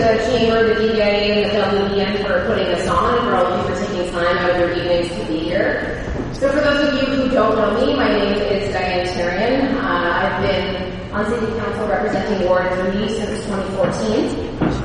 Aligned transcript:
the 0.00 0.16
Chamber, 0.24 0.64
the 0.64 0.80
DBA, 0.80 1.44
and 1.44 1.50
the 1.52 1.60
WBN 1.60 2.24
for 2.24 2.46
putting 2.46 2.66
us 2.72 2.88
on, 2.88 3.18
and 3.18 3.28
for 3.28 3.34
all 3.36 3.52
of 3.52 3.68
you 3.68 3.74
for 3.74 3.86
taking 3.86 4.10
time 4.12 4.38
out 4.38 4.50
of 4.50 4.56
your 4.56 4.72
evenings 4.72 5.08
to 5.12 5.24
be 5.28 5.40
here. 5.40 6.00
So 6.32 6.48
for 6.48 6.60
those 6.60 6.88
of 6.88 6.94
you 6.94 7.06
who 7.14 7.28
don't 7.28 7.54
know 7.54 7.78
me, 7.78 7.94
my 7.94 8.08
name 8.08 8.32
is 8.32 8.72
Diane 8.72 9.06
Therrien. 9.06 9.76
Uh, 9.76 9.84
I've 9.84 10.40
been 10.40 11.12
on 11.12 11.26
City 11.26 11.52
Council 11.58 11.86
representing 11.86 12.48
Ward 12.48 12.72
3 12.96 13.08
since 13.10 13.44
2014. 13.44 14.80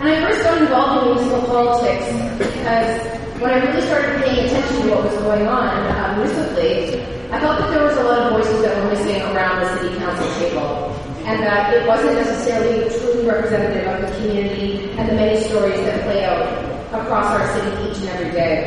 And 0.00 0.08
I 0.08 0.20
first 0.26 0.42
got 0.42 0.60
involved 0.60 1.06
in 1.06 1.14
municipal 1.14 1.46
politics 1.46 2.06
because 2.38 3.40
when 3.40 3.50
I 3.52 3.62
really 3.62 3.86
started 3.86 4.24
paying 4.24 4.46
attention 4.46 4.82
to 4.82 4.90
what 4.90 5.04
was 5.04 5.14
going 5.22 5.46
on 5.46 5.68
uh, 5.70 6.16
municipally, 6.16 7.00
I 7.30 7.38
felt 7.38 7.60
that 7.60 7.70
there 7.70 7.84
was 7.84 7.96
a 7.96 8.02
lot 8.02 8.18
of 8.26 8.32
voices 8.32 8.62
that 8.62 8.82
were 8.82 8.90
missing 8.90 9.22
around 9.22 9.60
the 9.60 9.78
city 9.78 9.98
council 9.98 10.26
table, 10.40 10.98
and 11.28 11.42
that 11.42 11.74
it 11.74 11.86
wasn't 11.86 12.14
necessarily 12.14 12.88
truly 12.98 13.28
representative 13.28 13.86
of 13.86 14.00
the 14.00 14.16
community 14.16 14.88
and 14.96 15.10
the 15.10 15.12
many 15.12 15.38
stories 15.44 15.76
that 15.84 16.00
play 16.04 16.24
out 16.24 16.40
across 16.88 17.26
our 17.36 17.44
city 17.52 17.90
each 17.90 17.98
and 17.98 18.08
every 18.08 18.32
day. 18.32 18.64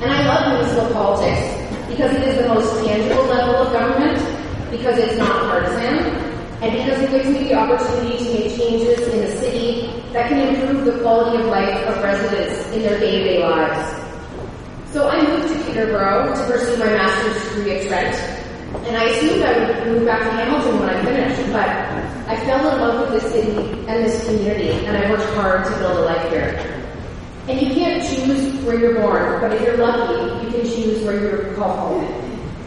And 0.00 0.10
I 0.10 0.26
love 0.26 0.56
municipal 0.56 0.90
politics 0.94 1.44
because 1.86 2.16
it 2.16 2.28
is 2.28 2.40
the 2.40 2.48
most 2.48 2.82
tangible 2.82 3.24
level 3.26 3.56
of 3.56 3.72
government, 3.74 4.16
because 4.70 4.96
it's 4.96 5.18
not 5.18 5.42
partisan, 5.52 5.98
and 6.64 6.72
because 6.72 7.02
it 7.02 7.10
gives 7.10 7.28
me 7.28 7.48
the 7.48 7.54
opportunity 7.54 8.24
to 8.24 8.32
make 8.32 8.56
changes 8.56 9.06
in 9.08 9.20
the 9.20 9.36
city 9.36 9.92
that 10.14 10.30
can 10.30 10.56
improve 10.56 10.86
the 10.86 10.98
quality 11.02 11.42
of 11.42 11.46
life 11.48 11.86
of 11.88 12.02
residents 12.02 12.72
in 12.72 12.80
their 12.80 12.98
day-to-day 12.98 13.42
lives. 13.42 14.02
So 14.92 15.10
I 15.10 15.20
moved 15.20 15.52
to 15.52 15.64
Peterborough 15.64 16.34
to 16.34 16.44
pursue 16.50 16.78
my 16.78 16.86
master's 16.86 17.54
degree 17.54 17.80
at 17.80 17.86
Trent, 17.86 18.45
and 18.74 18.96
I 18.96 19.04
assumed 19.04 19.42
I 19.42 19.58
would 19.58 19.86
move 19.86 20.06
back 20.06 20.22
to 20.22 20.30
Hamilton 20.30 20.80
when 20.80 20.90
I 20.90 21.04
finished, 21.04 21.52
but 21.52 21.68
I 22.28 22.36
fell 22.44 22.68
in 22.68 22.80
love 22.80 23.10
with 23.10 23.22
this 23.22 23.32
city 23.32 23.56
and 23.86 24.04
this 24.04 24.24
community, 24.24 24.84
and 24.86 24.96
I 24.96 25.10
worked 25.10 25.32
hard 25.34 25.64
to 25.64 25.70
build 25.78 25.98
a 25.98 26.00
life 26.02 26.30
here. 26.30 26.82
And 27.48 27.60
you 27.60 27.74
can't 27.74 28.02
choose 28.02 28.64
where 28.64 28.78
you're 28.78 29.00
born, 29.00 29.40
but 29.40 29.52
if 29.52 29.62
you're 29.62 29.76
lucky, 29.76 30.44
you 30.44 30.50
can 30.50 30.62
choose 30.62 31.04
where 31.04 31.20
you're 31.20 31.54
called 31.54 31.78
home. 31.78 32.04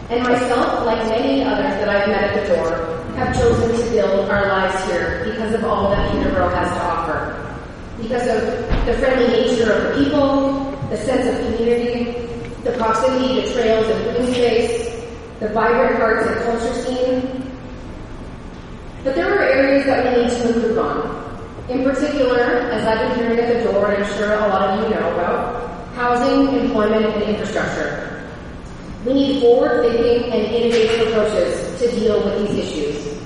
And 0.08 0.22
myself, 0.24 0.86
like 0.86 1.06
many 1.08 1.44
others 1.44 1.72
that 1.78 1.88
I've 1.88 2.08
met 2.08 2.24
at 2.24 2.48
the 2.48 2.54
door, 2.56 3.04
have 3.16 3.36
chosen 3.36 3.76
to 3.76 3.90
build 3.90 4.30
our 4.30 4.48
lives 4.48 4.84
here 4.86 5.22
because 5.24 5.52
of 5.52 5.64
all 5.64 5.90
that 5.90 6.10
Peterborough 6.12 6.54
has 6.54 6.68
to 6.68 6.82
offer. 6.82 7.56
Because 8.00 8.22
of 8.22 8.86
the 8.86 8.94
friendly 8.94 9.28
nature 9.28 9.70
of 9.70 9.82
the 9.96 10.04
people, 10.04 10.70
the 10.88 10.96
sense 10.96 11.26
of 11.28 11.56
community, 11.56 12.26
the 12.64 12.72
proximity 12.78 13.42
to 13.42 13.52
trails 13.52 13.86
and 13.86 14.16
green 14.16 14.34
space, 14.34 14.99
the 15.40 15.48
vibrant 15.48 16.02
arts 16.02 16.26
and 16.28 16.40
culture 16.44 16.74
scene. 16.84 17.50
But 19.02 19.14
there 19.14 19.34
are 19.34 19.42
areas 19.42 19.86
that 19.86 20.04
we 20.04 20.22
need 20.22 20.30
to 20.30 20.54
improve 20.54 20.78
on. 20.78 21.16
In 21.70 21.82
particular, 21.82 22.38
as 22.38 22.86
I've 22.86 23.08
been 23.08 23.18
hearing 23.18 23.38
at 23.38 23.64
the 23.64 23.72
door, 23.72 23.90
and 23.90 24.04
I'm 24.04 24.18
sure 24.18 24.34
a 24.34 24.48
lot 24.48 24.68
of 24.68 24.84
you 24.84 24.94
know 24.94 25.14
about, 25.14 25.94
housing, 25.94 26.54
employment, 26.58 27.06
and 27.06 27.22
infrastructure. 27.22 28.30
We 29.06 29.14
need 29.14 29.40
forward-thinking 29.40 30.30
and 30.30 30.42
innovative 30.52 31.08
approaches 31.08 31.80
to 31.80 31.90
deal 31.98 32.22
with 32.22 32.48
these 32.48 32.58
issues. 32.58 33.18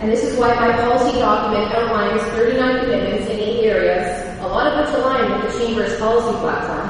And 0.00 0.10
this 0.10 0.24
is 0.24 0.38
why 0.38 0.54
my 0.54 0.72
policy 0.80 1.18
document 1.18 1.74
outlines 1.74 2.22
39 2.32 2.80
commitments 2.80 3.26
in 3.28 3.38
eight 3.38 3.66
areas, 3.66 4.40
a 4.40 4.48
lot 4.48 4.66
of 4.66 4.86
which 4.86 4.98
align 4.98 5.30
with 5.30 5.52
the 5.52 5.58
Chamber's 5.58 5.98
policy 5.98 6.38
platform. 6.38 6.89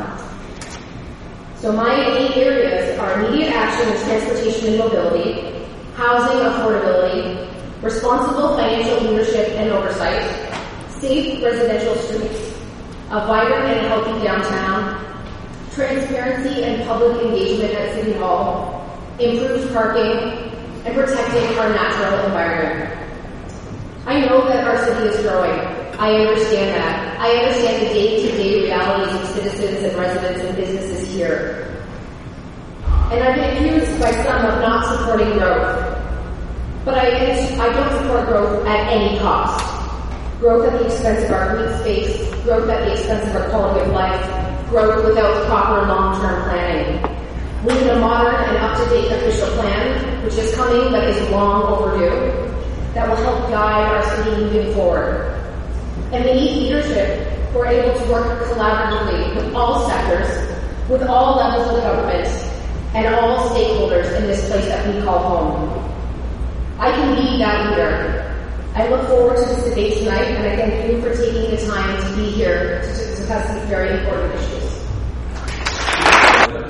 So 1.60 1.72
my 1.72 1.92
eight 2.16 2.38
areas 2.38 2.98
are 2.98 3.20
immediate 3.20 3.52
action 3.52 3.92
in 3.92 4.02
transportation 4.04 4.68
and 4.68 4.78
mobility, 4.78 5.62
housing 5.94 6.40
affordability, 6.40 7.82
responsible 7.82 8.56
financial 8.56 9.06
leadership 9.06 9.46
and 9.58 9.68
oversight, 9.68 10.24
safe 10.88 11.44
residential 11.44 11.94
streets, 11.96 12.56
a 13.10 13.26
vibrant 13.26 13.76
and 13.76 13.86
healthy 13.88 14.24
downtown, 14.24 15.04
transparency 15.74 16.64
and 16.64 16.82
public 16.88 17.26
engagement 17.26 17.74
at 17.74 17.94
City 17.94 18.14
Hall, 18.14 18.98
improved 19.18 19.70
parking, 19.74 20.16
and 20.86 20.94
protecting 20.94 21.58
our 21.58 21.68
natural 21.68 22.24
environment. 22.24 22.96
I 24.06 24.20
know 24.20 24.48
that 24.48 24.66
our 24.66 24.78
city 24.82 25.08
is 25.08 25.20
growing. 25.20 25.60
I 26.00 26.24
understand 26.24 26.74
that. 26.74 27.20
I 27.20 27.36
understand 27.36 27.82
the 27.82 27.92
day-to-day 27.92 28.62
realities 28.62 29.14
of 29.20 29.26
citizens 29.28 29.84
and 29.84 29.98
residents 29.98 30.40
and 30.40 30.56
businesses 30.56 30.99
here. 31.10 31.84
And 33.10 33.22
I've 33.24 33.34
been 33.34 33.66
accused 33.66 34.00
by 34.00 34.12
some 34.12 34.46
of 34.46 34.60
not 34.60 34.98
supporting 34.98 35.32
growth. 35.38 35.98
But 36.84 36.94
I, 36.94 37.08
I 37.58 37.72
don't 37.72 38.02
support 38.02 38.26
growth 38.28 38.66
at 38.66 38.88
any 38.92 39.18
cost. 39.18 39.66
Growth 40.38 40.72
at 40.72 40.78
the 40.78 40.86
expense 40.86 41.24
of 41.24 41.32
our 41.32 41.56
green 41.56 41.78
space, 41.80 42.34
growth 42.44 42.68
at 42.70 42.86
the 42.86 42.92
expense 42.92 43.28
of 43.28 43.36
our 43.36 43.50
quality 43.50 43.80
of 43.80 43.92
life, 43.92 44.70
growth 44.70 45.04
without 45.04 45.46
proper 45.46 45.86
long-term 45.86 46.44
planning. 46.44 47.02
We 47.66 47.74
need 47.74 47.90
a 47.90 47.98
modern 47.98 48.36
and 48.36 48.56
up-to-date 48.56 49.12
official 49.12 49.48
plan, 49.56 50.24
which 50.24 50.34
is 50.34 50.54
coming 50.54 50.90
but 50.92 51.04
is 51.04 51.30
long 51.30 51.64
overdue, 51.64 52.48
that 52.94 53.08
will 53.08 53.16
help 53.16 53.50
guide 53.50 53.92
our 53.92 54.16
city 54.16 54.44
moving 54.44 54.72
forward. 54.72 55.36
And 56.12 56.24
we 56.24 56.34
need 56.34 56.62
leadership 56.62 57.28
who 57.52 57.58
are 57.58 57.66
able 57.66 57.98
to 57.98 58.12
work 58.12 58.48
collaboratively 58.48 59.36
with 59.36 59.54
all 59.54 59.86
sectors, 59.88 60.49
with 60.90 61.02
all 61.04 61.36
levels 61.36 61.68
of 61.68 61.82
government, 61.82 62.26
and 62.94 63.14
all 63.14 63.48
stakeholders 63.50 64.12
in 64.16 64.26
this 64.26 64.50
place 64.50 64.66
that 64.66 64.92
we 64.92 65.00
call 65.02 65.20
home. 65.20 65.94
I 66.80 66.90
can 66.90 67.14
be 67.14 67.38
that 67.38 67.70
leader. 67.70 68.26
I 68.74 68.88
look 68.88 69.06
forward 69.06 69.36
to 69.36 69.44
this 69.44 69.64
debate 69.68 69.98
tonight, 69.98 70.24
and 70.24 70.46
I 70.46 70.56
thank 70.56 70.90
you 70.90 71.00
for 71.00 71.14
taking 71.14 71.50
the 71.50 71.64
time 71.64 72.02
to 72.02 72.16
be 72.16 72.30
here 72.30 72.80
to 72.80 72.86
discuss 72.88 73.54
these 73.54 73.68
very 73.68 74.00
important 74.00 74.34
issues. 74.34 74.80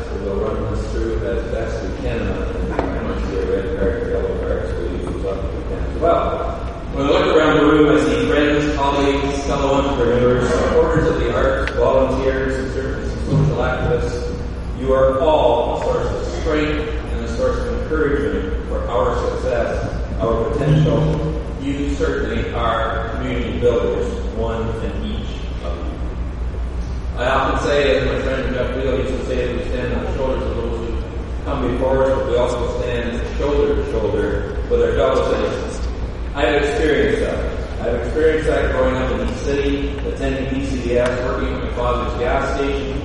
So 0.05 0.21
we'll 0.23 0.41
run 0.41 0.75
this 0.75 0.93
through 0.93 1.27
as 1.27 1.43
best 1.53 1.83
we 1.83 1.97
can, 2.03 2.21
and 2.21 2.73
I 2.75 3.03
might 3.03 3.27
see 3.27 3.37
a 3.39 3.47
red 3.47 3.79
card 3.79 4.09
yellow 4.11 4.39
card, 4.41 4.69
so 4.69 4.83
we 4.83 4.89
use 4.99 5.25
up 5.25 5.45
if 5.45 5.69
can 5.69 5.79
as 5.79 6.01
well. 6.01 6.57
When 6.93 7.07
I 7.07 7.09
look 7.09 7.37
around 7.37 7.57
the 7.57 7.65
room, 7.65 7.97
I 7.97 8.05
see 8.05 8.29
friends, 8.29 8.77
colleagues, 8.77 9.47
fellow 9.47 9.75
entrepreneurs, 9.75 10.49
supporters 10.53 11.09
of 11.09 11.21
the 11.21 11.35
arts, 11.35 11.73
volunteers, 11.73 12.59
and 12.59 12.73
certainly 12.75 13.09
some 13.09 13.47
social 13.47 13.57
activists. 13.59 14.27
You 14.81 14.95
are 14.95 15.21
all 15.21 15.77
a 15.77 15.85
source 15.85 16.07
of 16.07 16.41
strength 16.41 16.89
and 16.89 17.25
a 17.27 17.37
source 17.37 17.59
of 17.59 17.83
encouragement 17.83 18.67
for 18.69 18.81
our 18.89 19.15
success, 19.29 20.19
our 20.19 20.51
potential. 20.51 21.37
You 21.61 21.95
certainly 21.97 22.51
are 22.55 23.11
community 23.11 23.61
builders, 23.61 24.11
one 24.37 24.63
and 24.63 25.05
each 25.05 25.29
of 25.63 25.77
you. 25.77 27.19
I 27.19 27.27
often 27.27 27.69
say, 27.69 27.99
as 27.99 28.07
my 28.07 28.23
friend 28.23 28.55
Jeff 28.55 28.75
Wheel 28.75 28.99
used 29.01 29.11
to 29.11 29.27
say, 29.27 29.47
that 29.49 29.63
we 29.63 29.71
stand 29.71 29.93
on 29.93 30.05
the 30.05 30.17
shoulders 30.17 30.43
of 30.45 30.57
those 30.57 30.89
who 30.89 31.45
come 31.45 31.73
before 31.73 32.05
us, 32.05 32.19
but 32.19 32.31
we 32.31 32.37
also 32.39 32.81
stand 32.81 33.37
shoulder 33.37 33.77
to 33.77 33.91
shoulder 33.91 34.65
with 34.71 34.81
our 34.81 34.93
fellow 34.95 35.31
citizens. 35.31 35.87
I 36.35 36.47
have 36.47 36.63
experienced 36.63 37.21
that. 37.21 37.81
I've 37.83 38.07
experienced 38.07 38.49
that 38.49 38.73
growing 38.73 38.97
up 38.97 39.11
in 39.13 39.27
the 39.27 39.35
city, 39.41 39.99
attending 40.09 40.47
DCDS, 40.47 41.25
working 41.27 41.53
at 41.55 41.65
my 41.65 41.71
father's 41.75 42.19
gas 42.19 42.57
station, 42.57 43.00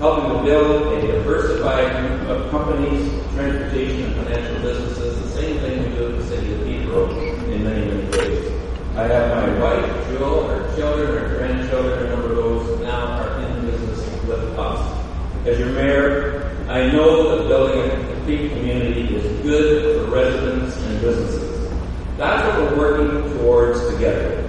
helping 0.00 0.34
to 0.34 0.42
build 0.42 0.94
a 0.94 1.12
diversified 1.12 2.08
group 2.08 2.22
of 2.30 2.50
companies, 2.50 3.06
transportation 3.34 4.04
and 4.04 4.14
financial 4.16 4.62
businesses, 4.62 5.20
the 5.22 5.28
same 5.38 5.58
thing 5.58 5.84
we 5.84 5.94
do 5.94 6.06
in 6.06 6.16
the 6.16 6.24
city 6.24 6.54
of 6.54 6.64
Peterborough 6.64 7.10
in 7.52 7.62
many, 7.62 7.84
many 7.84 8.08
ways. 8.08 8.50
I 8.96 9.02
have 9.02 9.28
my 9.28 9.60
wife, 9.60 10.08
Jewel, 10.08 10.48
her 10.48 10.74
children, 10.74 11.06
her 11.06 11.36
grandchildren, 11.36 12.06
a 12.06 12.10
number 12.16 12.30
of 12.30 12.36
those 12.36 12.80
now 12.80 13.20
are 13.20 13.40
in 13.42 13.66
business 13.66 13.98
with 14.24 14.58
us. 14.58 15.06
As 15.46 15.58
your 15.58 15.68
mayor, 15.68 16.56
I 16.70 16.90
know 16.90 17.36
that 17.36 17.48
building 17.48 17.90
a 17.90 18.14
complete 18.14 18.52
community 18.52 19.16
is 19.16 19.42
good 19.42 20.06
for 20.06 20.14
residents 20.14 20.78
and 20.78 21.00
businesses. 21.02 21.70
That's 22.16 22.48
what 22.48 22.72
we're 22.72 22.78
working 22.78 23.36
towards 23.36 23.86
together. 23.92 24.48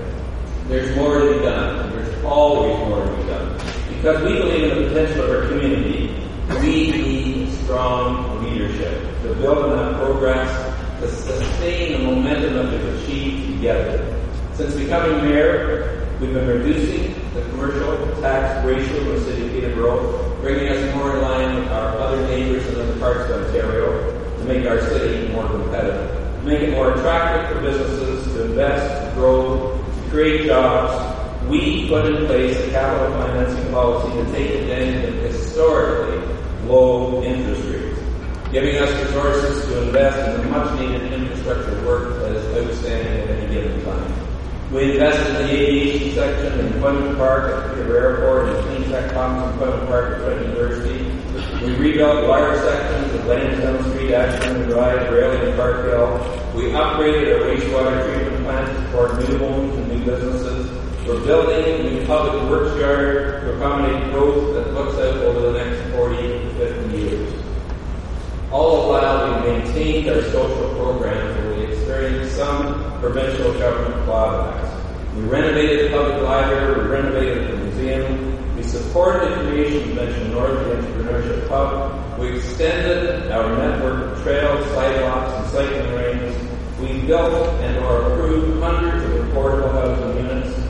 There's 0.68 0.96
more 0.96 1.20
to 1.20 1.34
be 1.34 1.44
done. 1.44 1.92
There's 1.92 2.24
always 2.24 2.78
more 2.88 3.00
to 3.00 3.04
be 3.04 3.08
done. 3.10 3.11
Because 4.02 4.24
we 4.24 4.34
believe 4.34 4.64
in 4.64 4.82
the 4.82 4.90
potential 4.90 5.26
of 5.26 5.30
our 5.30 5.48
community, 5.48 6.10
we 6.60 6.92
need 6.92 7.54
strong 7.54 8.44
leadership 8.44 9.00
to 9.22 9.36
build 9.36 9.60
on 9.60 9.78
that 9.78 10.02
progress, 10.02 10.50
to 11.02 11.08
sustain 11.08 11.92
the 11.92 12.00
momentum 12.00 12.56
that 12.56 12.72
we've 12.72 12.96
achieved 12.96 13.54
together. 13.54 14.20
Since 14.56 14.74
becoming 14.74 15.24
mayor, 15.24 16.08
we've 16.20 16.34
been 16.34 16.48
reducing 16.48 17.14
the 17.36 17.42
commercial 17.52 17.96
tax 18.22 18.66
ratio 18.66 19.02
in 19.02 19.08
the 19.10 19.22
city 19.22 19.46
of 19.46 19.52
Peterborough, 19.52 20.36
bringing 20.42 20.70
us 20.70 20.96
more 20.96 21.18
in 21.18 21.22
line 21.22 21.58
with 21.58 21.68
our 21.68 21.96
other 22.00 22.26
neighbors 22.26 22.66
in 22.70 22.82
other 22.82 22.98
parts 22.98 23.30
of 23.30 23.46
Ontario 23.46 24.36
to 24.40 24.44
make 24.46 24.66
our 24.66 24.82
city 24.82 25.32
more 25.32 25.48
competitive, 25.48 26.10
to 26.40 26.42
make 26.44 26.62
it 26.62 26.72
more 26.72 26.96
attractive 26.96 27.56
for 27.56 27.62
businesses 27.62 28.34
to 28.34 28.46
invest, 28.46 29.06
to 29.06 29.14
grow, 29.14 29.78
to 29.78 30.10
create 30.10 30.48
jobs. 30.48 31.11
We 31.52 31.86
put 31.90 32.06
in 32.06 32.28
place 32.28 32.58
a 32.66 32.72
capital 32.72 33.12
financing 33.20 33.74
policy 33.74 34.24
to 34.24 34.32
take 34.32 34.62
advantage 34.62 35.10
of 35.10 35.16
historically 35.16 36.26
low 36.66 37.22
interest 37.24 37.64
rates, 37.68 38.00
giving 38.54 38.78
us 38.78 38.90
resources 39.04 39.66
to 39.66 39.82
invest 39.82 40.30
in 40.30 40.40
the 40.40 40.48
much 40.48 40.80
needed 40.80 41.12
infrastructure 41.12 41.86
work 41.86 42.22
that 42.22 42.32
is 42.32 42.70
outstanding 42.70 43.24
at 43.24 43.30
any 43.32 43.54
given 43.54 43.84
time. 43.84 44.14
We 44.72 44.94
invested 44.94 45.42
in 45.42 45.48
the 45.48 45.52
aviation 45.52 46.16
section 46.16 46.58
in 46.58 46.82
Park 47.18 47.70
at 47.70 47.78
Airport 47.80 48.48
and 48.48 48.66
clean 48.68 48.90
tech 48.90 49.14
pumps 49.14 49.52
in 49.52 49.88
Park 49.88 50.20
at 50.20 50.22
Quentin 50.22 50.52
University. 50.52 51.04
We 51.66 51.76
rebuilt 51.76 52.30
wire 52.30 52.56
sections 52.62 53.14
of 53.14 53.26
Lansdowne 53.26 53.92
Street, 53.92 54.14
Ashburn 54.14 54.70
Drive, 54.70 55.12
Raleigh, 55.12 55.50
and 55.50 55.58
Park 55.58 55.84
Hill. 55.84 56.16
We 56.56 56.72
upgraded 56.72 57.36
our 57.36 57.50
wastewater 57.50 58.06
treatment 58.06 58.46
plant 58.46 58.68
to 58.68 58.86
support 58.86 59.30
new 59.30 59.38
homes 59.38 59.76
and 59.76 59.88
new 59.90 60.06
businesses. 60.06 60.81
We're 61.12 61.26
building 61.26 61.66
a 61.66 61.90
new 61.92 62.06
public 62.08 62.50
works 62.50 62.80
yard 62.80 63.42
to 63.42 63.58
accommodate 63.58 64.14
growth 64.14 64.54
that 64.54 64.74
looks 64.74 64.98
out 64.98 65.18
over 65.18 65.52
the 65.52 65.62
next 65.62 65.94
40 65.94 66.16
to 66.16 66.50
50 66.54 66.98
years. 66.98 67.44
All 68.50 68.84
the 68.84 68.88
while, 68.88 69.44
we 69.44 69.52
maintained 69.52 70.08
our 70.08 70.22
social 70.32 70.74
programs 70.76 71.38
where 71.38 71.58
we 71.58 71.64
experienced 71.66 72.38
some 72.38 72.98
provincial 73.02 73.52
government 73.60 74.06
clawbacks. 74.06 75.14
We 75.14 75.24
renovated 75.24 75.92
the 75.92 75.98
public 75.98 76.22
library, 76.24 76.82
we 76.82 76.90
renovated 76.90 77.48
the 77.50 77.58
museum, 77.58 78.56
we 78.56 78.64
supported 78.64 79.32
the 79.32 79.50
creation 79.50 79.90
of 79.90 79.98
Venture 79.98 80.28
North, 80.30 80.64
the 80.64 80.76
entrepreneurship 80.76 81.50
hub, 81.50 82.20
we 82.22 82.38
extended 82.38 83.30
our 83.34 83.50
network 83.58 84.14
of 84.16 84.24
trails, 84.24 84.66
sidewalks, 84.68 85.34
and 85.34 85.48
cycling 85.50 85.94
lanes, 85.94 86.80
we 86.80 87.06
built 87.06 87.50
and 87.60 87.84
or 87.84 88.14
approved 88.14 88.64
hundreds 88.64 89.04
of 89.04 89.12
affordable 89.26 89.74
housing 89.74 90.26
units, 90.26 90.61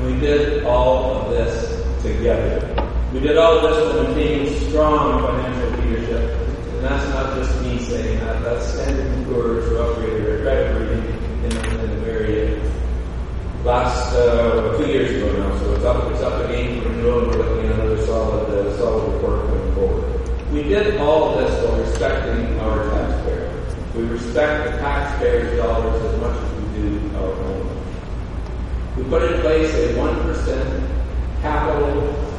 and 0.00 0.14
we 0.14 0.20
did 0.20 0.64
all 0.64 1.16
of 1.16 1.30
this 1.30 1.84
together. 2.02 2.66
We 3.12 3.20
did 3.20 3.36
all 3.36 3.58
of 3.58 3.62
this 3.62 3.94
while 3.94 4.04
maintaining 4.04 4.70
strong 4.70 5.22
financial 5.22 5.84
leadership 5.84 6.40
and 6.80 6.84
that's 6.84 7.08
not 7.10 7.36
just 7.36 7.62
me 7.62 7.78
saying 7.78 8.20
that, 8.20 8.42
that's 8.42 8.72
Standard 8.72 9.24
& 9.24 9.26
Poor's 9.26 9.66
who 9.66 9.74
upgraded 9.74 10.24
their 10.24 10.42
credit 10.42 10.80
rating 10.80 11.04
in, 11.44 11.80
in 11.80 11.90
the 11.90 11.96
very 11.98 12.58
last, 13.64 14.14
uh, 14.14 14.78
two 14.78 14.86
years 14.86 15.10
ago 15.10 15.30
now, 15.38 15.58
so 15.58 15.74
it's 15.74 15.84
up, 15.84 16.10
it's 16.10 16.22
up 16.22 16.48
again 16.48 16.80
for 16.80 16.88
renewal, 16.88 17.18
and 17.18 17.28
we're 17.32 17.36
looking 17.36 17.66
at 17.66 17.74
another 17.80 18.06
solid, 18.06 18.48
uh, 18.48 18.78
solid 18.78 19.12
report 19.12 19.46
going 19.48 19.74
forward. 19.74 20.50
We 20.52 20.62
did 20.62 20.96
all 20.96 21.38
of 21.38 21.46
this 21.46 21.68
while 21.68 21.78
respecting 21.80 22.58
our 22.60 22.90
taxpayers. 22.90 23.76
We 23.94 24.02
respect 24.04 24.70
the 24.70 24.78
taxpayers' 24.78 25.58
dollars 25.58 26.02
as 26.02 26.18
much 26.18 26.36
as 26.38 26.74
we 26.74 26.80
do 26.80 27.16
our 27.16 27.30
own. 27.30 27.59
We 28.96 29.04
put 29.04 29.22
in 29.22 29.40
place 29.40 29.72
a 29.74 29.94
1% 29.94 31.42
capital 31.42 32.30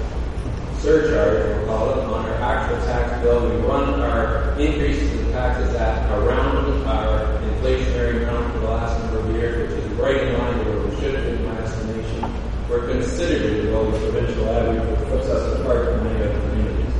surcharge, 0.79 1.45
we'll 1.45 1.65
call 1.67 1.91
it, 1.91 1.97
on 2.05 2.25
our 2.25 2.33
actual 2.41 2.77
tax 2.85 3.21
bill. 3.23 3.49
We 3.49 3.55
run 3.67 4.01
our 4.01 4.59
increases 4.59 5.11
in 5.19 5.31
taxes 5.31 5.73
at 5.75 6.11
around 6.11 6.85
our 6.87 7.39
inflationary 7.41 8.23
amount 8.23 8.53
for 8.53 8.59
the 8.59 8.65
last 8.65 8.99
number 9.03 9.19
of 9.19 9.35
years, 9.35 9.69
which 9.69 9.79
is 9.79 9.91
right 9.93 10.17
in 10.17 10.37
line 10.37 10.57
with 10.59 10.67
where 10.67 10.87
we 10.87 10.95
should 10.99 11.13
have 11.13 11.23
been, 11.23 11.37
in 11.37 11.45
my 11.45 11.57
estimation. 11.61 12.33
We're 12.69 12.87
considerably 12.87 13.61
below 13.61 13.91
the 13.91 13.99
provincial 14.11 14.49
average, 14.49 14.89
which 14.89 15.09
puts 15.09 15.27
us 15.27 15.59
apart 15.59 15.85
from 15.85 16.03
many 16.03 16.23
other 16.23 16.39
communities. 16.49 16.93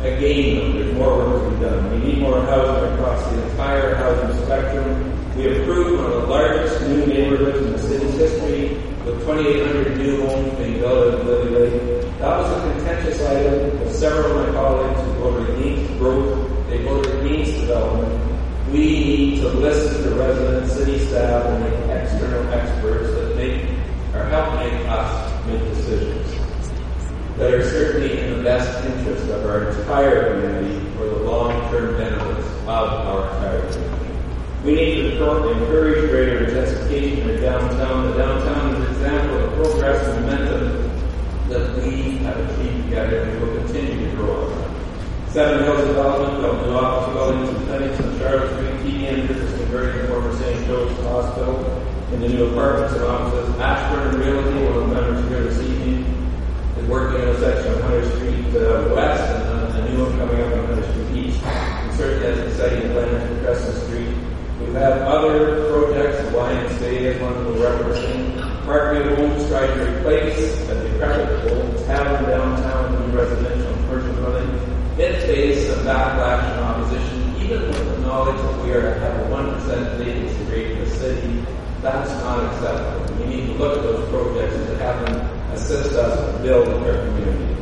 Again, 0.00 0.74
there's 0.74 0.94
more 0.94 1.18
work 1.18 1.44
to 1.44 1.50
be 1.50 1.62
done. 1.64 2.00
We 2.00 2.06
need 2.06 2.18
more 2.20 2.40
housing 2.42 2.92
across 2.94 3.30
the 3.30 3.50
entire 3.50 3.94
housing 3.96 4.44
spectrum. 4.44 5.12
We 5.36 5.60
approved 5.60 6.00
one 6.00 6.12
of 6.12 6.22
the 6.22 6.26
largest 6.28 6.80
new 6.88 7.04
neighborhoods 7.06 7.58
in 7.58 7.72
the 7.72 7.78
city's 7.78 8.14
history, 8.14 8.85
2,800 9.26 9.98
new 9.98 10.24
homes 10.24 10.54
being 10.54 10.78
built 10.78 11.14
in 11.14 11.26
Lily 11.26 11.50
Lake. 11.50 12.02
That 12.20 12.38
was 12.38 12.48
a 12.48 12.72
contentious 12.72 13.20
item 13.26 13.80
with 13.80 13.92
several 13.92 14.38
of 14.38 14.46
my 14.46 14.52
colleagues 14.54 15.00
who 15.00 15.12
voted 15.14 15.58
against 15.58 15.98
growth. 15.98 16.68
They 16.68 16.84
voted 16.84 17.26
against 17.26 17.58
development. 17.58 18.70
We 18.70 18.78
need 18.78 19.40
to 19.40 19.48
listen 19.48 20.04
to 20.04 20.14
residents, 20.14 20.74
city 20.74 21.04
staff, 21.08 21.44
and 21.44 21.90
external 21.90 22.52
experts 22.52 23.10
that 23.14 23.34
make 23.34 23.64
or 24.14 24.26
help 24.26 24.60
make 24.60 24.86
us 24.86 25.46
make 25.46 25.60
decisions 25.74 26.30
that 27.36 27.52
are 27.52 27.68
certainly 27.68 28.20
in 28.20 28.36
the 28.38 28.44
best 28.44 28.84
interest 28.86 29.28
of 29.30 29.44
our 29.44 29.70
entire 29.70 30.34
community 30.34 30.88
for 30.96 31.04
the 31.04 31.16
long-term 31.24 31.96
benefits 31.96 32.46
of 32.62 32.68
our 32.68 33.34
entire 33.34 33.72
community. 33.72 34.06
We 34.64 34.74
need 34.74 35.18
to 35.18 35.50
encourage 35.50 36.10
greater 36.10 36.44
intensification 36.44 37.28
of 37.28 37.40
downtown. 37.40 38.10
The 38.10 38.18
downtown 38.18 38.75
example 38.96 39.44
of 39.44 39.54
progress 39.54 40.08
and 40.08 40.24
momentum 40.24 40.86
that 41.48 41.76
we 41.76 42.18
have 42.24 42.38
achieved 42.38 42.84
together 42.84 43.22
and 43.22 43.40
will 43.40 43.56
continue 43.58 44.10
to 44.10 44.16
grow 44.16 44.50
on. 44.50 45.30
Seven 45.30 45.64
Hills 45.64 45.86
Development 45.86 46.40
built 46.40 46.66
new 46.66 46.72
office 46.72 47.12
buildings 47.12 47.48
and 47.50 47.66
clinics 47.66 48.00
on 48.00 48.18
Charlotte 48.18 48.52
Street, 48.56 48.80
TDN 48.80 49.28
business 49.28 49.60
converting 49.60 50.08
former 50.08 50.32
St. 50.34 50.66
Joe's 50.66 50.96
Hospital 51.04 51.60
in 52.12 52.20
the 52.20 52.28
new 52.28 52.46
apartments 52.46 52.94
and 52.94 53.04
offices. 53.04 53.54
Ashburn 53.60 54.18
Realty, 54.18 54.64
one 54.64 54.72
of 54.72 54.88
the 54.88 54.94
members 54.94 55.28
here 55.28 55.42
this 55.44 55.60
evening, 55.60 56.32
is 56.78 56.86
working 56.88 57.20
on 57.20 57.28
a 57.28 57.38
section 57.38 57.74
of 57.74 57.82
Hunter 57.82 58.16
Street 58.16 58.46
uh, 58.56 58.94
West 58.94 59.30
and 59.76 59.84
a 59.84 59.90
new 59.90 60.04
one 60.04 60.16
coming 60.16 60.40
up 60.40 60.52
on 60.54 60.66
Hunter 60.68 60.92
Street 60.92 61.26
East. 61.26 61.42
We 61.44 61.96
certainly 61.96 62.26
has 62.26 62.38
exciting 62.50 62.92
plans 62.92 63.28
for 63.28 63.44
Crescent 63.44 63.84
Street. 63.84 64.16
We've 64.58 64.74
other 64.74 65.68
projects, 65.68 66.34
Lions 66.34 66.78
Bay 66.80 67.04
is 67.04 67.20
one 67.20 67.34
that 67.34 67.44
we're 67.44 67.60
referencing. 67.60 68.45
Parkview 68.66 69.14
Homes 69.14 69.48
tried 69.48 69.68
to 69.68 69.96
replace 69.96 70.68
a 70.68 70.74
decrepit 70.82 71.52
old 71.52 71.86
tavern 71.86 72.28
downtown 72.28 72.92
with 73.00 73.14
residential 73.14 73.72
and 73.72 73.86
commercial 73.86 74.12
building. 74.14 74.50
It 74.98 75.22
faced 75.22 75.68
some 75.68 75.86
backlash 75.86 76.42
and 76.50 76.60
opposition, 76.64 77.36
even 77.36 77.68
with 77.68 77.94
the 77.94 78.00
knowledge 78.00 78.34
that 78.34 78.64
we 78.64 78.72
are 78.72 78.98
have 78.98 79.20
a 79.20 79.30
1% 79.30 79.98
vacancy 79.98 80.44
rate 80.50 80.72
in 80.72 80.80
the 80.80 80.90
city. 80.90 81.46
That's 81.80 82.10
not 82.24 82.42
acceptable. 82.44 83.24
We 83.24 83.36
need 83.36 83.46
to 83.46 83.52
look 83.52 83.78
at 83.78 83.82
those 83.84 84.08
projects 84.10 84.56
to 84.56 84.78
have 84.78 85.06
them 85.06 85.52
assist 85.52 85.92
us 85.94 86.42
build 86.42 86.66
our 86.66 87.06
community. 87.06 87.56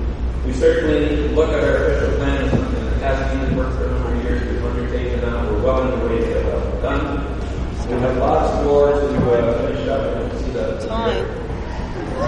We 0.47 0.55
certainly 0.55 1.01
need 1.01 1.17
to 1.17 1.29
look 1.35 1.51
at 1.51 1.63
our 1.63 1.85
official 1.85 2.17
plans, 2.17 2.51
and 2.51 2.89
it 2.89 3.03
hasn't 3.03 3.43
been 3.43 3.59
worked 3.59 3.77
for 3.77 3.85
a 3.85 3.93
number 3.93 4.15
of 4.15 4.25
years. 4.25 4.51
We've 4.51 4.65
undertaken 4.65 5.21
that. 5.21 5.53
We're 5.53 5.63
well 5.65 5.83
on 5.83 6.01
the 6.01 6.07
way 6.07 6.21
to 6.21 6.27
get 6.27 6.47
that 6.47 6.81
done. 6.81 7.44
We 7.87 7.93
have 8.01 8.17
lots 8.17 8.65
more 8.65 8.93
to 8.93 8.97
uh, 8.97 9.69
finish 9.69 9.89
up. 9.89 10.01
I 10.01 10.19
don't 10.19 10.39
see 10.41 10.51
that. 10.53 10.89
Time. 10.89 11.27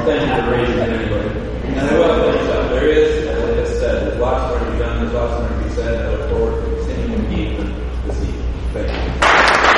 Thank 0.04 0.20
you 0.20 0.44
for 0.44 0.50
raising 0.50 0.78
it 0.78 0.90
anyway. 0.90 1.26
And 1.64 1.80
I 1.80 1.98
will 1.98 2.32
finish 2.32 2.50
up. 2.50 2.70
There 2.70 2.88
is, 2.88 3.26
as 3.26 3.42
I 3.42 3.54
just 3.54 3.80
said, 3.80 4.06
there's 4.06 4.20
lots 4.20 4.50
more 4.50 4.58
to 4.58 4.72
be 4.72 4.78
done. 4.78 5.00
There's 5.00 5.14
lots 5.14 5.40
more 5.40 5.58
to 5.58 5.64
be 5.64 5.74
said. 5.74 6.06
I 6.06 6.10
look 6.14 6.30
forward 6.30 6.62
to 6.62 6.76
continuing 6.76 7.24
engagement 7.24 8.04
this 8.04 8.20
evening. 8.20 8.52
Thank 8.74 8.88
you. 8.92 9.12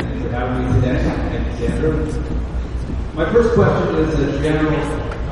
Thank 0.03 0.15
you 0.15 0.21
for 0.23 0.29
having 0.35 0.67
me 0.67 0.81
today. 0.81 0.99
Thank 1.01 1.61
you, 1.61 1.67
Sandra. 1.67 3.15
My 3.15 3.31
first 3.31 3.53
question 3.55 3.95
is 3.95 4.19
a 4.19 4.41
general 4.41 4.75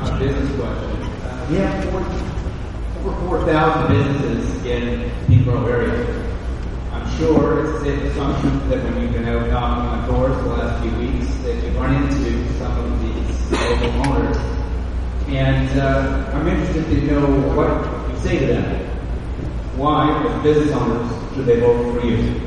uh, 0.00 0.18
business 0.18 0.56
question. 0.56 0.90
Uh, 1.28 1.46
we 1.50 1.56
have 1.56 1.84
four, 1.90 3.12
over 3.12 3.44
4,000 3.44 3.96
businesses 3.96 4.64
in 4.64 5.10
Peterborough 5.26 5.66
area. 5.66 6.27
I'm 7.18 7.24
sure 7.24 7.64
it's 7.64 7.82
a 7.82 7.84
safe 7.84 8.02
assumption 8.12 8.70
that 8.70 8.84
when 8.84 9.02
you've 9.02 9.12
been 9.12 9.24
out 9.24 9.48
knocking 9.48 9.88
on 9.88 10.08
doors 10.08 10.36
the 10.36 10.50
last 10.50 10.80
few 10.80 10.92
weeks 10.98 11.26
that 11.42 11.56
you've 11.64 11.74
run 11.74 11.92
into 12.04 12.58
some 12.58 12.78
of 12.78 13.02
these 13.02 13.50
local 13.50 14.06
owners. 14.06 14.36
And 15.26 15.80
uh, 15.80 16.30
I'm 16.32 16.46
interested 16.46 16.84
to 16.84 17.00
know 17.06 17.26
what 17.56 18.08
you 18.08 18.22
say 18.22 18.38
to 18.38 18.46
them. 18.46 18.86
Why, 19.76 20.28
as 20.28 20.42
business 20.44 20.70
owners, 20.76 21.34
should 21.34 21.46
they 21.46 21.58
vote 21.58 21.92
for 21.92 22.06
you? 22.06 22.40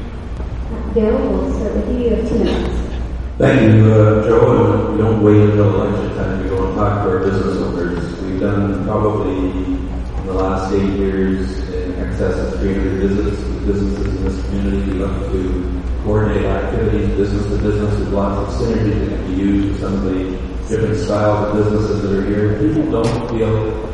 Bill, 0.94 1.18
we'll 1.18 1.54
start 1.54 1.76
with 1.76 1.90
you. 1.90 2.04
You 2.06 2.16
have 2.16 2.30
two 2.30 2.40
minutes. 2.40 2.98
Thank 3.40 3.76
you, 3.76 3.92
uh, 3.92 4.24
Joe. 4.24 4.86
And 4.88 4.94
we 4.94 5.04
don't 5.04 5.22
wait 5.22 5.50
until 5.50 5.82
election 5.82 6.16
time 6.16 6.44
to 6.44 6.50
go 6.50 6.68
and 6.68 6.78
talk 6.78 7.04
to 7.04 7.10
our 7.10 7.20
business 7.20 7.58
owners. 7.58 8.22
We've 8.22 8.40
done 8.40 8.86
probably 8.86 9.50
in 9.52 10.26
the 10.28 10.34
last 10.34 10.74
eight 10.74 10.98
years 10.98 11.71
in 11.82 12.00
excess 12.00 12.54
of 12.54 12.60
300 12.60 13.08
visits 13.08 13.42
with 13.42 13.66
businesses 13.66 14.06
in 14.08 14.24
this 14.26 14.46
community. 14.46 14.92
We 14.92 14.98
look 15.00 15.32
to 15.32 15.82
coordinate 16.04 16.46
activities 16.46 17.10
business 17.16 17.44
to 17.46 17.62
business. 17.62 17.96
There's 17.96 18.10
lots 18.10 18.62
of 18.62 18.68
synergy 18.68 19.10
that 19.10 19.10
can 19.10 19.28
be 19.28 19.42
used 19.42 19.68
with 19.70 19.82
some 19.82 19.94
of 19.94 20.04
the 20.04 20.52
different 20.68 20.98
styles 21.00 21.48
of 21.48 21.64
businesses 21.64 22.02
that 22.02 22.18
are 22.18 22.26
here. 22.26 22.60
People 22.60 22.92
don't 22.92 23.30
feel 23.30 23.92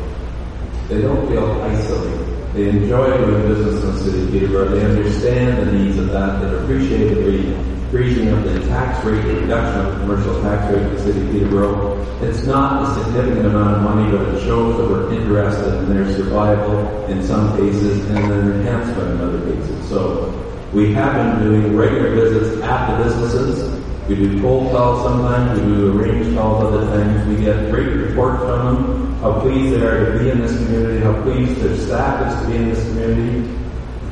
they 0.88 1.02
don't 1.02 1.28
feel 1.28 1.62
isolated. 1.62 2.54
They 2.54 2.70
enjoy 2.70 3.16
doing 3.18 3.48
business 3.48 3.84
in 3.84 3.92
the 3.92 3.98
city 3.98 4.22
of 4.22 4.30
Peterborough. 4.30 4.68
They 4.70 4.84
understand 4.84 5.68
the 5.68 5.72
needs 5.72 5.98
of 5.98 6.08
that. 6.08 6.40
They 6.40 6.56
appreciate 6.56 7.14
the 7.14 7.77
freezing 7.90 8.28
of 8.28 8.44
the 8.44 8.60
tax 8.68 9.02
rate, 9.04 9.22
the 9.22 9.40
reduction 9.40 9.80
of 9.80 9.94
the 9.94 10.00
commercial 10.00 10.42
tax 10.42 10.72
rate 10.72 10.82
in 10.82 10.94
the 10.94 11.00
city 11.00 11.20
of 11.20 11.32
Peterborough. 11.32 12.22
It's 12.22 12.44
not 12.44 12.82
a 12.82 13.02
significant 13.02 13.46
amount 13.46 13.76
of 13.76 13.82
money, 13.82 14.10
but 14.10 14.34
it 14.34 14.40
shows 14.44 14.76
that 14.76 14.88
we're 14.88 15.12
interested 15.14 15.74
in 15.74 15.88
their 15.88 16.14
survival 16.14 17.06
in 17.06 17.22
some 17.22 17.56
cases 17.56 18.04
and 18.10 18.30
their 18.30 18.52
enhancement 18.52 19.12
in 19.12 19.20
other 19.20 19.40
cases. 19.40 19.88
So 19.88 20.34
we 20.72 20.92
have 20.92 21.14
been 21.14 21.44
doing 21.44 21.76
regular 21.76 22.14
visits 22.14 22.62
at 22.62 22.90
the 22.98 23.04
businesses. 23.04 23.74
We 24.06 24.16
do 24.16 24.40
cold 24.42 24.70
calls 24.70 25.02
sometimes, 25.04 25.60
we 25.60 25.66
do 25.66 25.98
arranged 25.98 26.36
calls 26.36 26.64
other 26.64 26.86
times. 26.86 27.26
We 27.26 27.42
get 27.42 27.70
great 27.70 27.88
reports 27.88 28.42
from 28.42 28.76
them, 28.76 29.14
how 29.20 29.40
pleased 29.40 29.74
they 29.74 29.86
are 29.86 30.12
to 30.12 30.18
be 30.18 30.30
in 30.30 30.40
this 30.40 30.52
community, 30.52 31.00
how 31.00 31.22
pleased 31.22 31.60
their 31.60 31.76
staff 31.76 32.26
is 32.26 32.42
to 32.42 32.48
be 32.48 32.56
in 32.56 32.68
this 32.68 32.82
community, 32.88 33.48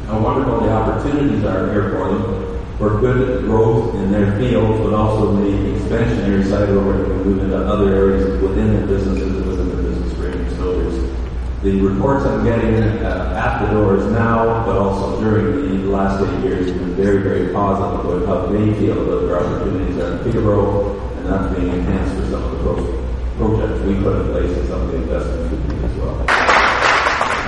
how 0.06 0.20
wonderful 0.20 0.60
the 0.60 0.72
opportunities 0.72 1.44
are 1.44 1.72
here 1.72 1.90
for 1.90 2.08
them. 2.14 2.55
For 2.78 3.00
good 3.00 3.44
growth 3.46 3.94
in 3.94 4.12
their 4.12 4.36
fields, 4.38 4.80
but 4.84 4.92
also 4.92 5.34
the 5.36 5.48
expansionary 5.74 6.44
side 6.48 6.68
where 6.68 6.84
we 6.84 7.04
can 7.04 7.24
move 7.24 7.42
into 7.42 7.56
other 7.56 7.94
areas 7.94 8.42
within 8.42 8.74
their 8.74 8.86
businesses 8.86 9.36
and 9.36 9.46
within 9.46 9.68
the 9.68 9.82
business 9.82 10.12
range. 10.18 10.50
So 10.58 10.78
there's 10.78 11.16
the 11.62 11.80
reports 11.80 12.24
I'm 12.26 12.44
getting 12.44 12.74
uh, 13.02 13.32
at 13.34 13.64
the 13.64 13.72
doors 13.72 14.04
now, 14.12 14.64
but 14.66 14.76
also 14.76 15.18
during 15.20 15.82
the 15.82 15.90
last 15.90 16.22
eight 16.22 16.44
years, 16.44 16.70
have 16.70 16.78
been 16.78 16.94
very, 16.94 17.22
very 17.22 17.52
positive 17.52 18.04
about 18.04 18.26
how 18.28 18.52
they 18.52 18.74
feel 18.74 19.00
about 19.02 19.26
their 19.26 19.40
opportunities 19.40 19.96
are 19.98 20.18
in 20.18 20.24
Peterborough, 20.24 21.00
and 21.16 21.26
that's 21.26 21.58
being 21.58 21.72
enhanced 21.72 22.14
for 22.14 22.30
some 22.30 22.44
of 22.44 22.50
the 22.52 22.58
pro- 22.58 23.06
projects 23.38 23.80
we 23.86 23.94
put 23.96 24.20
in 24.20 24.32
place 24.32 24.52
and 24.58 24.68
some 24.68 24.82
of 24.82 24.92
the 24.92 24.96
investments 24.98 25.50
we 25.50 25.74
do 25.74 25.84
as 25.86 25.96
well. 25.96 26.16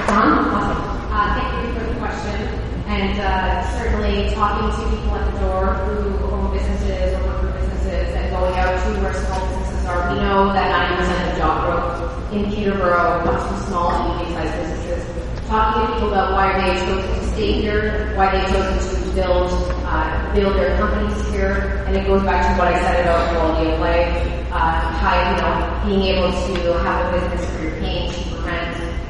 Don? 0.08 0.32
Awesome. 0.56 1.12
Uh, 1.12 1.34
thank 1.36 1.66
you 1.68 1.74
for 1.78 1.84
the 1.92 1.98
question. 2.00 2.87
And 2.98 3.14
uh, 3.20 3.78
certainly 3.78 4.34
talking 4.34 4.74
to 4.74 4.90
people 4.90 5.14
at 5.14 5.32
the 5.32 5.38
door 5.38 5.74
who 5.86 6.34
own 6.34 6.52
businesses 6.52 7.14
or 7.14 7.22
work 7.30 7.40
for 7.42 7.52
businesses 7.60 8.10
and 8.10 8.28
going 8.34 8.52
out 8.58 8.74
to 8.74 9.00
where 9.00 9.14
small 9.14 9.38
businesses 9.46 9.86
are, 9.86 10.12
we 10.12 10.18
know 10.18 10.52
that 10.52 10.98
90% 10.98 11.30
of 11.30 11.38
job 11.38 11.56
growth 11.62 12.32
in 12.32 12.50
Peterborough 12.50 13.22
comes 13.22 13.46
from 13.46 13.70
small 13.70 13.92
and 13.92 14.18
medium-sized 14.18 14.50
businesses. 14.58 15.46
Talking 15.46 15.86
to 15.86 15.92
people 15.94 16.08
about 16.08 16.32
why 16.32 16.58
they 16.58 16.74
chose 16.74 17.04
to 17.06 17.34
stay 17.34 17.52
here, 17.62 18.16
why 18.16 18.34
they 18.34 18.44
chose 18.50 18.90
to 18.90 19.14
build 19.14 19.46
uh, 19.86 20.34
build 20.34 20.56
their 20.56 20.76
companies 20.76 21.30
here, 21.30 21.84
and 21.86 21.96
it 21.96 22.04
goes 22.04 22.24
back 22.24 22.50
to 22.50 22.58
what 22.58 22.66
I 22.66 22.82
said 22.82 23.06
about 23.06 23.30
quality 23.30 23.70
of 23.70 23.78
life, 23.78 24.26
uh, 24.50 24.74
how 24.98 25.14
you 25.22 25.38
know 25.38 25.54
being 25.86 26.16
able 26.16 26.32
to 26.32 26.82
have 26.82 27.14
a 27.14 27.20
business 27.20 27.62
you're 27.62 27.78
paying 27.78 28.10
cheaper 28.10 28.42
rent, 28.42 28.67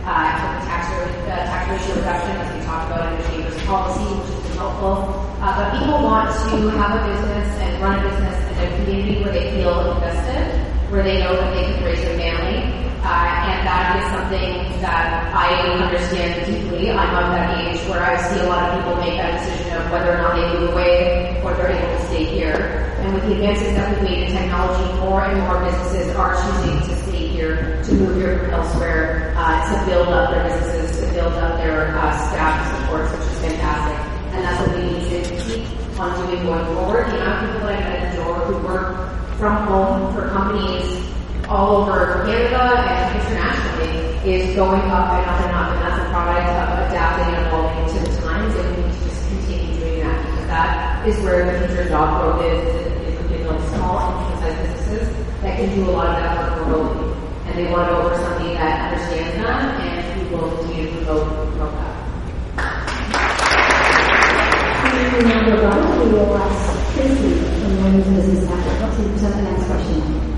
uh, 0.08 0.60
the 0.60 0.66
tax 0.66 0.88
uh, 0.88 1.36
tax 1.44 1.68
ratio 1.68 2.00
reduction, 2.00 2.32
as 2.40 2.48
we 2.56 2.64
talked 2.64 2.90
about 2.90 3.12
in 3.12 3.20
the 3.20 3.28
chamber's 3.28 3.62
policy, 3.68 4.08
which 4.16 4.32
has 4.32 4.42
been 4.42 4.56
helpful. 4.56 5.28
Uh, 5.44 5.52
but 5.52 5.78
people 5.78 6.00
want 6.00 6.32
to 6.32 6.56
have 6.80 6.96
a 6.96 7.02
business 7.12 7.48
and 7.60 7.82
run 7.82 8.00
a 8.00 8.08
business 8.08 8.36
in 8.48 8.56
a 8.64 8.76
community 8.76 9.22
where 9.22 9.32
they 9.32 9.52
feel 9.52 9.92
invested, 9.92 10.48
where 10.90 11.02
they 11.02 11.20
know 11.20 11.36
that 11.36 11.52
they 11.54 11.64
can 11.64 11.84
raise 11.84 12.00
their 12.00 12.16
family. 12.16 12.77
Uh, 13.04 13.46
and 13.46 13.66
that 13.66 13.94
is 13.94 14.06
something 14.10 14.80
that 14.82 15.30
I 15.34 15.54
understand 15.70 16.46
deeply. 16.46 16.90
I'm 16.90 17.14
of 17.14 17.30
that 17.30 17.58
age 17.62 17.78
where 17.88 18.02
I 18.02 18.16
see 18.16 18.40
a 18.40 18.48
lot 18.48 18.68
of 18.68 18.78
people 18.78 18.96
make 18.96 19.16
that 19.16 19.38
decision 19.38 19.76
of 19.78 19.90
whether 19.92 20.14
or 20.14 20.18
not 20.18 20.34
they 20.34 20.58
move 20.58 20.70
away 20.72 21.40
or 21.42 21.54
they're 21.54 21.70
able 21.70 21.98
to 21.98 22.06
stay 22.06 22.24
here. 22.24 22.90
And 22.98 23.14
with 23.14 23.24
the 23.24 23.34
advances 23.34 23.74
that 23.74 23.94
we've 23.94 24.02
made 24.02 24.28
in 24.28 24.36
technology, 24.36 24.92
more 24.98 25.22
and 25.22 25.40
more 25.46 25.62
businesses 25.64 26.14
are 26.16 26.34
choosing 26.34 26.78
to 26.90 27.02
stay 27.06 27.28
here, 27.28 27.82
to 27.84 27.92
move 27.94 28.16
here 28.16 28.38
from 28.40 28.50
elsewhere, 28.50 29.32
uh, 29.36 29.62
to 29.62 29.86
build 29.86 30.08
up 30.08 30.30
their 30.30 30.42
businesses, 30.50 31.00
to 31.00 31.14
build 31.14 31.32
up 31.34 31.56
their 31.58 31.96
uh, 31.96 32.28
staff 32.28 32.82
supports, 32.82 33.12
which 33.12 33.30
is 33.30 33.38
fantastic. 33.40 33.98
And 34.34 34.44
that's 34.44 34.58
what 34.66 34.76
we 34.76 34.82
need 34.90 35.06
to 35.06 35.20
keep 35.46 36.00
on 36.00 36.26
doing 36.26 36.44
going 36.44 36.66
forward. 36.74 37.06
The 37.06 37.22
amount 37.22 37.46
of 37.46 37.54
people 37.54 37.68
that 37.68 37.78
I've 37.78 37.88
met 37.88 37.98
at 38.02 38.16
the 38.16 38.22
door 38.24 38.34
who 38.40 38.66
work 38.66 39.38
from 39.38 39.66
home 39.66 40.14
for 40.14 40.28
companies 40.30 41.08
all 41.48 41.80
over 41.80 42.24
Canada 42.26 42.60
and 42.60 43.16
internationally 43.16 44.04
is 44.28 44.54
going 44.54 44.84
up 44.92 45.08
and 45.16 45.24
up 45.24 45.40
and 45.40 45.52
up, 45.56 45.72
and 45.72 45.80
that's 45.80 45.96
a 45.96 46.10
product 46.12 46.44
of 46.44 46.92
adapting 46.92 47.34
and 47.34 47.46
evolving 47.48 47.88
to 47.88 47.98
the 48.04 48.20
times, 48.20 48.54
and 48.54 48.76
we 48.76 48.82
need 48.84 48.92
to 48.92 49.00
just 49.08 49.28
continue 49.28 49.80
doing 49.80 50.00
that 50.04 50.20
because 50.28 50.46
that 50.52 51.08
is 51.08 51.16
where 51.24 51.48
the 51.48 51.66
future 51.66 51.88
job 51.88 52.20
growth 52.20 52.44
is, 52.52 52.60
is 53.08 53.16
particularly 53.22 53.64
small 53.72 53.96
and 53.96 54.12
medium-sized 54.28 54.60
businesses 54.60 55.08
that 55.40 55.56
can 55.56 55.74
do 55.74 55.88
a 55.88 55.92
lot 55.92 56.08
of 56.08 56.16
that 56.20 56.36
work 56.36 56.66
remotely. 56.66 57.16
And 57.46 57.56
they 57.56 57.72
want 57.72 57.88
to 57.88 57.96
go 57.96 58.08
for 58.10 58.16
somebody 58.20 58.52
that 58.52 58.92
understands 58.92 59.36
that 59.40 59.80
and 59.80 60.28
who 60.28 60.36
will 60.36 60.52
continue 60.52 60.90
to 60.90 60.96
promote, 61.00 61.56
that. 61.56 61.96
From 67.64 67.72
Women's 67.84 68.04
Business 68.04 68.44
the 69.32 69.42
next 69.42 69.64
question. 69.64 70.37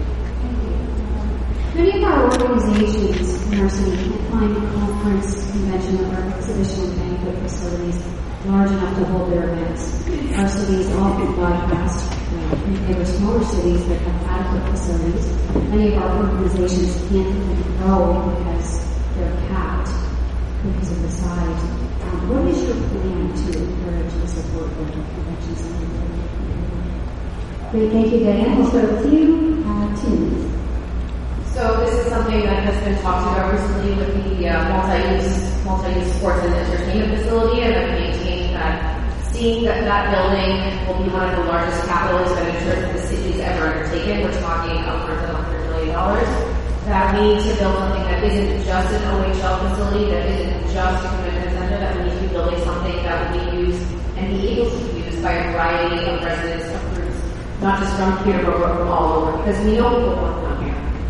Many 1.74 1.98
of 1.98 2.04
our 2.04 2.24
organizations 2.24 3.52
in 3.52 3.60
our 3.60 3.70
city 3.70 4.10
find 4.30 4.56
conference, 4.74 5.50
convention, 5.52 6.04
or 6.06 6.18
exhibition 6.34 6.96
banquet 6.96 7.38
facilities 7.42 8.02
large 8.44 8.70
enough 8.72 8.98
to 8.98 9.04
hold 9.04 9.30
their 9.30 9.52
events. 9.52 10.02
Our 10.36 10.48
cities 10.48 10.90
often 10.96 11.36
bypass 11.36 12.10
neighbor 12.88 13.04
smaller 13.04 13.44
cities 13.44 13.86
that 13.86 14.00
have 14.00 14.26
adequate 14.26 14.70
facilities. 14.72 15.26
Many 15.70 15.94
of 15.94 16.02
our 16.02 16.26
organizations 16.26 16.96
can't 17.08 17.78
grow 17.78 18.34
because 18.34 18.84
they're 19.14 19.36
capped 19.48 19.90
because 20.64 20.90
of 20.90 21.02
the 21.02 21.10
size. 21.10 21.62
Um, 22.02 22.28
what 22.30 22.46
is 22.48 22.64
your 22.64 22.74
plan 22.74 23.30
to 23.30 23.58
encourage 23.62 24.12
and 24.12 24.28
support 24.28 24.70
the 24.76 24.84
convention 24.90 25.54
center? 25.54 25.86
Great, 27.70 27.92
thank 27.92 28.12
you, 28.12 28.20
Diane. 28.24 28.58
We'll 28.58 28.66
start 28.68 28.90
with 28.90 29.12
you, 29.12 29.62
uh. 29.66 30.59
So 31.60 31.76
this 31.84 31.92
is 31.92 32.08
something 32.08 32.40
that 32.40 32.64
has 32.64 32.78
been 32.88 32.96
talked 33.04 33.36
about 33.36 33.52
recently 33.52 33.92
with 33.92 34.08
the 34.16 34.48
uh, 34.48 34.64
multi-use, 34.72 35.60
multi-use 35.60 36.08
sports 36.16 36.40
and 36.40 36.56
entertainment 36.56 37.20
facility, 37.20 37.60
and 37.60 37.76
I've 37.76 38.00
maintained 38.00 38.56
that 38.56 38.80
seeing 39.28 39.68
that 39.68 39.84
that 39.84 40.08
building 40.08 40.56
will 40.88 41.04
be 41.04 41.12
one 41.12 41.28
of 41.28 41.36
the 41.36 41.44
largest 41.44 41.84
capital 41.84 42.24
expenditures 42.24 42.80
the 42.96 43.00
city's 43.12 43.40
ever 43.44 43.76
undertaken, 43.76 44.24
we're 44.24 44.40
talking 44.40 44.72
upwards 44.88 45.20
of 45.20 45.36
$100 45.36 45.68
million, 45.68 45.92
that 46.88 47.12
we 47.12 47.28
need 47.28 47.44
to 47.44 47.52
build 47.60 47.76
something 47.76 48.04
that 48.08 48.24
isn't 48.24 48.64
just 48.64 48.88
an 48.96 49.02
OHL 49.20 49.56
facility, 49.68 50.04
that 50.16 50.24
isn't 50.32 50.72
just 50.72 51.04
a 51.04 51.08
convention 51.12 51.52
center, 51.60 51.76
that 51.76 51.92
we 51.92 52.08
need 52.08 52.16
to 52.16 52.20
be 52.24 52.28
building 52.32 52.60
something 52.64 52.96
that 53.04 53.20
will 53.20 53.36
be 53.36 53.68
used 53.68 53.84
and 54.16 54.32
be 54.32 54.48
able 54.48 54.64
to 54.64 54.80
be 54.96 55.04
used 55.04 55.20
by 55.20 55.36
a 55.36 55.52
variety 55.52 56.08
of 56.08 56.24
residents 56.24 56.72
of 56.72 56.80
groups, 56.96 57.20
not 57.60 57.76
just 57.84 57.92
from 58.00 58.16
here, 58.24 58.40
but 58.48 58.56
from 58.56 58.88
all 58.88 59.28
over, 59.28 59.36
because 59.44 59.60
we 59.68 59.76
to 59.76 59.84
come 59.84 60.40
here 60.40 60.49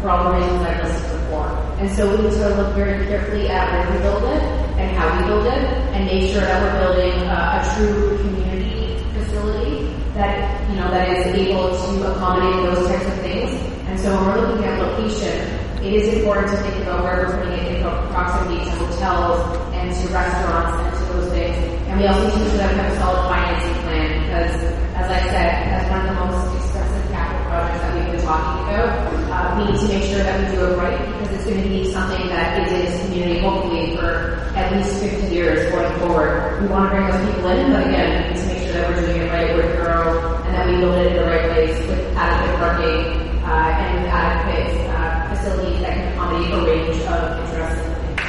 for 0.01 0.09
all 0.11 0.33
the 0.33 0.39
reasons 0.39 0.63
I 0.65 0.83
listed 0.83 1.21
before. 1.21 1.49
And 1.79 1.89
so 1.93 2.09
we 2.09 2.25
need 2.25 2.33
to 2.33 2.49
look 2.57 2.75
very 2.75 3.07
carefully 3.07 3.49
at 3.49 3.69
where 3.73 3.85
we 3.93 4.03
build 4.03 4.25
it 4.25 4.43
and 4.81 4.97
how 4.97 5.13
we 5.17 5.27
build 5.29 5.47
it 5.47 5.65
and 5.93 6.07
make 6.07 6.33
sure 6.33 6.41
that 6.41 6.57
we're 6.61 6.79
building 6.81 7.29
uh, 7.29 7.61
a 7.61 7.77
true 7.77 8.17
community 8.19 8.97
facility 9.13 9.93
that, 10.17 10.69
you 10.71 10.77
know, 10.77 10.91
that 10.91 11.09
is 11.09 11.27
able 11.37 11.69
to 11.69 12.13
accommodate 12.13 12.65
those 12.65 12.89
types 12.89 13.07
of 13.07 13.15
things. 13.21 13.51
And 13.89 14.01
so 14.01 14.09
when 14.17 14.25
we're 14.25 14.49
looking 14.49 14.65
at 14.65 14.81
location, 14.81 15.37
it 15.85 15.93
is 15.93 16.15
important 16.17 16.49
to 16.49 16.57
think 16.65 16.77
about 16.83 17.05
where 17.05 17.25
we're 17.25 17.37
putting 17.37 17.53
it 17.61 17.77
in 17.77 17.83
proximity 17.83 18.65
to 18.65 18.71
hotels 18.77 19.41
and 19.73 19.89
to 19.93 20.13
restaurants 20.13 20.77
and 20.81 20.93
to 20.97 21.13
those 21.13 21.29
things. 21.33 21.57
And 21.89 22.01
we 22.01 22.07
also 22.07 22.25
need 22.25 22.57
to 22.57 22.63
have 22.63 22.93
a 22.93 22.97
solid 22.97 23.29
financing 23.29 23.75
plan 23.85 24.09
because, 24.25 24.55
as 24.97 25.11
I 25.11 25.21
said, 25.29 25.49
as 25.77 25.91
one 25.91 26.01
of 26.05 26.07
the 26.09 26.25
most 26.25 26.57
expensive 26.57 27.11
capital 27.13 27.45
projects 27.49 27.90
talking 28.31 28.63
about, 28.63 29.11
uh, 29.27 29.59
we 29.59 29.73
need 29.73 29.81
to 29.81 29.89
make 29.89 30.05
sure 30.07 30.23
that 30.23 30.39
we 30.39 30.55
do 30.55 30.63
it 30.71 30.77
right 30.79 30.99
because 31.19 31.35
it's 31.35 31.47
going 31.51 31.63
to 31.63 31.69
be 31.69 31.91
something 31.91 32.29
that 32.29 32.63
is 32.63 32.73
in 32.73 32.81
this 32.87 32.95
community 33.03 33.41
hopefully 33.41 33.97
for 33.97 34.39
at 34.55 34.71
least 34.71 35.03
50 35.03 35.35
years 35.35 35.71
going 35.73 35.91
forward. 35.99 36.63
We 36.63 36.69
want 36.69 36.91
to 36.91 36.97
bring 36.97 37.11
those 37.11 37.35
people 37.35 37.51
in, 37.51 37.73
but 37.73 37.87
again, 37.89 38.07
we 38.23 38.29
need 38.31 38.41
to 38.41 38.47
make 38.47 38.63
sure 38.63 38.73
that 38.73 38.89
we're 38.89 39.01
doing 39.03 39.23
it 39.23 39.31
right, 39.35 39.51
we're 39.57 39.75
thorough, 39.75 40.45
and 40.47 40.55
that 40.55 40.69
we 40.69 40.79
build 40.79 40.95
it 40.95 41.11
in 41.11 41.17
the 41.19 41.27
right 41.27 41.51
place 41.51 41.75
with 41.91 41.99
adequate 42.15 42.55
parking 42.63 43.03
uh, 43.43 43.83
and 43.83 43.99
with 43.99 44.13
adequate 44.15 44.79
uh, 44.95 45.35
facilities 45.35 45.81
that 45.83 45.95
can 45.99 46.13
accommodate 46.15 46.55
a 46.55 46.61
range 46.71 47.03
of 47.11 47.51
interests. 47.51 47.83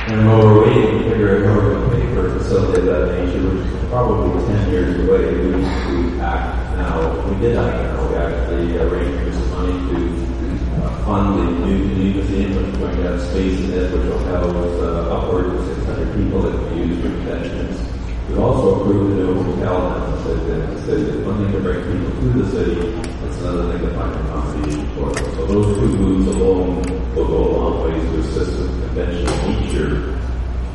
And 0.10 0.26
while 0.26 0.42
we're 0.42 0.66
waiting 0.66 0.98
to 0.98 1.10
figure 1.12 1.30
out 1.38 1.46
how 1.46 1.56
we're 1.62 1.78
going 1.78 1.90
to 1.92 1.96
pay 1.96 2.14
for 2.16 2.26
a 2.26 2.40
facility 2.40 2.80
of 2.82 2.86
that 2.90 3.22
nature, 3.22 3.42
which 3.54 3.70
is 3.70 3.90
probably 3.90 4.34
10 4.50 4.70
years 4.72 5.08
away, 5.08 5.30
we 5.30 5.62
need 5.62 6.18
to 6.18 6.22
act 6.26 6.71
now. 6.78 7.30
We 7.30 7.36
did 7.40 7.58
act 7.58 7.78
now. 7.84 8.10
We 8.10 8.16
actually 8.16 8.78
arranged 8.78 9.24
for 9.24 9.34
some 9.34 9.52
money 9.52 9.78
to 9.90 10.84
uh, 10.84 11.06
fund 11.06 11.40
the 11.40 11.44
new 11.44 11.90
community 11.90 12.14
museum, 12.14 12.56
which 12.56 12.68
is 12.68 12.78
going 12.78 12.98
to 12.98 13.04
have 13.04 13.22
space 13.22 13.60
in 13.60 13.72
it, 13.72 13.92
which 13.94 14.06
will 14.06 14.20
house 14.26 14.80
uh, 14.80 15.18
upwards 15.18 15.70
of 15.70 15.76
600 15.76 16.16
people 16.16 16.42
that 16.42 16.52
can 16.52 16.70
be 16.74 16.88
used 16.88 17.02
for 17.02 17.10
conventions. 17.10 17.92
We've 18.28 18.40
also 18.40 18.82
approved 18.82 19.12
a 19.12 19.24
new 19.24 19.44
hotel 19.44 19.96
in 19.96 20.12
the 20.12 20.24
city. 20.24 20.46
The. 20.46 20.72
It's 20.82 21.26
one 21.26 21.38
thing 21.38 21.52
to 21.52 21.60
bring 21.60 21.84
people 21.84 22.12
to 22.22 22.44
the 22.44 22.52
city, 22.52 22.80
it's 22.80 23.38
another 23.42 23.72
thing 23.72 23.88
to 23.88 23.94
find 23.96 24.16
accommodation 24.16 24.88
for 24.96 25.12
them. 25.12 25.36
So 25.36 25.46
those 25.48 25.78
two 25.78 25.88
moves 25.98 26.28
alone 26.28 26.82
will 27.16 27.28
go 27.28 27.38
a 27.38 27.52
long 27.56 27.84
way 27.84 28.00
to 28.00 28.20
assist 28.20 28.60
with 28.60 28.82
the 28.82 28.88
convention 28.88 29.68
feature 29.68 30.14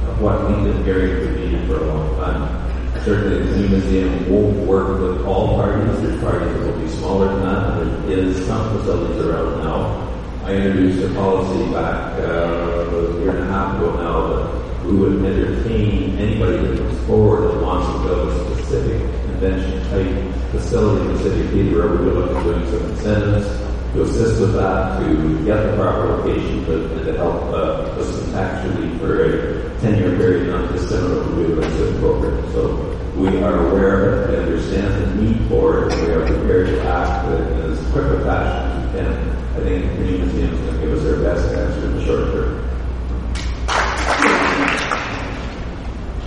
of 0.09 0.21
what 0.21 0.47
we've 0.49 0.65
been 0.65 0.85
hearing 0.85 1.35
needed 1.35 1.67
for 1.67 1.83
a 1.83 1.87
long 1.87 2.17
time. 2.17 2.76
Certainly 3.07 3.39
the 3.39 3.57
new 3.57 3.69
museum 3.69 4.29
won't 4.29 4.67
work 4.67 4.99
with 4.99 5.25
all 5.27 5.55
parties. 5.55 6.03
There's 6.03 6.21
parties 6.21 6.53
that 6.53 6.61
will 6.67 6.81
be 6.81 6.89
smaller 6.89 7.29
than 7.29 7.43
that, 7.45 8.11
and 8.11 8.35
some 8.35 8.77
facilities 8.77 9.25
around 9.25 9.63
now. 9.63 10.43
I 10.45 10.55
introduced 10.55 11.05
a 11.05 11.15
policy 11.15 11.73
back 11.73 12.19
uh, 12.19 12.91
a 12.91 13.21
year 13.21 13.31
and 13.31 13.45
a 13.45 13.47
half 13.47 13.77
ago 13.77 13.95
now 13.95 14.27
that 14.27 14.87
we 14.87 14.97
would 14.97 15.25
entertain 15.25 16.19
anybody 16.19 16.57
that 16.57 16.79
comes 16.79 17.07
forward 17.07 17.55
that 17.55 17.63
wants 17.63 17.87
to 17.93 18.09
build 18.09 18.29
a 18.29 18.57
specific 18.57 19.01
convention 19.23 19.89
type 19.89 20.35
facility 20.51 21.07
in 21.07 21.17
the 21.17 21.23
city 21.23 21.47
of 21.47 21.51
Peterborough. 21.53 21.99
We 21.99 22.05
would 22.07 22.15
look 22.17 22.37
at 22.37 22.43
doing 22.43 22.67
some 22.67 22.91
incentives 22.91 23.47
to 23.93 24.03
assist 24.03 24.41
with 24.41 24.55
that, 24.55 24.99
to 24.99 25.45
get 25.45 25.63
the 25.63 25.77
proper 25.77 26.09
location, 26.09 26.65
but 26.65 27.05
to 27.05 27.17
help 27.17 27.45
uh, 27.55 27.87
tax 28.33 28.67
relief 28.67 29.01
for 29.01 29.25
a 29.25 29.71
10-year 29.79 30.17
period, 30.17 30.49
not 30.49 30.73
dissimilar 30.73 31.23
to 31.23 31.71
the 31.71 31.99
program. 32.01 32.53
So 32.53 32.96
we 33.17 33.31
we 33.31 33.43
are 33.43 33.67
aware 33.69 34.13
of 34.13 34.31
it, 34.31 34.31
we 34.31 34.37
understand 34.45 34.93
the 34.95 35.23
need 35.23 35.49
for 35.49 35.87
it, 35.87 35.93
and 35.93 36.07
we 36.07 36.13
are 36.13 36.27
prepared 36.27 36.67
to 36.67 36.83
act 36.83 37.27
in 37.29 37.73
as 37.73 37.79
quick 37.91 38.05
a 38.05 38.21
fashion 38.25 38.71
as 38.71 38.93
we 38.93 38.99
can. 38.99 39.13
I 39.57 39.61
think 39.61 39.85
the 39.85 39.91
Community 39.95 40.19
Museum 40.19 40.53
is 40.55 40.61
going 40.61 40.75
to 40.75 40.81
give 40.87 40.93
us 40.99 41.03
their 41.03 41.21
best 41.23 41.55
answer 41.55 41.87
in 41.87 41.93
the 41.97 42.05
short 42.05 42.25
term. 42.33 42.63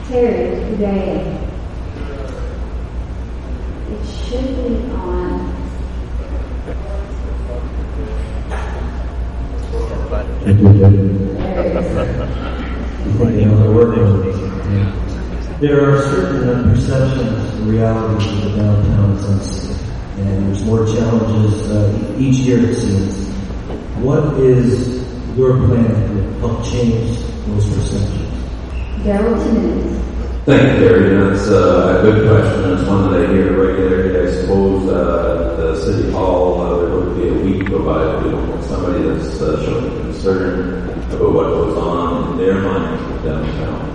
Terry, 0.08 0.72
today. 0.72 1.38
It 3.92 4.02
should 4.08 4.48
be 4.56 4.92
on. 4.92 5.56
Thank 10.44 10.60
you, 10.60 10.74
David. 10.74 11.38
There 11.38 11.66
it 11.66 11.76
is. 11.76 13.40
You 13.40 13.46
know, 13.46 13.58
the 13.64 13.72
word 13.72 13.92
is- 13.98 15.09
There 15.60 15.92
are 15.92 16.02
certain 16.04 16.72
perceptions 16.74 17.54
and 17.54 17.68
realities 17.68 18.32
of 18.32 18.44
the 18.44 18.62
downtown 18.62 19.20
sense, 19.20 19.84
and 20.16 20.48
there's 20.48 20.64
more 20.64 20.86
challenges 20.86 21.70
uh, 21.70 22.16
each 22.18 22.38
year 22.48 22.60
it 22.60 22.76
seems. 22.76 23.28
What 23.98 24.40
is 24.40 25.04
your 25.36 25.58
plan 25.68 25.84
to 25.84 26.40
help 26.40 26.64
change 26.64 27.20
those 27.46 27.68
perceptions? 27.76 28.40
Daryl 29.04 29.36
Timmons. 29.44 30.00
Thank 30.46 30.80
you, 30.80 30.88
Gary. 30.88 31.30
That's 31.30 31.50
uh, 31.50 32.00
a 32.00 32.02
good 32.04 32.30
question. 32.30 32.72
It's 32.72 32.88
one 32.88 33.12
that 33.12 33.20
I 33.20 33.34
hear 33.34 33.52
regularly. 33.52 34.30
I 34.30 34.32
suppose 34.40 34.88
uh, 34.88 35.58
the 35.58 35.82
city 35.82 36.10
hall 36.14 36.62
uh, 36.62 36.80
there 36.80 37.00
would 37.00 37.22
be 37.22 37.28
a 37.28 37.34
week 37.34 37.70
go 37.70 37.84
by 37.84 38.26
if 38.26 38.34
we 38.34 38.64
somebody 38.66 39.04
that's 39.04 39.42
uh, 39.42 39.62
showing 39.66 39.92
concern 40.04 40.90
about 41.12 41.34
what 41.34 41.48
goes 41.48 41.78
on 41.78 42.32
in 42.32 42.38
their 42.38 42.62
minds 42.62 43.26
downtown. 43.26 43.89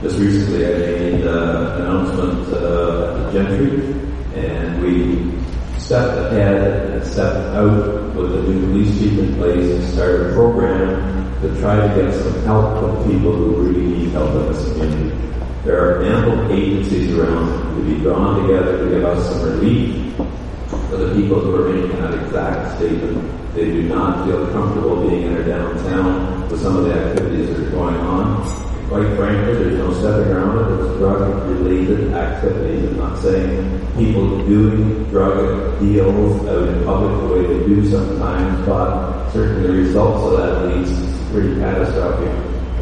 Just 0.00 0.16
recently, 0.20 0.64
I 0.64 0.78
made 0.78 1.26
uh, 1.26 1.74
an 1.74 1.82
announcement 1.82 2.54
uh, 2.54 3.16
at 3.16 3.32
the 3.32 3.32
Gentry, 3.32 3.92
and 4.36 4.80
we 4.80 5.34
stepped 5.80 6.16
ahead 6.18 6.92
and 6.92 7.04
stepped 7.04 7.56
out 7.56 8.14
with 8.14 8.30
the 8.30 8.42
new 8.42 8.66
police 8.66 8.96
chief 8.96 9.18
in 9.18 9.34
place 9.34 9.74
and 9.74 9.92
started 9.92 10.30
a 10.30 10.32
program 10.34 11.40
to 11.42 11.60
try 11.60 11.74
to 11.74 12.00
get 12.00 12.14
some 12.14 12.44
help 12.44 12.78
from 12.78 13.10
people 13.10 13.34
who 13.34 13.56
really 13.56 13.86
need 13.86 14.10
help 14.10 14.30
in 14.36 14.52
this 14.52 14.72
community. 14.74 15.18
There 15.64 15.82
are 15.82 16.04
ample 16.04 16.52
agencies 16.52 17.12
around 17.18 17.74
to 17.74 17.82
be 17.82 18.00
drawn 18.00 18.42
together 18.42 18.84
to 18.84 18.90
give 18.94 19.04
us 19.04 19.28
some 19.28 19.50
relief 19.50 20.14
for 20.14 20.96
the 20.96 21.12
people 21.20 21.40
who 21.40 21.56
are 21.56 21.72
making 21.72 22.00
that 22.00 22.14
exact 22.14 22.76
statement. 22.76 23.52
They 23.52 23.64
do 23.64 23.82
not 23.88 24.24
feel 24.24 24.46
comfortable 24.52 25.08
being 25.08 25.22
in 25.22 25.34
their 25.34 25.44
downtown 25.44 26.48
with 26.48 26.62
some 26.62 26.76
of 26.76 26.84
the 26.84 26.94
activities 26.94 27.48
that 27.48 27.66
are 27.66 27.70
going 27.70 27.96
on. 27.96 28.67
Quite 28.88 29.16
frankly, 29.16 29.52
there's 29.52 29.78
no 29.78 29.92
stepping 29.92 30.32
around 30.32 30.58
it. 30.58 30.86
It's 30.86 30.96
drug-related 30.96 32.14
activities. 32.14 32.88
I'm 32.88 32.96
not 32.96 33.18
saying 33.18 33.86
people 33.98 34.38
doing 34.46 35.04
drug 35.10 35.78
deals 35.78 36.46
out 36.46 36.68
in 36.68 36.84
public 36.84 37.20
the 37.20 37.34
way 37.34 37.58
they 37.58 37.66
do 37.66 37.90
sometimes, 37.90 38.64
but 38.64 39.30
certainly 39.30 39.66
the 39.66 39.72
results 39.74 40.24
of 40.24 40.38
that 40.38 40.74
leads 40.74 40.90
to 40.90 41.30
pretty 41.30 41.60
catastrophic 41.60 42.32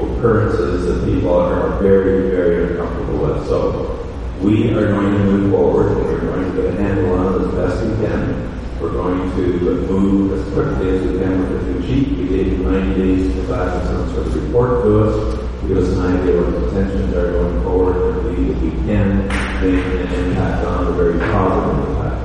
occurrences 0.01 0.87
that 0.87 1.13
people 1.13 1.35
are 1.35 1.83
very, 1.83 2.31
very 2.31 2.71
uncomfortable 2.71 3.27
with. 3.27 3.49
So 3.49 4.09
we 4.41 4.73
are 4.75 4.87
going 4.87 5.13
to 5.13 5.19
move 5.19 5.51
forward 5.51 5.97
we're 5.97 6.21
going 6.21 6.77
to 6.77 6.83
handle 6.83 7.15
on 7.15 7.35
it 7.35 7.49
as 7.49 7.55
best 7.55 7.85
we 7.85 8.07
can. 8.07 8.81
We're 8.81 8.93
going 8.93 9.31
to 9.31 9.63
move 9.91 10.33
as 10.39 10.53
quickly 10.53 10.97
as 10.97 11.07
we 11.07 11.19
can 11.19 11.41
with 11.41 11.67
the 11.67 11.73
new 11.73 11.87
chief. 11.87 12.19
We 12.19 12.29
gave 12.29 12.53
him 12.53 12.65
90 12.65 12.95
days 12.95 13.35
to 13.35 13.45
provide 13.45 13.87
some 13.87 14.15
sort 14.15 14.27
of 14.29 14.45
report 14.45 14.85
to 14.85 15.05
us, 15.05 15.46
give 15.67 15.79
us 15.79 15.89
an 15.97 16.21
idea 16.21 16.41
what 16.41 16.51
the 16.53 16.69
intentions 16.69 17.13
are 17.15 17.33
going 17.33 17.63
forward, 17.65 17.97
and 17.97 18.15
that 18.15 18.63
we 18.63 18.71
can 18.87 19.27
make 19.61 19.85
an 19.85 20.15
impact 20.15 20.65
on 20.65 20.87
a 20.87 20.93
very 20.93 21.19
positive 21.19 21.89
impact. 21.89 22.23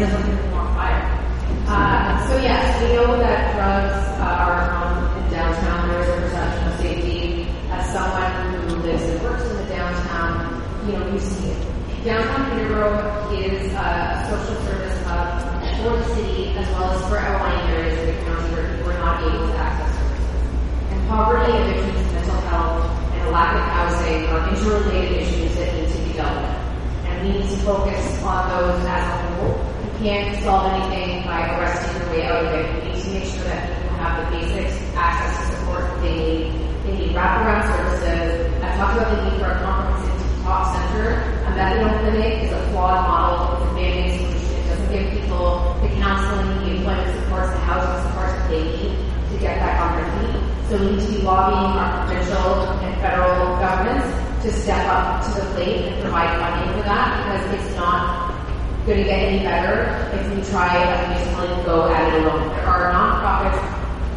There's 0.00 0.12
so 2.28 2.36
yes, 2.42 2.82
we 2.82 2.88
know 2.94 3.16
that 3.18 3.54
drugs 3.54 4.20
are 4.20 4.60
in 5.18 5.30
downtown. 5.30 5.88
There 5.88 6.00
is 6.00 6.08
a 6.08 6.10
perception 6.20 6.68
of 6.68 6.74
safety. 6.80 7.46
As 7.70 7.92
someone 7.92 8.68
who 8.68 8.76
lives 8.76 9.02
and 9.04 9.22
works 9.22 9.44
in 9.44 9.56
the 9.56 9.64
downtown, 9.64 10.62
you 10.86 10.92
know, 10.92 11.12
you. 11.12 11.39
Downtown 12.04 12.56
Peterborough 12.56 13.28
is 13.36 13.72
a 13.76 14.24
social 14.24 14.56
service 14.64 15.04
hub 15.04 15.36
for 15.84 15.98
the 15.98 16.14
city 16.14 16.48
as 16.56 16.66
well 16.72 16.92
as 16.92 17.08
for 17.10 17.18
outlying 17.18 17.76
areas 17.76 18.00
of 18.00 18.06
the 18.06 18.24
county 18.24 18.54
where 18.54 18.74
people 18.74 18.92
are 18.92 18.98
not 18.98 19.20
able 19.20 19.46
to 19.46 19.54
access 19.60 20.00
services. 20.00 20.96
And 20.96 21.08
poverty, 21.08 21.52
addictions, 21.52 22.12
mental 22.14 22.40
health, 22.48 22.88
and 23.12 23.28
a 23.28 23.30
lack 23.30 23.52
of 23.52 23.60
housing 23.68 24.24
are 24.32 24.48
interrelated 24.48 25.12
issues 25.12 25.54
that 25.56 25.76
need 25.76 25.92
to 25.92 25.98
be 26.08 26.12
dealt 26.16 26.40
with 26.40 26.70
and 27.04 27.20
we 27.20 27.38
need 27.38 27.50
to 27.50 27.56
focus 27.68 28.22
on 28.24 28.48
those 28.48 28.80
as 28.86 29.04
a 29.04 29.34
whole. 29.36 29.60
You 29.84 29.92
can't 30.00 30.42
solve 30.42 30.72
anything 30.72 31.26
by 31.26 31.52
arresting 31.52 32.00
your 32.00 32.10
way 32.16 32.24
out 32.24 32.46
of 32.46 32.54
it. 32.54 32.64
We 32.80 32.92
need 32.96 33.04
to 33.04 33.10
make 33.12 33.24
sure 33.28 33.44
that 33.44 33.76
people 33.76 33.96
have 34.00 34.24
the 34.24 34.38
basics, 34.40 34.72
access 34.96 35.36
to 35.36 35.56
support 35.60 35.84
they 36.00 36.16
need. 36.16 36.52
They 36.80 36.96
need 36.96 37.12
wraparound 37.12 37.68
services. 37.68 38.48
I've 38.64 38.76
talked 38.80 38.96
about 38.96 39.12
the 39.12 39.30
need 39.30 39.38
for 39.38 39.52
a 39.52 39.60
comprehensive 39.60 40.19
A 40.50 40.52
methadone 41.54 42.00
clinic 42.00 42.42
is 42.42 42.50
a 42.50 42.58
flawed 42.70 43.06
model. 43.06 43.54
It's 43.54 43.70
a 43.70 43.74
band-aid 43.78 44.18
solution. 44.18 44.58
It 44.58 44.66
doesn't 44.66 44.90
give 44.90 45.22
people 45.22 45.78
the 45.78 45.88
counseling, 46.02 46.58
the 46.66 46.74
employment 46.74 47.22
supports, 47.22 47.54
the 47.54 47.62
housing 47.70 48.10
supports 48.10 48.34
that 48.34 48.50
they 48.50 48.62
need 48.66 48.98
to 49.30 49.38
get 49.38 49.62
back 49.62 49.78
on 49.78 49.94
their 49.94 50.10
feet. 50.10 50.42
So 50.66 50.74
we 50.82 50.90
need 50.90 51.06
to 51.06 51.12
be 51.14 51.22
lobbying 51.22 51.70
our 51.78 52.02
provincial 52.02 52.66
and 52.82 52.98
federal 52.98 53.62
governments 53.62 54.10
to 54.42 54.50
step 54.50 54.90
up 54.90 55.22
to 55.22 55.38
the 55.38 55.46
plate 55.54 55.86
and 55.86 56.02
provide 56.02 56.34
funding 56.42 56.74
for 56.74 56.82
that 56.82 57.06
because 57.22 57.46
it's 57.54 57.76
not 57.78 58.34
going 58.86 58.98
to 58.98 59.04
get 59.04 59.22
any 59.22 59.46
better 59.46 59.86
if 60.18 60.34
we 60.34 60.42
try 60.50 60.74
basically 61.14 61.46
to 61.46 61.62
go 61.62 61.94
at 61.94 62.10
it 62.10 62.26
alone. 62.26 62.50
There 62.58 62.66
are 62.66 62.90
nonprofits 62.90 63.62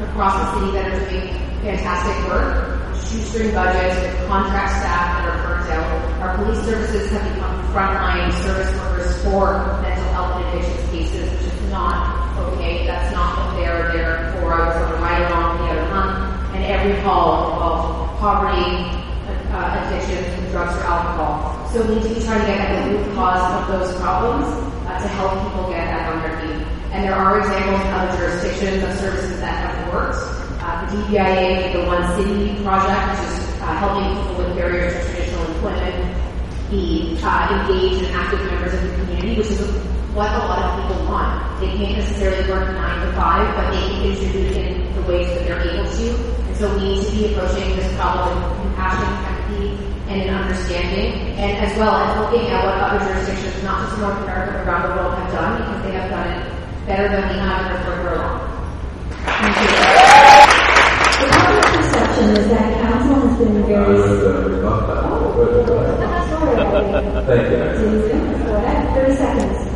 across 0.10 0.34
the 0.34 0.66
city 0.66 0.72
that 0.82 0.98
are 0.98 1.10
doing 1.14 1.30
fantastic 1.62 2.18
work, 2.26 2.73
shoestring 3.10 3.54
budgets, 3.54 4.00
with 4.02 4.28
contract 4.28 4.72
staff 4.80 5.08
that 5.18 5.30
are 5.30 5.40
burnt 5.44 5.70
out. 5.72 6.22
Our 6.22 6.38
police 6.38 6.64
services 6.64 7.12
have 7.12 7.24
become 7.34 7.56
frontline 7.74 8.32
service 8.44 8.72
workers 8.80 9.24
for 9.24 9.82
mental 9.82 10.08
health 10.14 10.40
and 10.40 10.46
addiction 10.60 10.90
cases, 10.92 11.32
which 11.32 11.54
is 11.54 11.72
not 11.72 12.38
okay. 12.54 12.86
That's 12.88 13.14
not 13.14 13.38
what 13.38 13.56
they're 13.58 13.92
there 13.94 14.34
for. 14.40 14.54
I 14.54 14.68
was 14.68 14.76
on 14.78 14.94
a 14.94 15.02
ride 15.02 15.32
along 15.32 15.58
the 15.58 15.66
other 15.74 15.90
month, 15.94 16.56
and 16.56 16.64
every 16.64 17.02
call 17.04 17.62
of 17.62 18.20
poverty, 18.20 19.04
uh, 19.52 19.86
addictions 19.86 20.36
from 20.36 20.50
drugs 20.52 20.76
or 20.78 20.84
alcohol. 20.84 21.70
So 21.70 21.86
we 21.86 21.96
need 21.96 22.04
to 22.04 22.10
be 22.16 22.22
trying 22.24 22.42
to 22.42 22.48
get 22.48 22.60
at 22.60 22.90
the 22.90 22.98
root 22.98 23.16
cause 23.16 23.62
of 23.62 23.68
those 23.68 23.96
problems 24.00 24.46
uh, 24.88 25.02
to 25.02 25.08
help 25.08 25.34
people 25.44 25.70
get 25.70 25.86
back 25.86 26.14
on 26.14 26.22
their 26.22 26.40
feet. 26.42 26.68
And 26.94 27.04
there 27.04 27.16
are 27.16 27.40
examples 27.40 27.82
in 27.82 27.88
other 27.94 28.18
jurisdictions 28.18 28.84
of 28.84 28.94
services 29.00 29.40
that 29.40 29.76
have 29.76 29.94
worked. 29.94 30.43
The 30.94 31.82
One 31.90 32.06
City 32.14 32.54
project, 32.62 33.18
which 33.18 33.26
is 33.26 33.62
uh, 33.66 33.74
helping 33.82 34.14
people 34.14 34.46
with 34.46 34.54
barriers 34.54 34.94
to 34.94 35.02
traditional 35.10 35.46
employment 35.50 35.98
be 36.70 37.18
uh, 37.18 37.50
engaged 37.50 38.06
and 38.06 38.14
active 38.14 38.46
members 38.46 38.74
of 38.78 38.82
the 38.84 38.90
community, 39.02 39.42
which 39.42 39.50
is 39.50 39.60
what 40.14 40.30
a 40.30 40.38
lot 40.46 40.62
of 40.62 40.86
people 40.86 41.10
want. 41.10 41.60
They 41.60 41.74
can't 41.74 41.98
necessarily 41.98 42.46
work 42.46 42.70
nine 42.78 43.08
to 43.08 43.14
five, 43.18 43.42
but 43.58 43.74
they 43.74 43.82
can 43.90 44.06
contribute 44.06 44.54
in 44.54 44.94
the 44.94 45.02
ways 45.10 45.26
that 45.34 45.50
they're 45.50 45.66
able 45.66 45.90
to. 45.90 46.06
And 46.46 46.58
so 46.58 46.70
we 46.78 46.94
need 46.94 47.06
to 47.06 47.12
be 47.12 47.34
approaching 47.34 47.74
this 47.74 47.90
problem 47.98 48.38
with 48.38 48.62
compassion, 48.62 49.10
empathy, 49.26 49.66
and 50.14 50.22
an 50.22 50.30
understanding, 50.30 51.42
and 51.42 51.58
as 51.58 51.74
well 51.76 51.90
as 51.90 52.22
looking 52.22 52.54
at 52.54 52.62
what 52.62 52.78
other 52.78 53.02
jurisdictions, 53.02 53.64
not 53.64 53.90
just 53.90 53.98
North 53.98 54.22
America, 54.22 54.62
but 54.62 54.68
around 54.70 54.82
the 54.86 54.94
world 55.02 55.18
have 55.18 55.32
done, 55.34 55.58
because 55.58 55.82
they 55.90 55.94
have 55.98 56.10
done 56.14 56.28
it 56.38 56.86
better 56.86 57.10
than 57.10 57.34
we 57.34 57.36
have 57.42 57.66
in 57.66 57.82
further 57.82 58.14
along. 58.14 58.54
Thank 59.26 59.90
you. 59.90 59.93
Is 62.14 62.48
that 62.50 62.80
council 62.82 63.28
has 63.28 63.38
been 63.40 63.64
very. 63.66 63.98
would 63.98 64.54
rebut 64.54 64.88
that. 64.88 66.30
Sorry, 66.30 66.56
Thank 67.26 67.52
you. 67.52 67.58
Thirty 68.94 69.16
seconds. 69.16 69.74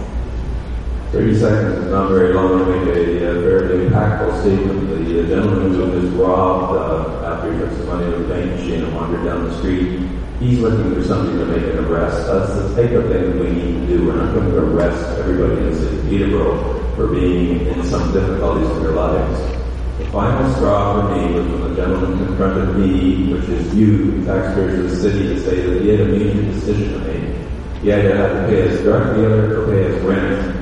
30 1.12 1.40
seconds 1.40 1.78
is 1.86 1.92
not 1.92 2.10
very 2.10 2.34
long 2.34 2.60
to 2.60 2.66
make 2.66 2.96
a, 2.96 3.32
uh 3.32 3.42
very 3.42 3.88
impactful 3.88 4.42
statement. 4.42 4.88
The 5.08 5.24
gentleman 5.24 5.74
who 5.74 6.00
was 6.00 6.06
robbed 6.12 6.78
uh, 6.78 7.34
after 7.34 7.54
he 7.54 7.60
took 7.60 7.72
some 7.72 7.88
money 7.88 8.06
out 8.06 8.14
of 8.14 8.28
the 8.28 8.34
bank 8.34 8.52
machine 8.52 8.84
and 8.84 8.94
wandered 8.94 9.26
down 9.26 9.46
the 9.46 9.58
street, 9.58 10.08
he's 10.40 10.60
looking 10.60 10.94
for 10.94 11.04
something 11.04 11.40
to 11.40 11.46
make 11.46 11.64
an 11.64 11.86
arrest. 11.86 12.28
That's 12.28 12.54
the 12.54 12.82
type 12.82 12.92
of 12.92 13.10
thing 13.10 13.40
we 13.40 13.50
need 13.50 13.88
to 13.88 13.98
do. 13.98 14.06
We're 14.06 14.16
not 14.18 14.36
going 14.36 14.52
to 14.52 14.58
arrest 14.58 15.18
everybody 15.18 15.58
in 15.62 15.72
the 15.72 15.80
city 15.80 15.98
of 15.98 16.06
Peterborough 16.06 16.96
for 16.96 17.08
being 17.08 17.66
in 17.66 17.84
some 17.86 18.14
difficulties 18.14 18.70
in 18.70 18.84
their 18.84 18.92
lives. 18.92 19.67
The 19.98 20.06
final 20.12 20.54
straw 20.54 21.02
for 21.02 21.16
me 21.16 21.34
was 21.34 21.48
when 21.48 21.70
the 21.70 21.76
gentleman 21.76 22.26
confronted 22.26 22.78
me, 22.78 23.34
which 23.34 23.50
is 23.50 23.74
you, 23.74 24.22
the 24.22 24.32
taxpayers 24.32 24.80
of 24.80 24.90
the 24.92 24.96
city, 24.96 25.28
to 25.30 25.40
say 25.40 25.62
that 25.62 25.82
he 25.82 25.90
had 25.90 26.02
a 26.02 26.06
major 26.06 26.44
decision 26.44 26.94
to 26.94 27.00
make. 27.00 27.82
He 27.82 27.92
either 27.92 28.16
had 28.16 28.42
to 28.42 28.48
pay 28.48 28.70
his 28.70 28.82
drug 28.82 29.16
dealer 29.16 29.60
or 29.60 29.66
pay 29.72 29.92
his 29.92 30.04
rent. 30.04 30.56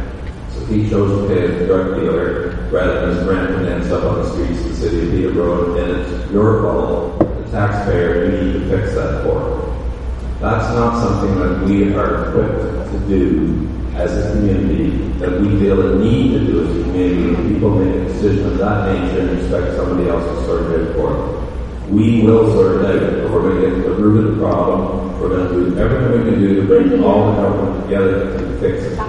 So 0.51 0.65
he 0.67 0.89
chose 0.89 1.21
to 1.21 1.27
pay 1.27 1.41
his 1.51 1.67
drug 1.67 1.95
dealer 1.99 2.69
rather 2.71 3.07
than 3.07 3.17
his 3.17 3.27
rent 3.27 3.67
and 3.67 3.83
stuff 3.83 4.05
on 4.05 4.23
the 4.23 4.31
streets 4.31 4.61
of 4.61 4.69
the 4.69 4.75
city 4.75 5.05
of 5.05 5.11
Peterborough, 5.11 5.73
then 5.73 5.99
it's 5.99 6.31
your 6.31 6.61
fault, 6.61 7.19
the 7.19 7.51
taxpayer, 7.51 8.25
you 8.25 8.41
need 8.41 8.53
to 8.53 8.69
fix 8.69 8.93
that 8.95 9.21
for 9.23 9.41
him. 9.41 10.39
That's 10.39 10.73
not 10.75 11.03
something 11.03 11.39
that 11.39 11.61
we 11.65 11.93
are 11.93 12.29
equipped 12.29 12.91
to 12.91 12.99
do 13.07 13.84
as 13.95 14.12
a 14.12 14.31
community, 14.31 14.91
that 15.19 15.39
we 15.39 15.58
feel 15.58 15.79
a 15.79 16.03
need 16.03 16.34
to 16.34 16.39
do 16.45 16.67
as 16.67 16.77
a 16.77 16.84
community 16.84 17.31
when 17.31 17.53
people 17.53 17.69
make 17.79 17.95
a 17.95 18.03
decision 18.12 18.45
of 18.45 18.58
that 18.58 18.91
nature 18.91 19.21
and 19.21 19.39
expect 19.39 19.75
somebody 19.77 20.10
else 20.10 20.23
to 20.25 20.45
sort 20.45 20.69
it 20.73 20.93
for 20.95 21.13
them. 21.13 21.95
We 21.95 22.23
will 22.23 22.51
sort 22.51 22.81
it 22.81 22.86
out, 22.86 23.23
but 23.23 23.31
we're 23.31 23.41
going 23.41 23.55
to 23.55 23.67
get 23.69 23.75
to 23.75 23.89
the 23.89 23.95
root 23.95 24.27
of 24.27 24.36
the 24.36 24.41
problem. 24.41 25.19
We're 25.21 25.29
going 25.29 25.47
to 25.47 25.53
do 25.71 25.77
everything 25.79 26.12
we 26.12 26.29
can 26.29 26.39
do 26.41 26.49
to 26.60 26.67
bring 26.67 27.03
all 27.03 27.31
the 27.31 27.38
government 27.41 27.84
together 27.84 28.38
to 28.38 28.60
fix 28.60 28.84
it. 28.84 28.99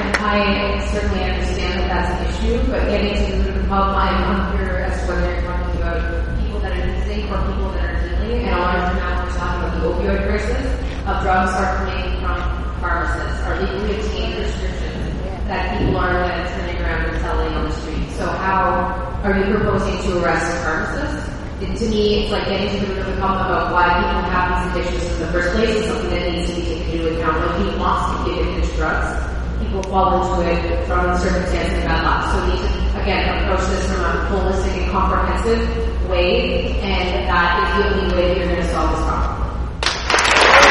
And 0.00 0.16
I 0.16 0.80
certainly 0.92 1.22
understand 1.22 1.80
that 1.80 1.88
that's 1.92 2.10
an 2.16 2.48
issue, 2.48 2.56
but 2.70 2.80
getting 2.88 3.12
to 3.12 3.22
the 3.30 3.36
root 3.44 3.48
of 3.48 3.62
the 3.62 3.68
problem, 3.68 3.96
I'm 3.96 4.40
unclear 4.40 4.76
as 4.78 5.00
to 5.02 5.06
whether 5.12 5.32
you're 5.34 5.42
talking 5.42 5.76
about 5.76 6.40
people 6.40 6.60
that 6.60 6.72
are 6.72 6.86
using 6.96 7.28
or 7.28 7.38
people 7.44 7.70
that 7.72 7.84
are 7.84 8.00
dealing. 8.08 8.48
And 8.48 8.56
a 8.56 8.58
large 8.58 8.96
amount, 8.96 9.28
we're 9.28 9.36
talking 9.36 9.60
about 9.60 9.72
the 9.76 9.80
opioid 9.86 10.20
crisis 10.26 10.89
of 11.06 11.22
drugs 11.22 11.52
are 11.56 11.76
coming 11.76 12.20
from 12.20 12.36
pharmacists, 12.80 13.40
are 13.46 13.60
legally 13.60 14.00
obtained 14.00 14.34
prescriptions 14.36 15.48
that 15.48 15.78
people 15.78 15.96
are 15.96 16.12
then 16.12 16.46
turning 16.52 16.82
around 16.82 17.10
and 17.10 17.20
selling 17.20 17.52
on 17.54 17.64
the 17.68 17.74
street. 17.80 18.10
So 18.12 18.26
how 18.26 19.20
are 19.24 19.38
you 19.38 19.44
proposing 19.56 19.96
to 20.10 20.22
arrest 20.22 20.46
pharmacists? 20.64 21.30
It, 21.60 21.76
to 21.76 21.88
me, 21.90 22.24
it's 22.24 22.32
like 22.32 22.46
getting 22.46 22.80
to 22.80 22.86
the 22.86 22.94
root 22.94 22.98
of 23.00 23.06
the 23.06 23.16
problem 23.20 23.46
about 23.46 23.72
why 23.72 23.84
people 24.00 24.30
have 24.30 24.74
these 24.74 24.84
addictions 24.84 25.12
in 25.12 25.18
the 25.20 25.32
first 25.32 25.56
place 25.56 25.76
is 25.76 25.86
something 25.86 26.10
that 26.10 26.32
needs 26.32 26.50
to 26.50 26.56
be 26.56 26.62
taken 26.62 26.90
into 26.90 27.20
account. 27.20 27.40
Nobody 27.40 27.78
wants 27.78 28.24
to 28.24 28.30
get 28.30 28.40
addicted 28.40 28.70
to 28.70 28.76
drugs 28.76 29.30
people 29.70 29.82
fall 29.84 30.36
into 30.36 30.50
it 30.50 30.86
from 30.86 31.16
circumstances 31.18 31.84
and 31.84 32.02
luck. 32.02 32.32
So 32.32 32.44
we 32.44 32.52
need 32.52 32.60
to, 32.60 33.02
again, 33.02 33.44
approach 33.44 33.68
this 33.68 33.86
from 33.86 34.00
a 34.00 34.26
holistic 34.26 34.82
and 34.82 34.90
comprehensive 34.90 36.08
way, 36.08 36.80
and 36.80 37.28
that 37.28 37.78
is 37.78 37.84
the 37.84 38.02
only 38.02 38.16
way 38.16 38.28
that 38.28 38.36
you're 38.38 38.48
going 38.48 38.66
to 38.66 38.72
solve 38.72 38.90
this 38.90 39.06
problem. 39.06 39.19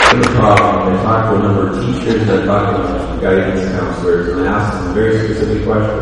The 0.10 0.26
problem, 0.34 0.98
I 0.98 1.04
talked 1.04 1.30
to 1.30 1.36
a 1.36 1.44
number 1.44 1.70
of 1.70 1.86
teachers, 1.86 2.28
I 2.28 2.44
talked 2.44 2.78
to 2.78 3.22
guidance 3.22 3.70
counselors, 3.78 4.30
and 4.30 4.42
I 4.42 4.58
asked 4.58 4.74
them 4.74 4.90
a 4.90 4.94
very 4.96 5.20
specific 5.20 5.64
question. 5.64 6.00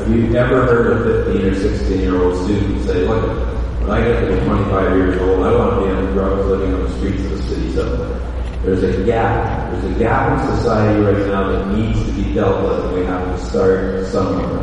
Have 0.00 0.08
you 0.08 0.34
ever 0.34 0.64
heard 0.64 1.06
a 1.06 1.24
15 1.26 1.46
or 1.46 1.54
16 1.54 2.00
year 2.00 2.22
old 2.22 2.42
student 2.42 2.82
say, 2.86 3.06
look, 3.06 3.22
when 3.82 3.90
I 3.90 4.00
get 4.02 4.20
to 4.20 4.34
be 4.34 4.46
25 4.46 4.96
years 4.96 5.20
old, 5.20 5.44
I 5.44 5.52
want 5.54 5.74
to 5.74 5.84
be 5.84 5.92
on 5.92 6.06
drugs 6.14 6.46
living 6.46 6.72
on 6.72 6.84
the 6.84 6.96
streets 6.96 7.22
of 7.22 7.30
the 7.32 7.42
city 7.42 7.74
somewhere. 7.74 8.18
There's 8.64 8.82
a 8.82 9.04
gap. 9.04 9.70
There's 9.72 9.94
a 9.94 9.98
gap 9.98 10.40
in 10.40 10.56
society 10.56 11.00
right 11.02 11.26
now 11.26 11.52
that 11.52 11.66
needs 11.76 12.02
to 12.06 12.12
be 12.12 12.32
dealt 12.32 12.62
with, 12.62 12.86
and 12.86 12.94
we 12.94 13.04
have 13.04 13.26
to 13.26 13.44
start 13.44 14.06
somewhere. 14.06 14.56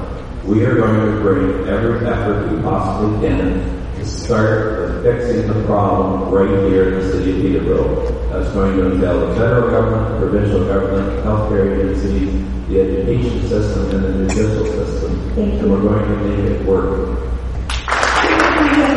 We 0.43 0.65
are 0.65 0.73
going 0.73 0.99
to 0.99 1.21
bring 1.21 1.67
every 1.67 2.03
effort 2.07 2.51
we 2.51 2.60
possibly 2.63 3.27
can 3.27 3.62
to 3.93 4.05
start 4.07 4.87
fixing 5.07 5.47
the 5.47 5.63
problem 5.65 6.29
right 6.33 6.49
here 6.69 6.89
in 6.89 6.93
the 6.99 7.11
city 7.13 7.31
of 7.31 7.37
Peterborough. 7.41 8.11
That's 8.29 8.51
going 8.53 8.75
to 8.75 8.91
entail 8.91 9.25
the 9.25 9.35
federal 9.35 9.71
government, 9.71 10.19
the 10.19 10.27
provincial 10.27 10.67
government, 10.67 11.23
healthcare 11.23 11.79
agencies, 11.79 12.67
the 12.67 12.81
education 12.81 13.47
system, 13.47 13.89
and 13.91 14.03
the 14.03 14.35
judicial 14.35 14.65
system. 14.65 15.31
Thank 15.33 15.53
you. 15.53 15.59
And 15.59 15.71
we're 15.71 15.81
going 15.81 16.09
to 16.09 16.15
make 16.27 16.59
it 16.59 16.65
work. 16.65 17.23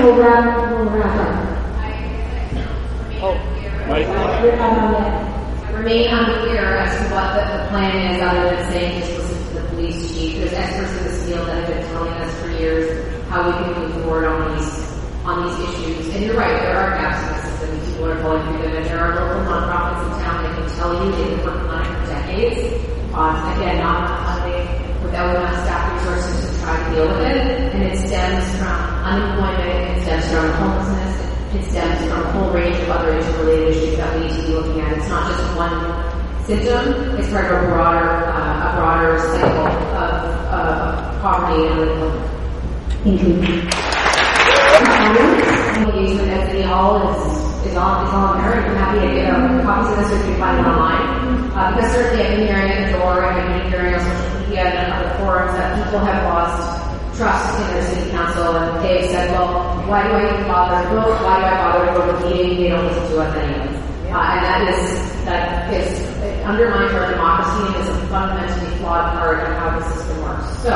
We'll 0.02 0.16
wrap, 0.18 0.70
we'll 0.72 0.90
wrap 0.90 1.14
up. 1.14 1.50
We're 4.42 4.58
on 4.58 4.92
yet. 4.92 5.30
I 5.64 5.72
remain 5.72 6.08
unclear 6.08 6.78
as 6.78 6.96
to 6.96 7.14
what 7.14 7.34
the, 7.34 7.42
the 7.56 7.68
plan 7.68 8.16
is 8.16 8.22
other 8.22 8.56
than 8.56 8.72
saying 8.72 9.00
just 9.00 9.12
listen 9.12 9.46
to 9.46 9.60
the 9.60 9.68
police 9.68 10.12
chief. 10.12 10.38
There's 10.38 10.52
experts 10.54 10.90
in 10.98 11.04
this 11.04 11.26
field 11.28 11.46
that 11.46 11.56
have 11.64 11.68
been 11.68 11.86
telling 11.92 12.14
us 12.14 12.40
for 12.40 12.50
years 12.50 13.28
how 13.28 13.46
we 13.46 13.52
can 13.64 13.82
move 13.82 14.02
forward 14.02 14.24
on 14.24 14.56
these 14.56 14.79
on 15.24 15.44
these 15.44 15.68
issues. 15.68 16.14
And 16.14 16.24
you're 16.24 16.37
right, 16.37 16.61
there 16.61 16.76
are 16.76 16.96
gaps 16.96 17.20
in 17.22 17.28
the 17.28 17.40
system. 17.44 17.92
People 17.92 18.11
are 18.11 18.22
going 18.22 18.42
through 18.48 18.62
them, 18.62 18.76
and 18.76 18.87
there 18.87 19.00
are 19.00 19.12
local 19.14 19.44
nonprofits 19.52 20.04
in 20.06 20.24
town 20.24 20.44
that 20.44 20.52
can 20.56 20.68
tell 20.76 20.90
you 20.94 21.12
they've 21.12 21.37
been 21.37 21.44
working 21.44 21.68
on 21.68 21.80
it 21.85 21.92
for 21.92 22.06
decades. 22.09 22.61
Um, 23.12 23.37
again, 23.59 23.78
not 23.78 24.06
enough 24.06 24.22
funding, 24.24 25.02
without 25.02 25.37
enough 25.37 25.56
staff 25.64 25.92
resources 25.92 26.56
to 26.56 26.62
try 26.62 26.72
to 26.78 26.94
deal 26.94 27.09
with 27.09 27.20
it. 27.20 27.37
And 27.74 27.83
it 27.83 27.98
stems 27.98 28.44
from 28.56 28.80
unemployment, 29.04 29.98
it 29.98 30.02
stems 30.02 30.24
from 30.30 30.52
homelessness, 30.56 31.14
it 31.54 31.64
stems 31.68 32.09
from 32.09 32.22
a 32.22 32.33
whole 32.33 32.50
range 32.52 32.76
of 32.76 32.88
other 32.90 33.18
interrelated 33.18 33.76
issues 33.76 33.96
that 33.96 34.14
we 34.16 34.26
need 34.26 34.37
to 34.37 34.42
be 34.46 34.52
looking 34.54 34.80
at. 34.80 34.96
It's 34.96 35.09
not 35.09 35.28
just 35.28 35.42
one 35.56 35.76
symptom, 36.46 37.18
it's 37.18 37.28
part 37.28 37.52
of 37.52 37.62
a 37.62 37.66
broader, 37.66 38.09
uh, 38.26 38.72
a 38.72 38.76
broader 38.78 39.18
cycle 39.18 39.66
of, 39.68 40.14
of 40.48 41.20
poverty 41.20 41.66
and 41.66 41.80
unemployment. 41.80 42.30
Thank 43.02 43.94
you. 43.94 43.99
Hall 46.70 47.02
is, 47.10 47.66
is 47.66 47.76
on, 47.76 48.06
is. 48.06 48.12
I'm 48.14 48.76
happy 48.76 49.00
to 49.06 49.14
get 49.14 49.34
um, 49.34 49.60
copies 49.62 49.90
of 49.90 49.98
this 49.98 50.20
if 50.20 50.28
you 50.28 50.36
find 50.38 50.58
it 50.58 50.66
online. 50.70 51.74
Because 51.74 51.92
certainly 51.92 52.24
I've 52.24 52.36
been 52.36 52.46
hearing 52.46 52.70
at 52.70 52.92
the 52.92 52.98
door 52.98 53.24
I've 53.24 53.36
been 53.36 53.70
hearing 53.70 53.94
on 53.94 54.00
social 54.00 54.40
media 54.40 54.64
and 54.70 54.92
other 54.92 55.10
forums 55.18 55.52
that 55.58 55.84
people 55.84 55.98
have 55.98 56.22
lost 56.30 57.18
trust 57.18 57.60
in 57.60 57.74
their 57.74 57.82
city 57.84 58.10
council 58.12 58.56
and 58.56 58.84
they've 58.84 59.10
said, 59.10 59.30
well, 59.32 59.82
why 59.88 60.06
do 60.06 60.14
I 60.14 60.32
even 60.32 60.46
bother 60.46 60.88
to 60.88 60.94
vote? 60.94 61.22
Why 61.22 61.40
do 61.40 61.46
I 61.46 61.58
bother 61.58 61.86
to 61.86 61.92
go 61.92 62.06
to 62.06 62.26
a 62.26 62.30
meeting? 62.30 62.62
They 62.62 62.68
don't 62.70 62.86
listen 62.86 63.10
to 63.10 63.20
us 63.20 63.36
anyways. 63.36 63.79
Uh, 64.10 64.34
and 64.34 64.42
that 64.44 64.62
is, 64.74 65.24
that 65.24 65.72
is, 65.72 66.00
it 66.18 66.44
undermines 66.44 66.92
our 66.92 67.10
democracy 67.10 67.62
and 67.66 67.76
is 67.82 67.88
a 67.88 68.06
fundamentally 68.08 68.76
flawed 68.78 69.14
part 69.14 69.38
of 69.38 69.56
how 69.56 69.78
the 69.78 69.84
system 69.94 70.22
works. 70.22 70.58
So, 70.58 70.74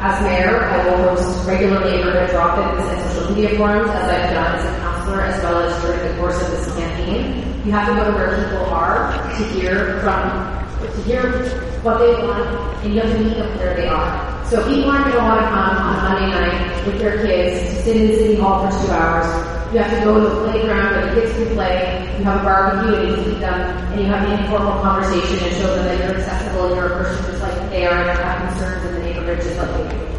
as 0.00 0.22
mayor, 0.22 0.64
I 0.64 0.88
will 0.88 1.14
host 1.14 1.46
regular 1.46 1.80
neighborhood 1.84 2.30
drop-ins 2.30 2.88
and 2.88 3.10
social 3.12 3.34
media 3.34 3.56
forums 3.56 3.90
as 3.90 4.08
I've 4.08 4.32
done 4.32 4.54
as 4.56 4.64
a 4.64 4.78
councilor 4.80 5.20
as 5.22 5.42
well 5.42 5.58
as 5.60 5.82
during 5.82 6.08
the 6.08 6.18
course 6.18 6.40
of 6.40 6.50
this 6.50 6.74
campaign. 6.74 7.44
You 7.66 7.72
have 7.72 7.88
to 7.88 7.94
go 7.94 8.10
to 8.10 8.16
where 8.16 8.44
people 8.44 8.66
are 8.66 9.12
to 9.12 9.44
hear 9.52 10.00
from 10.00 10.64
to 10.80 11.02
hear 11.02 11.48
what 11.82 11.98
they 11.98 12.12
want, 12.22 12.84
and 12.84 12.94
you 12.94 13.00
have 13.00 13.10
to 13.10 13.24
meet 13.24 13.36
them 13.36 13.58
where 13.58 13.74
they 13.74 13.88
are. 13.88 14.44
So 14.46 14.66
people 14.68 14.90
aren't 14.90 15.04
going 15.04 15.16
to 15.16 15.22
want 15.22 15.40
to 15.40 15.46
come 15.48 15.76
on 15.76 16.04
Monday 16.04 16.30
night 16.30 16.86
with 16.86 16.98
their 16.98 17.24
kids 17.24 17.76
to 17.76 17.82
sit 17.82 17.96
in 17.96 18.06
the 18.08 18.14
City 18.14 18.34
Hall 18.36 18.70
for 18.70 18.86
two 18.86 18.92
hours. 18.92 19.53
You 19.74 19.80
have 19.80 19.98
to 19.98 20.04
go 20.04 20.14
to 20.14 20.28
the 20.28 20.40
playground 20.46 20.94
where 20.94 21.02
the 21.02 21.20
kids 21.20 21.34
can 21.34 21.48
play. 21.58 22.06
You 22.16 22.22
have 22.30 22.42
a 22.42 22.44
barbecue 22.44 22.94
and 22.94 23.08
you 23.10 23.16
feed 23.26 23.42
them, 23.42 23.58
and 23.90 24.00
you 24.00 24.06
have 24.06 24.22
an 24.22 24.38
informal 24.38 24.78
conversation 24.78 25.34
and 25.34 25.56
show 25.56 25.66
them 25.74 25.84
that 25.90 25.98
you're 25.98 26.14
accessible 26.14 26.66
and 26.66 26.76
you're 26.76 26.94
a 26.94 27.02
person 27.02 27.26
just 27.26 27.42
like 27.42 27.70
they 27.70 27.84
are 27.84 27.98
and 27.98 28.06
they 28.06 28.22
have 28.22 28.54
concerns 28.54 28.86
in 28.86 28.94
the 28.94 29.00
neighborhood 29.02 29.42
just 29.42 29.58
like 29.58 29.74
they 29.74 29.98
do 29.98 30.14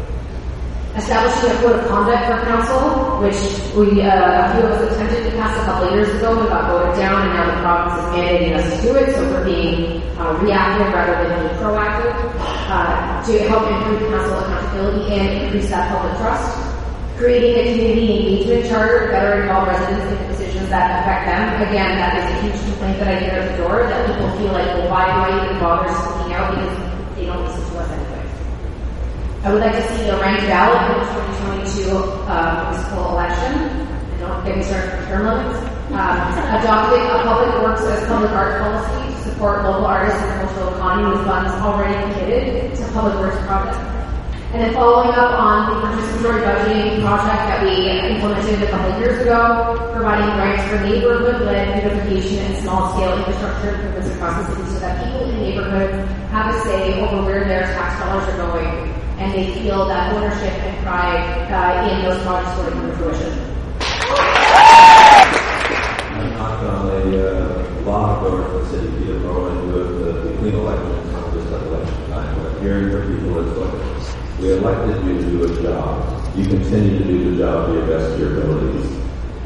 establishing 0.96 1.50
a 1.50 1.56
code 1.60 1.80
of 1.80 1.88
conduct 1.88 2.24
for 2.24 2.36
council, 2.44 2.80
which 3.20 3.40
we, 3.76 4.00
uh, 4.00 4.44
a 4.44 4.56
few 4.56 4.64
of 4.64 4.72
us 4.76 4.92
attempted 4.92 5.24
to 5.24 5.30
pass 5.36 5.56
a 5.56 5.64
couple 5.64 5.88
of 5.88 5.94
years 5.94 6.08
ago 6.16 6.38
and 6.38 6.48
got 6.48 6.68
voted 6.68 6.96
down, 7.00 7.16
and 7.22 7.32
now 7.32 7.44
the 7.48 7.60
province 7.60 7.96
is 7.96 8.08
mandating 8.12 8.56
us 8.56 8.76
to 8.76 8.82
do 8.82 8.96
it, 8.96 9.14
so 9.14 9.20
we're 9.24 9.44
being 9.44 10.02
uh, 10.20 10.36
reactive 10.40 10.92
rather 10.92 11.16
than 11.28 11.48
being 11.48 11.56
proactive 11.60 12.12
uh, 12.68 13.24
to 13.24 13.32
help 13.48 13.64
improve 13.72 14.08
council 14.10 14.38
accountability 14.38 15.14
and 15.16 15.44
increase 15.44 15.68
that 15.70 15.88
public 15.92 16.16
trust. 16.16 16.65
Creating 17.16 17.56
a 17.56 17.72
community 17.72 18.12
engagement 18.12 18.68
charter 18.68 19.06
to 19.06 19.12
better 19.12 19.40
involve 19.40 19.68
residents 19.68 20.04
in 20.04 20.28
decisions 20.28 20.68
that 20.68 21.00
affect 21.00 21.24
them. 21.24 21.48
Again, 21.64 21.96
that 21.96 22.12
is 22.20 22.28
a 22.28 22.36
huge 22.44 22.60
complaint 22.68 23.00
that 23.00 23.08
I 23.08 23.16
hear 23.24 23.40
at 23.40 23.56
the 23.56 23.56
door, 23.56 23.88
that 23.88 24.04
people 24.04 24.28
feel 24.36 24.52
like, 24.52 24.68
well, 24.76 24.92
why 24.92 25.08
do 25.08 25.16
I 25.24 25.48
even 25.48 25.56
bother 25.56 25.88
speaking 25.88 26.36
out 26.36 26.52
because 26.52 26.76
they 27.16 27.24
don't 27.24 27.40
listen 27.40 27.64
to 27.72 27.78
us 27.80 27.88
anyway. 27.88 28.20
I 29.44 29.46
would 29.48 29.64
like 29.64 29.72
to 29.72 29.84
see 29.96 30.12
a 30.12 30.20
ranked 30.20 30.44
ballot 30.44 30.92
in 30.92 31.00
the 31.00 31.08
2022 31.56 31.96
uh, 32.28 32.68
municipal 32.68 33.08
election. 33.16 33.52
And 33.64 34.20
don't 34.20 34.44
get 34.44 34.60
me 34.60 34.62
started 34.62 34.92
for 34.92 35.02
term 35.08 35.24
limits. 35.24 35.56
Um, 35.96 36.20
adopting 36.52 37.00
a 37.00 37.24
public 37.24 37.48
works 37.64 37.80
as 37.88 38.04
public 38.12 38.36
art 38.36 38.60
policy 38.60 39.08
to 39.08 39.32
support 39.32 39.64
local 39.64 39.88
artists 39.88 40.20
and 40.20 40.44
cultural 40.44 40.68
economy 40.76 41.16
with 41.16 41.24
funds 41.24 41.48
already 41.64 41.96
committed 42.12 42.76
to 42.76 42.82
public 42.92 43.16
works 43.24 43.40
projects. 43.48 43.95
And 44.56 44.64
then 44.64 44.72
following 44.72 45.10
up 45.10 45.36
on 45.36 45.68
the 45.68 45.76
participatory 45.84 46.40
budgeting 46.40 47.04
project 47.04 47.44
that 47.44 47.60
we 47.62 47.92
implemented 48.08 48.62
a 48.62 48.70
couple 48.70 48.90
of 48.90 48.98
years 48.98 49.20
ago, 49.20 49.76
providing 49.92 50.32
grants 50.32 50.64
for 50.72 50.80
neighborhood-led 50.80 51.82
beautification 51.82 52.38
and 52.38 52.64
small-scale 52.64 53.18
infrastructure 53.18 53.74
improvements 53.74 54.16
across 54.16 54.48
the 54.48 54.56
city 54.56 54.64
so 54.72 54.78
that 54.80 55.04
people 55.04 55.28
in 55.28 55.36
the 55.36 55.42
neighborhood 55.42 56.08
have 56.32 56.54
a 56.54 56.58
say 56.64 56.98
over 57.02 57.20
where 57.26 57.44
their 57.44 57.64
tax 57.76 58.00
dollars 58.00 58.24
are 58.32 58.48
going 58.48 58.96
and 59.20 59.28
they 59.34 59.52
feel 59.60 59.84
that 59.84 60.14
ownership 60.14 60.54
and 60.64 60.82
pride 60.82 61.52
uh, 61.52 61.92
in 61.92 62.08
those 62.08 62.22
projects 62.22 62.56
will 62.56 62.72
come 62.72 62.88
to 62.88 62.96
fruition. 62.96 63.36
I 66.16 66.32
knocked 66.32 66.64
on 66.64 66.88
a 66.88 67.28
uh, 67.28 67.92
of 67.92 68.32
in 68.32 68.56
the 68.56 68.70
city 68.70 68.88
of 68.88 69.04
Peterborough 69.04 69.52
and 69.52 69.68
it 69.68 70.16
uh, 70.16 70.32
between 70.32 70.54
elections, 70.54 71.12
not 71.12 71.30
just 71.34 71.46
election 71.46 72.08
time. 72.08 72.32
But 72.40 72.62
hearing 72.62 72.90
from 72.90 73.20
people 73.20 73.36
is 73.44 73.95
we 74.40 74.52
elected 74.52 75.02
you 75.06 75.14
to 75.14 75.30
do 75.30 75.44
a 75.44 75.62
job. 75.62 76.36
You 76.36 76.44
continue 76.44 76.98
to 76.98 77.04
do 77.04 77.30
the 77.30 77.38
job 77.38 77.68
to 77.68 77.72
your 77.72 77.86
best 77.86 78.12
of 78.12 78.20
your 78.20 78.38
abilities. 78.38 78.90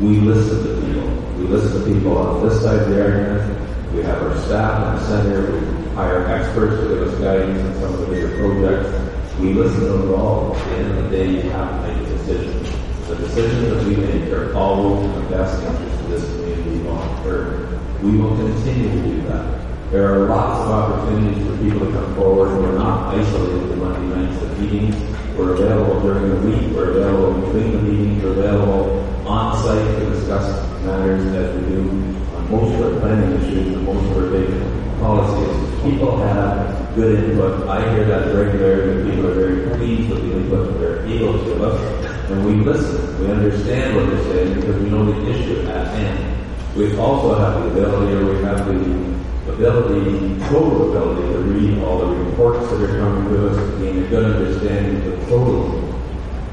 We 0.00 0.20
listen 0.20 0.64
to 0.64 0.86
people. 0.86 1.08
We 1.38 1.46
listen 1.46 1.80
to 1.80 1.94
people 1.94 2.18
on 2.18 2.48
this 2.48 2.60
side 2.60 2.80
of 2.80 2.90
the 2.90 3.00
argument, 3.00 3.94
We 3.94 4.02
have 4.02 4.20
our 4.20 4.36
staff 4.46 4.82
in 4.82 4.94
the 4.96 5.06
center. 5.06 5.52
We 5.52 5.94
hire 5.94 6.26
experts 6.26 6.82
to 6.82 6.88
give 6.88 7.02
us 7.06 7.20
guidance 7.20 7.60
on 7.60 7.82
some 7.82 7.94
of 7.94 8.00
the 8.00 8.06
bigger 8.06 8.36
projects. 8.36 9.38
We 9.38 9.54
listen 9.54 9.80
to 9.80 9.92
them 9.92 10.14
all. 10.14 10.56
At 10.56 10.64
the 10.64 10.76
end 10.76 10.98
of 10.98 11.04
the 11.04 11.10
day, 11.10 11.28
you 11.30 11.50
have 11.50 11.70
to 11.70 11.88
make 11.88 12.06
a 12.06 12.10
decision. 12.10 12.62
The 13.06 13.16
decisions 13.16 13.68
that 13.68 13.86
we 13.86 13.96
make 13.96 14.32
are 14.32 14.52
always 14.54 15.04
in 15.04 15.14
the 15.14 15.30
best 15.30 15.62
interest 15.62 16.00
of 16.00 16.08
this 16.10 16.24
community 16.24 16.82
long 16.82 17.22
term. 17.22 17.80
We 18.02 18.16
will 18.16 18.36
continue 18.36 18.88
to 18.88 19.02
do 19.08 19.22
that. 19.28 19.59
There 19.90 20.06
are 20.06 20.28
lots 20.28 20.60
of 20.60 20.70
opportunities 20.70 21.44
for 21.44 21.56
people 21.58 21.80
to 21.80 21.90
come 21.90 22.14
forward. 22.14 22.62
We're 22.62 22.78
not 22.78 23.12
isolated 23.12 23.70
to 23.70 23.76
Monday 23.76 24.22
nights 24.22 24.40
at 24.40 24.56
meetings. 24.60 24.94
We're 25.36 25.54
available 25.54 26.00
during 26.00 26.30
the 26.30 26.46
week. 26.46 26.70
We're 26.70 26.90
available 26.90 27.40
between 27.40 27.72
the 27.72 27.82
meetings. 27.82 28.22
We're 28.22 28.38
available 28.38 29.02
on 29.26 29.60
site 29.64 29.98
to 29.98 30.10
discuss 30.10 30.46
matters 30.84 31.26
as 31.34 31.56
we 31.56 31.74
do 31.74 31.90
on 32.36 32.50
most 32.52 32.72
of 32.78 32.86
our 32.86 33.00
planning 33.00 33.42
issues 33.42 33.74
and 33.74 33.84
most 33.84 34.08
of 34.12 34.16
our 34.18 34.30
big 34.30 34.48
policies. 35.00 35.82
People 35.82 36.18
have 36.18 36.94
good 36.94 37.24
input. 37.24 37.68
I 37.68 37.92
hear 37.92 38.04
that 38.04 38.32
regularly. 38.32 39.10
People 39.10 39.26
are 39.26 39.34
very 39.34 39.76
pleased 39.76 40.08
with 40.08 40.22
the 40.22 40.36
input 40.36 40.78
they're 40.78 41.04
able 41.06 41.32
to 41.36 41.44
give 41.46 41.62
us. 41.62 42.30
And 42.30 42.46
we 42.46 42.64
listen. 42.64 43.20
We 43.20 43.32
understand 43.32 43.96
what 43.96 44.06
they're 44.06 44.22
saying 44.22 44.54
because 44.54 44.80
we 44.80 44.88
know 44.88 45.04
the 45.04 45.30
issue 45.32 45.66
at 45.66 45.88
hand. 45.88 46.76
We 46.76 46.96
also 46.96 47.36
have 47.40 47.60
the 47.64 47.70
ability 47.70 48.14
or 48.14 48.36
we 48.36 48.42
have 48.44 48.66
the 48.68 49.10
ability, 49.54 50.38
total 50.48 50.90
ability 50.90 51.32
to 51.32 51.38
read 51.40 51.82
all 51.82 51.98
the 51.98 52.14
reports 52.24 52.68
that 52.70 52.82
are 52.82 52.98
coming 52.98 53.32
to 53.32 53.48
us, 53.48 53.56
to 53.56 53.78
gain 53.78 54.04
a 54.04 54.08
good 54.08 54.24
understanding 54.24 54.96
of 54.96 55.20
the 55.20 55.26
total 55.26 55.80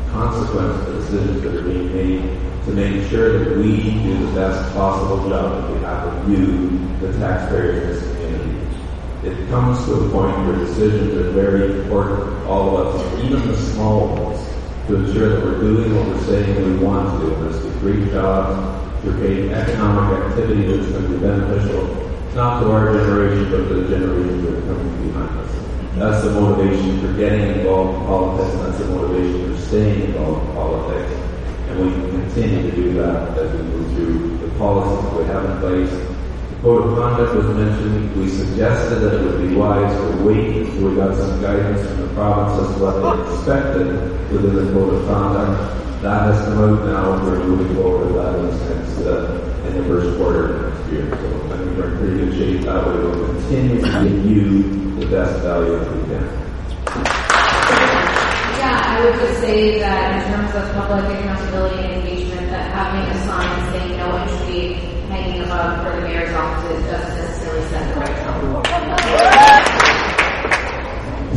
consequence 0.09 0.87
of 0.87 0.93
the 0.93 0.99
decisions 1.01 1.41
that 1.41 1.55
are 1.55 1.61
being 1.61 1.93
made 1.93 2.47
to 2.65 2.71
make 2.73 3.09
sure 3.09 3.39
that 3.39 3.57
we 3.57 3.91
do 4.03 4.27
the 4.27 4.33
best 4.33 4.73
possible 4.73 5.29
job 5.29 5.63
on 5.63 5.73
behalf 5.73 6.05
of 6.05 6.29
you, 6.29 6.79
the 6.99 7.17
taxpayers 7.17 7.83
in 7.83 7.89
this 7.89 8.03
community. 8.03 8.67
It 9.23 9.49
comes 9.49 9.85
to 9.85 9.93
a 9.93 10.09
point 10.09 10.37
where 10.45 10.57
decisions 10.57 11.13
are 11.15 11.31
very 11.31 11.79
important, 11.81 12.45
all 12.45 12.77
of 12.77 12.95
us, 12.95 13.23
even 13.23 13.47
the 13.47 13.57
small 13.57 14.07
ones, 14.15 14.45
to 14.87 14.95
ensure 14.95 15.29
that 15.29 15.45
we're 15.45 15.59
doing 15.61 15.95
what 15.95 16.07
we're 16.07 16.23
saying 16.25 16.77
we 16.79 16.85
want 16.85 17.19
to 17.19 17.25
do, 17.25 17.35
and 17.35 17.53
that's 17.53 17.63
to 17.63 17.71
create 17.79 18.11
jobs, 18.11 19.03
to 19.03 19.11
create 19.13 19.51
economic 19.51 20.25
activity 20.25 20.77
that's 20.77 20.91
going 20.91 21.03
to 21.03 21.09
be 21.09 21.17
beneficial 21.19 22.06
not 22.37 22.61
to 22.61 22.69
our 22.71 22.93
generation, 22.93 23.49
but 23.49 23.67
to 23.67 23.81
the 23.81 23.89
generations 23.89 24.45
that 24.45 24.53
are 24.53 24.61
coming 24.69 25.07
behind 25.09 25.39
us. 25.39 25.51
That's 25.97 26.23
the 26.23 26.39
motivation 26.39 27.01
for 27.01 27.11
getting 27.17 27.41
involved 27.41 27.97
in 27.97 28.05
politics, 28.05 28.53
and 28.53 28.61
that's 28.61 28.77
the 28.77 28.85
motivation 28.93 29.55
for 29.55 29.61
staying 29.65 30.01
involved 30.05 30.45
in 30.45 30.53
politics. 30.53 31.11
And 31.65 31.75
we 31.81 31.89
can 31.89 32.11
continue 32.11 32.69
to 32.69 32.75
do 32.77 32.93
that 33.01 33.37
as 33.39 33.51
we 33.57 33.63
move 33.63 33.89
through 33.95 34.37
the 34.37 34.53
policies 34.59 35.17
we 35.17 35.25
have 35.25 35.49
in 35.49 35.57
place. 35.65 35.89
The 35.89 36.61
code 36.61 36.85
of 36.85 36.97
conduct 36.99 37.35
was 37.41 37.57
mentioned. 37.57 38.15
We 38.15 38.29
suggested 38.29 38.99
that 39.01 39.17
it 39.17 39.21
would 39.25 39.41
be 39.41 39.55
wise 39.55 39.89
to 39.97 40.23
wait 40.23 40.61
until 40.61 40.89
we 40.89 40.95
got 40.95 41.17
some 41.17 41.41
guidance 41.41 41.89
from 41.89 42.01
the 42.01 42.13
province 42.13 42.69
as 42.69 42.75
to 42.77 42.83
what 42.85 43.01
they 43.01 43.33
expected 43.33 43.87
within 44.29 44.53
the 44.53 44.71
code 44.77 44.93
of 44.93 45.07
conduct. 45.09 45.57
That 46.03 46.29
has 46.29 46.45
come 46.45 46.61
out 46.61 46.85
now. 46.85 47.17
We're 47.25 47.43
moving 47.43 47.75
forward 47.81 48.13
with 48.13 48.15
that 48.21 48.37
in, 48.37 48.51
sense, 48.59 48.97
uh, 49.07 49.41
the 49.65 49.83
first 49.85 50.17
quarter 50.19 50.53
of 50.53 50.77
next 50.77 50.91
year. 50.91 51.36
So 51.77 51.83
I 51.83 51.89
think 51.89 52.01
we're 52.01 52.09
in 52.09 52.17
pretty 52.17 52.17
good 52.17 52.33
shape. 52.37 52.61
That 52.65 52.87
way 52.87 52.93
we'll 52.97 53.25
continue 53.27 53.81
to 53.81 53.87
give 54.03 54.25
you 54.25 54.45
the 54.99 55.05
best 55.05 55.43
value 55.43 55.77
that 55.77 55.85
we 55.93 56.01
can. 56.09 56.25
Yeah, 58.57 58.81
I 58.81 59.05
would 59.05 59.13
just 59.21 59.37
say 59.41 59.77
that 59.79 60.17
in 60.17 60.21
terms 60.33 60.55
of 60.55 60.73
public 60.73 61.05
accountability 61.05 61.83
and 61.83 61.93
engagement, 62.01 62.49
that 62.49 62.73
having 62.73 63.05
a 63.05 63.17
sign 63.27 63.71
saying 63.71 63.93
no 63.97 64.09
entry 64.17 64.73
hanging 65.05 65.43
above 65.43 65.85
for 65.85 66.01
the 66.01 66.07
mayor's 66.07 66.33
office 66.33 66.83
doesn't 66.85 67.15
necessarily 67.15 67.69
set 67.69 67.93
the 67.93 67.99
right 67.99 68.17
tone 68.25 68.63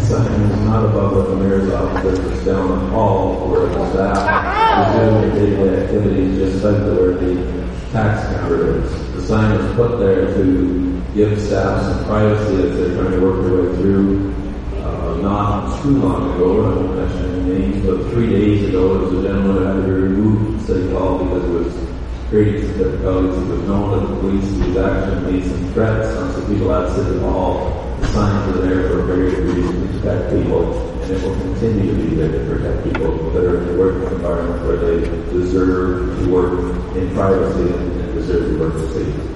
sign 0.00 0.40
is 0.40 0.60
not 0.64 0.84
above 0.86 1.16
what 1.16 1.28
the 1.28 1.36
mayor's 1.36 1.70
office 1.70 2.18
is 2.18 2.46
down 2.46 2.66
the 2.68 2.90
hall 2.90 3.48
where 3.50 3.66
the 3.66 3.90
staff 3.92 4.88
is 4.88 4.94
doing 4.96 5.20
their 5.20 5.30
day-to-day 5.34 5.84
activities 5.84 6.38
just 6.38 6.64
like 6.64 6.76
where 6.96 7.12
the 7.12 7.59
tax 7.92 8.32
counter. 8.34 8.80
The 8.80 9.26
sign 9.26 9.60
is 9.60 9.76
put 9.76 9.98
there 9.98 10.32
to 10.34 11.02
give 11.14 11.40
staff 11.40 11.82
some 11.82 12.04
privacy 12.04 12.62
as 12.62 12.76
they're 12.76 12.94
trying 12.94 13.12
to 13.12 13.20
work 13.20 13.44
their 13.44 13.62
way 13.62 13.76
through. 13.76 14.34
Uh, 14.76 15.16
not 15.22 15.82
too 15.82 16.00
long 16.00 16.34
ago, 16.34 16.64
I 16.64 16.74
won't 16.76 16.96
mention 16.96 17.48
any 17.48 17.58
names, 17.58 17.86
but 17.86 18.10
three 18.10 18.30
days 18.30 18.68
ago, 18.68 18.94
there 18.94 19.08
was 19.08 19.24
a 19.24 19.28
gentleman 19.28 19.56
who 19.56 19.64
had 19.64 19.74
to 19.74 20.58
be 20.58 20.64
City 20.64 20.92
Hall 20.92 21.24
because 21.24 21.44
it 21.44 21.52
was 21.52 21.90
creating 22.28 22.62
some 22.68 22.78
difficulties. 22.78 23.42
It 23.42 23.48
was 23.48 23.62
known 23.62 23.90
that 23.90 24.06
the 24.06 24.20
police 24.20 24.66
was 24.66 24.76
actually 24.76 25.32
made 25.32 25.44
some 25.50 25.72
threats 25.72 26.16
on 26.16 26.32
some 26.32 26.46
people 26.46 26.72
at 26.72 26.94
City 26.94 27.18
Hall 27.20 27.79
signs 28.12 28.56
are 28.56 28.60
there 28.62 28.88
for 28.88 29.00
a 29.00 29.06
very 29.06 29.30
good 29.30 29.54
reason 29.54 29.86
to 29.86 29.98
protect 29.98 30.32
people, 30.34 31.00
and 31.02 31.10
it 31.12 31.22
will 31.22 31.34
continue 31.34 31.90
to 31.90 32.10
be 32.10 32.16
there 32.16 32.32
to 32.32 32.40
protect 32.50 32.84
people 32.84 33.30
that 33.30 33.44
are 33.44 33.60
in 33.60 33.66
the 33.68 33.78
working 33.78 34.02
environment 34.16 34.66
where 34.66 34.76
they 34.76 35.00
deserve 35.30 36.18
to 36.18 36.30
work 36.30 36.96
in 36.96 37.14
privacy 37.14 37.72
and 37.72 38.14
deserve 38.14 38.50
to 38.50 38.58
work 38.58 38.74
in 38.74 38.88
safety. 38.92 39.26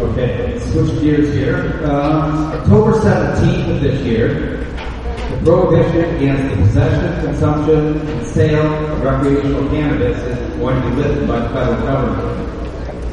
Okay, 0.00 0.58
switch 0.70 1.00
gears 1.00 1.34
here. 1.34 1.84
Um, 1.84 2.52
October 2.52 2.92
17th 2.92 3.74
of 3.74 3.80
this 3.80 4.00
year, 4.04 4.64
the 5.30 5.44
prohibition 5.44 6.16
against 6.16 6.56
the 6.56 6.62
possession, 6.62 7.26
consumption, 7.26 8.08
and 8.08 8.26
sale 8.26 8.66
of 8.66 9.02
recreational 9.02 9.68
cannabis 9.68 10.18
is 10.18 10.56
going 10.56 10.80
to 10.80 10.88
be 10.90 10.96
lifted 10.96 11.28
by 11.28 11.40
the 11.40 11.48
federal 11.50 11.82
government. 11.82 12.61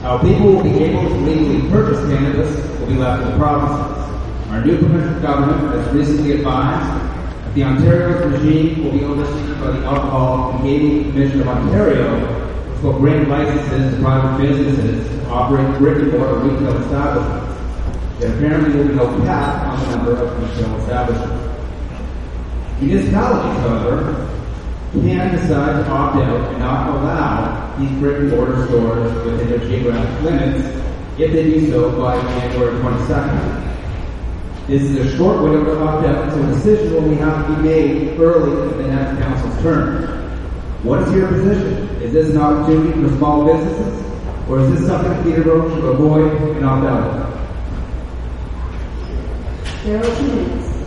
How 0.01 0.17
people 0.17 0.53
will 0.53 0.63
be 0.63 0.81
able 0.85 1.09
to 1.09 1.15
legally 1.15 1.69
purchase 1.69 1.99
cannabis 2.07 2.79
will 2.79 2.87
be 2.87 2.93
left 2.93 3.21
to 3.21 3.31
the 3.31 3.37
provinces. 3.37 4.49
Our 4.49 4.63
new 4.63 4.77
provincial 4.77 5.21
government 5.21 5.73
has 5.75 5.93
recently 5.93 6.31
advised 6.31 6.87
that 7.43 7.53
the 7.53 7.63
Ontario 7.63 8.29
regime 8.29 8.81
will 8.81 8.91
be 8.93 9.03
overseen 9.03 9.59
by 9.59 9.71
the 9.71 9.85
Alcohol 9.85 10.51
and 10.51 10.63
Gaming 10.63 11.11
Commission 11.11 11.41
of 11.41 11.49
Ontario, 11.49 12.15
which 12.71 12.81
will 12.81 12.97
grant 12.97 13.27
licenses 13.27 13.93
to 13.93 14.01
private 14.01 14.41
businesses 14.41 15.09
to 15.09 15.29
operate 15.29 15.77
brick 15.79 15.97
and 15.97 16.11
mortar 16.13 16.35
retail 16.47 16.77
establishments. 16.77 17.59
There 18.19 18.33
apparently 18.33 18.79
will 18.79 18.87
be 18.87 18.93
no 18.95 19.25
cap 19.25 19.67
on 19.67 19.79
the 19.81 19.95
number 19.97 20.11
of 20.15 20.41
retail 20.41 20.77
establishments. 20.77 21.59
Municipalities, 22.79 23.59
however, 23.59 24.38
can 24.93 25.35
decide 25.35 25.83
to 25.83 25.91
opt 25.91 26.15
out 26.17 26.49
and 26.49 26.59
not 26.59 26.89
allow 26.89 27.75
these 27.77 27.91
brick 27.99 28.17
and 28.17 28.31
mortar 28.31 28.65
stores 28.67 29.13
within 29.25 29.49
their 29.49 29.59
geographic 29.59 30.23
limits 30.23 30.61
if 31.19 31.31
they 31.31 31.43
do 31.43 31.69
so 31.69 31.91
by 31.99 32.19
January 32.21 32.79
22nd. 32.81 33.69
This 34.67 34.83
is 34.83 34.95
a 34.97 35.17
short 35.17 35.41
window 35.43 35.63
to 35.63 35.79
opt 35.83 36.05
out, 36.07 36.31
so 36.31 36.43
a 36.43 36.47
decision 36.53 36.93
will 36.93 37.15
have 37.15 37.47
to 37.47 37.55
be 37.55 37.61
made 37.69 38.19
early 38.19 38.71
in 38.71 38.77
the 38.77 38.87
next 38.87 39.21
council's 39.21 39.61
term. 39.61 40.03
What 40.83 41.01
is 41.03 41.13
your 41.13 41.27
position? 41.27 41.89
Is 42.01 42.13
this 42.13 42.29
an 42.29 42.37
opportunity 42.37 42.93
for 43.01 43.09
small 43.17 43.45
businesses, 43.45 44.03
or 44.47 44.59
is 44.59 44.71
this 44.71 44.87
something 44.87 45.23
Peterborough 45.23 45.69
should 45.75 45.85
avoid 45.85 46.31
and 46.55 46.65
opt 46.65 46.85
out 46.85 47.03
of? 47.03 47.29
There 49.83 49.97
are 49.99 50.17
two 50.17 50.27
minutes. 50.27 50.78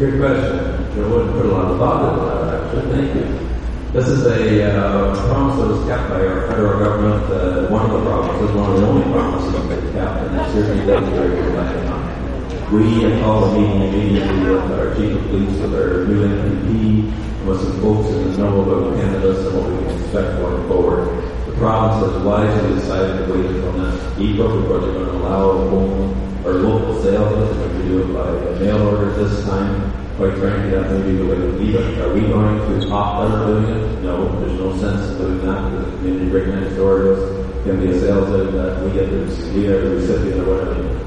Great 0.00 0.16
question. 0.16 0.96
You 0.96 1.04
wouldn't 1.12 1.36
put 1.36 1.44
a 1.44 1.52
lot 1.52 1.72
of 1.72 1.76
thought 1.76 2.08
into 2.08 2.24
that, 2.24 2.56
actually. 2.56 2.88
Thank 2.88 3.20
you. 3.20 3.92
This 3.92 4.08
is 4.08 4.24
a 4.24 4.72
uh, 4.72 5.28
promise 5.28 5.60
that 5.60 5.68
was 5.68 5.86
kept 5.86 6.08
by 6.08 6.24
our 6.24 6.48
federal 6.48 6.78
government. 6.80 7.24
Uh, 7.28 7.68
one 7.68 7.84
of 7.84 7.92
the 7.92 8.00
promises, 8.08 8.56
one 8.56 8.70
of 8.72 8.80
the 8.80 8.86
only 8.86 9.12
promises 9.12 9.52
that 9.52 9.68
they 9.68 9.92
kept, 9.92 10.24
and 10.24 10.40
it 10.40 10.52
certainly 10.56 10.86
does 10.86 11.06
very 11.10 11.36
good 11.36 11.54
on. 11.54 12.72
We 12.72 13.20
called 13.20 13.52
a 13.52 13.60
meeting 13.60 13.92
immediately 13.92 14.40
with 14.40 14.72
our 14.72 14.94
chief 14.96 15.12
of 15.12 15.22
police, 15.28 15.60
with 15.60 15.74
our 15.74 16.06
new 16.08 16.24
MPP, 16.32 17.44
with 17.44 17.60
some 17.60 17.80
folks 17.82 18.08
in 18.08 18.32
the 18.32 18.38
know 18.38 18.62
about 18.62 18.96
cannabis 18.96 19.44
and 19.44 19.52
what 19.52 19.68
we 19.68 19.84
can 19.84 20.00
expect 20.00 20.40
going 20.40 20.66
forward. 20.66 21.12
The 21.44 21.52
province 21.60 22.08
has 22.08 22.24
wisely 22.24 22.74
decided 22.80 23.26
to 23.26 23.34
wait 23.34 23.44
until 23.44 23.72
next 23.76 24.00
April 24.16 24.62
before 24.62 24.80
they're 24.80 24.96
going 24.96 25.12
to 25.12 25.12
allow 25.12 25.68
home 25.68 26.29
or 26.44 26.54
local 26.54 27.02
sales. 27.02 27.56
Going 27.56 27.78
to 27.78 27.82
do 27.84 28.02
it 28.02 28.14
by 28.14 28.58
mail 28.60 28.86
order 28.88 29.12
this 29.14 29.44
time 29.44 29.90
quite 30.20 30.36
frankly, 30.36 30.68
that 30.68 30.92
may 30.92 31.10
be 31.10 31.16
the 31.16 31.24
way 31.24 31.34
to 31.34 31.48
leave 31.56 31.74
it. 31.74 31.98
Are 31.98 32.12
we 32.12 32.20
going 32.20 32.58
to 32.58 32.90
opt 32.90 33.24
out 33.24 33.40
of 33.40 33.46
doing 33.46 33.74
it? 33.74 34.02
No, 34.02 34.28
there's 34.40 34.52
no 34.52 34.76
sense 34.76 35.12
in 35.12 35.16
doing 35.16 35.46
that. 35.46 35.70
The 35.70 35.96
community 35.96 36.28
right 36.28 36.60
next 36.60 36.76
door 36.76 37.16
can 37.64 37.80
be 37.80 37.88
a 37.88 37.98
sales 37.98 38.28
that 38.28 38.52
uh, 38.52 38.84
we 38.84 38.92
get 38.92 39.08
we 39.08 39.66
are 39.68 39.80
the 39.80 39.96
recipient 39.96 40.40
or 40.40 40.60
whatever 40.60 41.00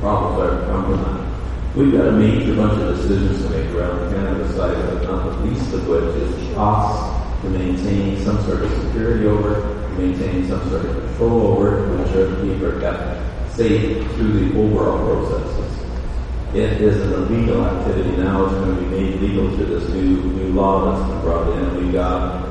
problems 0.00 0.40
are 0.44 0.66
come 0.66 0.84
from 0.84 1.00
that. 1.04 1.74
We've 1.74 1.92
got 1.92 2.08
a 2.08 2.12
major 2.12 2.54
bunch 2.54 2.82
of 2.82 2.96
decisions 2.96 3.40
to 3.44 3.48
make 3.48 3.70
around 3.70 3.96
the 3.96 4.14
cannabis 4.14 4.54
side 4.54 4.76
of 4.76 5.02
not 5.04 5.24
the 5.24 5.36
least 5.48 5.72
of 5.72 5.88
which 5.88 6.04
is 6.20 6.48
the 6.48 6.54
costs 6.54 7.00
to 7.40 7.48
maintain 7.48 8.22
some 8.22 8.44
sort 8.44 8.60
of 8.60 8.70
security 8.82 9.24
over, 9.24 9.54
to 9.54 9.88
maintain 9.96 10.46
some 10.46 10.60
sort 10.68 10.84
of 10.84 10.96
control 11.06 11.46
over, 11.46 11.86
to 11.86 12.02
ensure 12.02 12.26
that 12.28 12.42
people 12.42 12.66
are 12.66 12.80
kept 12.80 13.29
safe 13.60 14.10
through 14.12 14.32
the 14.48 14.58
overall 14.58 14.98
process 15.04 15.60
it 16.54 16.80
is 16.82 17.00
an 17.02 17.12
illegal 17.12 17.64
activity 17.64 18.16
now. 18.16 18.46
It's 18.46 18.54
going 18.54 18.74
to 18.74 18.82
be 18.82 18.88
made 18.88 19.20
legal 19.20 19.54
through 19.54 19.66
this 19.66 19.88
new 19.90 20.16
new 20.16 20.52
law 20.52 20.90
that's 20.90 21.08
been 21.08 21.20
brought 21.20 21.46
in. 21.56 21.86
We 21.86 21.92
got, 21.92 22.42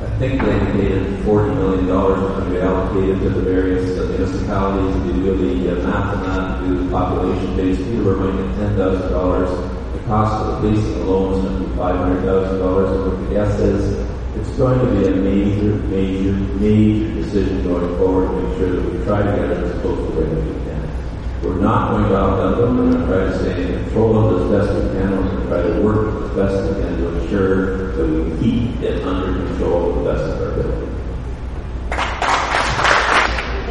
I 0.00 0.18
think 0.18 0.40
they 0.40 0.58
indicated 0.58 1.18
$40 1.18 1.54
million 1.56 1.86
was 1.86 2.18
going 2.18 2.44
to 2.44 2.50
be 2.50 2.60
allocated 2.60 3.20
to 3.20 3.28
the 3.28 3.42
various 3.42 3.98
uh, 3.98 4.06
municipalities. 4.06 4.96
If 4.96 5.16
you 5.16 5.22
do 5.22 5.36
the 5.36 5.82
uh, 5.82 5.86
math 5.86 6.16
on 6.16 6.22
that, 6.22 6.66
do 6.66 6.82
the 6.82 6.90
population 6.90 7.56
base, 7.56 7.76
Peterborough 7.76 8.32
might 8.32 8.56
get 8.56 8.70
$10,000. 8.70 9.92
The 9.92 9.98
cost 10.06 10.46
of 10.46 10.62
the 10.62 10.68
policing 10.68 11.02
alone 11.02 11.34
is 11.34 11.44
going 11.44 11.62
to 11.62 11.68
be 11.68 11.74
$500,000. 11.76 12.94
And 12.94 13.04
what 13.04 13.28
the 13.28 13.34
guess 13.34 13.60
is, 13.60 14.11
it's 14.52 14.58
going 14.58 14.78
to 14.80 15.00
be 15.00 15.08
a 15.08 15.16
major, 15.16 15.76
major, 15.88 16.32
major 16.60 17.14
decision 17.14 17.64
going 17.64 17.96
forward 17.96 18.28
to 18.28 18.42
make 18.42 18.58
sure 18.58 18.70
that 18.76 18.84
we 18.84 19.04
try 19.06 19.22
to 19.22 19.32
get 19.32 19.50
it 19.50 19.64
as 19.64 19.80
close 19.80 19.96
to 19.96 20.12
where 20.12 20.28
we 20.28 20.52
can. 20.68 21.42
We're 21.42 21.58
not 21.58 21.92
going 21.92 22.04
to 22.10 22.16
outdone 22.18 22.60
them. 22.60 22.76
We're 22.76 22.92
going 22.92 23.00
to 23.00 23.06
try 23.08 23.24
to 23.24 23.38
stay 23.38 23.72
in 23.72 23.84
control 23.84 24.18
of 24.18 24.52
as 24.52 24.68
best 24.68 24.74
we 24.74 24.90
can. 24.92 25.10
We're 25.10 25.24
going 25.24 25.40
to 25.40 25.46
try 25.48 25.62
to 25.62 25.80
work 25.80 26.22
as 26.22 26.36
best 26.36 26.68
we 26.68 26.82
can 26.82 26.98
to 26.98 27.04
ensure 27.18 27.96
that 27.96 28.06
we 28.06 28.40
keep 28.44 28.82
it 28.82 29.02
under 29.06 29.46
control 29.46 29.94
the 29.94 30.12
best 30.12 30.22
of 30.22 30.42
our 30.42 30.52
ability. 30.52 30.88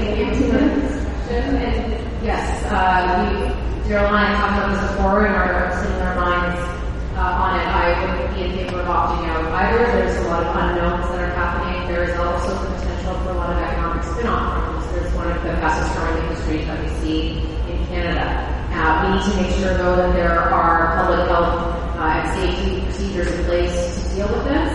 Thank 0.01 0.17
you. 0.17 0.51
And 1.29 2.25
yes, 2.25 2.65
uh, 2.65 3.21
we, 3.21 3.87
Daryl 3.87 4.07
and 4.07 4.15
I 4.17 4.33
talked 4.35 4.57
about 4.57 4.81
this 4.81 4.91
before 4.95 5.27
and 5.27 5.35
are 5.35 5.77
setting 5.77 6.01
our 6.01 6.15
minds 6.15 6.59
uh, 7.15 7.21
on 7.21 7.59
it. 7.59 7.67
I 7.67 8.10
favor 8.49 8.81
of 8.81 8.87
opting 8.87 9.27
out 9.29 9.45
either. 9.53 9.85
There's 9.85 10.17
a 10.25 10.27
lot 10.29 10.43
of 10.43 10.55
unknowns 10.55 11.05
that 11.11 11.21
are 11.21 11.33
happening. 11.35 11.87
There 11.93 12.03
is 12.03 12.17
also 12.17 12.49
the 12.57 12.75
potential 12.75 13.13
for 13.21 13.29
a 13.31 13.33
lot 13.33 13.49
of 13.51 13.57
economic 13.57 14.03
spin-off 14.03 14.53
problems. 14.53 14.91
There's 14.93 15.13
one 15.13 15.27
of 15.29 15.37
the 15.43 15.53
fastest 15.61 15.93
growing 15.97 16.23
industries 16.23 16.65
that 16.65 16.81
we 16.81 16.89
see 17.01 17.21
in 17.69 17.85
Canada. 17.87 18.25
Uh, 18.73 19.03
we 19.03 19.07
need 19.13 19.23
to 19.29 19.41
make 19.41 19.51
sure, 19.59 19.77
though, 19.77 19.95
that 19.95 20.13
there 20.13 20.39
are 20.49 20.95
public 20.97 21.27
health 21.27 21.75
uh, 21.99 22.17
and 22.17 22.25
safety 22.33 22.81
procedures 22.81 23.31
in 23.37 23.45
place 23.45 23.75
to 24.09 24.15
deal 24.15 24.27
with 24.33 24.45
this, 24.45 24.73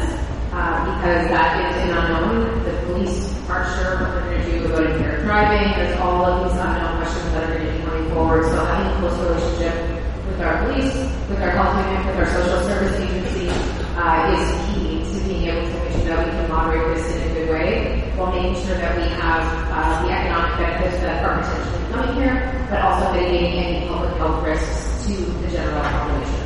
uh, 0.52 0.85
because 0.87 1.26
that 1.29 1.59
is 1.66 1.76
an 1.83 1.96
unknown. 1.96 2.62
The 2.62 2.72
police 2.87 3.35
aren't 3.48 3.66
sure 3.74 3.98
what 4.00 4.14
they're 4.14 4.31
going 4.31 4.42
to 4.44 4.59
do 4.59 4.66
about 4.66 4.87
impaired 4.87 5.22
driving. 5.24 5.72
There's 5.74 5.98
all 5.98 6.24
of 6.24 6.46
these 6.46 6.61
unknown 6.61 7.02
questions 7.02 7.33
that 7.33 7.50
are 7.50 7.59
going 7.59 7.66
to 7.66 7.72
be 7.72 7.85
coming 7.85 8.11
forward. 8.12 8.44
So 8.44 8.64
having 8.64 8.92
a 8.92 8.98
close 9.00 9.18
relationship 9.26 9.95
with 10.37 10.44
our 10.44 10.66
police, 10.66 10.94
with 11.31 11.40
our 11.40 11.49
health 11.49 11.81
unit, 11.81 12.05
with 12.05 12.16
our 12.20 12.27
social 12.29 12.61
service 12.68 12.92
agency 13.01 13.49
uh, 13.96 14.37
is 14.37 14.44
key 14.68 15.01
to 15.01 15.25
being 15.27 15.49
able 15.49 15.64
to 15.64 15.72
make 15.79 15.92
sure 15.92 16.05
that 16.12 16.27
we 16.27 16.31
can 16.31 16.51
moderate 16.51 16.94
this 16.94 17.16
in 17.16 17.22
a 17.22 17.35
good 17.35 17.49
way, 17.49 18.12
while 18.16 18.31
making 18.31 18.55
sure 18.66 18.77
that 18.77 18.94
we 18.96 19.09
have 19.16 19.40
uh, 19.72 20.03
the 20.05 20.12
economic 20.12 20.59
benefits 20.59 21.01
that 21.01 21.25
are 21.25 21.40
potentially 21.40 21.90
coming 21.90 22.16
here, 22.16 22.66
but 22.68 22.83
also 22.83 23.12
mitigating 23.14 23.59
any 23.59 23.88
public 23.88 24.14
health 24.18 24.44
risks 24.44 25.07
to 25.07 25.14
the 25.14 25.49
general 25.49 25.81
population. 25.81 26.42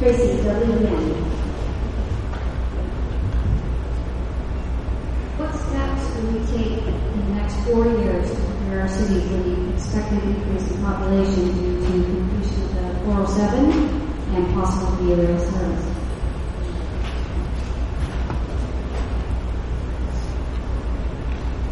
Tracy, 0.00 0.42
WN. 0.42 1.30
What 5.38 5.59
steps 5.70 6.16
will 6.16 6.32
we 6.32 6.46
take 6.46 6.84
in 6.86 7.28
the 7.28 7.34
next 7.34 7.54
four 7.64 7.86
years 7.86 8.28
to 8.28 8.36
prepare 8.36 8.82
our 8.82 8.88
city 8.88 9.20
for 9.20 9.36
the 9.36 9.72
expected 9.72 10.22
increase 10.24 10.68
in 10.70 10.82
population 10.82 11.44
due 11.54 11.80
to 11.80 12.04
completion 12.04 12.62
of 12.62 12.74
the 12.74 13.04
407 13.04 13.70
and 14.34 14.54
possible 14.54 14.96
VRL 14.98 15.38
service? 15.38 15.86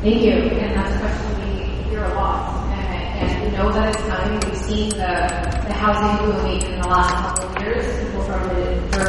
Thank 0.01 0.23
you. 0.23 0.31
And 0.31 0.77
that's 0.77 0.95
a 0.95 0.99
question 1.01 1.57
we 1.57 1.83
hear 1.91 2.05
a 2.05 2.15
lot. 2.15 2.78
And, 3.19 3.31
and 3.31 3.43
we 3.43 3.57
know 3.57 3.73
that 3.73 3.95
it's 3.95 4.03
coming. 4.07 4.39
We've 4.47 4.57
seen 4.57 4.91
the, 4.91 5.15
the 5.67 5.75
housing 5.75 6.25
boom 6.25 6.47
in 6.47 6.81
the 6.81 6.87
last 6.87 7.39
couple 7.39 7.51
of 7.51 7.63
years. 7.63 7.85
People 8.05 8.23
from 8.23 8.49
the 8.49 8.55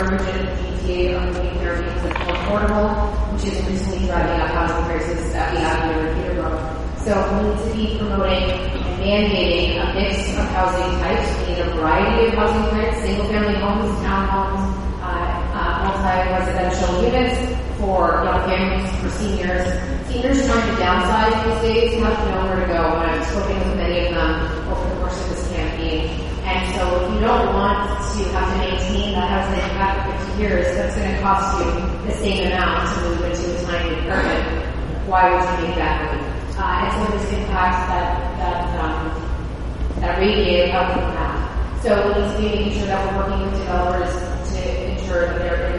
region 0.10 0.48
of 0.48 0.58
the 0.58 0.70
GTA 0.82 1.14
are 1.14 1.26
moving 1.28 1.58
there 1.60 1.78
because 1.78 2.06
it's 2.06 2.20
more 2.26 2.36
affordable, 2.42 3.34
which 3.34 3.46
is 3.46 3.58
increasingly 3.60 4.08
driving 4.08 4.42
up 4.42 4.50
housing 4.50 4.86
prices 4.86 5.32
that 5.34 5.54
we 5.54 5.62
have 5.62 5.94
here 5.94 6.08
in 6.08 6.16
Peterborough. 6.18 6.58
So 7.06 7.14
we 7.14 7.50
need 7.50 7.58
to 7.62 7.70
be 7.78 7.98
promoting 8.00 8.50
and 8.50 8.98
mandating 8.98 9.78
a 9.78 9.94
mix 9.94 10.18
of 10.38 10.46
housing 10.58 10.90
types. 11.00 11.30
We 11.46 11.54
need 11.54 11.62
a 11.62 11.70
variety 11.78 12.28
of 12.28 12.34
housing 12.34 12.66
types, 12.74 12.98
single-family 13.06 13.60
homes, 13.62 13.94
townhomes, 14.02 14.64
uh, 15.02 15.30
uh, 15.54 15.86
multi-residential 15.86 17.04
units 17.04 17.69
for 17.80 18.28
young 18.28 18.44
families, 18.44 18.92
for 19.00 19.10
seniors. 19.10 19.64
Seniors 20.12 20.46
trying 20.46 20.68
to 20.68 20.76
downsize 20.84 21.36
these 21.48 21.62
days 21.64 22.04
have 22.04 22.18
to 22.20 22.32
know 22.32 22.44
where 22.52 22.60
to 22.60 22.68
go, 22.68 23.00
and 23.00 23.12
I've 23.12 23.26
spoken 23.26 23.56
with 23.56 23.78
many 23.78 24.08
of 24.08 24.14
them 24.14 24.68
over 24.68 24.84
the 24.90 24.96
course 25.00 25.16
of 25.24 25.30
this 25.30 25.48
campaign. 25.56 26.12
And 26.44 26.76
so 26.76 26.84
if 27.00 27.14
you 27.14 27.20
don't 27.22 27.54
want 27.56 27.88
to 27.88 28.24
have 28.36 28.52
to 28.52 28.58
maintain 28.60 29.14
that 29.16 29.30
house 29.32 29.48
that 29.56 29.64
you 29.64 29.78
had 29.80 29.96
for 30.04 30.26
50 30.28 30.42
years, 30.42 30.76
that's 30.76 30.96
going 30.96 31.16
to 31.16 31.22
cost 31.22 31.56
you 31.56 31.72
the 32.06 32.14
same 32.20 32.48
amount 32.52 32.84
to 32.84 33.02
move 33.08 33.22
into 33.24 33.48
a 33.48 33.64
tiny 33.64 33.96
apartment. 34.04 35.08
Why 35.08 35.32
would 35.32 35.46
you 35.48 35.68
make 35.68 35.76
that 35.78 35.96
move? 36.04 36.58
Uh, 36.60 36.84
and 36.84 37.08
so 37.08 37.18
this 37.18 37.32
impacts 37.32 37.88
that, 37.88 38.12
that, 38.44 38.60
um, 38.84 40.02
that 40.02 40.20
radiated 40.20 40.72
outcome 40.76 41.14
map. 41.16 41.82
So 41.82 41.96
we 42.12 42.20
need 42.20 42.32
to 42.34 42.38
be 42.38 42.48
making 42.60 42.74
sure 42.80 42.88
that 42.88 43.00
we're 43.08 43.24
working 43.24 43.46
with 43.48 43.60
developers 43.62 44.12
to 44.52 44.92
ensure 44.92 45.28
that 45.40 45.76
uh, 45.76 45.79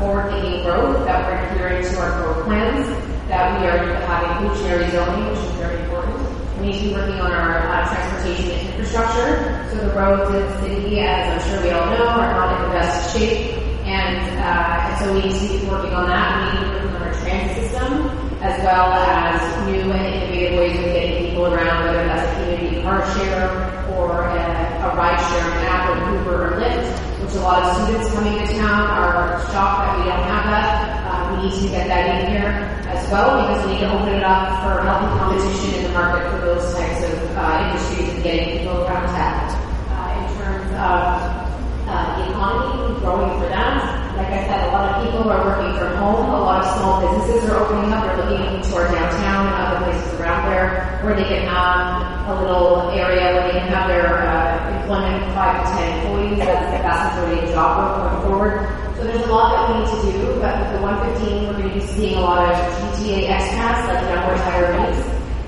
forward-thinking 0.00 0.62
growth, 0.62 1.04
that 1.06 1.26
we're 1.26 1.38
adhering 1.48 1.82
to 1.82 1.98
our 2.00 2.12
growth 2.22 2.44
plans, 2.44 2.86
that 3.28 3.60
we 3.60 3.66
are 3.66 3.78
having 4.06 4.48
inclusionary 4.48 4.90
zoning, 4.90 5.30
which 5.30 5.38
is 5.38 5.52
very 5.56 5.82
important. 5.82 6.18
We 6.60 6.66
need 6.66 6.78
to 6.78 6.88
be 6.88 6.94
working 6.94 7.20
on 7.20 7.32
our 7.32 7.58
uh, 7.68 7.88
transportation 7.88 8.50
and 8.50 8.68
infrastructure. 8.68 9.68
So 9.70 9.88
the 9.88 9.94
roads 9.94 10.34
in 10.34 10.40
the 10.40 10.60
city, 10.60 11.00
as 11.00 11.42
I'm 11.42 11.50
sure 11.50 11.62
we 11.62 11.70
all 11.70 11.86
know, 11.86 12.06
are 12.06 12.32
not 12.32 12.56
in 12.56 12.68
the 12.68 12.74
best 12.74 13.16
shape. 13.16 13.58
And, 13.84 14.40
uh, 14.40 14.96
so 14.98 15.12
we 15.12 15.22
need 15.22 15.32
to 15.32 15.60
be 15.60 15.70
working 15.70 15.92
on 15.92 16.08
that. 16.08 16.54
We 16.54 16.60
need 16.60 16.64
to 16.64 16.70
be 16.70 16.86
working 16.86 16.96
on 16.96 17.02
our 17.02 17.14
transit 17.20 17.70
system, 17.70 18.08
as 18.40 18.62
well 18.62 18.92
as 18.92 19.66
new 19.66 19.92
and 19.92 20.14
innovative 20.14 20.58
ways 20.58 20.78
of 20.78 20.84
getting 20.84 21.28
people 21.28 21.46
around, 21.46 21.84
whether 21.84 22.04
that's 22.06 22.30
a 22.30 22.44
community 22.44 22.82
car 22.82 23.04
share 23.16 23.50
or 23.96 24.22
a, 24.22 24.44
a 24.84 24.96
ride 24.96 25.20
sharing 25.28 25.63
app 25.94 26.26
or 26.26 26.58
Lyft, 26.58 26.98
which 27.22 27.34
a 27.34 27.40
lot 27.40 27.62
of 27.62 27.86
students 27.86 28.12
coming 28.14 28.34
to 28.38 28.46
town 28.54 28.90
are 28.90 29.40
shocked 29.52 29.86
that 29.86 29.98
we 29.98 30.04
don't 30.04 30.26
have 30.26 30.44
that. 30.50 30.66
Uh, 31.06 31.36
we 31.36 31.48
need 31.48 31.62
to 31.62 31.68
get 31.68 31.86
that 31.88 32.22
in 32.22 32.32
here 32.32 32.50
as 32.90 33.10
well 33.10 33.40
because 33.42 33.66
we 33.66 33.74
need 33.74 33.80
to 33.80 33.92
open 33.92 34.14
it 34.14 34.22
up 34.22 34.62
for 34.62 34.82
healthy 34.82 35.08
competition 35.18 35.78
in 35.78 35.82
the 35.84 35.92
market 35.92 36.30
for 36.30 36.46
those 36.46 36.74
types 36.74 37.04
of 37.04 37.36
uh, 37.36 37.70
industries 37.70 38.08
and 38.14 38.22
getting 38.22 38.58
people 38.58 38.82
around 38.82 39.06
town. 39.14 39.54
Uh, 39.90 40.18
in 40.18 40.26
terms 40.38 40.70
of 40.74 41.43
uh, 41.86 42.18
the 42.18 42.30
economy 42.30 43.00
growing 43.00 43.32
for 43.40 43.48
them. 43.48 43.72
Like 44.16 44.30
I 44.30 44.46
said, 44.46 44.68
a 44.68 44.72
lot 44.72 44.94
of 44.94 45.04
people 45.04 45.28
are 45.30 45.44
working 45.44 45.78
from 45.78 45.96
home. 45.96 46.30
A 46.30 46.40
lot 46.40 46.64
of 46.64 46.70
small 46.78 47.00
businesses 47.00 47.50
are 47.50 47.64
opening 47.64 47.92
up. 47.92 48.04
They're 48.04 48.30
looking 48.30 48.54
our 48.74 48.90
downtown 48.90 49.46
and 49.46 49.54
other 49.54 49.86
places 49.86 50.20
around 50.20 50.50
there 50.50 50.98
where 51.02 51.14
they 51.14 51.22
can 51.24 51.46
have 51.46 52.28
a 52.28 52.42
little 52.42 52.90
area 52.90 53.32
where 53.34 53.52
they 53.52 53.58
can 53.58 53.68
have 53.68 53.88
their 53.88 54.26
uh, 54.26 54.80
employment 54.80 55.22
five 55.32 55.62
to 55.62 55.76
ten 55.78 55.98
employees. 56.00 56.38
That's 56.38 56.72
the 56.74 56.82
vast 56.82 57.14
majority 57.14 57.46
of 57.46 57.54
job 57.54 57.70
growth 57.78 57.94
going 57.94 58.22
forward. 58.26 58.96
So 58.96 59.04
there's 59.04 59.26
a 59.26 59.32
lot 59.32 59.54
that 59.54 59.62
we 59.70 59.74
need 59.78 60.12
to 60.12 60.18
do, 60.18 60.40
but 60.40 60.58
with 60.58 60.72
the 60.74 60.82
115, 60.82 61.46
we're 61.46 61.52
going 61.52 61.68
to 61.68 61.74
be 61.74 61.80
seeing 61.80 62.16
a 62.16 62.20
lot 62.20 62.50
of 62.50 62.56
GTA 62.98 63.30
expats, 63.30 63.86
like 63.86 64.02
young 64.10 64.24
retirees, 64.26 64.98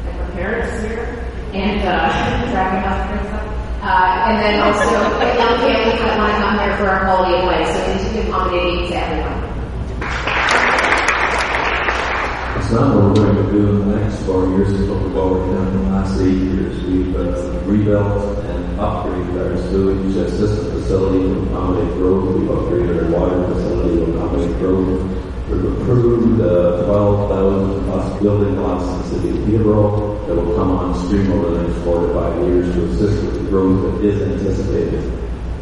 like 0.07 0.15
our 0.15 0.31
parents 0.33 0.83
here, 0.83 1.03
and 1.53 1.81
uh, 1.83 2.51
driving 2.53 2.85
us 2.87 3.11
and 3.11 3.29
stuff. 3.29 3.46
Uh, 3.87 4.27
and 4.27 4.43
then 4.43 4.59
also 4.67 4.83
young 4.83 5.63
families 5.63 5.95
that 6.03 6.19
want 6.19 6.35
to 6.35 6.43
come 6.43 6.59
here 6.59 6.77
for 6.77 6.91
a 6.91 6.99
quality 7.07 7.39
of 7.39 7.45
life, 7.47 7.71
so 7.71 8.11
be 8.11 8.19
accommodating 8.19 8.91
to 8.91 8.95
everyone. 8.99 9.39
It's 12.59 12.73
not 12.75 12.97
what 12.97 13.15
we're 13.15 13.15
going 13.15 13.47
to 13.47 13.53
do 13.53 13.69
in 13.71 13.89
the 13.89 13.97
next 14.01 14.27
four 14.27 14.49
years, 14.49 14.73
it's 14.73 14.91
what 14.91 15.05
we've 15.05 15.15
done 15.15 15.69
in 15.69 15.85
the 15.85 15.91
last 15.95 16.21
eight 16.21 16.35
years. 16.35 16.83
We've 16.83 17.15
uh, 17.15 17.63
rebuilt 17.63 18.39
and 18.43 18.77
upgraded 18.77 19.39
our 19.39 19.57
sewage 19.71 20.15
system 20.35 20.67
facility 20.83 21.21
to 21.21 21.47
accommodate 21.47 21.95
growth. 21.95 22.35
We've 22.35 22.51
upgraded 22.51 23.05
our 23.05 23.21
water 23.21 23.55
facility 23.55 24.05
to 24.05 24.17
accommodate 24.17 24.59
growth. 24.59 25.36
We've 25.49 25.65
approved 25.65 26.41
uh, 26.41 26.83
12,000 26.87 27.85
plus 27.85 28.21
building 28.21 28.61
lots 28.61 28.83
in 28.83 28.99
the 28.99 29.05
city 29.05 29.39
of 29.39 29.47
Peterborough 29.47 30.27
that 30.27 30.35
will 30.35 30.57
come 30.57 30.73
on 30.73 31.07
stream 31.07 31.31
over 31.31 31.55
the 31.55 31.63
next 31.63 31.85
four 31.85 32.05
to 32.05 32.15
five 32.15 32.43
years 32.43 32.75
to 32.75 32.85
assist 32.87 33.23
with 33.25 33.45
the 33.45 33.51
growth 33.51 33.95
that 33.95 34.05
is 34.05 34.23
anticipated. 34.23 35.05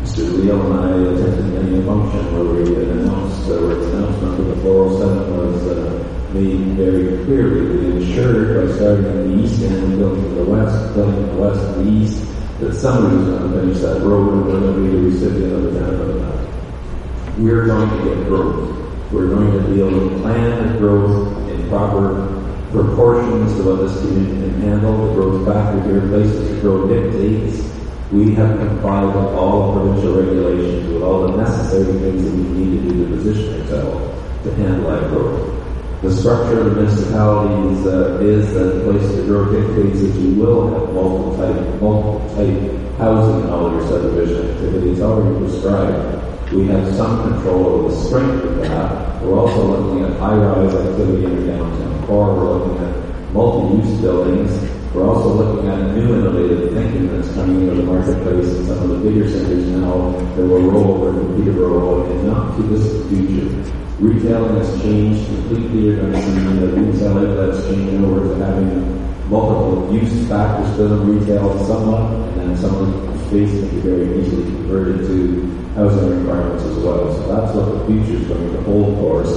Mr. 0.01 0.41
Leo 0.41 0.57
and 0.65 0.81
I 0.81 1.13
attended 1.13 1.53
many 1.53 1.79
a 1.79 1.85
function 1.85 2.33
where 2.33 2.65
we 2.65 2.75
had 2.75 2.97
announced, 2.97 3.45
uh, 3.51 3.61
where 3.61 3.77
the 3.77 3.97
announcement 3.97 4.41
of 4.41 4.47
the 4.47 4.57
407 4.63 5.37
was 5.37 5.67
uh, 5.67 6.31
made 6.33 6.77
very 6.81 7.25
clearly. 7.27 7.77
We 7.77 8.07
ensured 8.07 8.67
by 8.67 8.75
starting 8.77 9.05
in 9.05 9.37
the 9.37 9.45
east 9.45 9.63
end, 9.63 9.99
building 9.99 10.25
to 10.25 10.31
the 10.31 10.45
west, 10.45 10.95
building 10.95 11.27
to 11.27 11.33
the 11.33 11.41
west 11.43 11.61
and 11.61 11.87
the 11.87 11.91
east, 11.93 12.25
that 12.61 12.73
somebody 12.73 13.17
was 13.17 13.29
going 13.29 13.53
to 13.53 13.61
finish 13.61 13.81
that 13.81 14.01
road 14.01 14.33
and 14.33 14.47
we're 14.47 14.61
going 14.61 14.75
to 14.75 14.81
be 14.81 14.97
the 14.97 15.03
recipient 15.11 15.53
of 15.53 15.63
the 15.63 15.79
benefit 15.79 16.09
of 16.09 16.21
that. 16.25 17.39
We're 17.39 17.67
going 17.67 17.91
to 17.91 18.05
get 18.09 18.29
growth. 18.29 18.84
We're 19.15 19.29
going 19.29 19.53
to 19.53 19.61
be 19.71 19.79
able 19.79 20.11
to 20.11 20.21
plan 20.23 20.73
the 20.73 20.79
growth 20.81 21.49
in 21.49 21.69
proper 21.69 22.27
proportions 22.73 23.55
to 23.55 23.63
what 23.63 23.87
this 23.87 23.97
community 24.01 24.41
can 24.43 24.61
handle. 24.61 25.07
The 25.07 25.15
growth 25.15 25.47
factor 25.47 25.81
here, 25.87 26.01
places 26.09 26.51
to 26.51 26.61
grow 26.61 26.89
dictates 26.89 27.63
We 28.11 28.35
have 28.35 28.59
complied 28.59 29.15
with 29.15 29.39
all 29.39 29.73
provincial 29.73 30.19
regulations, 30.19 30.93
with 30.93 31.03
all 31.05 31.29
the 31.29 31.37
necessary 31.37 31.95
things 32.01 32.25
that 32.25 32.35
we 32.35 32.43
need 32.43 32.83
to 32.83 32.89
do 32.91 33.07
to 33.07 33.17
position 33.17 33.61
ourselves 33.61 34.43
to 34.43 34.55
handle 34.57 34.91
that 34.91 35.09
growth. 35.11 35.63
The 36.03 36.13
structure 36.13 36.59
of 36.59 36.65
the 36.65 36.83
municipality 36.83 37.71
is, 37.71 37.87
uh, 37.87 38.19
is 38.21 38.53
that 38.55 38.65
the 38.65 38.81
place 38.83 39.15
to 39.15 39.23
grow 39.27 39.47
dictates 39.47 40.03
that 40.03 40.21
you 40.21 40.35
will 40.35 40.75
have 40.75 40.93
multiple 40.93 41.37
type, 41.39 41.81
multiple 41.81 42.19
type 42.35 42.99
housing 42.99 43.47
in 43.47 43.51
all 43.51 43.71
your 43.71 43.87
subdivision 43.87 44.51
activity. 44.51 44.91
It's 44.91 45.01
already 45.01 45.39
prescribed. 45.39 46.34
We 46.55 46.69
have 46.69 46.95
some 46.95 47.21
control 47.35 47.67
over 47.67 47.89
the 47.89 48.05
strength 48.07 48.45
of 48.45 48.61
that. 48.61 49.21
We're 49.21 49.41
also 49.41 49.75
looking 49.75 50.05
at 50.05 50.21
high-rise 50.21 50.73
activity 50.73 51.25
in 51.25 51.49
downtown 51.49 52.07
core. 52.07 52.33
We're 52.33 52.59
looking 52.59 52.79
at 52.79 53.33
multi-use 53.33 54.01
buildings. 54.01 54.71
We're 54.95 55.05
also 55.05 55.35
looking 55.35 55.69
at 55.69 55.97
new 55.97 56.15
innovative 56.15 56.73
thinking 56.73 57.09
that's 57.11 57.35
coming 57.35 57.63
into 57.63 57.75
the 57.75 57.83
marketplace 57.83 58.47
in 58.55 58.67
some 58.69 58.83
of 58.85 58.89
the 58.89 58.99
bigger 58.99 59.29
centers 59.29 59.67
now 59.67 60.13
that 60.13 60.47
will 60.47 60.71
roll 60.71 60.95
over 60.95 61.21
to 61.21 61.43
Peterborough 61.43 62.09
in 62.13 62.29
not 62.29 62.57
to 62.57 62.63
distant 62.69 63.09
future. 63.09 63.73
Retailing 63.99 64.57
has 64.57 64.81
changed 64.81 65.27
completely. 65.27 65.87
You're 65.87 65.97
going 65.97 66.13
to 66.13 66.23
see 66.23 66.59
the 66.61 66.69
retail 66.69 67.19
outlets 67.19 67.67
changing 67.67 68.05
over 68.05 68.29
to 68.29 68.45
having 68.45 69.04
multiple 69.29 69.93
use 69.95 70.29
factors 70.29 70.77
to 70.77 70.89
them, 70.89 71.19
retail 71.19 71.59
somewhat, 71.67 72.13
and 72.13 72.41
then 72.41 72.57
some 72.57 72.75
of 72.75 72.89
the 73.07 73.19
space 73.27 73.51
can 73.51 73.69
be 73.71 73.81
very 73.81 74.21
easily 74.21 74.45
converted 74.45 75.07
to 75.07 75.47
housing 75.75 76.21
requirements 76.21 76.65
as 76.65 76.77
well. 76.79 77.15
So 77.15 77.21
that's 77.29 77.55
what 77.55 77.67
the 77.79 77.87
future 77.87 78.21
is 78.21 78.29
going 78.29 78.53
to 78.53 78.61
hold 78.63 78.97
for 78.99 79.23
us. 79.23 79.33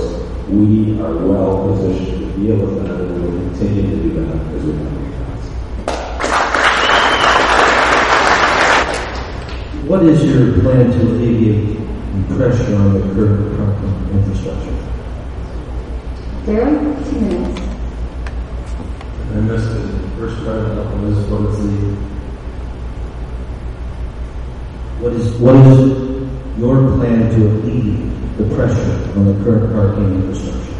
We 0.49 0.99
are 0.99 1.15
well 1.25 1.67
positioned 1.67 2.19
to 2.19 2.39
deal 2.39 2.57
with 2.57 2.83
that, 2.83 2.91
and 2.95 3.15
we 3.15 3.29
will 3.29 3.37
continue 3.49 3.83
to 3.83 3.95
do 3.97 4.09
that 4.13 4.35
as 4.55 4.63
we 4.63 4.71
have 4.73 4.81
in 4.81 4.93
the. 4.93 5.17
What 9.87 10.03
is 10.03 10.23
your 10.25 10.61
plan 10.61 10.91
to 10.91 11.01
alleviate 11.01 11.77
the 11.77 12.35
pressure 12.35 12.75
on 12.75 12.93
the 12.93 12.99
current 13.13 13.57
parking 13.57 13.93
infrastructure? 14.17 14.75
Darren, 16.45 17.09
two 17.09 17.19
minutes. 17.21 17.66
I 19.29 19.39
missed 19.41 19.67
the 19.67 20.09
first 20.17 20.43
part 20.43 20.57
of 20.57 20.75
that 20.75 20.85
one. 20.85 21.05
Is 21.11 21.19
what 21.29 21.41
is 21.51 21.57
the 21.59 22.07
What 24.99 25.13
is, 25.13 25.31
what 25.39 25.55
is 25.55 26.59
your 26.59 26.97
plan 26.97 27.29
to 27.31 27.47
alleviate 27.47 28.37
the 28.37 28.55
pressure 28.55 29.19
on 29.19 29.25
the 29.25 29.43
current 29.43 29.73
parking 29.73 30.15
infrastructure 30.15 30.73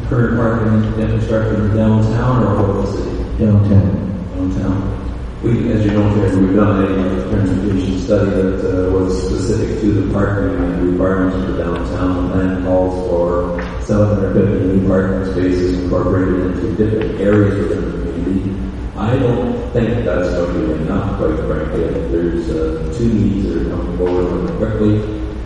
the 0.00 0.06
current 0.08 0.36
parking 0.36 1.00
infrastructure 1.00 1.66
in 1.66 1.76
downtown 1.76 2.42
or 2.42 2.56
over 2.58 2.82
the 2.82 2.92
city? 2.96 3.22
downtown? 3.38 4.12
downtown. 4.34 5.42
We, 5.42 5.72
as 5.72 5.84
you 5.84 5.92
know, 5.92 6.08
we've 6.14 6.54
done 6.54 6.84
a 6.84 7.28
transportation 7.28 7.98
study 8.00 8.30
that 8.30 8.86
uh, 8.86 8.90
was 8.92 9.26
specific 9.26 9.80
to 9.80 9.92
the 9.92 10.12
parking 10.14 10.54
and 10.56 10.92
requirements 10.92 11.36
for 11.44 11.58
downtown. 11.58 12.28
The 12.28 12.32
plan 12.32 12.64
calls 12.64 13.08
for 13.08 13.71
750 13.86 14.78
new 14.78 14.88
parking 14.88 15.32
spaces 15.32 15.78
incorporated 15.82 16.56
into 16.56 16.76
different 16.76 17.20
areas 17.20 17.54
within 17.58 17.82
the 17.82 18.12
community. 18.12 18.72
I 18.96 19.16
don't 19.18 19.72
think 19.72 20.04
that's 20.04 20.28
going 20.30 20.54
to 20.54 20.74
be 20.76 20.82
enough, 20.82 21.18
quite 21.18 21.36
frankly. 21.46 21.84
I 21.84 21.92
think 21.92 22.12
there's 22.12 22.50
uh, 22.50 22.94
two 22.96 23.12
needs 23.12 23.48
that 23.48 23.66
are 23.66 23.70
coming 23.70 23.98
forward 23.98 24.24
really 24.32 24.56
quickly, 24.58 24.94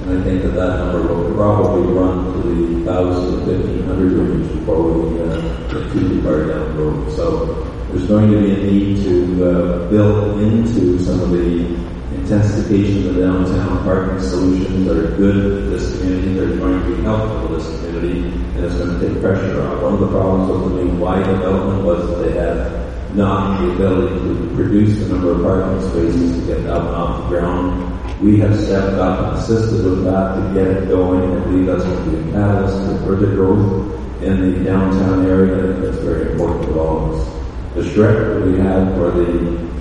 and 0.03 0.21
I 0.21 0.25
think 0.25 0.43
that 0.43 0.55
that 0.55 0.79
number 0.79 1.15
will 1.15 1.35
probably 1.35 1.93
run 1.93 2.33
to 2.33 2.49
the 2.49 2.91
1,000 2.91 3.47
to 3.47 3.59
1,500 3.59 4.13
range 4.13 4.53
before 4.53 4.93
we 4.93 5.23
uh, 5.23 5.41
get 5.73 5.93
too 5.93 6.23
far 6.23 6.47
down 6.47 6.77
the 6.77 6.83
road. 6.83 7.13
So 7.13 7.65
there's 7.91 8.07
going 8.07 8.31
to 8.31 8.41
be 8.41 8.53
a 8.53 8.57
need 8.57 9.03
to 9.05 9.45
uh, 9.45 9.91
build 9.91 10.41
into 10.43 10.99
some 10.99 11.21
of 11.21 11.31
the 11.31 11.86
intensification 12.27 13.07
of 13.07 13.15
the 13.15 13.23
downtown 13.23 13.85
parking 13.85 14.21
solutions 14.21 14.85
that 14.87 14.97
are 14.97 15.17
good 15.17 15.63
for 15.63 15.71
this 15.71 15.97
community. 15.97 16.35
They're 16.35 16.57
going 16.57 16.83
to 16.83 16.97
be 16.97 17.03
helpful 17.03 17.47
for 17.47 17.55
this 17.55 17.67
community, 17.81 18.19
and 18.19 18.65
it's 18.65 18.75
going 18.75 18.99
to 18.99 19.09
take 19.09 19.23
pressure 19.23 19.63
off. 19.63 19.83
One 19.83 19.95
of 19.95 20.01
the 20.01 20.09
problems 20.09 20.51
with 20.51 20.75
the 20.75 20.85
new 20.85 20.99
Y 20.99 21.19
development 21.23 21.85
was 21.85 22.09
that 22.09 22.17
they 22.25 22.33
had 22.33 23.15
not 23.15 23.61
the 23.61 23.73
ability 23.73 24.15
to 24.19 24.55
produce 24.57 24.99
the 24.99 25.09
number 25.09 25.33
of 25.33 25.43
parking 25.43 25.89
spaces 25.89 26.41
to 26.41 26.47
get 26.47 26.67
up 26.67 26.83
and 26.83 26.97
off 26.97 27.23
the 27.23 27.29
ground. 27.29 28.21
We 28.21 28.39
have 28.41 28.59
stepped 28.59 28.97
up 28.97 29.21
and 29.21 29.39
assisted 29.39 29.85
with 29.85 30.05
that 30.05 30.35
to 30.35 30.55
get 30.55 30.67
it 30.67 30.89
going. 30.89 31.31
I 31.31 31.45
believe 31.45 31.67
that's 31.67 31.85
going 31.85 32.05
to 32.05 32.11
be 32.11 32.29
a 32.29 32.33
catalyst 32.33 32.77
for 32.87 33.07
further 33.07 33.35
growth 33.37 34.23
in 34.23 34.41
the 34.41 34.65
downtown 34.65 35.27
area. 35.27 35.75
That's 35.75 35.99
very 35.99 36.33
important 36.33 36.65
to 36.65 36.81
all 36.81 37.15
of 37.15 37.21
us 37.21 37.37
the 37.77 37.83
SHREC 37.83 38.41
that 38.41 38.47
we 38.47 38.59
had 38.59 38.95
for 38.95 39.11
the 39.11 39.76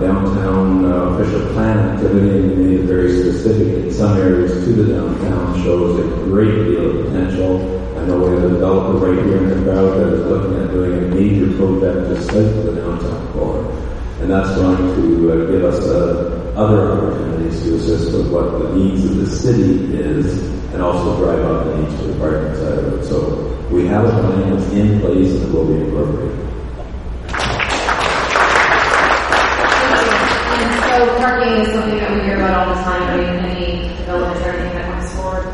downtown 0.00 0.84
uh, 0.84 1.14
official 1.14 1.52
plan 1.52 1.78
activity 1.78 2.38
and 2.38 2.58
made 2.58 2.80
it 2.80 2.86
very 2.86 3.10
specific 3.22 3.84
in 3.84 3.92
some 3.92 4.16
areas 4.18 4.52
to 4.64 4.72
the 4.72 4.94
downtown 4.94 5.62
shows 5.62 5.98
a 5.98 6.08
great 6.24 6.54
deal 6.66 6.98
of 7.00 7.06
potential. 7.06 7.60
I 7.98 8.06
know 8.06 8.18
we 8.18 8.34
have 8.34 8.44
a 8.44 8.48
developer 8.48 9.06
right 9.06 9.24
here 9.24 9.38
in 9.38 9.48
the 9.48 9.62
crowd 9.64 9.98
that 9.98 10.12
is 10.12 10.26
looking 10.26 10.62
at 10.62 10.70
doing 10.70 10.92
a 10.92 11.14
major 11.14 11.56
project 11.56 12.14
just 12.14 12.30
of 12.30 12.64
the 12.64 12.80
downtown 12.80 13.32
core. 13.32 13.72
And 14.20 14.30
that's 14.30 14.54
going 14.56 14.76
to 14.76 15.32
uh, 15.32 15.50
give 15.50 15.64
us 15.64 15.80
uh, 15.84 16.52
other 16.56 16.92
opportunities 16.92 17.62
to 17.62 17.76
assist 17.76 18.12
with 18.12 18.32
what 18.32 18.58
the 18.58 18.74
needs 18.74 19.04
of 19.04 19.16
the 19.16 19.26
city 19.26 19.94
is 19.94 20.42
and 20.72 20.82
also 20.82 21.16
drive 21.18 21.40
out 21.40 21.64
the 21.64 21.76
needs 21.76 21.94
for 22.00 22.06
the 22.08 22.18
parking 22.18 22.54
side 22.56 22.78
of 22.78 22.92
it. 22.94 23.04
So 23.06 23.68
we 23.70 23.86
have 23.86 24.04
a 24.04 24.10
plan 24.10 24.50
that's 24.50 24.72
in 24.72 25.00
place 25.00 25.34
and 25.40 25.52
will 25.52 25.66
be 25.66 25.74
incorporated. 25.74 26.46
So 30.96 31.16
parking 31.18 31.52
is 31.60 31.72
something 31.72 31.98
that 31.98 32.10
we 32.10 32.22
hear 32.22 32.36
about 32.36 32.54
all 32.54 32.65
the 32.65 32.65
time 32.84 33.20
in 33.20 33.44
any 33.44 33.88
development 33.98 34.46
or 34.46 34.50
anything 34.50 34.74
that 34.74 34.86
comes 34.92 35.12
forward. 35.14 35.46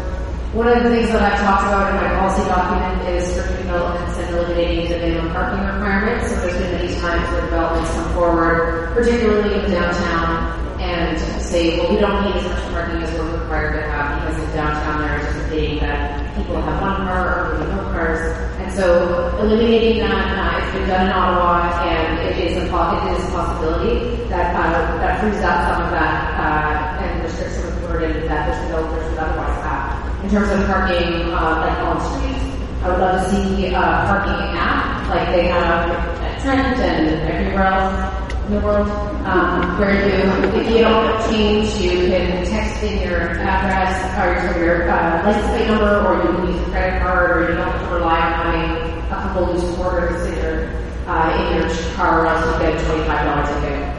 One 0.53 0.69
of 0.69 0.85
the 0.85 0.91
things 0.91 1.09
that 1.09 1.23
I've 1.23 1.41
talked 1.41 1.65
about 1.65 1.89
in 1.91 1.97
my 1.97 2.13
policy 2.21 2.45
document 2.49 3.09
is 3.09 3.25
for 3.33 3.49
developments 3.57 4.19
and 4.19 4.37
eliminating 4.37 4.91
the 4.91 4.99
minimum 4.99 5.33
parking 5.33 5.65
requirements. 5.65 6.29
So 6.29 6.37
there's 6.41 6.59
been 6.61 6.73
many 6.77 6.93
times 7.01 7.25
where 7.33 7.41
developments 7.49 7.91
come 7.93 8.13
forward, 8.13 8.93
particularly 8.93 9.65
in 9.65 9.71
downtown, 9.71 10.53
and 10.83 11.17
say, 11.41 11.79
well, 11.79 11.89
we 11.89 11.97
don't 12.01 12.25
need 12.25 12.37
as 12.37 12.45
much 12.45 12.63
parking 12.69 13.03
as 13.03 13.11
we're 13.17 13.41
required 13.41 13.81
to 13.81 13.83
have 13.89 14.21
because 14.21 14.43
in 14.43 14.57
downtown 14.57 15.01
there 15.01 15.21
is 15.21 15.37
a 15.37 15.49
thing 15.49 15.79
that 15.81 16.37
people 16.37 16.61
have 16.61 16.81
one 16.83 16.97
car 17.07 17.53
or 17.53 17.59
maybe 17.59 17.71
no 17.73 17.83
cars. 17.93 18.21
And 18.61 18.73
so 18.73 19.37
eliminating 19.39 20.01
that, 20.01 20.37
uh, 20.37 20.59
it's 20.59 20.73
been 20.77 20.89
done 20.89 21.07
in 21.07 21.13
Ottawa 21.13 21.81
and 21.85 22.19
it 22.29 22.37
is 22.45 22.57
a, 22.57 22.65
it 22.65 23.17
is 23.17 23.25
a 23.25 23.31
possibility 23.31 24.25
that, 24.29 24.57
uh, 24.57 24.97
that 24.99 25.21
frees 25.21 25.41
up 25.45 25.65
some 25.65 25.83
of 25.85 25.91
that, 25.93 26.41
uh, 26.41 27.05
and 27.05 27.23
restricts 27.23 27.57
some 27.57 27.73
of 27.73 27.81
the 27.81 27.89
burden 28.03 28.27
that 28.27 28.51
those 28.51 28.61
developers 28.67 29.11
would 29.11 29.19
otherwise 29.19 29.63
have. 29.63 30.25
In 30.25 30.31
terms 30.31 30.51
of 30.51 30.67
parking, 30.67 31.31
uh, 31.31 31.63
like 31.63 31.79
on 31.87 31.99
streets, 32.03 32.43
I 32.83 32.91
would 32.91 32.99
love 32.99 33.23
to 33.23 33.31
see, 33.31 33.75
uh, 33.75 34.07
parking 34.07 34.59
app, 34.59 35.09
like 35.09 35.29
they 35.29 35.47
have 35.47 35.91
at 35.91 36.43
Trent 36.43 36.79
and 36.79 37.31
everywhere 37.31 37.67
else 37.67 38.47
in 38.47 38.55
the 38.55 38.61
world, 38.61 38.89
um, 39.23 39.79
where 39.79 39.95
you, 39.95 40.59
if 40.59 40.71
you 40.71 40.79
don't 40.79 41.31
change, 41.31 41.75
you 41.81 42.09
can 42.11 42.45
text 42.45 42.83
in 42.83 43.09
your 43.09 43.39
address 43.39 43.95
or 44.19 44.59
your 44.59 44.91
uh, 44.91 45.25
license 45.25 45.47
plate 45.51 45.69
number, 45.69 46.05
or 46.05 46.17
you 46.25 46.37
can 46.37 46.47
use 46.49 46.61
a 46.67 46.71
credit 46.71 47.03
card, 47.03 47.31
or 47.31 47.51
you 47.51 47.55
don't 47.55 47.71
have 47.71 47.89
to 47.89 47.95
rely 47.95 48.19
on 48.19 48.33
having 48.33 48.99
a 48.99 49.09
couple 49.09 49.55
loose 49.55 49.77
quarters 49.77 50.27
in 50.27 50.35
your 50.43 50.83
uh, 51.07 51.55
in 51.55 51.63
your 51.63 51.95
car, 51.95 52.23
or 52.23 52.27
else 52.27 52.45
you 52.47 52.67
get 52.67 52.81
a 52.81 52.85
twenty-five 52.85 53.27
dollar 53.27 53.61
ticket. 53.61 53.92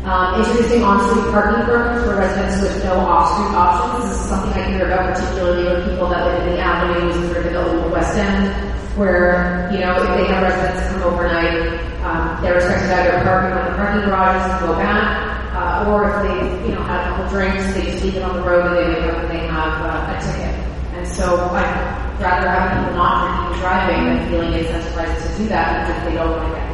Um, 0.00 0.40
introducing 0.40 0.82
on-street 0.82 1.28
parking 1.28 1.60
programs 1.68 2.08
for 2.08 2.16
residents 2.16 2.62
with 2.62 2.84
no 2.84 2.96
off-street 3.04 3.52
options. 3.52 4.08
This 4.08 4.16
is 4.16 4.28
something 4.32 4.52
I 4.56 4.72
hear 4.72 4.86
about 4.86 5.12
particularly 5.12 5.64
with 5.68 5.90
people 5.92 6.08
that 6.08 6.24
live 6.24 6.48
in 6.48 6.54
the 6.54 6.58
avenues 6.58 7.36
or 7.36 7.42
the 7.42 7.52
Old 7.60 7.92
West 7.92 8.16
End, 8.16 8.48
where, 8.96 9.68
you 9.70 9.80
know, 9.80 10.00
if 10.00 10.08
they 10.16 10.24
have 10.32 10.40
residents 10.40 10.88
come 10.88 11.02
overnight, 11.04 11.84
um, 12.00 12.40
they're 12.40 12.56
expected 12.56 12.88
to 12.88 12.96
either 12.96 13.24
park 13.28 13.44
in 13.44 13.50
one 13.52 13.60
of 13.60 13.72
the 13.72 13.76
parking 13.76 14.08
garages 14.08 14.48
and 14.48 14.60
go 14.64 14.72
back, 14.80 15.04
uh, 15.52 15.90
or 15.92 16.08
if 16.08 16.16
they, 16.24 16.64
you 16.64 16.74
know, 16.74 16.82
had 16.88 17.04
a 17.04 17.04
couple 17.12 17.28
drinks, 17.28 17.60
they 17.76 17.84
just 17.92 18.02
leave 18.02 18.16
it 18.16 18.22
on 18.22 18.40
the 18.40 18.42
road 18.42 18.72
and 18.72 18.76
they 18.80 18.88
wake 18.88 19.04
up 19.04 19.20
and 19.20 19.30
they 19.30 19.44
have 19.52 19.84
uh, 19.84 20.16
a 20.16 20.20
ticket. 20.24 20.56
And 20.96 21.04
so 21.06 21.44
I'd 21.52 22.16
rather 22.16 22.48
have 22.48 22.72
people 22.72 22.96
not 22.96 23.52
drinking 23.52 23.52
and 23.52 23.60
driving 23.60 24.00
than 24.16 24.28
feeling 24.32 24.52
incentivized 24.64 25.28
to 25.28 25.36
do 25.36 25.48
that 25.52 25.84
because 25.84 26.08
they 26.08 26.16
don't 26.16 26.30
want 26.32 26.48
to 26.48 26.54
get. 26.56 26.69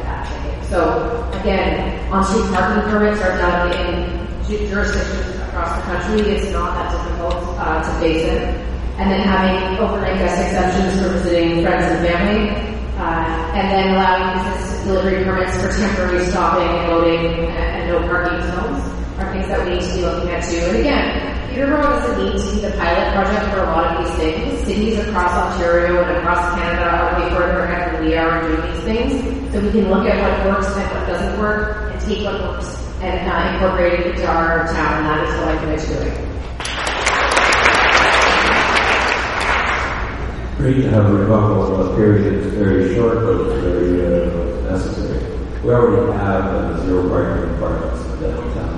So 0.69 1.29
again, 1.39 2.11
on-street 2.11 2.53
parking 2.53 2.91
permits 2.91 3.21
are 3.21 3.37
done 3.37 3.71
in 3.71 4.27
jurisdictions 4.47 5.39
across 5.47 5.79
the 5.79 5.83
country. 5.83 6.35
It's 6.35 6.51
not 6.51 6.75
that 6.75 6.91
difficult 6.91 7.35
uh, 7.57 7.83
to 7.83 7.99
base 8.01 8.25
it. 8.25 8.43
And 8.99 9.11
then 9.11 9.21
having 9.21 9.79
overnight 9.79 10.17
guest 10.17 10.41
exemptions 10.41 11.01
for 11.01 11.09
visiting 11.13 11.63
friends 11.63 11.85
and 11.85 12.07
family. 12.07 12.77
Uh, 12.97 13.53
and 13.55 13.71
then 13.71 13.93
allowing 13.93 14.43
business 14.43 14.83
delivery 14.83 15.23
permits 15.23 15.55
for 15.61 15.71
temporary 15.71 16.25
stopping 16.25 16.67
and 16.67 16.91
loading 16.91 17.45
and, 17.45 17.57
and 17.57 17.89
no 17.89 17.99
parking 18.09 18.41
zones 18.41 18.83
are 19.19 19.31
things 19.31 19.47
that 19.47 19.63
we 19.63 19.75
need 19.75 19.81
to 19.81 19.93
be 19.93 20.01
looking 20.01 20.29
at 20.31 20.43
too. 20.43 20.57
And 20.57 20.77
again, 20.77 21.36
Peterborough 21.57 21.81
doesn't 21.81 22.23
need 22.23 22.37
to 22.37 22.53
be 22.53 22.61
the 22.61 22.77
pilot 22.77 23.13
project 23.17 23.51
for 23.51 23.63
a 23.63 23.65
lot 23.65 23.97
of 23.97 24.05
these 24.05 24.15
things. 24.17 24.59
Cities 24.67 24.99
across 24.99 25.33
Ontario 25.33 26.03
and 26.03 26.17
across 26.17 26.53
Canada 26.53 26.85
are 26.85 27.19
way 27.19 27.29
further 27.33 27.63
ahead 27.63 27.95
than 27.95 28.05
we 28.05 28.15
are 28.15 28.45
in 28.45 28.55
doing 28.55 28.61
these 28.71 28.83
things. 28.83 29.51
So 29.51 29.61
we 29.61 29.71
can 29.71 29.89
look 29.89 30.05
at 30.05 30.21
what 30.21 30.53
works 30.53 30.67
and 30.77 30.85
what 30.91 31.07
doesn't 31.07 31.39
work 31.39 31.91
and 31.91 32.01
take 32.01 32.23
what 32.23 32.39
works 32.43 32.77
and 33.01 33.27
uh, 33.27 33.53
incorporating 33.53 34.01
it 34.01 34.07
into 34.11 34.27
our 34.27 34.67
town, 34.67 35.03
that 35.05 35.27
is 35.27 35.33
what 35.39 35.47
I 35.47 35.57
commit 35.57 35.79
to 35.79 35.87
doing. 35.87 36.13
Great 40.57 40.81
to 40.83 40.89
have 40.91 41.05
a 41.07 41.13
rebuttal 41.13 41.95
period 41.95 42.43
that's 42.43 42.53
very 42.53 42.93
short, 42.93 43.15
but 43.15 43.49
it's 43.49 43.63
very 43.63 44.05
uh, 44.05 44.61
necessary. 44.69 45.25
We 45.63 45.71
already 45.71 46.11
have 46.19 46.45
uh, 46.45 46.85
zero 46.85 47.09
parking 47.09 47.51
requirements 47.51 48.05
in 48.05 48.21
the 48.21 48.27
downtown. 48.29 48.76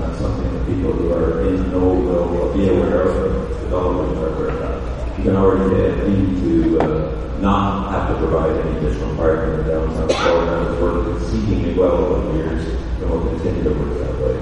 People 0.70 0.94
who 0.94 1.14
are 1.14 1.48
in 1.48 1.58
the 1.58 1.68
know 1.70 1.94
will 1.94 2.54
be 2.54 2.70
aware 2.70 3.02
of, 3.02 3.50
developers 3.62 4.18
are 4.18 4.28
aware 4.36 4.50
of 4.50 4.60
that. 4.60 5.18
You 5.18 5.24
can 5.24 5.36
already 5.36 5.76
get 5.76 5.98
a 5.98 6.06
to 6.06 6.80
uh, 6.80 7.40
not 7.42 7.92
have 7.92 8.10
to 8.10 8.28
provide 8.28 8.52
any 8.52 8.78
additional 8.78 9.16
parking 9.16 9.60
in 9.60 9.68
downtown 9.68 10.10
Florida. 10.10 10.72
It's 10.72 10.82
worked 10.82 11.24
exceedingly 11.24 11.74
well 11.74 11.98
over 11.98 12.32
the 12.32 12.38
years, 12.38 12.68
and 13.02 13.10
we'll 13.10 13.28
continue 13.30 13.64
to 13.64 13.70
work 13.72 13.98
that 13.98 14.14
way. 14.22 14.36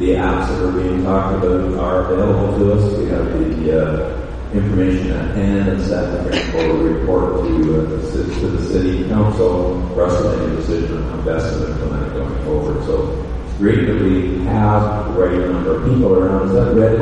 The 0.00 0.10
apps 0.18 0.48
that 0.48 0.66
are 0.66 0.72
being 0.72 1.04
talked 1.04 1.44
about 1.44 1.78
are 1.78 2.12
available 2.12 2.58
to 2.58 2.72
us. 2.72 2.98
We 2.98 3.06
have 3.10 3.26
the 3.38 3.86
uh, 3.86 4.18
information 4.52 5.12
at 5.12 5.36
hand 5.36 5.68
and 5.68 5.84
staff 5.84 6.12
will 6.12 6.24
bring 6.30 6.50
forward 6.52 6.90
report 6.90 7.46
to, 7.46 7.78
uh, 7.78 7.90
the, 7.90 8.40
to 8.40 8.46
the 8.48 8.64
city 8.64 9.08
council 9.08 9.86
for 9.94 10.06
us 10.06 10.22
to 10.22 10.44
a 10.44 10.56
decision 10.56 11.02
on 11.04 11.18
how 11.18 11.24
best 11.24 11.52
to 11.52 11.70
implement 11.70 12.06
it 12.06 12.14
going 12.14 12.44
forward. 12.44 12.84
So 12.86 13.37
we 13.58 14.44
have 14.44 15.12
the 15.14 15.20
right 15.20 15.36
number 15.50 15.76
of 15.76 15.84
people 15.84 16.14
around. 16.14 16.48
Is 16.48 16.54
that 16.54 16.74
ready? 16.76 16.96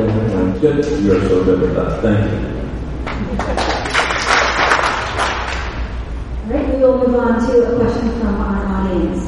Good. 0.59 1.03
You 1.03 1.11
are 1.15 1.21
so 1.27 1.43
good 1.43 1.61
with 1.61 1.75
that. 1.75 2.01
Thank 2.01 2.31
you. 2.31 2.37
All 6.43 6.53
right, 6.53 6.67
we 6.73 6.79
will 6.81 6.97
move 6.97 7.15
on 7.15 7.47
to 7.47 7.51
a 7.61 7.75
question 7.77 8.09
from 8.19 8.35
our 8.41 8.65
audience. 8.65 9.21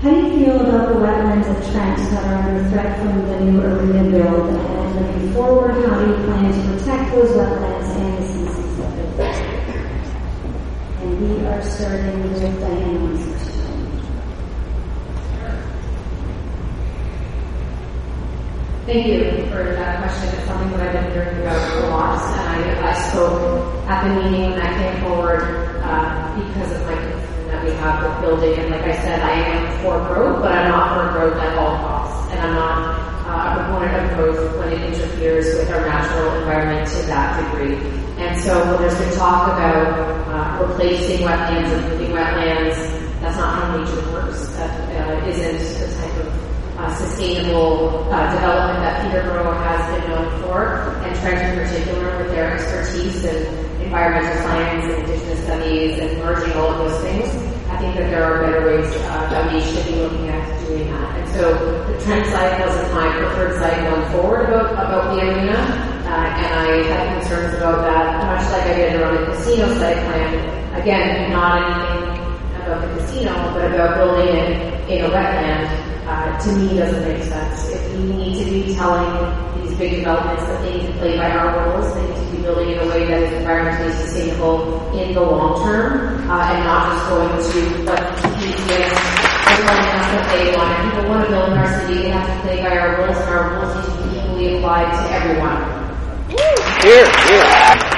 How 0.00 0.10
do 0.10 0.16
you 0.16 0.28
feel 0.44 0.60
about 0.60 0.88
the 0.88 0.94
wetlands 1.00 1.46
at 1.46 1.72
Trent 1.72 1.98
that 2.10 2.24
are 2.24 2.34
under 2.48 2.70
threat 2.70 2.98
from 2.98 3.14
the 3.26 3.40
new 3.40 3.60
arena 3.60 4.02
build? 4.10 4.48
And 4.48 4.94
looking 4.94 5.32
forward, 5.34 5.72
how 5.84 5.98
do 5.98 6.06
you 6.10 6.16
plan 6.24 6.44
to 6.52 6.60
protect 6.78 7.04
those 7.14 7.30
wetlands 7.30 7.88
and 7.96 8.18
the 8.18 8.24
species 8.26 8.76
that 8.78 9.16
there? 9.16 9.38
And 11.00 11.10
we 11.20 11.46
are 11.46 11.62
starting 11.62 12.22
with 12.22 12.60
Diane 12.60 12.96
on 12.96 13.14
this 13.14 13.24
question. 13.26 13.44
Thank 18.84 19.06
you 19.06 19.48
for 19.48 19.64
that 19.64 19.96
question. 20.04 20.28
It's 20.36 20.44
something 20.46 20.76
that 20.76 20.84
I've 20.84 20.92
been 20.92 21.12
hearing 21.12 21.40
about 21.40 21.56
a 21.56 21.88
lot, 21.88 22.20
and 22.20 22.84
I, 22.84 22.92
I 22.92 23.08
spoke 23.08 23.40
at 23.88 24.04
the 24.04 24.12
meeting 24.12 24.50
when 24.52 24.60
I 24.60 24.76
came 24.76 25.08
forward 25.08 25.80
uh, 25.80 26.36
because 26.36 26.70
of 26.70 26.84
my 26.84 26.92
concern 26.92 27.48
that 27.48 27.64
we 27.64 27.70
have 27.80 28.04
with 28.04 28.20
building. 28.20 28.60
And 28.60 28.70
like 28.76 28.84
I 28.84 28.92
said, 29.00 29.22
I 29.24 29.32
am 29.40 29.80
for 29.80 29.96
growth, 30.04 30.42
but 30.42 30.52
I'm 30.52 30.68
not 30.68 31.00
for 31.00 31.16
growth 31.16 31.40
at 31.40 31.56
all 31.56 31.80
costs, 31.80 32.30
and 32.32 32.40
I'm 32.44 32.54
not 32.54 32.76
uh, 33.24 33.48
a 33.48 33.64
proponent 33.64 34.04
of 34.04 34.18
growth 34.18 34.58
when 34.58 34.68
it 34.74 34.82
interferes 34.84 35.46
with 35.56 35.70
our 35.70 35.80
natural 35.80 36.36
environment 36.44 36.86
to 36.86 36.96
that 37.08 37.40
degree. 37.40 37.80
And 38.20 38.38
so 38.38 38.52
when 38.68 38.82
there's 38.82 38.98
been 38.98 39.16
talk 39.16 39.48
about 39.48 39.96
uh, 40.28 40.66
replacing 40.66 41.24
wetlands, 41.24 41.72
and 41.72 41.88
moving 41.88 42.12
wetlands, 42.12 42.76
that's 43.22 43.38
not 43.38 43.64
how 43.64 43.78
nature 43.80 44.12
works. 44.12 44.46
That 44.60 44.68
uh, 45.08 45.26
isn't 45.26 46.03
uh, 46.84 46.94
sustainable 46.96 48.04
uh, 48.12 48.32
development 48.34 48.80
that 48.84 49.00
Peterborough 49.04 49.56
has 49.64 49.80
been 49.94 50.10
known 50.10 50.42
for, 50.42 50.92
and 51.04 51.16
Trent 51.20 51.40
in 51.40 51.64
particular 51.64 52.18
with 52.18 52.28
their 52.28 52.54
expertise 52.54 53.24
in 53.24 53.46
environmental 53.80 54.36
science 54.42 54.84
and 54.84 55.02
indigenous 55.02 55.44
studies 55.44 55.98
and 55.98 56.18
merging 56.18 56.52
all 56.52 56.72
of 56.72 56.78
those 56.78 57.00
things. 57.00 57.28
I 57.70 57.78
think 57.78 57.96
that 57.96 58.10
there 58.10 58.22
are 58.22 58.44
better 58.44 58.66
ways 58.66 58.90
uh, 58.92 59.30
that 59.30 59.52
we 59.52 59.60
should 59.60 59.86
be 59.86 59.96
looking 59.96 60.28
at 60.28 60.44
doing 60.66 60.90
that. 60.92 61.18
And 61.18 61.28
so 61.30 61.54
the 61.88 61.98
Trent 62.04 62.26
site 62.26 62.60
wasn't 62.60 62.94
my 62.94 63.08
preferred 63.16 63.58
site 63.58 63.80
going 63.88 64.10
forward 64.12 64.48
about, 64.48 64.72
about 64.72 65.14
the 65.16 65.22
arena, 65.22 65.56
uh, 65.56 66.36
and 66.36 66.52
I 66.68 66.82
had 66.84 67.20
concerns 67.20 67.54
about 67.56 67.80
that, 67.80 68.26
much 68.28 68.44
like 68.52 68.70
I 68.70 68.76
did 68.76 69.00
around 69.00 69.24
the 69.24 69.32
casino 69.32 69.68
site 69.78 69.96
plan. 69.96 70.80
Again, 70.80 71.32
not 71.32 71.64
anything 71.64 72.03
about 72.66 72.80
the 72.80 73.00
casino, 73.00 73.32
but 73.52 73.72
about 73.72 73.96
building 73.96 74.36
it 74.36 74.90
in 74.90 75.04
a 75.04 75.08
wetland, 75.08 75.68
uh, 76.06 76.38
to 76.38 76.52
me 76.56 76.78
doesn't 76.78 77.04
make 77.08 77.22
sense. 77.22 77.68
If 77.68 77.92
we 77.92 78.04
need 78.04 78.44
to 78.44 78.50
be 78.50 78.74
telling 78.74 79.60
these 79.60 79.76
big 79.78 79.96
developments 79.96 80.44
that 80.44 80.62
they 80.62 80.78
need 80.78 80.86
to 80.86 80.92
play 80.98 81.16
by 81.16 81.30
our 81.30 81.72
rules, 81.72 81.94
they 81.94 82.02
need 82.02 82.14
to 82.14 82.36
be 82.36 82.42
building 82.42 82.70
in 82.70 82.78
a 82.78 82.86
way 82.88 83.06
that 83.06 83.22
is 83.22 83.30
environmentally 83.42 83.92
sustainable 83.92 84.90
in 84.96 85.14
the 85.14 85.20
long 85.20 85.62
term, 85.62 86.30
uh, 86.30 86.52
and 86.52 86.64
not 86.64 86.92
just 86.92 87.08
going 87.08 87.28
to 87.28 87.84
what 87.84 88.00
PTS 88.40 89.24
telling 89.64 89.88
us 89.92 90.06
that 90.12 90.24
they 90.32 90.56
want. 90.56 90.72
If 90.72 90.94
people 90.94 91.10
want 91.10 91.24
to 91.24 91.30
build 91.30 91.52
in 91.52 91.58
our 91.58 91.80
city, 91.80 92.02
they 92.02 92.10
have 92.10 92.26
to 92.26 92.48
play 92.48 92.62
by 92.62 92.76
our 92.76 93.04
rules, 93.04 93.16
and 93.16 93.28
our 93.28 93.60
rules 93.60 93.74
need 93.76 93.96
to 93.96 94.08
be 94.08 94.18
equally 94.18 94.56
applied 94.56 94.90
to 94.92 95.02
everyone. 95.12 95.60
Here, 96.82 97.08
here. 97.28 97.93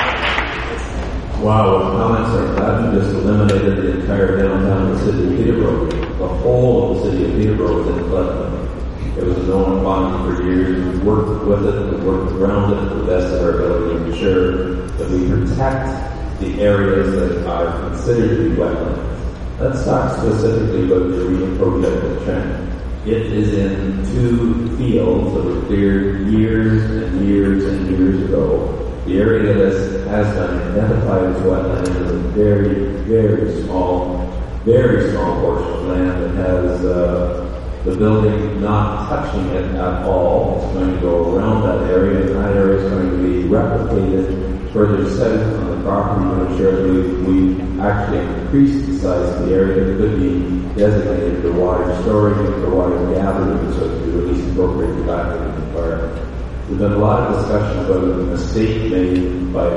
Wow, 1.41 1.77
with 1.77 1.93
comments 2.01 2.35
like 2.35 2.57
that, 2.57 2.95
you 2.95 2.99
just 2.99 3.15
eliminated 3.15 3.77
the 3.77 4.01
entire 4.01 4.39
downtown 4.39 4.91
of 4.91 4.99
the 4.99 5.05
city 5.05 5.25
of 5.25 5.37
Peterborough. 5.37 5.91
The 5.91 6.29
whole 6.29 6.97
of 6.97 7.05
the 7.05 7.11
city 7.11 7.25
of 7.27 7.33
Peterborough 7.33 7.83
was 7.83 7.89
in 7.89 8.05
flood. 8.09 9.19
It 9.19 9.25
was 9.25 9.37
a 9.37 9.43
known 9.43 9.83
quantity 9.83 10.35
for 10.35 10.43
years. 10.43 10.95
We 10.95 10.99
worked 11.05 11.45
with 11.45 11.67
it, 11.67 11.93
we 11.93 12.07
worked 12.07 12.33
around 12.33 12.73
it 12.73 12.89
to 12.89 12.95
the 12.95 13.05
best 13.05 13.35
of 13.35 13.43
our 13.43 13.51
ability 13.51 13.99
to 13.99 14.13
ensure 14.13 14.75
that 14.87 15.11
we 15.11 15.29
protect 15.29 16.41
the 16.41 16.61
areas 16.63 17.15
that 17.15 17.47
are 17.47 17.91
considered 17.91 18.37
to 18.39 18.51
be 18.51 18.57
wetlands. 18.57 19.61
Let's 19.61 19.85
talk 19.85 20.17
specifically 20.19 20.87
about 20.87 21.11
the 21.11 21.27
arena 21.27 21.59
project 21.59 22.03
at 22.03 22.25
Trent. 22.25 22.73
It 23.07 23.27
is 23.33 23.53
in 23.53 24.05
two 24.07 24.75
fields 24.79 25.35
that 25.35 25.45
were 25.45 25.61
cleared 25.67 26.29
years 26.29 26.83
and 26.83 27.29
years 27.29 27.65
and 27.67 27.91
years 27.91 28.23
ago. 28.23 28.86
The 29.07 29.21
area 29.21 29.55
that 29.55 30.09
has 30.09 30.35
been 30.35 30.73
identified 30.73 31.27
as 31.27 31.43
wetland 31.43 31.89
is 32.03 32.11
a 32.11 32.19
very, 32.35 32.87
very 33.05 33.63
small, 33.63 34.27
very 34.65 35.13
small 35.13 35.41
portion 35.41 35.73
of 35.75 35.83
land 35.85 36.23
that 36.25 36.35
has 36.35 36.85
uh, 36.85 37.83
the 37.85 37.97
building 37.97 38.61
not 38.61 39.09
touching 39.09 39.47
it 39.51 39.77
at 39.77 40.03
all. 40.05 40.61
It's 40.61 40.75
going 40.75 40.93
to 40.93 41.01
go 41.01 41.37
around 41.37 41.63
that 41.63 41.89
area, 41.89 42.27
and 42.27 42.35
that 42.35 42.57
area 42.57 42.85
is 42.85 42.91
going 42.91 43.11
to 43.11 43.17
be 43.19 43.49
replicated 43.49 44.73
further 44.73 45.09
south 45.09 45.55
on 45.61 45.71
the 45.71 45.83
property 45.85 46.29
to 46.29 46.47
ensure 46.51 46.73
that 46.83 47.29
we, 47.29 47.53
we 47.55 47.81
actually 47.81 48.19
increase 48.19 48.87
the 48.87 48.99
size 48.99 49.35
of 49.37 49.49
the 49.49 49.55
area 49.55 49.85
that 49.85 49.99
could 49.99 50.19
be 50.19 50.75
designated 50.75 51.43
for 51.43 51.53
water 51.53 52.03
storage 52.03 52.39
and 52.39 52.55
for 52.57 52.75
water 52.75 53.15
gathering 53.15 53.73
so 53.75 53.87
that 53.87 54.05
we 54.05 54.13
release 54.15 54.51
appropriate 54.51 54.93
the 54.97 55.05
back 55.05 55.37
into 55.37 55.61
the 55.61 55.67
environment. 55.69 56.26
There's 56.67 56.81
been 56.81 56.95
a 56.95 56.99
lot 56.99 57.21
of 57.21 57.39
discussion 57.39 57.85
about 57.85 58.01
the 58.01 58.25
mistake 58.25 58.91
made 58.91 59.53
by 59.53 59.69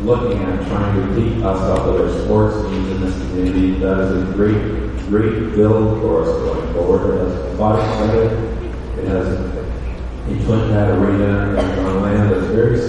looking 0.00 0.42
at 0.42 0.66
trying 0.68 0.96
to 0.96 1.20
keep 1.20 1.44
us 1.44 1.60
up 1.60 1.86
with 1.86 2.00
our 2.00 2.24
sports 2.24 2.56
teams 2.70 2.88
in 2.88 3.00
this 3.02 3.18
community. 3.18 3.78
That 3.80 4.00
is 4.00 4.30
a 4.30 4.32
great, 4.32 4.96
great 5.10 5.54
build 5.54 6.00
for 6.00 6.22
us 6.22 6.28
going 6.28 6.72
forward. 6.72 7.14
It 7.14 7.28
has 7.28 7.54
a 7.54 7.58
body 7.58 7.82
credit. 7.98 8.32
It 8.98 9.08
has 9.08 9.28
a 9.28 10.44
twin 10.46 10.70
pad 10.70 10.88
arena 10.98 11.54
and 11.58 11.80
on 11.86 12.02
land 12.02 12.30
that's 12.30 12.46
very 12.46 12.80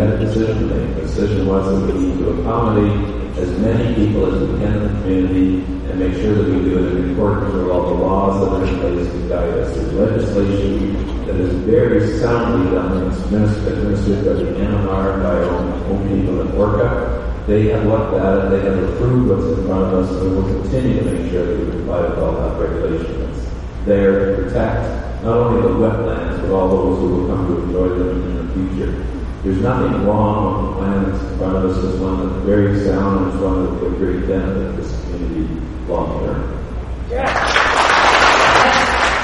had 0.00 0.14
a 0.14 0.18
decision 0.24 0.56
to 0.60 0.74
make. 0.74 0.96
The 0.96 1.02
decision 1.02 1.46
was 1.46 1.68
that 1.68 1.92
we 1.92 2.00
need 2.00 2.18
to 2.18 2.40
accommodate 2.40 3.36
as 3.36 3.50
many 3.60 3.94
people 3.94 4.32
as 4.32 4.48
we 4.48 4.58
can 4.58 4.72
in 4.72 4.82
the 4.82 5.00
community 5.00 5.48
and 5.90 6.00
make 6.00 6.14
sure 6.14 6.34
that 6.34 6.48
we 6.48 6.64
do 6.64 6.78
it 6.78 6.96
in 6.96 7.10
accordance 7.12 7.52
with 7.52 7.68
all 7.68 7.84
the 7.90 8.00
laws 8.00 8.40
that 8.40 8.50
are 8.56 8.64
in 8.64 8.80
place 8.80 9.12
to 9.12 9.28
guide 9.28 9.52
us. 9.60 9.76
There's 9.76 9.92
legislation 9.92 11.26
that 11.26 11.36
is 11.36 11.52
very 11.68 12.18
soundly 12.18 12.70
done. 12.72 13.12
It's 13.12 13.20
administered, 13.24 13.76
administered 13.76 14.24
by 14.24 14.32
the 14.40 14.48
MNR 14.56 15.14
and 15.14 15.22
by 15.22 15.36
our 15.36 15.52
own, 15.92 16.08
people 16.08 16.48
at 16.48 16.54
Orca. 16.54 17.44
They 17.46 17.68
have 17.68 17.84
looked 17.84 18.14
at 18.14 18.38
it, 18.38 18.50
they 18.50 18.62
have 18.70 18.78
approved 18.88 19.28
what's 19.28 19.58
in 19.58 19.66
front 19.66 19.84
of 19.84 19.94
us, 20.00 20.10
and 20.16 20.36
we'll 20.36 20.62
continue 20.62 21.02
to 21.02 21.04
make 21.12 21.30
sure 21.30 21.44
that 21.44 21.58
we 21.58 21.72
comply 21.72 22.00
with 22.08 22.18
all 22.18 22.32
that 22.40 22.58
regulation 22.58 23.20
that's 23.20 23.50
there 23.84 24.36
to 24.36 24.42
protect 24.42 25.24
not 25.24 25.36
only 25.36 25.60
the 25.60 25.74
wetlands, 25.76 26.40
but 26.40 26.52
all 26.52 26.68
those 26.68 26.98
who 27.00 27.08
will 27.16 27.26
come 27.28 27.46
to 27.48 27.62
enjoy 27.64 27.88
them 27.98 28.22
in 28.24 28.46
the 28.46 28.54
future. 28.54 29.19
There's 29.42 29.62
nothing 29.62 30.04
wrong 30.04 30.52
with 30.52 30.68
the 30.68 30.76
plan 30.76 31.00
that's 31.08 31.24
in 31.24 31.38
front 31.38 31.56
of 31.56 31.64
us. 31.64 31.80
It's 31.82 31.96
one 31.96 32.28
that's 32.28 32.44
very 32.44 32.84
sound 32.84 33.32
and 33.32 33.40
one 33.40 33.64
that 33.64 33.72
will 33.80 33.96
great 33.96 34.28
benefit 34.28 34.76
this 34.76 34.92
community 35.04 35.48
long 35.88 36.20
term. 36.20 36.60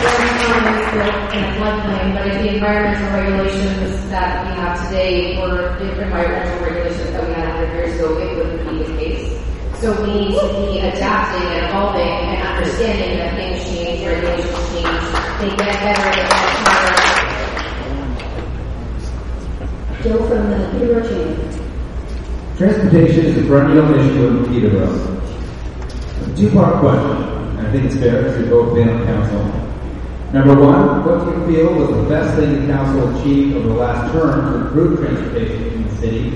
Every 0.07 0.33
town 0.41 0.73
is 0.73 0.89
built 0.97 1.21
in 1.37 1.45
a 1.45 1.53
floodplain, 1.61 2.17
but 2.17 2.25
if 2.29 2.37
the 2.41 2.49
environmental 2.55 3.13
regulations 3.13 4.09
that 4.09 4.47
we 4.47 4.53
have 4.57 4.89
today 4.89 5.37
were 5.37 5.77
the 5.79 6.03
environmental 6.03 6.65
regulations 6.65 7.11
that 7.13 7.29
we 7.29 7.35
had 7.35 7.49
100 7.49 7.77
years 7.77 8.01
ago, 8.01 8.17
it 8.17 8.37
wouldn't 8.39 8.65
be 8.71 8.77
the 8.85 8.97
case. 8.97 9.37
So 9.81 9.93
we 10.01 10.09
need 10.17 10.33
to 10.33 10.49
be 10.49 10.81
adapting 10.81 11.45
and 11.45 11.69
evolving 11.69 12.09
and 12.09 12.41
understanding 12.57 13.19
that 13.19 13.37
things 13.37 13.69
change, 13.69 14.01
regulations 14.01 14.65
change, 14.73 14.97
they 15.45 15.53
get 15.61 15.77
better, 15.85 16.09
they 16.09 16.25
get 16.25 16.33
smarter. 16.65 16.86
Joe 20.07 20.23
from 20.29 20.51
the 20.51 20.69
Peterborough 20.71 21.09
Chamber. 21.09 21.43
Transportation 22.57 23.25
is 23.27 23.39
a 23.39 23.43
perennial 23.49 23.93
issue 23.93 24.29
in 24.29 24.45
Peterborough. 24.47 25.21
A 26.23 26.37
two-part 26.37 26.79
question. 26.79 27.59
and 27.59 27.67
I 27.67 27.73
think 27.73 27.87
it's 27.87 27.97
fair 27.97 28.23
because 28.23 28.39
you've 28.39 28.51
both 28.51 28.73
been 28.73 28.89
on 28.89 29.05
council. 29.05 29.43
Number 30.33 30.55
one, 30.55 31.05
what 31.05 31.25
do 31.25 31.31
you 31.33 31.47
feel 31.47 31.75
was 31.75 31.89
the 31.91 32.09
best 32.09 32.39
thing 32.39 32.61
the 32.61 32.73
council 32.73 33.19
achieved 33.19 33.57
over 33.57 33.67
the 33.67 33.75
last 33.75 34.13
term 34.13 34.53
to 34.53 34.67
improve 34.69 35.01
transportation 35.01 35.73
in 35.73 35.89
the 35.89 35.97
city? 35.97 36.29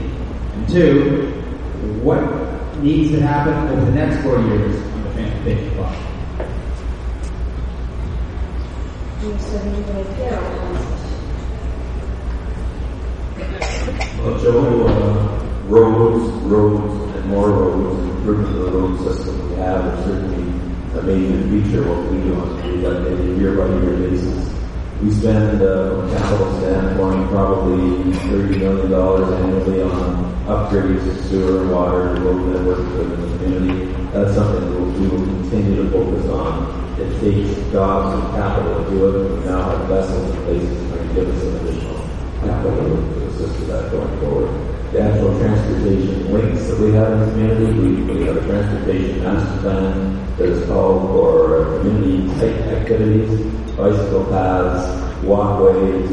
And 0.54 0.68
two, 0.68 1.30
what 2.02 2.20
needs 2.78 3.12
to 3.12 3.20
happen 3.20 3.54
over 3.68 3.84
the 3.84 3.92
next 3.92 4.20
four 4.24 4.40
years 4.40 4.82
on 4.82 5.04
the 5.04 5.10
transportation 5.12 5.70
fund? 5.76 5.96
Joe, 14.20 14.86
uh, 14.86 15.64
roads, 15.64 16.30
roads, 16.44 17.16
and 17.16 17.26
more 17.30 17.48
roads, 17.48 17.98
improvement 18.18 18.54
of 18.54 18.64
the 18.64 18.70
road 18.78 18.98
system 19.00 19.48
we 19.48 19.56
have 19.56 19.82
are 19.82 20.04
certainly 20.04 20.60
a 20.92 21.02
major 21.02 21.40
feature 21.48 21.88
of 21.88 22.04
what 22.04 22.12
we 22.12 22.20
do 22.20 22.34
on 22.34 22.60
a 22.60 23.38
year 23.38 23.56
by 23.56 23.66
year 23.80 23.96
basis. 23.96 24.52
We 25.00 25.10
spend, 25.10 25.62
uh, 25.62 25.88
from 25.88 26.10
a 26.10 26.18
capital 26.18 26.58
standpoint, 26.60 27.30
probably 27.30 28.12
$30 28.12 28.58
million 28.58 28.92
annually 28.92 29.82
on 29.84 30.34
upgrades 30.44 31.02
to 31.04 31.22
sewer, 31.22 31.74
water, 31.74 32.12
road 32.20 32.46
networks 32.52 32.92
within 32.92 33.20
the 33.22 33.38
community. 33.38 33.92
That's 34.12 34.34
something 34.34 34.70
that 34.70 35.00
we 35.00 35.08
will 35.08 35.24
continue 35.24 35.82
to 35.82 35.90
focus 35.90 36.28
on. 36.28 37.00
It 37.00 37.08
takes 37.20 37.72
jobs 37.72 38.22
and 38.22 38.34
capital 38.34 38.84
to 38.84 38.90
do 38.90 39.16
it. 39.16 39.38
We 39.38 39.44
now 39.46 39.62
have 39.70 39.88
vessels 39.88 40.34
in 40.34 40.42
place 40.44 40.68
to 40.68 41.14
give 41.14 41.28
us 41.30 41.42
some 41.42 41.56
additional 41.56 41.96
capital 42.44 43.29
that 43.41 43.91
going 43.91 44.20
forward. 44.20 44.93
The 44.93 45.03
actual 45.03 45.38
transportation 45.38 46.32
links 46.32 46.66
that 46.66 46.80
we 46.80 46.93
have 46.93 47.12
in 47.12 47.20
the 47.20 47.26
community, 47.26 47.72
we, 47.72 48.03
we 48.03 48.26
have 48.26 48.36
a 48.36 48.47
transportation 48.47 49.22
master 49.22 49.61
plan 49.62 50.36
that 50.36 50.49
is 50.49 50.66
called 50.66 51.11
for 51.11 51.78
community 51.78 52.26
type 52.41 52.57
activities, 52.78 53.41
bicycle 53.76 54.24
paths, 54.26 55.24
walkways, 55.24 56.11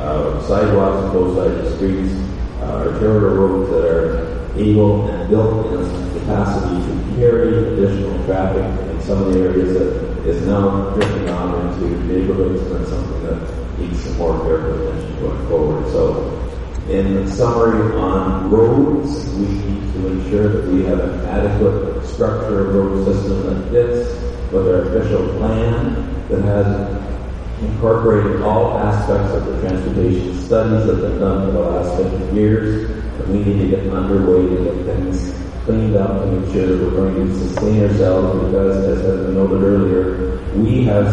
uh, 0.00 0.42
sidewalks 0.46 1.04
on 1.04 1.12
both 1.12 1.36
sides 1.36 1.66
of 1.66 1.76
streets, 1.76 2.12
uh, 2.60 2.90
arterial 2.92 3.34
roads 3.34 3.70
that 3.70 3.84
are 3.84 4.36
able 4.58 5.08
and 5.08 5.28
built 5.30 5.66
in 5.66 5.80
its 5.80 6.18
capacity 6.18 6.76
to 6.76 7.16
carry 7.16 7.72
additional 7.72 8.24
traffic 8.24 8.64
in 8.90 9.00
some 9.02 9.22
of 9.22 9.32
the 9.32 9.40
areas 9.40 9.74
that 9.74 10.26
is 10.26 10.46
now 10.46 10.90
drifting 10.94 11.28
on 11.28 11.68
into 11.68 11.88
neighborhoods 12.06 12.60
and 12.62 12.74
that's 12.74 12.90
something 12.90 13.22
that 13.22 13.78
needs 13.78 14.02
some 14.02 14.16
more 14.16 14.36
careful 14.44 14.88
attention 14.88 15.20
going 15.20 15.48
forward. 15.48 15.86
So 15.92 16.46
in 16.88 17.26
summary 17.28 17.96
on 17.96 18.50
roads, 18.50 19.28
we 19.34 19.46
need 19.46 19.92
to 19.92 20.06
ensure 20.08 20.48
that 20.48 20.72
we 20.72 20.84
have 20.84 21.00
an 21.00 21.20
adequate 21.26 22.06
structure 22.06 22.68
of 22.68 22.74
road 22.74 23.04
system 23.04 23.42
that 23.46 23.70
fits 23.70 24.26
with 24.52 24.68
our 24.68 24.82
official 24.82 25.26
plan 25.38 26.28
that 26.28 26.42
has 26.42 27.62
incorporated 27.62 28.42
all 28.42 28.78
aspects 28.78 29.32
of 29.32 29.46
the 29.46 29.60
transportation 29.60 30.38
studies 30.42 30.86
that 30.86 30.94
have 30.94 31.02
been 31.02 31.18
done 31.18 31.46
for 31.46 31.52
the 31.52 31.60
last 31.60 31.96
50 31.96 32.36
years. 32.36 32.90
And 33.20 33.32
we 33.32 33.44
need 33.44 33.70
to 33.70 33.76
get 33.76 33.92
underway 33.92 34.48
to 34.56 34.64
get 34.64 34.84
things 34.84 35.34
cleaned 35.64 35.96
up 35.96 36.22
and 36.22 36.40
make 36.40 36.52
sure 36.52 36.66
that 36.66 36.84
we're 36.84 36.90
going 36.90 37.26
to 37.26 37.38
sustain 37.38 37.82
ourselves 37.82 38.44
because, 38.44 38.84
as 38.84 39.04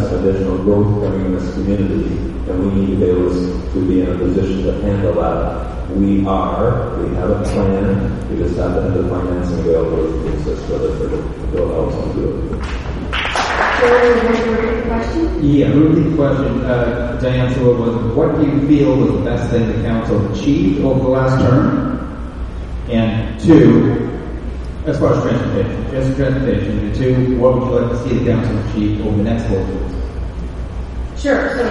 some 0.02 0.26
additional 0.26 0.58
growth 0.58 1.02
coming 1.02 1.26
in 1.26 1.32
this 1.34 1.52
community 1.54 2.34
and 2.50 2.60
we 2.60 2.80
need 2.80 2.90
to 2.90 2.96
be 2.96 3.04
able 3.10 3.30
to 3.72 3.88
be 3.88 4.00
in 4.02 4.12
a 4.12 4.18
position 4.18 4.62
to 4.64 4.72
handle 4.82 5.14
that. 5.14 5.90
We 5.90 6.26
are, 6.26 6.98
we 6.98 7.14
have 7.16 7.30
a 7.30 7.42
plan, 7.44 8.28
we 8.30 8.36
just 8.38 8.56
have 8.56 8.74
to 8.74 8.82
have 8.82 8.94
the 8.94 9.08
financing 9.08 9.60
available 9.60 10.06
to 10.06 10.28
assist 10.34 10.70
it, 10.70 10.78
to 10.78 11.46
build 11.52 11.72
out 11.72 12.14
to 12.14 12.20
do 12.20 12.24
it. 12.54 12.84
question? 14.86 15.44
Yeah, 15.44 15.68
the 15.68 16.16
question, 16.16 16.64
uh, 16.64 17.18
Diane 17.22 17.54
Sewell, 17.54 17.74
was 17.74 18.14
what 18.16 18.34
do 18.36 18.46
you 18.46 18.66
feel 18.66 18.96
was 18.96 19.12
the 19.12 19.24
best 19.24 19.50
thing 19.50 19.66
the 19.68 19.82
council 19.82 20.32
achieved 20.32 20.80
over 20.84 21.00
the 21.00 21.08
last 21.08 21.40
term? 21.40 22.00
And 22.88 23.40
two, 23.40 24.03
as 24.86 24.98
far 24.98 25.16
as 25.16 25.22
transportation, 25.22 25.90
just 25.90 26.16
transportation, 26.16 26.78
and 26.78 26.94
two, 26.94 27.40
what 27.40 27.56
would 27.56 27.64
you 27.64 27.80
like 27.80 27.90
to 27.90 27.98
see 28.04 28.18
the 28.20 28.24
council 28.28 28.52
achieve 28.68 29.00
over 29.00 29.16
the 29.16 29.24
next 29.24 29.48
four 29.48 29.56
years? 29.56 29.92
Sure. 31.16 31.56
So, 31.56 31.64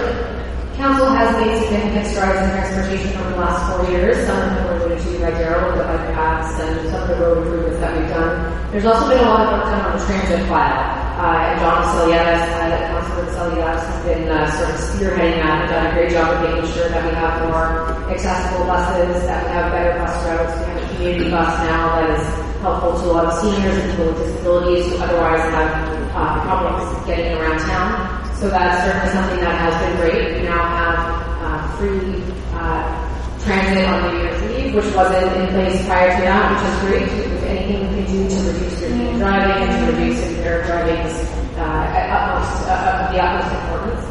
council 0.74 1.06
has 1.14 1.30
made 1.38 1.54
significant 1.62 2.06
strides 2.10 2.42
in 2.42 2.50
transportation 2.50 3.14
over 3.22 3.30
the 3.30 3.36
last 3.38 3.62
four 3.70 3.86
years. 3.86 4.18
Some 4.26 4.34
of 4.34 4.50
them 4.50 4.64
were 4.66 4.74
alluded 4.82 4.98
to 4.98 5.10
by 5.22 5.30
Daryl 5.30 5.78
the 5.78 5.86
bike 5.86 6.10
paths 6.10 6.58
and 6.58 6.90
some 6.90 7.02
of 7.06 7.08
the 7.08 7.16
road 7.22 7.38
improvements 7.46 7.78
that 7.78 7.94
we've 7.94 8.10
done. 8.10 8.34
There's 8.74 8.84
also 8.84 9.06
been 9.06 9.22
a 9.22 9.30
lot 9.30 9.46
of 9.46 9.48
work 9.54 9.64
done 9.70 9.80
on 9.86 9.92
the 9.94 10.02
transit 10.10 10.42
file. 10.50 10.82
Uh, 11.14 11.46
and 11.46 11.60
John 11.62 11.86
Vassiliadis, 11.86 12.42
uh, 12.50 12.74
Councilor 12.90 13.30
Vassiliadis 13.30 13.82
has 13.86 14.00
been 14.02 14.26
uh, 14.26 14.50
sort 14.58 14.70
of 14.74 14.76
spearheading 14.90 15.38
that 15.38 15.62
and 15.62 15.70
done 15.70 15.86
a 15.86 15.92
great 15.94 16.10
job 16.10 16.34
of 16.34 16.38
making 16.42 16.66
sure 16.74 16.88
that 16.90 17.02
we 17.06 17.14
have 17.14 17.46
more 17.46 17.94
accessible 18.10 18.66
buses, 18.66 19.22
that 19.22 19.46
we 19.46 19.50
have 19.54 19.70
better 19.70 19.94
bus 20.02 20.10
routes. 20.26 20.58
We 20.58 20.74
have 20.74 20.83
community 20.96 21.30
bus 21.30 21.58
now 21.66 22.00
that 22.00 22.10
is 22.18 22.26
helpful 22.60 22.92
to 23.00 23.10
a 23.10 23.12
lot 23.12 23.26
of 23.26 23.34
seniors 23.40 23.76
and 23.76 23.90
people 23.90 24.06
with 24.06 24.18
disabilities 24.18 24.86
who 24.86 24.96
otherwise 24.98 25.42
have 25.52 25.70
uh, 26.14 26.42
problems 26.42 27.06
getting 27.06 27.36
around 27.38 27.58
town. 27.60 28.34
So 28.36 28.48
that's 28.48 28.84
certainly 28.84 29.12
something 29.12 29.40
that 29.44 29.56
has 29.58 29.74
been 29.82 29.96
great. 30.00 30.40
We 30.40 30.48
now 30.48 30.62
have 30.62 30.98
uh, 31.44 31.76
free 31.76 32.22
uh, 32.52 33.04
transit 33.44 33.84
on 33.84 34.14
New 34.14 34.20
Year's 34.22 34.42
Eve, 34.56 34.74
which 34.74 34.94
wasn't 34.94 35.36
in 35.36 35.48
place 35.48 35.84
prior 35.86 36.16
to 36.16 36.22
that, 36.22 36.44
which 36.52 36.64
is 36.64 36.76
great. 36.82 37.26
If 37.26 37.42
anything 37.44 37.88
we 37.88 38.04
can 38.04 38.06
do 38.06 38.28
to 38.28 38.52
reduce 38.52 38.74
driving 39.18 39.68
and 39.68 39.86
to 39.86 39.92
reduce 39.92 40.20
impaired 40.28 40.66
driving 40.66 41.06
is 41.06 41.28
uh, 41.56 41.84
utmost, 42.10 42.68
uh, 42.68 43.06
of 43.06 43.12
the 43.12 43.20
utmost 43.22 43.54
importance. 43.62 44.04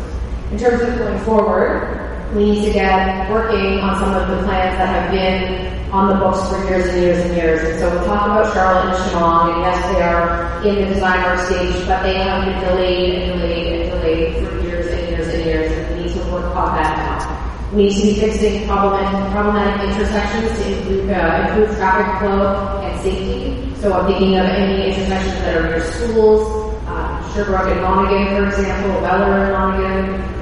In 0.52 0.58
terms 0.60 0.82
of 0.82 0.98
going 0.98 1.20
forward, 1.26 2.13
we 2.36 2.52
need 2.52 2.66
to 2.66 2.74
get 2.74 3.30
working 3.30 3.80
on 3.80 4.00
some 4.00 4.14
of 4.14 4.28
the 4.28 4.44
plans 4.44 4.78
that 4.78 4.90
have 4.90 5.12
been 5.12 5.92
on 5.94 6.10
the 6.10 6.16
books 6.16 6.50
for 6.50 6.58
years 6.66 6.90
and 6.90 7.02
years 7.04 7.24
and 7.24 7.36
years. 7.38 7.62
And 7.62 7.80
so 7.80 7.90
we'll 7.92 8.06
talk 8.06 8.26
about 8.26 8.52
Charlotte 8.54 8.90
and 8.90 9.12
Chemong, 9.12 9.54
and 9.54 9.62
yes, 9.62 9.78
they 9.94 10.02
are 10.02 10.66
in 10.66 10.76
the 10.82 10.94
design 10.94 11.22
work 11.22 11.40
stage, 11.46 11.86
but 11.86 12.02
they 12.02 12.16
have 12.16 12.46
been 12.46 12.60
delayed 12.66 13.30
and 13.30 13.40
delayed 13.40 13.82
and 13.82 13.92
delayed 13.92 14.34
for 14.42 14.66
years 14.66 14.88
and 14.88 15.10
years 15.10 15.28
and 15.30 15.46
years, 15.46 15.72
and 15.72 15.96
we 15.96 16.04
need 16.04 16.14
to 16.14 16.32
work 16.32 16.56
on 16.56 16.76
that 16.76 16.98
now. 16.98 17.70
We 17.72 17.86
need 17.86 17.96
to 17.98 18.02
be 18.02 18.14
fixing 18.20 18.68
problematic, 18.68 19.32
problematic 19.32 19.90
intersections 19.94 20.58
to 20.58 20.78
improve, 20.78 21.10
uh, 21.10 21.48
improve 21.48 21.78
traffic 21.78 22.20
flow 22.20 22.82
and 22.82 23.02
safety. 23.02 23.76
So 23.82 23.94
I'm 23.94 24.08
thinking 24.08 24.38
of 24.38 24.46
any 24.46 24.90
intersections 24.90 25.38
that 25.42 25.58
are 25.58 25.70
near 25.70 25.82
schools, 25.82 26.74
uh, 26.88 27.34
Sherbrooke 27.34 27.70
and 27.70 27.82
Monaghan, 27.82 28.36
for 28.36 28.48
example, 28.48 29.02
Weller 29.02 29.38
and 29.38 29.54
Monaghan, 29.54 30.33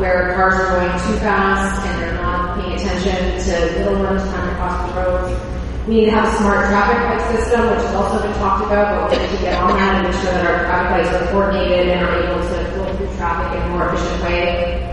where 0.00 0.34
cars 0.34 0.54
are 0.54 0.80
going 0.80 0.92
too 1.04 1.20
fast 1.20 1.86
and 1.86 2.02
they're 2.02 2.22
not 2.22 2.58
paying 2.58 2.72
attention 2.72 3.36
to 3.36 3.84
little 3.84 4.02
ones 4.02 4.22
trying 4.32 4.48
to 4.48 4.54
cross 4.56 4.88
the 4.88 4.96
road. 4.96 5.86
We 5.86 5.94
need 5.94 6.04
to 6.06 6.12
have 6.12 6.32
a 6.32 6.36
smart 6.38 6.66
traffic 6.66 6.96
light 7.04 7.36
system, 7.36 7.68
which 7.68 7.84
has 7.84 7.94
also 7.94 8.22
been 8.22 8.32
talked 8.40 8.64
about, 8.64 9.10
but 9.10 9.18
we 9.18 9.26
need 9.26 9.36
to 9.36 9.42
get 9.42 9.60
on 9.60 9.76
that 9.76 10.00
and 10.00 10.08
make 10.08 10.16
sure 10.22 10.32
that 10.32 10.46
our 10.46 10.64
traffic 10.64 11.04
lights 11.04 11.22
are 11.22 11.30
coordinated 11.32 11.88
and 11.88 12.06
are 12.06 12.16
able 12.16 12.40
to 12.40 12.72
flow 12.72 12.96
through 12.96 13.16
traffic 13.16 13.60
in 13.60 13.62
a 13.62 13.68
more 13.76 13.92
efficient 13.92 14.22
way. 14.24 14.86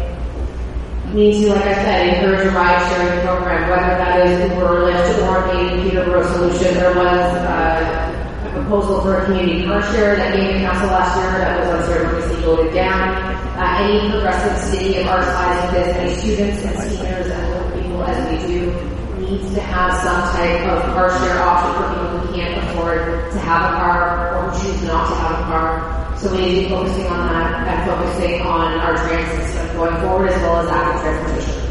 We 1.13 1.31
need 1.31 1.41
to, 1.43 1.49
like 1.55 1.63
I 1.63 1.73
said, 1.73 2.07
encourage 2.07 2.45
a 2.45 2.51
ride 2.51 2.83
sharing 2.91 3.21
program, 3.25 3.69
whether 3.69 3.95
that 3.95 4.27
is 4.27 4.51
Uber 4.51 4.65
or 4.65 4.91
Lyft 4.91 5.23
or 5.23 5.53
maybe 5.53 5.89
Peterborough 5.89 6.27
solution. 6.33 6.75
There 6.75 6.95
was 6.95 7.31
uh, 7.47 8.16
proposal 8.61 9.01
for 9.01 9.17
a 9.17 9.25
community 9.25 9.65
car 9.65 9.81
share 9.93 10.15
that 10.15 10.35
came 10.35 10.53
to 10.53 10.59
council 10.59 10.87
last 10.87 11.17
year 11.17 11.39
that 11.39 11.59
was 11.59 11.81
uncertainly 11.81 12.27
voted 12.47 12.73
down. 12.73 13.35
Uh, 13.59 13.83
any 13.83 14.09
progressive 14.09 14.57
city 14.71 14.97
of 14.97 15.07
our 15.07 15.23
size 15.23 15.73
this, 15.73 15.95
any 15.97 16.15
students 16.15 16.63
and 16.63 16.91
seniors 16.91 17.27
and 17.27 17.49
little 17.51 17.71
people 17.81 18.03
as 18.03 18.17
we 18.31 18.47
do, 18.47 18.71
needs 19.19 19.53
to 19.53 19.59
have 19.59 19.91
some 19.99 20.21
type 20.31 20.63
of 20.71 20.81
car 20.93 21.09
share 21.19 21.41
option 21.43 21.75
for 21.75 21.89
people 21.91 22.19
who 22.19 22.33
can't 22.33 22.55
afford 22.63 23.31
to 23.31 23.39
have 23.39 23.61
a 23.67 23.75
car 23.75 24.37
or 24.37 24.49
who 24.49 24.61
choose 24.61 24.83
not 24.83 25.09
to 25.09 25.15
have 25.15 25.39
a 25.39 25.43
car. 25.43 26.17
So 26.17 26.31
we 26.31 26.37
need 26.39 26.55
to 26.55 26.61
be 26.61 26.69
focusing 26.69 27.07
on 27.07 27.27
that 27.27 27.67
and 27.67 27.89
focusing 27.89 28.41
on 28.41 28.79
our 28.79 28.95
transit 28.95 29.45
system 29.51 29.75
going 29.75 29.97
forward 30.01 30.29
as 30.29 30.41
well 30.41 30.57
as 30.61 30.69
active 30.69 31.01
transportation 31.01 31.67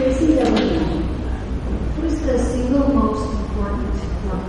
W. 0.00 0.80
What 1.96 2.06
is 2.06 2.20
the 2.22 2.38
single 2.38 2.88
most 2.88 3.38
important 3.40 3.90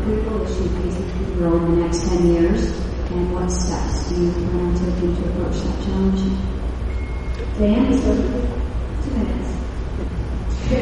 critical 0.03 0.41
issue 0.41 1.30
Peterborough 1.41 1.65
in 1.65 1.75
the 1.75 1.81
next 1.85 2.07
10 2.07 2.33
years? 2.33 2.69
And 3.09 3.33
what 3.33 3.49
steps 3.49 4.09
do 4.09 4.23
you 4.23 4.31
plan 4.31 4.59
on 4.59 4.75
taking 4.75 5.15
to 5.15 5.29
approach 5.29 5.57
that 5.57 5.83
challenge? 5.83 6.21
Is 7.41 8.03
there 8.05 8.15
two 9.01 9.11
minutes? 9.17 9.49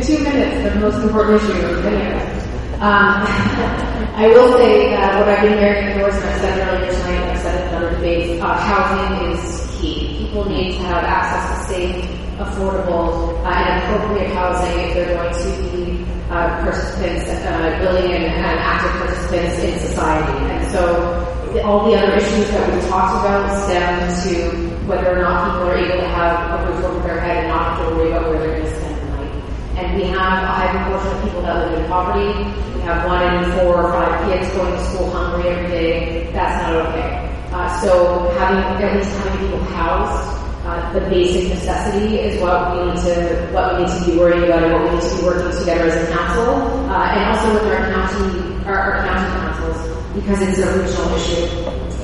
Two 0.08 0.20
minutes, 0.24 0.74
the 0.74 0.80
most 0.82 1.00
important 1.04 1.42
issue 1.42 1.66
of 1.66 1.84
the. 1.84 1.90
Um, 2.84 3.24
I 4.20 4.28
will 4.28 4.58
say 4.58 4.90
that 4.92 5.20
what 5.20 5.30
I've 5.30 5.42
been 5.44 5.58
hearing, 5.58 5.88
of 5.94 6.02
course, 6.02 6.16
and 6.16 6.26
I've 6.26 6.42
said 6.42 6.68
earlier 6.68 6.92
tonight, 6.92 7.32
I've 7.32 7.40
said 7.40 7.56
it 7.62 7.68
in 7.70 7.76
other 7.76 7.92
debates, 7.96 8.44
uh, 8.44 8.54
housing 8.54 9.32
is 9.32 9.80
key. 9.80 10.26
People 10.26 10.46
need 10.46 10.74
to 10.74 10.84
have 10.84 11.04
access 11.06 11.68
to 11.68 11.74
safe, 11.74 12.29
affordable, 12.40 13.36
uh, 13.44 13.52
and 13.52 13.84
appropriate 13.84 14.32
housing 14.34 14.80
if 14.80 14.94
they're 14.94 15.16
going 15.16 15.34
to 15.34 15.50
be 15.76 16.04
uh, 16.30 16.64
participants, 16.64 17.28
uh, 17.28 17.80
willing 17.82 18.12
and, 18.12 18.26
and 18.26 18.60
active 18.60 18.92
participants 19.02 19.60
in 19.60 19.80
society. 19.80 20.46
And 20.48 20.72
so 20.72 21.52
the, 21.54 21.64
all 21.64 21.90
the 21.90 21.98
other 21.98 22.16
issues 22.16 22.50
that 22.52 22.64
we 22.74 22.80
talked 22.88 23.26
about 23.26 23.50
stem 23.66 24.08
to 24.24 24.88
whether 24.88 25.18
or 25.18 25.22
not 25.22 25.52
people 25.52 25.68
are 25.68 25.78
able 25.78 26.00
to 26.00 26.08
have 26.08 26.60
a 26.62 26.72
roof 26.72 26.84
over 26.86 27.08
their 27.08 27.20
head 27.20 27.38
and 27.44 27.48
not 27.50 27.78
have 27.78 27.90
to 27.90 27.96
worry 27.96 28.12
about 28.12 28.30
where 28.30 28.40
they're 28.40 28.58
going 28.58 28.66
to 28.66 28.80
spend 28.80 28.96
the 28.96 29.06
night. 29.18 29.44
And 29.78 29.98
we 29.98 30.04
have 30.08 30.44
a 30.44 30.48
high 30.48 30.72
proportion 30.72 31.18
of 31.18 31.24
people 31.24 31.42
that 31.42 31.68
live 31.68 31.80
in 31.80 31.88
poverty. 31.90 32.30
We 32.76 32.82
have 32.82 33.06
one 33.06 33.22
in 33.36 33.52
four 33.60 33.84
or 33.84 33.92
five 33.92 34.32
kids 34.32 34.50
going 34.56 34.72
to 34.72 34.84
school 34.86 35.10
hungry 35.12 35.50
every 35.50 35.68
day. 35.68 36.32
That's 36.32 36.64
not 36.64 36.88
okay. 36.88 37.26
Uh, 37.52 37.82
so 37.82 38.30
having 38.40 38.86
at 38.86 38.96
least 38.96 39.10
having 39.18 39.40
people 39.42 39.60
housed, 39.76 40.49
uh, 40.70 40.94
the 40.94 41.02
basic 41.10 41.50
necessity 41.50 42.20
is 42.20 42.42
what 42.42 42.78
we 42.78 42.92
need 42.92 43.02
to 43.02 43.50
what 43.52 43.78
we 43.78 43.86
need 43.86 43.92
to 43.92 44.12
be 44.12 44.18
worrying 44.18 44.44
about 44.44 44.64
and 44.64 44.74
what 44.74 44.84
we 44.86 44.90
need 44.96 45.02
to 45.02 45.18
be 45.18 45.24
working 45.26 45.60
together 45.60 45.90
as 45.90 45.98
a 45.98 46.14
council, 46.14 46.50
uh, 46.90 47.10
and 47.10 47.22
also 47.26 47.54
with 47.54 47.66
our 47.74 47.82
county 47.90 48.66
our, 48.66 48.78
our 48.78 49.08
county 49.08 49.30
councils 49.42 49.90
because 50.14 50.42
it's 50.42 50.60
a 50.60 50.70
regional 50.78 51.10
issue. 51.16 51.46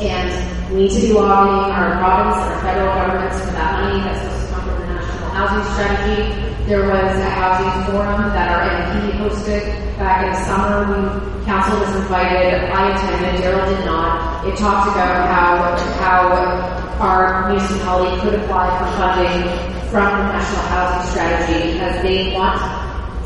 And 0.01 0.73
we 0.73 0.83
need 0.83 0.91
to 0.91 1.01
be 1.01 1.13
lobbying 1.13 1.71
our 1.71 1.97
province 2.01 2.41
and 2.41 2.53
our 2.53 2.61
federal 2.61 2.95
governments 2.95 3.39
for 3.45 3.51
that 3.53 3.81
money 3.81 3.99
that's 4.01 4.21
supposed 4.21 4.47
to 4.47 4.53
come 4.53 4.63
from 4.65 4.79
the 4.81 4.93
national 4.93 5.29
housing 5.29 5.65
strategy. 5.73 6.21
There 6.65 6.81
was 6.89 7.13
a 7.21 7.29
housing 7.29 7.93
forum 7.93 8.33
that 8.33 8.49
our 8.49 8.65
MP 8.65 9.13
hosted 9.21 9.61
back 9.97 10.25
in 10.25 10.33
the 10.33 10.41
summer. 10.45 11.45
Council 11.45 11.79
was 11.79 11.95
invited. 11.95 12.65
I 12.73 12.97
attended. 12.97 13.43
Daryl 13.43 13.69
did 13.69 13.85
not. 13.85 14.47
It 14.47 14.57
talked 14.57 14.89
about 14.89 15.29
how 15.29 15.77
how 16.01 16.74
our 16.99 17.49
municipality 17.51 18.21
could 18.21 18.35
apply 18.39 18.71
for 18.79 18.87
funding 18.97 19.43
from 19.89 20.05
the 20.05 20.23
national 20.31 20.61
housing 20.71 21.11
strategy 21.11 21.73
because 21.73 22.01
they 22.01 22.33
want 22.33 22.59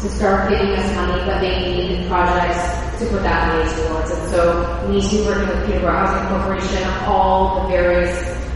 to 0.01 0.09
start 0.09 0.49
giving 0.49 0.71
us 0.71 0.95
money, 0.95 1.21
but 1.25 1.39
they 1.41 1.59
need 1.59 2.07
projects 2.07 2.99
to 2.99 3.05
put 3.09 3.21
that 3.23 3.47
money 3.47 3.69
towards. 3.75 4.11
And 4.11 4.31
so 4.31 4.87
we 4.87 4.95
need 4.95 5.09
to 5.09 5.25
working 5.25 5.47
with 5.47 5.65
Peterborough 5.67 6.05
Housing 6.05 6.27
Corporation, 6.29 6.83
all 7.05 7.61
the 7.63 7.69
various 7.69 8.11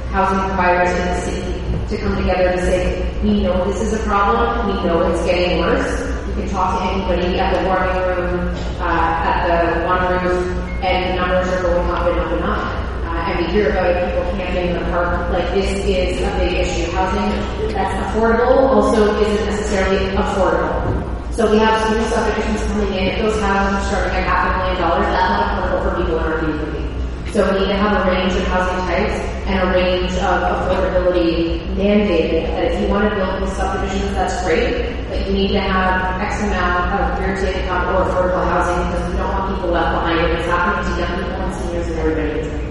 housing 0.09 0.39
providers 0.49 0.89
in 0.89 1.05
the 1.05 1.22
city 1.22 1.64
to 1.89 1.97
come 2.01 2.16
together 2.18 2.49
and 2.49 2.59
say, 2.61 3.22
we 3.24 3.43
know 3.43 3.66
this 3.66 3.82
is 3.82 3.93
a 3.93 4.03
problem, 4.03 4.68
we 4.68 4.74
know 4.84 5.01
it's 5.11 5.24
getting 5.26 5.59
worse. 5.59 5.99
You 6.28 6.34
can 6.34 6.49
talk 6.49 6.80
to 6.80 6.86
anybody 6.91 7.39
at 7.39 7.53
the 7.53 7.68
warming 7.68 7.97
room, 8.07 8.55
uh, 8.80 9.30
at 9.30 9.47
the 9.47 9.86
one 9.86 10.24
roof, 10.24 10.47
and 10.82 11.11
the 11.11 11.22
numbers 11.22 11.47
are 11.53 11.61
going 11.61 11.89
up 11.89 12.07
and 12.07 12.20
up 12.20 12.32
and 12.32 12.43
up. 12.43 12.92
And 13.24 13.39
we 13.39 13.51
hear 13.53 13.71
about 13.71 13.88
people 14.03 14.24
camping 14.36 14.67
in 14.67 14.74
the 14.74 14.84
park. 14.91 15.32
Like 15.32 15.47
this 15.55 15.71
is 15.88 16.19
a 16.19 16.32
big 16.39 16.59
issue. 16.59 16.91
Housing 16.91 17.71
that's 17.71 17.95
affordable 18.11 18.67
also 18.67 19.15
isn't 19.21 19.45
necessarily 19.45 20.11
affordable. 20.11 21.34
So 21.34 21.49
we 21.49 21.57
have 21.57 21.82
some 21.82 21.97
new 21.97 22.03
subdivisions 22.11 22.67
coming 22.67 22.93
in. 22.93 23.07
If 23.15 23.19
those 23.24 23.39
houses 23.39 23.80
are 23.80 23.88
starting 23.88 24.17
at 24.19 24.28
half 24.28 24.43
a 24.43 24.57
million 24.59 24.82
dollars, 24.84 25.07
that's 25.07 25.32
not 25.32 25.47
affordable 25.55 25.82
for 25.88 26.01
people 26.03 26.19
in 26.19 26.24
our 26.26 26.39
community. 26.39 26.84
So 27.32 27.41
we 27.49 27.59
need 27.61 27.71
to 27.71 27.80
have 27.80 28.05
a 28.05 28.11
range 28.11 28.34
of 28.36 28.43
housing 28.45 28.78
types 28.91 29.17
and 29.47 29.57
a 29.57 29.74
range 29.74 30.11
of 30.19 30.38
affordability 30.43 31.63
mandated 31.80 32.45
that 32.53 32.76
if 32.76 32.82
you 32.82 32.88
want 32.88 33.09
to 33.09 33.15
build 33.15 33.41
these 33.41 33.55
subdivisions, 33.55 34.13
that's 34.13 34.43
great, 34.43 34.93
but 35.09 35.26
you 35.26 35.34
need 35.34 35.51
to 35.53 35.61
have 35.61 36.21
X 36.21 36.43
amount 36.43 36.91
of 36.91 37.17
guaranteed 37.17 37.55
income 37.55 37.88
or 37.95 38.05
affordable 38.05 38.45
housing 38.51 38.84
because 38.91 39.09
we 39.09 39.17
don't 39.17 39.32
want 39.32 39.55
people 39.55 39.71
left 39.71 39.95
behind 39.95 40.19
and 40.19 40.38
it's 40.38 40.45
happening 40.45 40.91
to 40.91 41.01
young 41.01 41.24
people 41.24 41.41
and 41.41 41.55
seniors 41.55 41.88
and 41.88 41.99
everybody 41.99 42.62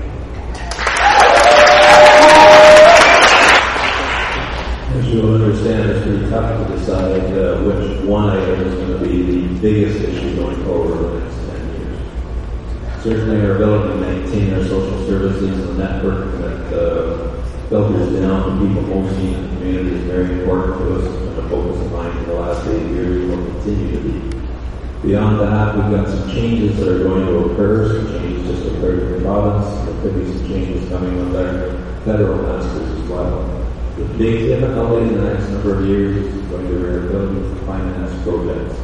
you'll 5.12 5.34
understand, 5.34 5.90
it's 5.90 6.04
pretty 6.04 6.30
tough 6.30 6.66
to 6.66 6.74
decide 6.74 7.32
uh, 7.36 7.60
which 7.62 8.00
one 8.04 8.30
item 8.30 8.60
is 8.60 8.74
going 8.74 8.98
to 8.98 9.06
be 9.06 9.22
the 9.22 9.60
biggest 9.60 10.02
issue 10.02 10.36
going 10.36 10.64
forward 10.64 10.92
over 10.92 11.20
the 11.20 11.20
next 11.20 11.36
10 11.36 11.80
years. 11.80 13.02
Certainly 13.02 13.46
our 13.46 13.56
ability 13.56 13.88
to 13.88 13.96
maintain 13.96 14.54
our 14.54 14.64
social 14.64 15.06
services 15.06 15.50
and 15.50 15.68
the 15.68 15.84
network 15.84 16.38
that 16.38 16.78
uh, 16.78 17.68
filters 17.68 18.20
down 18.20 18.58
to 18.58 18.66
people 18.66 18.82
mostly 18.82 19.34
in 19.34 19.42
the 19.42 19.48
community 19.48 19.96
is 19.96 20.04
very 20.04 20.40
important 20.40 20.78
to 20.78 20.94
us. 20.96 21.04
It's 21.04 21.38
a 21.38 21.48
focus 21.48 21.80
of 21.80 21.92
mine 21.92 22.12
for 22.24 22.30
the 22.30 22.34
last 22.34 22.66
eight 22.68 22.86
years 22.92 23.22
and 23.22 23.30
will 23.30 23.52
continue 23.52 23.92
to 23.92 24.00
be. 24.00 24.32
Beyond 25.02 25.40
that, 25.40 25.76
we've 25.76 25.90
got 25.90 26.08
some 26.08 26.30
changes 26.30 26.78
that 26.78 26.88
are 26.88 27.02
going 27.02 27.26
to 27.26 27.52
occur, 27.52 27.88
some 27.88 28.18
changes 28.18 28.46
just 28.46 28.76
occurred 28.76 29.02
in 29.02 29.12
the 29.12 29.20
province. 29.20 29.66
There 29.84 30.00
could 30.00 30.24
be 30.24 30.38
some 30.38 30.46
changes 30.46 30.88
coming 30.88 31.18
with 31.18 31.36
our 31.36 32.04
federal 32.04 32.42
masters 32.42 33.02
as 33.02 33.08
well. 33.10 33.61
The 34.02 34.18
difficulty 34.18 35.06
in 35.06 35.14
the 35.14 35.32
next 35.32 35.48
number 35.50 35.78
of 35.78 35.86
years 35.86 36.26
is 36.26 36.42
going 36.50 36.66
to 36.66 36.74
be 36.74 37.06
ability 37.06 37.40
to 37.40 37.66
finance 37.66 38.22
projects. 38.24 38.76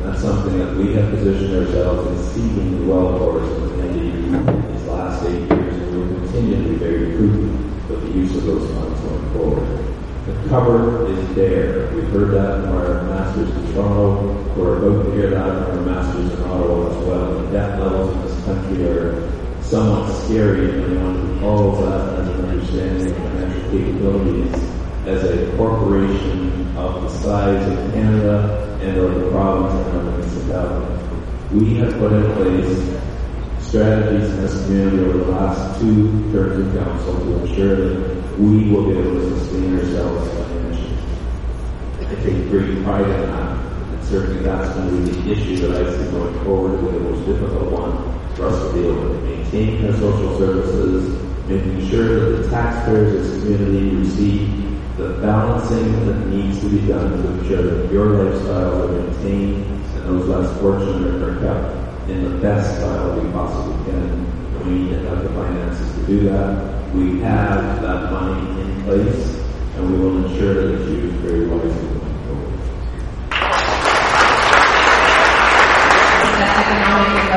That's 0.00 0.22
something 0.22 0.56
that 0.60 0.76
we 0.76 0.94
have 0.94 1.10
positioned 1.10 1.66
ourselves 1.66 2.34
the 2.34 2.86
well 2.86 3.18
for 3.18 3.42
in 3.42 4.30
the 4.30 4.72
these 4.72 4.86
last 4.86 5.24
eight 5.26 5.50
years, 5.50 5.74
and 5.74 5.90
we 5.90 5.98
will 5.98 6.20
continue 6.20 6.62
to 6.62 6.68
be 6.70 6.76
very 6.76 7.16
prudent 7.16 7.90
with 7.90 8.02
the 8.02 8.08
use 8.10 8.36
of 8.36 8.44
those 8.44 8.70
funds 8.70 9.00
going 9.00 9.32
forward. 9.32 9.84
The 10.26 10.48
cover 10.48 11.06
is 11.10 11.34
there. 11.34 11.92
We've 11.92 12.08
heard 12.10 12.30
that 12.34 12.62
from 12.62 12.76
our 12.76 13.02
masters 13.02 13.50
in 13.50 13.74
Toronto. 13.74 14.32
We're 14.54 14.78
about 14.78 15.06
to 15.06 15.10
hear 15.10 15.30
that 15.30 15.66
from 15.66 15.78
our 15.78 15.84
masters 15.84 16.32
in 16.32 16.44
Ottawa 16.44 16.90
as 16.90 17.04
well. 17.04 17.38
The 17.42 17.50
debt 17.50 17.80
levels 17.80 18.14
in 18.14 18.22
this 18.22 18.44
country 18.44 18.84
are 18.86 19.35
somewhat 19.68 20.12
scary, 20.24 20.70
and 20.70 20.92
we 20.92 20.96
want 20.98 21.16
to 21.16 21.40
follow 21.40 21.84
that 21.84 22.20
as 22.20 22.28
an 22.28 22.44
understanding 22.44 23.10
of 23.10 23.16
financial 23.16 23.70
capabilities 23.70 24.66
as 25.06 25.24
a 25.24 25.56
corporation 25.56 26.76
of 26.76 27.02
the 27.02 27.08
size 27.08 27.66
of 27.66 27.92
Canada 27.92 28.78
and 28.80 28.96
of 28.96 29.20
the 29.20 29.30
province 29.30 29.74
and 29.88 29.96
of 29.96 30.04
the 30.04 30.10
municipality. 30.12 31.04
We 31.52 31.74
have 31.78 31.92
put 31.98 32.12
in 32.12 32.32
place 32.34 32.96
strategies 33.60 34.30
in 34.30 34.42
this 34.42 34.64
community 34.64 34.98
over 34.98 35.18
the 35.18 35.32
last 35.32 35.80
two 35.80 36.32
terms 36.32 36.66
of 36.66 36.84
council 36.84 37.14
to 37.14 37.44
ensure 37.44 37.76
that 37.76 38.38
we 38.38 38.70
will 38.70 38.84
be 38.84 38.98
able 38.98 39.14
to 39.14 39.38
sustain 39.38 39.78
ourselves 39.78 40.28
financially. 40.30 40.98
I 42.00 42.14
take 42.22 42.50
great 42.50 42.84
pride 42.84 43.02
in 43.02 43.30
that. 43.32 43.58
And 43.58 44.04
certainly 44.04 44.42
that's 44.44 44.76
going 44.76 45.06
to 45.06 45.12
be 45.12 45.20
the 45.20 45.32
issue 45.32 45.56
that 45.66 45.86
I 45.86 45.90
see 45.90 46.10
going 46.12 46.44
forward 46.44 46.82
with 46.82 46.94
the 46.94 47.00
most 47.00 47.26
difficult 47.26 47.72
one 47.72 48.34
for 48.36 48.46
us 48.46 48.68
to 48.68 48.74
be 48.74 48.86
able 48.86 49.35
to 49.50 49.56
maintain 49.56 49.86
our 49.86 49.92
social 49.98 50.38
services, 50.38 51.22
making 51.48 51.88
sure 51.88 52.30
that 52.30 52.42
the 52.42 52.50
taxpayers 52.50 53.14
of 53.14 53.22
this 53.22 53.42
community 53.42 53.96
receive 53.96 54.96
the 54.96 55.08
balancing 55.20 56.06
that 56.06 56.26
needs 56.28 56.60
to 56.60 56.68
be 56.68 56.86
done 56.86 57.22
to 57.22 57.28
ensure 57.38 57.62
that 57.62 57.92
your 57.92 58.06
lifestyle 58.06 58.82
are 58.82 58.88
maintained 58.88 59.64
and 59.94 60.04
those 60.06 60.28
less 60.28 60.60
fortunate 60.60 61.22
are 61.22 61.38
kept 61.40 62.08
in 62.08 62.24
the 62.24 62.38
best 62.38 62.78
style 62.78 63.20
we 63.20 63.30
possibly 63.32 63.92
can. 63.92 64.64
We 64.64 64.70
need 64.70 64.90
to 64.90 65.08
have 65.08 65.22
the 65.22 65.28
finances 65.30 65.94
to 65.94 66.06
do 66.06 66.20
that. 66.30 66.94
We 66.94 67.20
have 67.20 67.82
that 67.82 68.10
money 68.10 68.62
in 68.62 68.84
place, 68.84 69.44
and 69.76 69.92
we 69.92 69.98
will 69.98 70.24
ensure 70.24 70.54
that 70.54 70.80
it's 70.80 70.90
used 70.90 71.16
very 71.16 71.46
wisely 71.46 71.96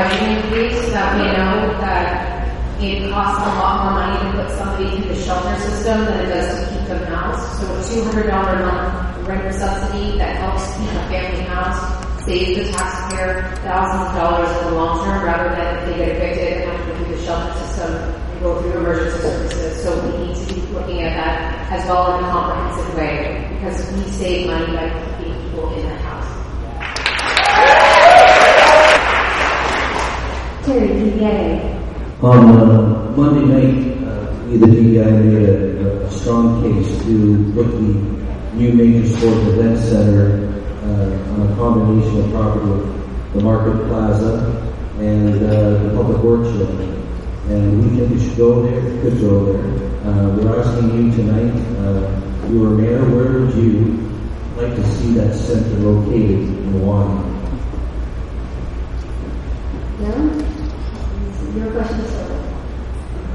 economic 0.00 0.50
piece 0.50 0.92
that 0.92 1.16
we 1.16 1.24
know 1.36 1.49
that 2.00 2.82
it 2.82 3.10
costs 3.10 3.44
a 3.44 3.48
lot 3.60 3.84
more 3.84 3.92
money 4.00 4.16
to 4.24 4.42
put 4.42 4.48
somebody 4.56 4.88
through 4.96 5.14
the 5.14 5.20
shelter 5.20 5.54
system 5.60 6.04
than 6.06 6.20
it 6.24 6.28
does 6.32 6.48
to 6.48 6.64
keep 6.72 6.88
them 6.88 7.04
housed. 7.12 7.60
So 7.60 7.64
a 7.68 7.84
two 7.84 8.04
hundred 8.08 8.30
dollar 8.30 8.56
a 8.56 8.66
month 8.66 9.28
rent 9.28 9.54
subsidy 9.54 10.16
that 10.18 10.36
helps 10.36 10.64
keep 10.78 10.88
a 10.88 11.04
family 11.12 11.44
housed 11.44 12.24
saves 12.24 12.56
the 12.56 12.72
taxpayer 12.72 13.42
thousands 13.62 14.08
of 14.08 14.16
dollars 14.16 14.50
in 14.58 14.64
the 14.64 14.74
long 14.74 15.04
term 15.04 15.24
rather 15.24 15.50
than 15.54 15.76
if 15.76 15.84
they 15.86 15.96
get 15.96 16.08
evicted 16.16 16.62
and 16.62 16.70
have 16.70 16.80
to 16.80 16.92
go 16.92 16.96
through 16.96 17.16
the 17.16 17.22
shelter 17.22 17.52
system 17.60 17.92
and 17.92 18.40
go 18.40 18.60
through 18.62 18.72
emergency 18.80 19.18
services. 19.20 19.82
So 19.82 19.88
we 20.00 20.26
need 20.26 20.36
to 20.36 20.54
be 20.54 20.60
looking 20.72 21.02
at 21.02 21.16
that 21.16 21.72
as 21.72 21.86
well 21.88 22.18
in 22.18 22.24
a 22.24 22.28
comprehensive 22.30 22.94
way 22.96 23.48
because 23.54 23.76
we 23.92 24.10
save 24.10 24.46
money 24.46 24.72
by 24.72 24.88
keeping 25.18 25.34
people 25.42 25.74
in 25.74 25.82
their 25.84 25.98
house. 25.98 26.28
Terry. 30.64 31.79
On 32.22 33.16
Monday 33.16 33.46
night, 33.46 34.06
uh, 34.06 34.44
we, 34.44 34.58
the 34.58 34.66
DEI, 34.66 35.10
made 35.10 35.48
a, 35.48 36.04
a 36.04 36.10
strong 36.10 36.60
case 36.60 37.02
to 37.04 37.50
put 37.54 37.64
the 37.64 37.96
new 38.56 38.72
major 38.74 39.08
sports 39.08 39.40
event 39.48 39.78
center 39.78 40.52
uh, 40.82 41.32
on 41.32 41.50
a 41.50 41.56
combination 41.56 42.20
of 42.22 42.30
property 42.30 42.72
of 42.72 43.32
the 43.32 43.40
Market 43.40 43.88
Plaza 43.88 44.52
and 44.98 45.42
uh, 45.46 45.82
the 45.82 45.94
Public 45.96 46.22
Works 46.22 46.50
Building. 46.58 46.92
And 47.48 47.90
we 47.90 47.98
think 47.98 48.10
we 48.12 48.20
should 48.22 48.36
go 48.36 48.64
there, 48.64 48.82
could 49.00 49.18
go 49.18 49.54
there. 49.54 49.64
Uh, 50.04 50.36
we're 50.36 50.60
asking 50.60 50.90
you 50.90 51.16
tonight, 51.16 51.56
uh, 51.78 52.48
you 52.50 52.68
mayor, 52.68 53.02
where 53.08 53.40
would 53.40 53.54
you 53.54 53.96
like 54.58 54.76
to 54.76 54.86
see 54.92 55.14
that 55.14 55.34
center 55.34 55.78
located 55.78 56.40
in 56.40 56.72
Milwaukee? 56.74 57.30
Yeah? 60.02 60.49
Your 61.56 61.72
question. 61.72 61.98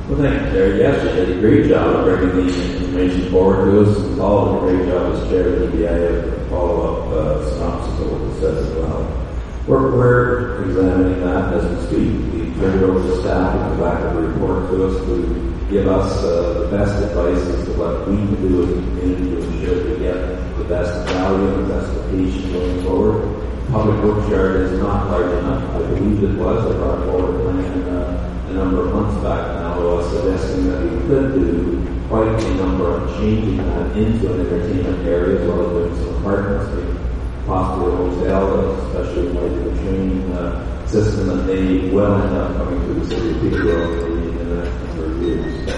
Well, 0.08 0.22
thank 0.22 0.46
you, 0.46 0.52
Terry. 0.52 0.80
Yes, 0.80 1.04
you 1.04 1.26
did 1.26 1.38
a 1.38 1.42
great 1.42 1.68
job 1.68 1.96
of 1.96 2.06
bringing 2.06 2.48
the 2.48 2.78
information 2.78 3.30
forward 3.30 3.66
to 3.66 3.82
us. 3.82 3.98
And 3.98 4.18
Paul 4.18 4.54
did 4.54 4.56
a 4.56 4.78
great 4.78 4.90
job 4.90 5.16
as 5.16 5.30
chair 5.30 5.48
of 5.50 5.60
the 5.60 5.68
BIA 5.78 6.22
to 6.22 6.50
follow 6.50 6.80
up 6.86 7.12
uh, 7.12 7.50
synopsis 7.50 8.00
of 8.00 8.12
what 8.12 8.22
was 8.22 8.40
said 8.40 8.56
as 8.56 8.72
well. 8.76 9.28
We're, 9.68 9.92
we're 9.98 10.64
examining 10.64 11.20
that 11.22 11.54
as 11.56 11.66
we 11.66 11.88
speak. 11.88 12.34
We 12.34 12.54
turned 12.62 12.82
it 12.82 12.84
over 12.84 13.02
to 13.06 13.22
staff 13.22 13.56
at 13.56 13.76
the 13.76 13.84
back 13.84 14.00
of 14.06 14.14
the 14.14 14.22
report 14.22 14.70
to 14.70 14.88
us 14.88 15.06
to 15.08 15.68
give 15.70 15.88
us 15.88 16.24
uh, 16.24 16.70
the 16.70 16.78
best 16.78 17.04
advice 17.04 17.42
as 17.42 17.66
to 17.66 17.74
what 17.74 18.08
we 18.08 18.16
can 18.16 18.48
do 18.48 18.64
as 18.64 18.70
a 18.70 18.74
community 18.74 19.30
to 19.32 19.38
ensure 19.44 19.92
we 19.92 20.00
get 20.00 20.58
the 20.58 20.64
best 20.66 21.10
value 21.10 21.54
and 21.54 21.66
the 21.66 21.74
best 21.74 21.92
location 21.92 22.54
going 22.54 22.84
forward. 22.84 23.46
Public 23.72 24.04
Works 24.04 24.30
Yard 24.30 24.56
is 24.62 24.80
not 24.80 25.10
large 25.10 25.32
enough. 25.40 25.76
I 25.76 25.80
believe 25.80 26.24
it 26.24 26.38
was. 26.38 26.66
I 26.66 26.78
brought 26.78 27.06
forward 27.06 27.36
a 27.36 27.44
plan 27.44 27.84
uh, 27.90 28.48
a 28.50 28.54
number 28.54 28.88
of 28.88 28.94
months 28.94 29.22
back 29.24 29.56
now, 29.56 29.88
uh, 29.88 30.10
suggesting 30.10 30.68
that 30.70 30.82
we 30.84 31.08
could 31.08 31.34
do 31.34 32.06
quite 32.08 32.28
a 32.28 32.56
number 32.56 32.92
of 32.92 33.18
changing 33.18 33.58
that 33.58 33.98
into 33.98 34.34
an 34.34 34.42
entertainment 34.42 35.08
area 35.08 35.42
as 35.42 35.48
well 35.48 35.62
as 35.62 35.72
doing 35.72 36.06
some 36.06 36.16
apartments 36.18 36.76
possibly 37.46 37.94
a 37.94 37.96
hotel, 37.96 38.72
especially 38.88 39.28
in 39.28 39.36
light 39.36 39.52
of 39.52 39.76
the 39.76 39.82
train 39.82 40.32
uh, 40.34 40.88
system 40.88 41.28
that 41.28 41.46
may 41.46 41.90
well 41.92 42.22
end 42.22 42.36
up 42.36 42.58
coming 42.58 42.80
to 42.88 42.94
the 42.96 43.08
city 43.08 43.30
of 43.32 43.42
Peterborough 43.42 44.06
in 44.06 44.50
the 44.50 44.56
next 44.56 44.76
number 44.84 45.06
of 45.06 45.22
years. 45.22 45.70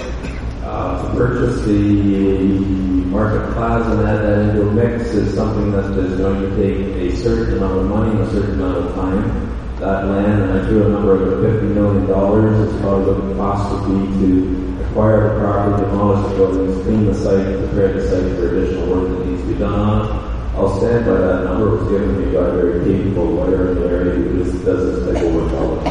Uh, 0.64 1.02
to 1.02 1.18
purchase 1.18 1.66
the 1.66 2.97
Market 3.08 3.54
Plaza 3.54 3.92
and 3.92 4.08
add 4.08 4.22
that 4.22 4.50
into 4.50 4.68
a 4.68 4.72
mix 4.72 5.10
is 5.14 5.34
something 5.34 5.72
that 5.72 5.98
is 5.98 6.18
going 6.18 6.42
to 6.42 6.56
take 6.56 6.96
a 6.96 7.16
certain 7.16 7.58
amount 7.58 7.80
of 7.80 7.86
money 7.88 8.12
and 8.12 8.22
a 8.22 8.32
certain 8.32 8.62
amount 8.62 8.78
of 8.78 8.96
time. 8.96 9.78
That 9.80 10.06
land, 10.06 10.44
and 10.44 10.60
I 10.60 10.66
threw 10.68 10.88
a 10.88 10.90
number 10.90 11.14
of 11.14 11.44
$50 11.44 11.74
million, 11.74 12.04
is 12.04 12.82
probably 12.82 13.14
what 13.14 13.30
the 13.30 13.36
cost 13.36 13.88
would 13.88 14.10
be 14.10 14.26
to 14.26 14.84
acquire 14.86 15.34
the 15.34 15.40
property, 15.40 15.84
demolish 15.84 16.32
the 16.32 16.36
buildings, 16.36 16.84
clean 16.84 17.06
the 17.06 17.14
site, 17.14 17.58
prepare 17.60 17.94
the 17.94 18.10
site 18.10 18.36
for 18.36 18.58
additional 18.58 18.90
work 18.90 19.10
that 19.10 19.26
needs 19.26 19.42
to 19.42 19.48
be 19.48 19.60
done 19.60 19.74
on 19.74 20.28
I'll 20.58 20.76
stand 20.80 21.06
by 21.06 21.14
that 21.14 21.44
number. 21.44 21.78
Was 21.78 21.88
given 21.88 22.18
me 22.18 22.36
by 22.36 22.48
a 22.48 22.52
very 22.52 22.84
capable 22.84 23.26
lawyer 23.26 23.74
in 23.74 23.80
the 23.80 23.88
area 23.90 24.16
who 24.16 24.40
does 24.40 24.60
this 24.64 25.14
type 25.14 25.24
of 25.24 25.36
work 25.36 25.54
all 25.54 25.76
the 25.76 25.84
time. 25.84 25.87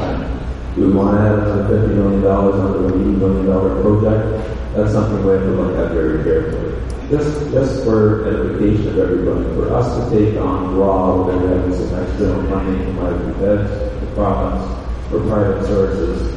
Do 0.77 0.89
we 0.89 0.93
want 0.93 1.17
to 1.17 1.23
another 1.41 1.89
$50 1.89 1.95
million 1.95 2.27
onto 2.27 2.87
an 2.87 3.17
$80 3.17 3.19
million 3.19 3.81
project? 3.81 4.77
That's 4.77 4.93
something 4.93 5.25
we 5.25 5.33
have 5.33 5.41
to 5.41 5.51
look 5.53 5.79
at 5.79 5.93
very 5.93 6.23
carefully. 6.23 6.77
Just, 7.09 7.51
just 7.51 7.83
for 7.83 8.29
edification 8.29 8.89
of 8.89 8.99
everybody, 8.99 9.45
for 9.57 9.73
us 9.73 9.89
to 9.97 10.11
take 10.13 10.37
on 10.37 10.77
raw, 10.77 11.25
whether 11.25 11.49
having 11.49 11.73
some 11.73 11.99
external 12.05 12.43
money 12.43 12.77
from 12.85 12.99
either 13.07 13.33
the 13.33 14.05
the 14.05 14.13
province, 14.13 14.69
or 15.11 15.21
private 15.21 15.65
sources, 15.65 16.37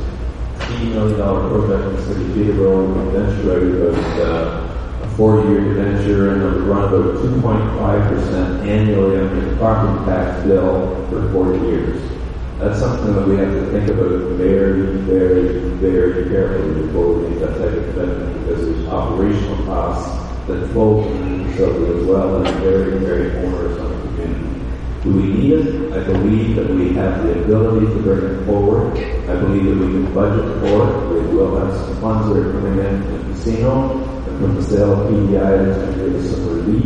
$80 0.59 0.93
million 0.93 1.17
project 1.19 1.89
in 1.89 1.95
the 1.97 2.01
city 2.01 2.25
of 2.25 2.33
Peterborough, 2.33 3.11
venture 3.11 3.51
everybody, 3.51 4.21
uh, 4.21 4.69
four-year 5.17 5.73
debenture 5.73 6.31
and 6.31 6.41
it 6.41 6.45
would 6.45 6.63
run 6.63 6.93
about 6.93 7.15
2.5% 7.15 8.65
annually 8.65 9.19
on 9.19 9.35
your 9.35 9.57
property 9.57 10.05
tax 10.05 10.47
bill 10.47 10.95
for 11.09 11.29
40 11.33 11.59
years. 11.67 12.18
That's 12.59 12.79
something 12.79 13.13
that 13.15 13.27
we 13.27 13.37
have 13.37 13.53
to 13.53 13.71
think 13.71 13.89
about 13.89 14.11
very, 14.37 14.81
very, 15.07 15.59
very 15.79 16.29
carefully 16.29 16.81
before 16.81 17.13
we 17.13 17.29
make 17.29 17.39
that 17.39 17.57
type 17.57 17.73
of 17.73 17.95
commitment 17.95 18.45
because 18.45 18.65
there's 18.65 18.87
operational 18.87 19.65
costs 19.65 20.29
that 20.47 20.67
flow 20.71 21.03
from 21.03 21.45
the 21.45 21.99
as 21.99 22.03
well 22.05 22.43
and 22.43 22.55
very, 22.59 22.99
very 22.99 23.45
onerous 23.45 23.79
on 23.79 23.89
the 23.91 23.97
community. 24.07 24.59
Do 25.03 25.13
we 25.13 25.23
need 25.23 25.51
it? 25.53 25.93
I 25.93 26.03
believe 26.03 26.55
that 26.55 26.69
we 26.69 26.93
have 26.93 27.23
the 27.23 27.43
ability 27.43 27.85
to 27.85 28.01
bring 28.01 28.23
it 28.23 28.45
forward. 28.45 28.97
I 29.29 29.39
believe 29.39 29.65
that 29.65 29.85
we 29.85 29.93
can 29.93 30.13
budget 30.13 30.45
for 30.59 30.89
it. 30.89 30.93
We 31.13 31.35
will 31.35 31.59
have 31.59 31.73
some 31.77 32.01
funds 32.01 32.27
that 32.27 32.37
are 32.45 32.51
coming 32.51 32.79
in 32.79 33.03
from 33.03 33.17
the 33.17 33.23
casino 33.33 34.03
and 34.27 34.39
from 34.39 34.55
the 34.55 34.63
sale 34.63 34.93
of 34.93 35.07
PDI 35.09 35.65
that's 35.65 35.77
going 35.77 35.97
to 35.97 36.05
give 36.05 36.15
us 36.15 36.31
some 36.31 36.43
relief 36.47 36.85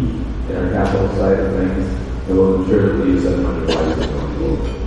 in 0.49 0.55
our 0.57 0.69
capital 0.71 1.07
side 1.15 1.39
of 1.39 1.53
things, 1.55 1.85
and 2.27 2.37
we'll 2.37 2.61
ensure 2.61 2.97
that 2.97 3.05
we 3.05 3.11
use 3.13 3.23
that 3.23 3.37
money 3.37 3.65
wisely 3.65 4.07
going 4.07 4.33
forward. 4.37 4.79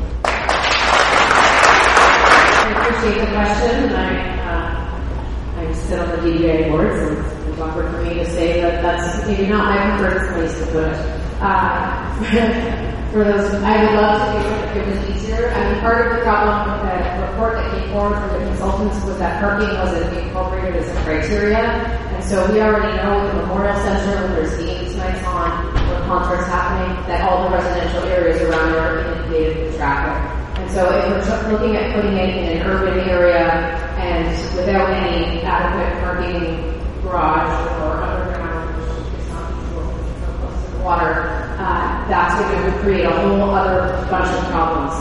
I 2.58 2.68
appreciate 2.70 3.18
the 3.20 3.30
question, 3.32 3.74
and 3.84 3.96
I, 3.96 4.00
uh, 4.42 5.70
DBA 6.26 6.70
board, 6.70 6.90
so 6.90 7.50
it's 7.50 7.60
awkward 7.60 7.90
for 7.94 8.02
me 8.02 8.14
to 8.14 8.26
say 8.30 8.60
that 8.60 8.82
that's 8.82 9.26
maybe 9.28 9.46
not 9.46 9.70
my 9.70 9.96
preferred 9.96 10.34
place 10.34 10.58
to 10.58 10.66
put 10.72 10.90
it. 10.90 10.98
Uh, 11.38 13.06
for 13.12 13.22
those, 13.22 13.54
I 13.62 13.84
would 13.84 13.94
love 13.94 14.18
to 14.18 14.34
make 14.34 14.76
it 14.76 14.90
was 14.90 15.16
easier. 15.16 15.52
I 15.54 15.70
mean, 15.70 15.80
part 15.80 16.06
of 16.06 16.16
the 16.16 16.22
problem 16.22 16.66
with 16.66 16.82
the 16.82 17.26
report 17.30 17.54
that 17.54 17.70
came 17.70 17.92
forward 17.92 18.18
from 18.18 18.32
the 18.34 18.46
consultants 18.50 19.04
was 19.06 19.18
that 19.18 19.40
parking 19.40 19.70
wasn't 19.78 20.18
incorporated 20.18 20.82
as 20.82 20.90
a 20.90 21.02
criteria. 21.04 21.62
And 21.62 22.24
so 22.24 22.50
we 22.52 22.60
already 22.60 22.96
know 22.96 23.22
with 23.22 23.32
the 23.32 23.46
Memorial 23.46 23.76
Center, 23.86 24.26
when 24.26 24.32
there's 24.34 24.58
games 24.58 24.96
nights 24.96 25.24
on, 25.26 25.68
or 25.70 26.00
concerts 26.10 26.48
happening, 26.48 27.06
that 27.06 27.22
all 27.22 27.48
the 27.48 27.54
residential 27.54 28.02
areas 28.10 28.42
around 28.42 28.72
there 28.72 28.80
are 28.82 28.98
inundated 29.00 29.66
with 29.66 29.76
traffic. 29.76 30.58
And 30.58 30.70
so 30.72 30.82
if 30.90 31.28
we're 31.28 31.52
looking 31.52 31.76
at 31.76 31.94
putting 31.94 32.16
it 32.16 32.34
in 32.34 32.58
an 32.58 32.66
urban 32.66 32.98
area 33.08 33.86
and 34.06 34.56
without 34.56 34.90
any 34.90 35.42
adequate 35.42 36.00
parking 36.02 36.62
garage 37.02 37.54
or 37.82 38.02
underground, 38.02 38.78
it's 39.18 39.28
not 39.28 39.50
close 40.38 40.70
the 40.70 40.78
water, 40.78 41.12
uh, 41.58 42.08
that's 42.08 42.38
going 42.40 42.72
to 42.72 42.78
create 42.80 43.04
a 43.04 43.10
whole 43.10 43.50
other 43.50 44.06
bunch 44.08 44.30
of 44.30 44.44
problems. 44.50 44.94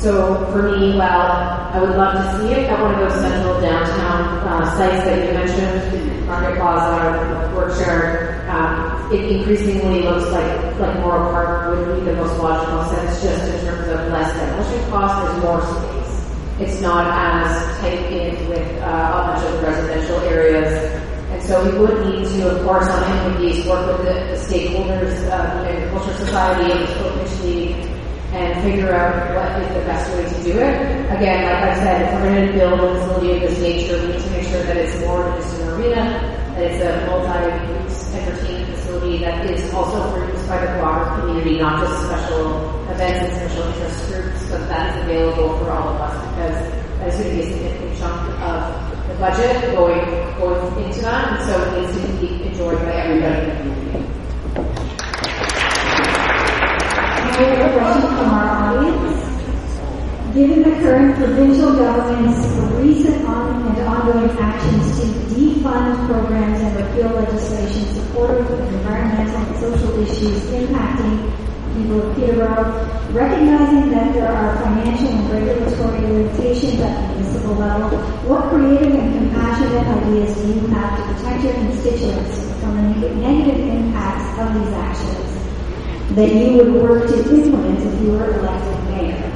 So 0.00 0.46
for 0.52 0.62
me, 0.62 0.96
well, 0.98 1.30
I 1.72 1.80
would 1.80 1.96
love 1.96 2.14
to 2.14 2.38
see 2.38 2.52
it 2.54 2.70
at 2.70 2.80
one 2.80 2.94
of 2.94 3.00
those 3.00 3.20
central 3.20 3.60
downtown 3.60 4.46
uh, 4.46 4.76
sites 4.76 5.04
that 5.04 5.26
you 5.26 5.34
mentioned, 5.34 6.26
Market 6.26 6.56
Plaza, 6.60 7.52
Workshare. 7.54 8.48
Um, 8.48 9.12
it 9.12 9.30
increasingly 9.30 10.02
looks 10.02 10.30
like 10.30 10.78
like 10.78 11.00
Morrow 11.00 11.30
Park 11.32 11.76
would 11.76 11.98
be 11.98 12.04
the 12.10 12.16
most 12.16 12.38
logical 12.38 12.84
sense, 12.84 13.22
just 13.22 13.54
in 13.54 13.66
terms 13.66 13.88
of 13.88 14.12
less 14.12 14.32
demolition 14.34 14.90
cost. 14.90 15.32
There's 15.32 15.42
more 15.42 15.60
space. 15.62 15.97
It's 16.60 16.80
not 16.80 17.06
as 17.06 17.78
tight 17.78 18.12
in 18.12 18.48
with 18.48 18.82
uh, 18.82 18.86
a 18.86 19.26
bunch 19.28 19.44
of 19.46 19.62
residential 19.62 20.18
areas 20.20 20.98
and 21.30 21.42
so 21.42 21.62
we 21.62 21.78
would 21.78 22.06
need 22.06 22.24
to, 22.24 22.48
of 22.50 22.66
course, 22.66 22.88
on 22.88 23.04
any 23.04 23.34
of 23.34 23.40
these, 23.40 23.66
work 23.66 23.86
with 23.86 24.06
the, 24.06 24.14
the 24.32 24.38
stakeholders, 24.40 25.12
uh, 25.30 25.62
the 25.62 25.70
Agriculture 25.70 26.14
Society 26.14 26.72
and 26.72 26.88
the 26.88 27.46
League, 27.46 27.76
and 28.32 28.62
figure 28.62 28.94
out 28.94 29.34
what 29.36 29.62
is 29.62 29.68
the 29.74 29.84
best 29.84 30.10
way 30.16 30.24
to 30.24 30.42
do 30.42 30.58
it. 30.58 30.74
Again, 31.14 31.44
like 31.44 31.62
I 31.62 31.74
said, 31.76 32.02
if 32.02 32.14
we're 32.14 32.34
going 32.34 32.46
to 32.48 32.52
build 32.54 32.80
a 32.80 32.94
facility 32.98 33.32
of 33.34 33.40
this 33.42 33.58
nature, 33.60 34.00
we 34.00 34.12
need 34.14 34.22
to 34.22 34.30
make 34.30 34.48
sure 34.48 34.62
that 34.62 34.76
it's 34.76 34.98
more 35.00 35.22
than 35.22 35.36
just 35.36 35.60
an 35.60 35.68
arena, 35.68 36.52
that 36.56 36.62
it's 36.62 36.82
a 36.82 37.06
multi-use 37.06 38.14
entertainment 38.14 38.74
facility 38.74 39.18
that 39.18 39.50
is 39.50 39.72
also 39.74 40.10
for 40.10 40.32
use 40.32 40.46
by 40.48 40.58
the 40.64 40.72
broader 40.80 41.20
community, 41.20 41.58
not 41.58 41.86
just 41.86 42.04
special 42.06 42.77
and 43.00 43.32
special 43.32 43.62
interest 43.68 44.10
groups, 44.10 44.50
but 44.50 44.66
that 44.68 44.96
is 44.96 45.04
available 45.04 45.58
for 45.58 45.70
all 45.70 45.94
of 45.94 46.00
us 46.00 46.14
because 46.30 46.58
that 46.98 47.08
is 47.08 47.14
going 47.14 47.30
to 47.30 47.34
be 47.36 47.40
a 47.42 47.52
significant 47.52 47.98
chunk 47.98 48.40
of 48.42 49.08
the 49.08 49.14
budget 49.14 49.74
going 49.74 50.02
going 50.38 50.84
into 50.84 51.00
that, 51.02 51.38
and 51.38 51.46
so 51.46 51.54
it 51.62 51.80
needs 51.80 51.94
to 51.94 52.26
be 52.26 52.42
enjoyed 52.48 52.78
by 52.78 52.92
everybody 52.92 53.38
in 53.38 53.48
the 53.48 53.56
community. 53.56 54.04
From 57.38 58.34
our 58.34 58.74
audience. 58.74 59.14
Given 60.34 60.62
the 60.62 60.70
current 60.82 61.16
provincial 61.16 61.76
government's 61.76 62.46
recent 62.82 63.24
on 63.26 63.64
and 63.68 63.78
ongoing 63.86 64.36
actions 64.38 65.00
to 65.00 65.06
defund 65.34 66.06
programs 66.08 66.60
and 66.60 66.76
repeal 66.76 67.10
legislation 67.10 67.94
supportive 67.94 68.50
of 68.50 68.60
environmental 68.74 69.36
and 69.36 69.56
social 69.56 70.02
issues 70.02 70.42
impacting 70.50 71.47
people 71.82 72.14
Peterborough, 72.14 72.74
recognizing 73.12 73.90
that 73.90 74.12
there 74.12 74.30
are 74.32 74.56
financial 74.62 75.08
and 75.08 75.30
regulatory 75.30 76.00
limitations 76.00 76.80
at 76.80 77.08
the 77.08 77.14
municipal 77.14 77.54
level, 77.54 77.98
what 78.26 78.50
creative 78.50 78.94
and 78.94 79.14
compassionate 79.14 79.86
ideas 79.86 80.34
do 80.36 80.48
you 80.48 80.66
have 80.74 80.98
to 80.98 81.14
protect 81.14 81.44
your 81.44 81.54
constituents 81.54 82.34
from 82.60 83.00
the 83.00 83.08
negative 83.14 83.68
impacts 83.68 84.26
of 84.40 84.54
these 84.54 84.74
actions 84.74 86.14
that 86.16 86.28
you 86.34 86.56
would 86.56 86.82
work 86.82 87.08
to 87.08 87.16
implement 87.30 87.78
if 87.78 88.02
you 88.02 88.10
were 88.12 88.38
elected 88.40 88.84
mayor? 88.90 89.30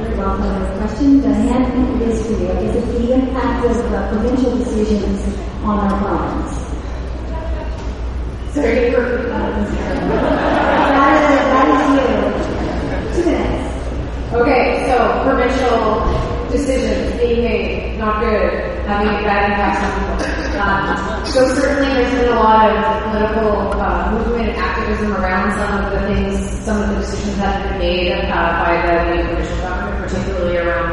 Very 0.00 0.16
well 0.16 0.36
thought 0.38 0.78
question. 0.78 1.20
Diane, 1.20 2.00
it 2.00 2.08
is 2.08 2.26
for 2.26 2.32
you. 2.32 2.48
Is 2.48 2.76
it 2.76 2.86
the 2.98 3.12
impact 3.12 3.66
of 3.66 3.76
the 3.76 4.08
provincial 4.10 4.56
decisions 4.56 5.36
on 5.62 5.78
our 5.78 5.98
province? 6.00 6.63
Sorry 8.54 8.90
for 8.94 9.02
Okay, 14.34 14.86
so 14.86 14.96
provincial 15.26 16.06
decisions 16.52 17.18
being 17.18 17.42
made, 17.42 17.98
not 17.98 18.20
good, 18.22 18.52
having 18.86 19.08
a 19.08 19.22
bad 19.26 19.50
impact 19.50 19.82
on 19.82 19.90
people. 19.98 20.60
Um, 20.60 21.26
so 21.26 21.48
certainly 21.54 21.94
there's 21.94 22.14
been 22.14 22.32
a 22.32 22.38
lot 22.38 22.70
of 22.70 23.02
political 23.10 23.80
uh, 23.80 24.12
movement 24.12 24.50
and 24.50 24.56
activism 24.56 25.12
around 25.16 25.50
some 25.58 25.84
of 25.84 25.90
the 25.90 26.06
things, 26.14 26.64
some 26.64 26.80
of 26.80 26.90
the 26.90 26.96
decisions 27.00 27.36
that 27.38 27.60
have 27.60 27.70
been 27.70 27.78
made 27.80 28.12
uh, 28.12 28.64
by 28.64 28.86
the 28.86 29.16
new 29.16 29.22
provincial 29.34 29.58
government, 29.58 29.98
particularly 30.06 30.56
around 30.58 30.92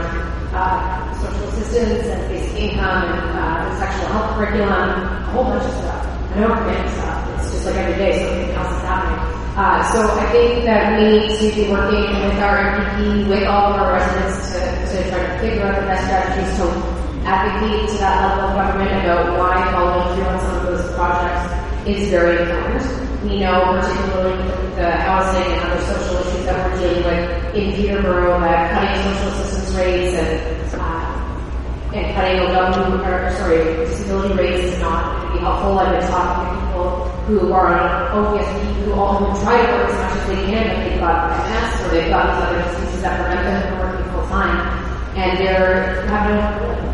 uh, 0.56 1.14
social 1.22 1.48
assistance 1.50 2.08
and 2.08 2.28
basic 2.28 2.58
income 2.58 3.06
and 3.06 3.38
uh, 3.38 3.80
sexual 3.80 4.08
health 4.08 4.36
curriculum, 4.36 4.70
a 4.70 5.32
whole 5.34 5.44
bunch 5.44 5.64
of 5.64 5.74
stuff. 5.74 6.08
I 6.34 6.40
don't 6.40 6.58
forget 6.58 6.90
stuff. 6.90 7.21
Just 7.62 7.76
like 7.78 7.86
every 7.86 7.98
day 8.02 8.26
something 8.26 8.56
else 8.58 8.74
is 8.74 8.82
happening. 8.90 9.22
Uh, 9.54 9.86
so 9.94 10.02
I 10.18 10.26
think 10.34 10.66
that 10.66 10.98
we 10.98 11.30
need 11.30 11.30
to 11.30 11.46
be 11.54 11.70
working 11.70 12.10
with 12.10 12.42
our 12.42 12.58
MPP, 12.74 13.30
with 13.30 13.46
all 13.46 13.70
of 13.70 13.82
our 13.86 14.02
residents 14.02 14.50
to, 14.50 14.58
to 14.66 15.10
try 15.14 15.22
to 15.22 15.38
figure 15.38 15.62
out 15.62 15.78
the 15.78 15.86
best 15.86 16.10
strategies 16.10 16.58
to 16.58 16.66
advocate 17.22 17.86
to 17.86 17.98
that 18.02 18.18
level 18.18 18.50
of 18.50 18.58
government 18.58 18.90
about 19.06 19.38
why 19.38 19.62
following 19.78 20.10
through 20.18 20.26
on 20.26 20.40
some 20.42 20.58
of 20.58 20.64
those 20.74 20.90
projects 20.98 21.54
is 21.86 22.10
very 22.10 22.42
important. 22.42 22.82
We 23.30 23.46
know 23.46 23.78
particularly 23.78 24.42
with 24.42 24.76
the 24.82 24.90
housing 25.06 25.46
and 25.46 25.62
other 25.62 25.82
social 25.86 26.18
issues 26.18 26.46
that 26.50 26.58
we're 26.66 26.80
dealing 26.82 27.04
with 27.06 27.54
in 27.54 27.76
Peterborough 27.78 28.40
that 28.42 28.74
cutting 28.74 29.14
social 29.22 29.38
assistance 29.38 29.78
rates 29.78 30.18
and 30.18 30.82
uh, 30.82 31.22
and 31.94 32.16
cutting 32.16 32.42
OW, 32.42 33.06
or 33.06 33.30
sorry, 33.38 33.86
disability 33.86 34.34
rates 34.34 34.74
is 34.74 34.80
not 34.80 35.14
going 35.14 35.28
to 35.28 35.38
be 35.38 35.40
helpful. 35.46 35.78
I've 35.78 35.92
been 36.00 36.10
talking 36.10 36.71
people 36.82 37.48
who 37.48 37.54
are 37.54 37.74
on 37.78 38.36
ODSP 38.36 38.84
who 38.84 38.94
all 38.94 39.18
who 39.18 39.26
try 39.44 39.58
to 39.58 39.72
work 39.74 39.90
as 39.90 39.98
much 39.98 40.14
as 40.18 40.28
they 40.28 40.42
can, 40.50 40.68
but 40.68 40.84
they've 40.84 41.00
got 41.00 41.16
MS 41.48 41.82
or 41.82 41.90
they've 41.94 42.10
got 42.10 42.24
these 42.28 42.42
other 42.44 42.60
diseases 42.64 43.02
that 43.02 43.14
prevent 43.22 43.44
them 43.46 43.62
from 43.70 43.80
working 43.80 44.12
full 44.12 44.28
time, 44.28 44.58
and 45.16 45.38
they're 45.38 46.06
having 46.08 46.40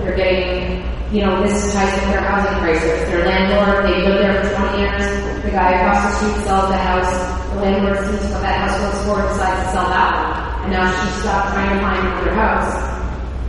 they're 0.03 0.17
getting 0.17 0.83
you 1.11 1.21
know 1.23 1.41
this 1.43 1.73
ties 1.73 1.93
with 1.95 2.09
their 2.11 2.21
housing 2.21 2.59
crisis. 2.59 3.07
Their 3.09 3.25
landlord, 3.25 3.85
they 3.85 4.01
lived 4.03 4.19
there 4.19 4.43
for 4.43 4.55
20 4.55 4.79
years. 4.79 5.43
The 5.43 5.51
guy 5.51 5.79
across 5.79 6.03
the 6.03 6.11
street 6.19 6.45
sells 6.45 6.69
the 6.69 6.77
house. 6.77 7.11
The 7.53 7.61
landlord 7.61 7.97
sees 8.05 8.29
what 8.31 8.41
that 8.43 8.67
house 8.67 8.75
goes 8.83 8.99
for, 9.05 9.21
decides 9.27 9.63
to 9.63 9.71
sell 9.71 9.87
that 9.89 10.11
one, 10.13 10.63
and 10.63 10.71
now 10.73 10.85
she's 10.91 11.15
stopped 11.23 11.53
trying 11.53 11.71
to 11.71 11.79
find 11.79 12.07
another 12.07 12.33
house 12.35 12.97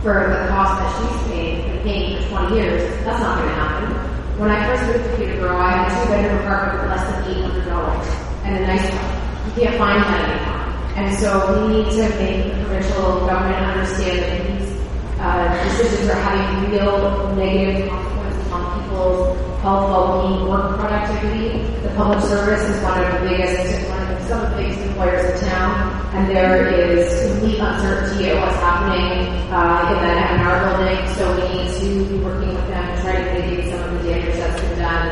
for 0.01 0.31
the 0.31 0.47
cost 0.47 0.79
that 0.79 0.89
she's 0.95 1.27
paying, 1.27 1.83
paying 1.83 2.23
for 2.23 2.47
20 2.47 2.55
years, 2.55 2.81
that's 3.03 3.19
not 3.19 3.37
going 3.37 3.49
to 3.49 3.55
happen. 3.55 4.18
When 4.39 4.51
I 4.51 4.65
first 4.67 4.87
moved 4.87 5.03
to 5.03 5.17
Peterborough, 5.17 5.59
I 5.59 5.83
had 5.83 5.91
a 5.91 5.99
two-bedroom 5.99 6.39
apartment 6.39 6.79
for 6.79 6.87
less 6.87 7.03
than 7.11 7.27
$800 7.43 8.47
and 8.47 8.55
a 8.55 8.67
nice 8.71 8.87
one. 8.87 9.51
You 9.51 9.67
can't 9.67 9.77
find 9.77 9.99
that 9.99 10.31
anymore. 10.31 10.63
And 10.95 11.11
so 11.19 11.27
we 11.67 11.75
need 11.75 11.91
to 11.91 12.07
make 12.15 12.47
the 12.47 12.63
provincial 12.63 13.27
government 13.27 13.59
understand 13.67 14.19
that 14.23 14.39
these 14.47 14.79
uh, 15.19 15.63
decisions 15.67 16.07
are 16.07 16.21
having 16.23 16.71
real 16.71 17.35
negative 17.35 17.89
consequences 17.89 18.51
on 18.53 18.79
people's 18.79 19.59
health, 19.59 19.91
well-being, 19.91 20.47
work 20.47 20.79
productivity. 20.79 21.59
The 21.83 21.91
public 21.99 22.23
service 22.23 22.63
is 22.63 22.81
one 22.81 22.95
of 23.03 23.11
the 23.19 23.27
biggest, 23.27 23.89
one 23.89 24.07
of 24.07 24.23
some 24.23 24.39
of 24.39 24.51
the 24.51 24.63
biggest 24.63 24.79
employers 24.87 25.35
in 25.35 25.49
town, 25.49 26.15
and 26.15 26.31
there 26.31 26.71
is 26.71 27.29
complete 27.29 27.59
uncertainty 27.59 28.29
at 28.29 28.39
what's 28.39 28.55
happening 28.63 29.27
uh, 29.51 29.91
in 29.91 29.99
that 29.99 30.39
MNR 30.39 30.79
building. 30.79 31.15
So 31.19 31.38
to 31.49 32.23
working 32.23 32.53
with 32.53 32.67
them 32.67 32.95
to 32.95 33.01
try 33.01 33.13
to 33.13 33.33
mitigate 33.33 33.71
some 33.71 33.81
of 33.83 34.03
the 34.03 34.09
damage 34.09 34.35
that's 34.35 34.61
been 34.61 34.79
done. 34.79 35.07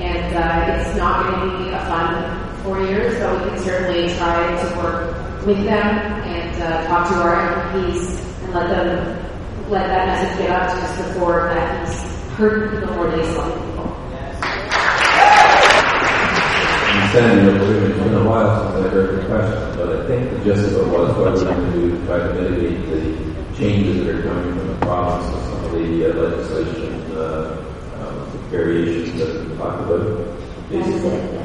And 0.00 0.36
uh, 0.36 0.80
it's 0.80 0.96
not 0.96 1.26
going 1.26 1.50
to 1.50 1.64
be 1.64 1.70
a 1.70 1.78
fun 1.86 2.62
four 2.62 2.80
years, 2.82 3.18
but 3.20 3.44
we 3.44 3.50
can 3.50 3.58
certainly 3.58 4.14
try 4.16 4.56
to 4.62 4.76
work 4.76 5.46
with 5.46 5.58
them 5.64 5.86
and 6.26 6.62
uh, 6.62 6.86
talk 6.86 7.08
to 7.08 7.14
our 7.14 7.72
MPs 7.72 8.42
and 8.44 8.54
let 8.54 8.68
them 8.68 9.22
let 9.70 9.86
that 9.88 10.06
message 10.06 10.38
get 10.38 10.50
out 10.50 10.68
to 10.70 10.76
us 10.82 11.08
before 11.08 11.52
that 11.54 11.88
he's 11.88 12.02
hurting 12.36 12.78
people 12.80 12.94
more 12.94 13.10
he's 13.16 13.26
helping 13.34 13.62
people. 13.70 13.92
It's 16.98 17.98
been 17.98 18.14
a 18.14 18.28
while 18.28 18.72
since 18.72 18.86
I 18.86 18.88
heard 18.90 19.22
the 19.22 19.26
question, 19.26 19.76
but 19.76 20.00
I 20.00 20.06
think 20.06 20.30
the 20.30 20.44
gist 20.44 20.72
of 20.72 20.86
it 20.86 20.86
was 20.86 21.16
what 21.16 21.34
we're 21.34 21.44
going 21.44 21.72
to 21.72 21.72
do 21.72 21.90
to 21.90 22.06
try 22.06 22.18
to 22.18 22.34
mitigate 22.34 22.86
the 22.86 23.56
changes 23.58 24.04
that 24.04 24.14
are 24.14 24.22
coming 24.22 24.58
from 24.58 24.68
the 24.68 24.86
of 24.86 25.65
the 25.72 26.10
uh, 26.10 26.14
legislation 26.14 27.00
uh, 27.12 27.64
um, 27.98 28.48
variations 28.50 29.18
that 29.18 29.48
we 29.48 29.56
talked 29.56 29.82
about. 29.82 30.38
Basically, 30.68 31.38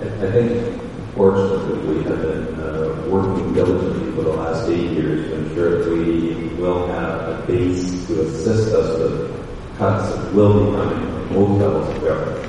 I, 0.00 0.26
I 0.26 0.32
think 0.32 0.82
fortunately 1.14 1.94
we 1.94 2.04
have 2.04 2.22
been 2.22 2.60
uh, 2.60 3.06
working 3.08 3.52
diligently 3.54 4.12
for 4.12 4.22
the 4.22 4.32
last 4.36 4.68
eight 4.68 4.90
years 4.92 5.30
to 5.30 5.34
ensure 5.36 5.84
that 5.84 5.90
we 5.92 6.48
will 6.60 6.86
have 6.88 7.28
a 7.28 7.46
base 7.46 8.06
to 8.06 8.22
assist 8.22 8.74
us 8.74 8.98
with 8.98 9.78
cuts 9.78 10.14
that 10.14 10.34
will 10.34 10.66
be 10.66 10.76
coming 10.76 11.12
from 11.12 11.28
both 11.28 11.60
levels 11.60 11.96
of 11.96 12.02
government. 12.02 12.44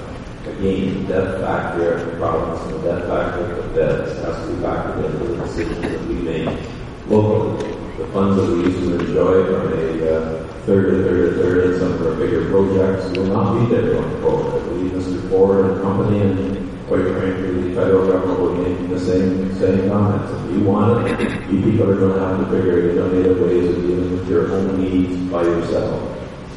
Again, 0.47 1.05
the 1.05 1.13
debt 1.13 1.41
factor 1.41 1.93
of 1.93 2.05
the 2.05 2.17
province 2.17 2.61
and 2.65 2.73
the 2.73 2.91
debt 2.91 3.07
factor 3.07 3.51
of 3.51 3.57
the 3.57 3.75
feds 3.75 4.23
has 4.23 4.47
to 4.47 4.53
be 4.53 4.61
factored 4.63 5.05
into 5.05 5.25
the 5.25 5.43
decisions 5.43 5.81
that 5.81 6.07
we 6.07 6.15
make 6.15 6.59
locally. 7.07 7.78
The 7.99 8.07
funds 8.13 8.37
that 8.37 8.49
we 8.49 8.63
used 8.63 8.79
to 8.79 8.97
enjoy 8.97 9.43
from 9.43 9.73
a 9.73 10.15
uh, 10.15 10.47
third 10.65 10.85
to 10.89 11.03
third 11.03 11.35
to 11.35 11.43
third 11.43 11.73
in 11.73 11.79
some 11.79 11.91
of 11.91 12.07
our 12.07 12.15
bigger 12.15 12.49
projects 12.49 13.17
will 13.17 13.25
not 13.25 13.59
be 13.59 13.75
there 13.75 13.91
going 13.91 14.21
forward. 14.21 14.55
I 14.55 14.65
believe 14.67 14.91
Mr. 14.93 15.29
Ford 15.29 15.65
and 15.65 15.81
company 15.81 16.21
and 16.21 16.87
quite 16.87 17.03
frankly 17.03 17.61
the 17.61 17.75
federal 17.75 18.07
government 18.07 18.39
will 18.39 18.55
make 18.55 18.89
the 18.89 18.97
same 19.01 19.53
same 19.59 19.89
comments. 19.89 20.31
If 20.31 20.51
you 20.55 20.63
want 20.63 21.09
it, 21.09 21.51
you 21.51 21.61
people 21.61 21.91
are 21.91 21.95
going 21.95 22.13
to 22.13 22.25
have 22.25 22.39
to 22.39 22.45
figure 22.55 23.03
out 23.03 23.11
innovative 23.11 23.39
ways 23.41 23.67
of 23.67 23.81
dealing 23.81 24.11
with 24.13 24.29
your 24.29 24.49
own 24.49 24.81
needs 24.81 25.17
by 25.29 25.43
yourself. 25.43 25.99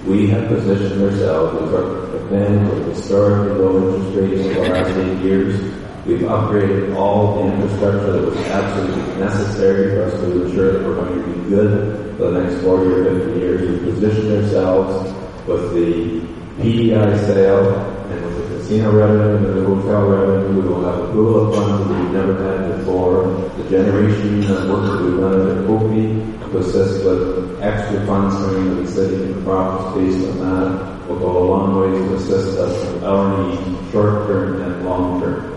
We 0.07 0.29
have 0.29 0.47
positioned 0.47 1.03
ourselves 1.03 1.61
as 1.61 2.23
a 2.23 2.25
band 2.31 2.71
with 2.71 2.95
historically 2.95 3.59
low 3.59 3.97
interest 3.97 4.17
rates 4.17 4.47
for 4.47 4.63
the 4.63 4.69
last 4.71 4.97
eight 4.97 5.19
years. 5.25 5.82
We've 6.05 6.19
upgraded 6.19 6.97
all 6.97 7.37
the 7.37 7.53
infrastructure 7.53 8.13
that 8.13 8.25
was 8.25 8.37
absolutely 8.49 9.21
necessary 9.21 9.95
for 9.95 10.03
us 10.03 10.21
to 10.21 10.47
ensure 10.47 10.73
that 10.73 10.85
we're 10.85 10.97
going 10.97 11.23
to 11.23 11.41
be 11.41 11.49
good 11.49 12.17
for 12.17 12.33
the 12.33 12.43
next 12.43 12.61
40 12.65 12.91
or 12.91 13.21
50 13.21 13.39
years. 13.39 13.71
We've 13.71 13.95
positioned 13.95 14.45
ourselves 14.45 15.13
with 15.47 15.73
the 15.75 16.21
PDI 16.59 17.27
sale 17.27 17.71
and 18.11 18.25
with 18.25 18.37
the 18.37 18.59
casino 18.59 18.91
revenue 18.91 19.37
and 19.37 19.59
the 19.59 19.65
hotel 19.65 20.09
revenue. 20.09 20.61
We 20.61 20.69
will 20.69 20.85
have 20.85 21.09
a 21.09 21.13
pool 21.13 21.47
of 21.47 21.55
funds 21.55 21.89
that 21.89 22.01
we've 22.01 22.11
never 22.11 22.35
had 22.43 22.79
before. 22.79 23.23
The 23.63 23.71
generation 23.71 24.43
of 24.51 24.71
work 24.71 24.83
that 24.83 25.05
we've 25.05 25.21
done 25.21 25.51
at 25.51 25.67
Kofi 25.69 26.51
to 26.51 26.59
assist 26.59 27.05
with 27.05 27.63
extra 27.63 28.05
funds 28.07 28.35
coming 28.35 28.75
to 28.75 28.83
the 28.83 28.89
city 28.89 29.15
and 29.23 29.37
the 29.37 29.43
province 29.43 29.97
based 29.97 30.29
on 30.31 30.39
that 30.41 31.09
will 31.09 31.21
go 31.21 31.39
a 31.39 31.45
long 31.47 31.81
way 31.81 31.97
to 31.97 32.15
assist 32.17 32.59
us 32.59 32.93
with 32.93 33.05
our 33.05 33.47
needs, 33.47 33.93
short 33.93 34.27
term 34.27 34.61
and 34.63 34.85
long 34.85 35.21
term. 35.21 35.52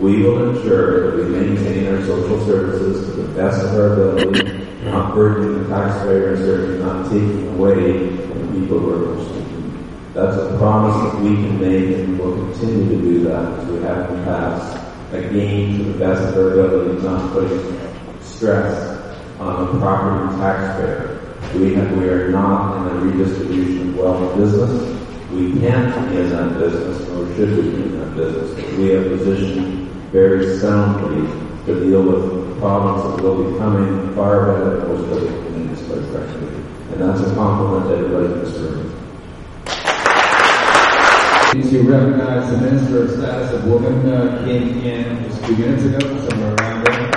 We 0.00 0.22
will 0.22 0.50
ensure 0.50 1.16
that 1.16 1.24
we 1.24 1.36
maintain 1.36 1.92
our 1.92 2.00
social 2.06 2.46
services 2.46 3.06
to 3.06 3.22
the 3.22 3.34
best 3.34 3.64
of 3.64 3.74
our 3.74 4.12
ability, 4.12 4.64
not 4.84 5.12
burdening 5.12 5.64
the 5.64 6.78
not 6.78 7.10
taking 7.10 7.48
away 7.48 8.16
from 8.16 8.60
people 8.60 8.78
who 8.78 8.94
are 8.94 9.14
most. 9.14 9.34
That's 10.14 10.36
a 10.36 10.56
promise 10.56 11.12
that 11.12 11.20
we 11.20 11.34
can 11.34 11.60
make 11.60 11.96
and 11.96 12.18
we 12.18 12.24
will 12.24 12.34
continue 12.34 12.88
to 12.88 13.02
do 13.02 13.24
that 13.24 13.58
as 13.58 13.66
we 13.66 13.82
have 13.82 14.10
in 14.10 14.18
the 14.18 14.24
past. 14.24 15.12
Again, 15.12 15.78
to 15.78 15.84
the 15.84 15.98
best 15.98 16.22
of 16.22 16.36
our 16.36 16.52
ability, 16.52 17.02
not 17.02 17.32
putting 17.32 17.80
stress 18.20 18.98
on 19.40 19.66
the 19.66 19.80
property 19.80 20.36
taxpayer. 20.38 21.18
We, 21.54 21.74
have, 21.74 21.90
we 21.96 22.08
are 22.08 22.28
not 22.30 22.76
in 22.76 22.96
a 22.96 23.00
redistribution 23.00 23.90
of 23.90 23.96
wealth 23.96 24.36
business. 24.36 24.98
We 25.32 25.58
can't 25.60 26.10
be 26.10 26.18
in 26.18 26.30
that 26.30 26.58
business, 26.58 27.08
nor 27.08 27.26
should 27.34 27.56
we 27.56 27.62
be 27.70 27.82
in 27.82 27.98
that 28.00 28.16
business. 28.16 28.76
We 28.76 28.88
have 28.90 29.04
positioned 29.04 29.87
very 30.10 30.58
soundly 30.58 31.26
to 31.66 31.80
deal 31.80 32.02
with 32.02 32.58
problems 32.58 33.16
that 33.16 33.22
will 33.22 33.52
be 33.52 33.58
coming 33.58 34.14
far 34.14 34.50
ahead 34.50 34.78
of 34.78 34.88
most 34.88 35.12
other 35.12 35.26
communities, 35.26 35.86
quite 35.86 36.04
frankly. 36.06 36.48
And 36.92 37.02
that's 37.02 37.20
a 37.20 37.34
compliment 37.34 37.88
to 37.88 37.94
everybody 37.94 38.26
in 38.26 38.38
this 38.40 38.56
room. 38.58 38.94
To 41.48 41.82
recognize 41.82 42.50
the 42.50 42.58
Minister 42.58 43.02
of 43.02 43.10
Status 43.10 43.52
of 43.52 43.66
Women 43.66 44.08
uh, 44.08 44.44
came 44.44 44.80
in 44.80 45.24
just 45.24 45.42
a 45.42 45.46
few 45.46 45.56
minutes 45.56 45.84
ago, 45.84 46.28
somewhere 46.28 46.54
around 46.54 46.84
there. 46.84 47.10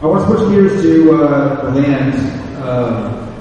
I 0.00 0.06
want 0.06 0.28
to 0.28 0.36
switch 0.36 0.50
gears 0.50 0.82
to 0.82 1.12
uh, 1.12 1.72
land 1.74 2.14
uh, 2.58 3.32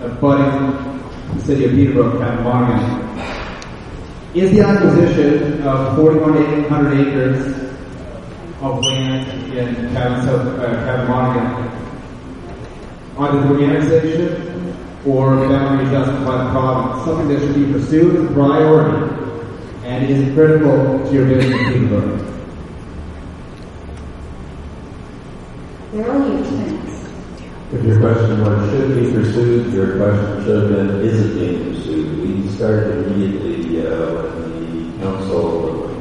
abutting 0.00 1.36
the 1.36 1.44
city 1.44 1.64
of 1.64 1.72
Peterborough, 1.72 2.18
Cavan 2.18 2.44
Monaghan. 2.44 3.09
Is 4.32 4.52
the 4.52 4.60
acquisition 4.60 5.60
of 5.62 5.96
4,100 5.96 7.08
acres 7.08 7.70
of 8.62 8.78
land 8.84 9.52
in 9.52 9.74
Catam- 9.92 10.24
South 10.24 10.46
uh, 10.60 10.66
Cavan 10.84 11.08
Monaghan 11.08 11.70
either 13.18 13.42
through 13.42 13.64
annexation 13.64 14.76
or 15.04 15.34
boundary 15.48 15.86
adjustment 15.88 16.24
by 16.24 16.44
the 16.44 16.50
province, 16.50 17.04
something 17.04 17.28
that 17.28 17.40
should 17.40 17.54
be 17.54 17.72
pursued 17.72 18.16
as 18.16 18.30
a 18.30 18.34
priority 18.34 19.14
and 19.84 20.08
is 20.08 20.32
critical 20.34 21.04
to 21.06 21.12
your 21.12 21.26
business 21.26 21.60
in 21.60 21.72
Peterborough? 21.88 22.26
They're 25.92 26.12
all 26.12 26.22
huge 26.30 26.46
things. 26.46 27.08
If 27.72 27.84
your 27.84 27.98
question 27.98 28.40
was, 28.42 28.70
should 28.70 28.94
be 28.94 29.12
pursued, 29.12 29.72
your 29.72 29.96
question 29.96 30.44
should 30.44 30.62
have 30.62 30.68
been, 30.70 31.00
is 31.00 31.20
it 31.20 31.34
being 31.34 31.74
pursued? 31.74 32.20
We 32.20 32.48
started 32.50 33.06
immediately 33.06 33.69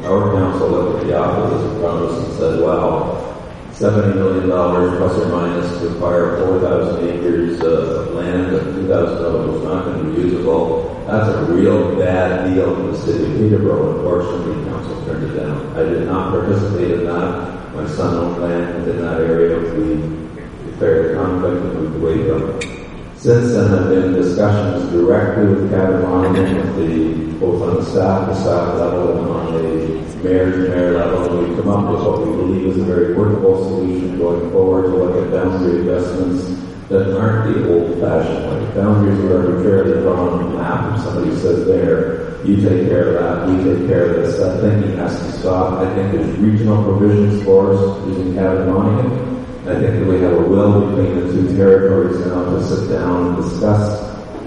our 0.09 0.33
council 0.33 0.69
looked 0.69 1.03
at 1.03 1.07
the 1.07 1.17
opposite 1.17 1.79
from 1.79 2.07
us 2.07 2.25
and 2.25 2.37
said, 2.37 2.59
well, 2.61 3.29
$70 3.73 4.15
million 4.15 4.49
plus 4.49 5.17
or 5.19 5.29
minus 5.29 5.79
to 5.79 5.89
acquire 5.89 6.37
4,000 6.47 7.07
acres 7.07 7.61
of 7.61 8.13
land 8.13 8.53
that 8.53 8.63
2,000 8.73 9.23
of 9.23 9.35
it 9.35 9.51
was 9.53 9.63
not 9.63 9.85
going 9.85 10.03
to 10.03 10.11
be 10.11 10.21
usable. 10.21 11.05
That's 11.05 11.29
a 11.29 11.53
real 11.53 11.95
bad 11.95 12.53
deal 12.53 12.75
for 12.75 12.91
the 12.91 12.97
city 12.97 13.23
of 13.23 13.37
Peterborough. 13.37 13.97
Unfortunately, 13.97 14.65
council 14.65 15.05
turned 15.05 15.29
it 15.29 15.39
down. 15.39 15.77
I 15.77 15.83
did 15.83 16.07
not 16.07 16.31
participate 16.31 16.91
in 16.91 17.05
that. 17.05 17.75
My 17.75 17.87
son 17.87 18.15
owned 18.15 18.41
land 18.41 18.79
within 18.79 19.01
that 19.03 19.21
area. 19.21 19.59
We 19.59 20.71
declared 20.71 21.11
a 21.11 21.13
conflict 21.15 21.63
and 21.63 21.73
moved 21.75 21.95
away 21.97 22.27
from 22.27 22.49
it. 22.57 22.78
Since 23.19 23.51
then, 23.51 23.67
have 23.71 23.89
been 23.89 24.03
in 24.05 24.13
discussions 24.13 24.93
directly 24.93 25.47
with 25.47 25.69
Cavan 25.69 26.03
Monaghan, 26.03 26.55
with 26.55 26.75
the, 26.77 27.37
both 27.37 27.61
on 27.61 27.75
the 27.75 27.83
staff, 27.83 28.29
the 28.29 28.35
staff 28.35 28.75
level, 28.79 29.17
and 29.17 29.27
on 29.27 29.53
the 29.55 30.23
mayor 30.23 30.49
to 30.49 30.69
mayor 30.69 30.93
level, 30.93 31.43
we've 31.43 31.57
come 31.57 31.67
up 31.67 31.91
with 31.91 32.01
what 32.01 32.25
we 32.25 32.33
believe 32.37 32.67
is 32.67 32.77
a 32.77 32.85
very 32.85 33.13
workable 33.15 33.61
solution 33.61 34.17
going 34.17 34.49
forward 34.51 34.83
to 34.83 34.95
look 34.95 35.21
at 35.21 35.33
boundary 35.33 35.81
adjustments 35.81 36.47
that 36.87 37.19
aren't 37.19 37.53
the 37.53 37.67
old-fashioned 37.69 38.45
way. 38.47 38.73
Boundaries 38.73 39.19
are 39.19 39.51
arbitrarily 39.51 40.01
drawn 40.01 40.29
on 40.29 40.53
a 40.53 40.57
map, 40.57 40.93
and 40.93 41.03
somebody 41.03 41.35
says 41.41 41.67
there, 41.67 42.39
you 42.45 42.55
take 42.55 42.87
care 42.87 43.17
of 43.17 43.21
that, 43.21 43.49
we 43.49 43.61
take 43.65 43.85
care 43.85 44.11
of 44.11 44.15
this. 44.15 44.37
That 44.37 44.61
thinking 44.61 44.95
has 44.95 45.19
to 45.19 45.31
stop. 45.41 45.85
I 45.85 45.93
think 45.93 46.13
there's 46.13 46.37
regional 46.37 46.81
provisions 46.85 47.43
for 47.43 47.73
us 47.73 48.07
using 48.07 48.33
Cavan 48.35 48.71
Monaghan. 48.71 49.28
I 49.69 49.73
think 49.79 49.99
that 49.99 50.07
we 50.07 50.19
have 50.21 50.33
a 50.33 50.41
will 50.41 50.81
between 50.89 51.27
the 51.27 51.31
two 51.31 51.55
territories 51.55 52.25
now 52.25 52.43
to 52.43 52.65
sit 52.65 52.89
down 52.89 53.27
and 53.27 53.43
discuss 53.43 54.01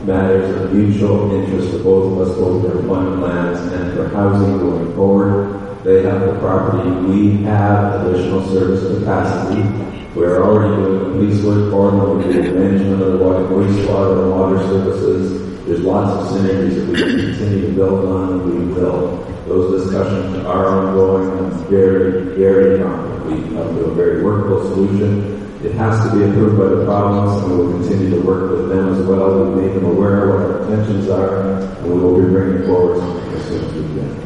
matters 0.04 0.50
of 0.56 0.74
mutual 0.74 1.30
interest 1.32 1.70
for 1.70 1.78
both 1.84 2.12
of 2.12 2.28
us, 2.28 2.36
both 2.36 2.62
for 2.62 2.80
employment 2.80 3.20
plans 3.20 3.72
and 3.72 3.94
for 3.94 4.08
housing 4.08 4.58
going 4.58 4.92
forward. 4.96 5.84
They 5.84 6.02
have 6.02 6.22
the 6.22 6.40
property. 6.40 6.90
We 7.06 7.44
have 7.44 8.04
additional 8.04 8.48
service 8.48 8.98
capacity. 8.98 9.62
We're 10.16 10.42
already 10.42 10.74
doing 10.74 10.98
the 10.98 11.10
police 11.10 11.44
work 11.44 11.70
for 11.70 11.92
them. 11.92 12.00
We're 12.00 12.32
doing 12.32 12.54
management 12.58 13.02
of 13.02 13.12
the 13.12 13.18
water, 13.24 13.44
wastewater 13.44 14.22
and 14.24 14.30
water 14.32 14.58
services. 14.66 15.66
There's 15.66 15.82
lots 15.82 16.20
of 16.20 16.36
synergies 16.36 16.74
that 16.74 16.88
we 16.88 16.96
can 16.98 17.16
continue 17.36 17.66
to 17.68 17.72
build 17.74 18.04
on, 18.06 18.32
and 18.32 18.44
we 18.44 18.74
will. 18.74 19.24
Those 19.46 19.84
discussions 19.84 20.44
are 20.46 20.66
ongoing. 20.66 21.30
I'm 21.38 21.64
very, 21.70 22.34
very 22.34 22.82
confident 22.82 23.11
we 23.34 23.54
come 23.54 23.74
to 23.76 23.84
a 23.86 23.94
very 23.94 24.22
workable 24.22 24.62
solution. 24.68 25.40
It 25.64 25.72
has 25.74 26.10
to 26.10 26.16
be 26.16 26.24
approved 26.24 26.58
by 26.58 26.68
the 26.68 26.84
province, 26.84 27.42
and 27.42 27.52
we 27.52 27.56
will 27.56 27.72
continue 27.78 28.10
to 28.10 28.20
work 28.26 28.50
with 28.50 28.68
them 28.68 28.94
as 28.94 29.06
well. 29.06 29.44
We 29.44 29.62
make 29.62 29.74
them 29.74 29.84
aware 29.84 30.28
of 30.28 30.34
what 30.34 30.42
our 30.42 30.72
intentions 30.72 31.08
are, 31.08 31.60
and 31.60 31.86
we 31.86 31.98
will 32.00 32.20
be 32.20 32.28
bringing 32.28 32.66
forward 32.66 32.98
something 32.98 33.32
as 33.34 33.46
soon 33.46 33.64
as 33.64 33.72
we 33.72 33.82
can. 33.94 34.22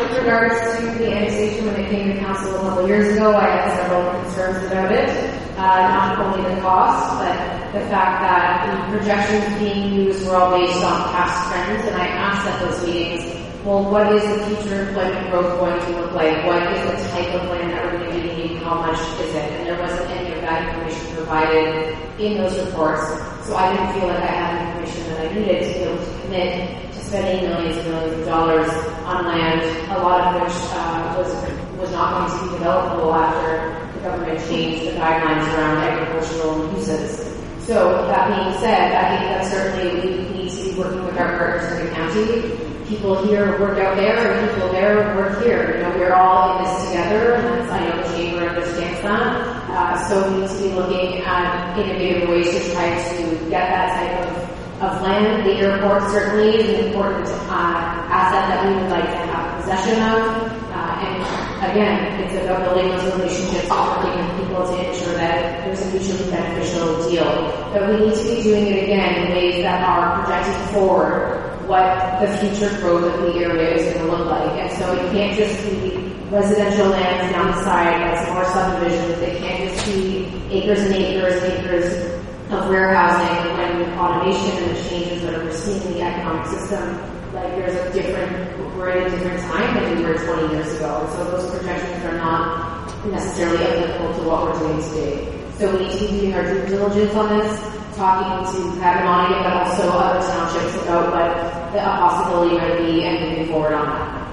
With 0.00 0.18
regards 0.18 0.54
to 0.76 0.98
the 0.98 1.12
annexation, 1.14 1.66
when 1.66 1.76
it 1.76 1.88
came 1.88 2.12
to 2.12 2.18
council 2.18 2.56
a 2.56 2.60
couple 2.60 2.88
years 2.88 3.16
ago, 3.16 3.34
I 3.34 3.44
had 3.44 3.76
several 3.76 4.22
concerns 4.22 4.66
about 4.66 4.92
it. 4.92 5.08
Uh, 5.56 5.62
not 5.62 6.18
only 6.18 6.54
the 6.54 6.60
cost, 6.60 7.16
but 7.18 7.72
the 7.72 7.80
fact 7.88 8.20
that 8.20 8.90
the 8.90 8.98
projections 8.98 9.58
being 9.58 9.94
used 9.94 10.26
were 10.26 10.36
all 10.36 10.50
based 10.50 10.84
on 10.84 11.10
past 11.14 11.50
trends, 11.50 11.86
and 11.86 11.96
I 11.96 12.06
asked 12.08 12.46
at 12.46 12.60
those 12.60 12.84
meetings, 12.84 13.35
well, 13.66 13.82
what 13.90 14.12
is 14.14 14.22
the 14.22 14.46
future 14.46 14.86
employment 14.86 15.28
growth 15.28 15.58
going 15.58 15.80
to 15.80 16.00
look 16.00 16.12
like? 16.12 16.46
What 16.46 16.62
is 16.70 16.86
the 16.86 17.10
type 17.10 17.34
of 17.34 17.50
land 17.50 17.72
that 17.72 17.82
we're 17.84 17.98
going 17.98 18.12
to 18.12 18.34
needing? 18.34 18.56
How 18.58 18.78
much 18.78 19.00
is 19.18 19.34
it? 19.34 19.42
And 19.42 19.66
there 19.66 19.80
wasn't 19.80 20.08
any 20.08 20.34
of 20.36 20.40
that 20.42 20.68
information 20.68 21.16
provided 21.16 21.98
in 22.20 22.38
those 22.38 22.54
reports. 22.64 23.02
So 23.42 23.56
I 23.56 23.74
didn't 23.74 23.98
feel 23.98 24.06
like 24.06 24.22
I 24.22 24.26
had 24.26 24.54
the 24.54 24.70
information 24.70 25.10
that 25.10 25.18
I 25.18 25.34
needed 25.34 25.58
to 25.66 25.72
be 25.74 25.78
able 25.82 25.98
to 25.98 26.20
commit 26.22 26.92
to 26.92 27.04
spending 27.04 27.50
millions 27.50 27.76
and 27.78 27.88
millions 27.90 28.20
of 28.20 28.26
dollars 28.26 28.70
on 29.02 29.26
land, 29.26 29.90
a 29.90 29.98
lot 29.98 30.36
of 30.36 30.42
which 30.42 30.56
uh, 30.70 31.14
was 31.18 31.34
was 31.76 31.90
not 31.90 32.30
going 32.30 32.38
to 32.38 32.46
be 32.46 32.62
developable 32.62 33.12
after 33.18 33.98
the 33.98 34.00
government 34.06 34.38
changed 34.48 34.86
the 34.86 34.92
guidelines 34.92 35.42
around 35.52 35.78
agricultural 35.78 36.72
uses. 36.72 37.18
So 37.66 38.06
that 38.06 38.30
being 38.30 38.60
said, 38.60 38.94
I 38.94 39.18
think 39.18 39.28
that 39.28 39.44
certainly 39.50 39.90
we 40.00 40.38
need 40.38 40.50
to 40.52 40.70
be 40.70 40.78
working 40.78 41.04
with 41.04 41.18
our 41.18 41.36
partners 41.36 41.72
in 41.72 41.86
the 41.86 41.92
county. 41.92 42.65
People 42.88 43.26
here 43.26 43.58
work 43.58 43.78
out 43.78 43.96
there, 43.96 44.16
and 44.32 44.54
people 44.54 44.68
there 44.70 45.16
work 45.16 45.42
here. 45.42 45.74
You 45.74 45.82
know, 45.82 45.98
we're 45.98 46.14
all 46.14 46.58
in 46.58 46.64
this 46.64 46.86
together, 46.86 47.34
and 47.34 47.68
I 47.68 47.82
know 47.82 48.02
the 48.02 48.16
chamber 48.16 48.48
understands 48.48 49.02
that. 49.02 49.46
Uh, 49.70 50.08
so 50.08 50.30
we 50.30 50.40
need 50.40 50.48
to 50.48 50.62
be 50.62 50.68
looking 50.70 51.22
at 51.22 51.76
innovative 51.76 52.28
ways 52.28 52.46
to 52.46 52.72
try 52.72 52.94
to 52.94 53.22
get 53.50 53.66
that 53.66 53.90
type 53.98 54.30
of 54.30 54.46
of 54.80 55.02
land. 55.02 55.48
The 55.48 55.54
airport 55.54 56.02
certainly 56.10 56.60
is 56.60 56.78
an 56.78 56.86
important 56.86 57.26
uh, 57.48 58.06
asset 58.12 58.44
that 58.54 58.68
we 58.68 58.74
would 58.80 58.90
like 58.90 59.04
to 59.04 59.18
have 59.32 59.62
possession 59.62 60.02
of. 60.02 60.52
Uh, 60.70 61.02
and 61.02 61.72
again, 61.72 62.20
it's 62.20 62.34
about 62.44 62.62
building 62.62 62.88
those 62.92 63.14
relationships, 63.16 63.70
working 63.70 64.14
with 64.14 64.46
people 64.46 64.62
to 64.62 64.76
ensure 64.76 65.14
that 65.14 65.64
there's 65.64 65.80
a 65.80 65.90
mutually 65.90 66.30
beneficial 66.30 67.08
deal. 67.08 67.24
But 67.72 67.88
we 67.88 68.06
need 68.06 68.14
to 68.14 68.22
be 68.22 68.42
doing 68.42 68.66
it 68.66 68.84
again 68.84 69.26
in 69.26 69.32
ways 69.32 69.62
that 69.62 69.82
are 69.82 70.22
projected 70.22 70.74
forward 70.74 71.45
what 71.66 72.20
the 72.20 72.28
future 72.38 72.74
growth 72.80 73.12
of 73.12 73.20
the 73.22 73.34
area 73.38 73.74
is 73.74 73.94
going 73.94 74.06
to 74.06 74.16
look 74.16 74.26
like. 74.26 74.50
And 74.58 74.72
so 74.78 74.92
it 74.94 75.12
can't 75.12 75.36
just 75.36 75.62
be 75.64 76.06
residential 76.30 76.88
lands 76.88 77.32
down 77.32 77.48
the 77.48 77.64
side, 77.64 78.24
some 78.24 78.34
more 78.34 78.44
subdivisions. 78.44 79.18
It 79.22 79.38
can't 79.38 79.70
just 79.70 79.86
be 79.86 80.26
acres 80.50 80.80
and 80.80 80.94
acres 80.94 81.42
and 81.42 81.52
acres 81.52 82.16
of 82.50 82.68
warehousing 82.68 83.58
and 83.58 83.98
automation 83.98 84.62
and 84.62 84.76
the 84.76 84.88
changes 84.88 85.22
that 85.22 85.34
are 85.34 85.52
seeing 85.52 85.82
in 85.82 85.92
the 85.94 86.02
economic 86.02 86.46
system, 86.46 86.96
like 87.34 87.50
there's 87.56 87.74
a 87.74 87.92
different, 87.92 88.76
we're 88.76 88.90
in 88.90 89.06
a 89.06 89.10
different 89.10 89.40
time 89.40 89.74
than 89.74 89.96
we 89.96 90.04
were 90.04 90.14
20 90.14 90.54
years 90.54 90.72
ago. 90.76 91.00
And 91.02 91.12
so 91.12 91.24
those 91.30 91.50
projections 91.50 92.04
are 92.04 92.16
not 92.16 93.06
necessarily 93.06 93.64
applicable 93.64 94.14
to 94.14 94.28
what 94.28 94.44
we're 94.44 94.58
doing 94.60 94.82
today. 94.82 95.50
So 95.58 95.72
we 95.72 95.86
need 95.86 95.92
to 95.92 95.98
be 95.98 96.20
doing 96.20 96.34
our 96.34 96.44
due 96.44 96.66
diligence 96.66 97.14
on 97.14 97.38
this, 97.38 97.60
talking 97.96 98.44
to 98.52 98.80
Patagonia, 98.80 99.42
but 99.42 99.52
also 99.52 99.88
other 99.90 100.20
townships 100.20 100.82
about 100.82 101.12
what 101.12 101.55
the 101.76 101.82
possibility 101.82 102.56
might 102.56 102.78
be 102.78 103.04
and 103.04 103.20
moving 103.20 103.48
forward 103.52 103.74
on 103.74 103.86
that. 103.86 104.26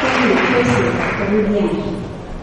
Thank 0.00 0.18
you, 0.24 0.36
Tracy, 0.48 0.88
for 1.16 1.26
reading. 1.36 1.70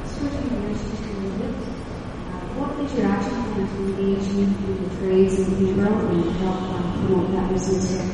Switching 0.05 0.47
gears 0.49 0.77
just 0.77 1.03
a 1.03 1.11
little 1.17 1.37
bit, 1.39 1.49
uh, 1.49 2.45
what 2.55 2.71
is 2.85 2.93
your 2.93 3.07
action 3.07 3.33
plan 3.33 3.65
to 3.65 3.77
engage 3.81 4.23
youth 4.29 4.53
in 4.61 4.73
the 4.83 4.89
trades 4.97 5.39
in 5.39 5.45
Peterborough 5.57 6.09
and 6.09 6.31
help 6.37 6.61
uh, 6.61 6.81
promote 6.93 7.31
that 7.31 7.49
business 7.49 7.89
here? 7.89 8.05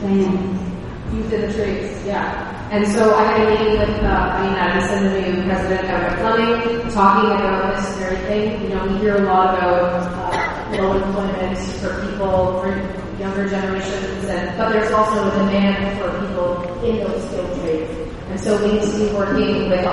Diane? 0.00 0.46
Youth 1.12 1.32
in 1.32 1.40
the 1.40 1.52
trades, 1.52 2.06
yeah. 2.06 2.68
And 2.70 2.86
so 2.86 3.14
I 3.14 3.24
had 3.24 3.46
a 3.46 3.50
meeting 3.50 3.78
with 3.78 4.02
uh, 4.02 4.38
Wayne 4.40 5.12
the 5.12 5.20
new 5.20 5.44
president 5.44 5.90
of 5.90 6.00
Red 6.00 6.16
Plumbing, 6.18 6.90
talking 6.90 7.30
about 7.30 7.76
this 7.76 7.96
very 7.98 8.16
thing. 8.28 8.62
You 8.62 8.68
know, 8.70 8.86
we 8.86 8.98
hear 8.98 9.16
a 9.16 9.26
lot 9.26 9.58
about 9.58 9.82
uh, 9.92 10.41
low 10.80 10.92
employment 10.96 11.58
for 11.80 12.06
people, 12.06 12.60
for 12.60 12.68
younger 13.18 13.48
generations, 13.48 14.24
and 14.24 14.56
but 14.58 14.72
there's 14.72 14.92
also 14.92 15.28
a 15.28 15.30
demand 15.38 15.98
for 15.98 16.10
people 16.26 16.84
in 16.84 16.98
those 16.98 17.22
skilled 17.28 17.60
trades. 17.60 18.02
And 18.30 18.40
so 18.40 18.56
we 18.64 18.72
need 18.72 18.82
to 18.82 18.98
be 18.98 19.14
working 19.14 19.68
with 19.68 19.84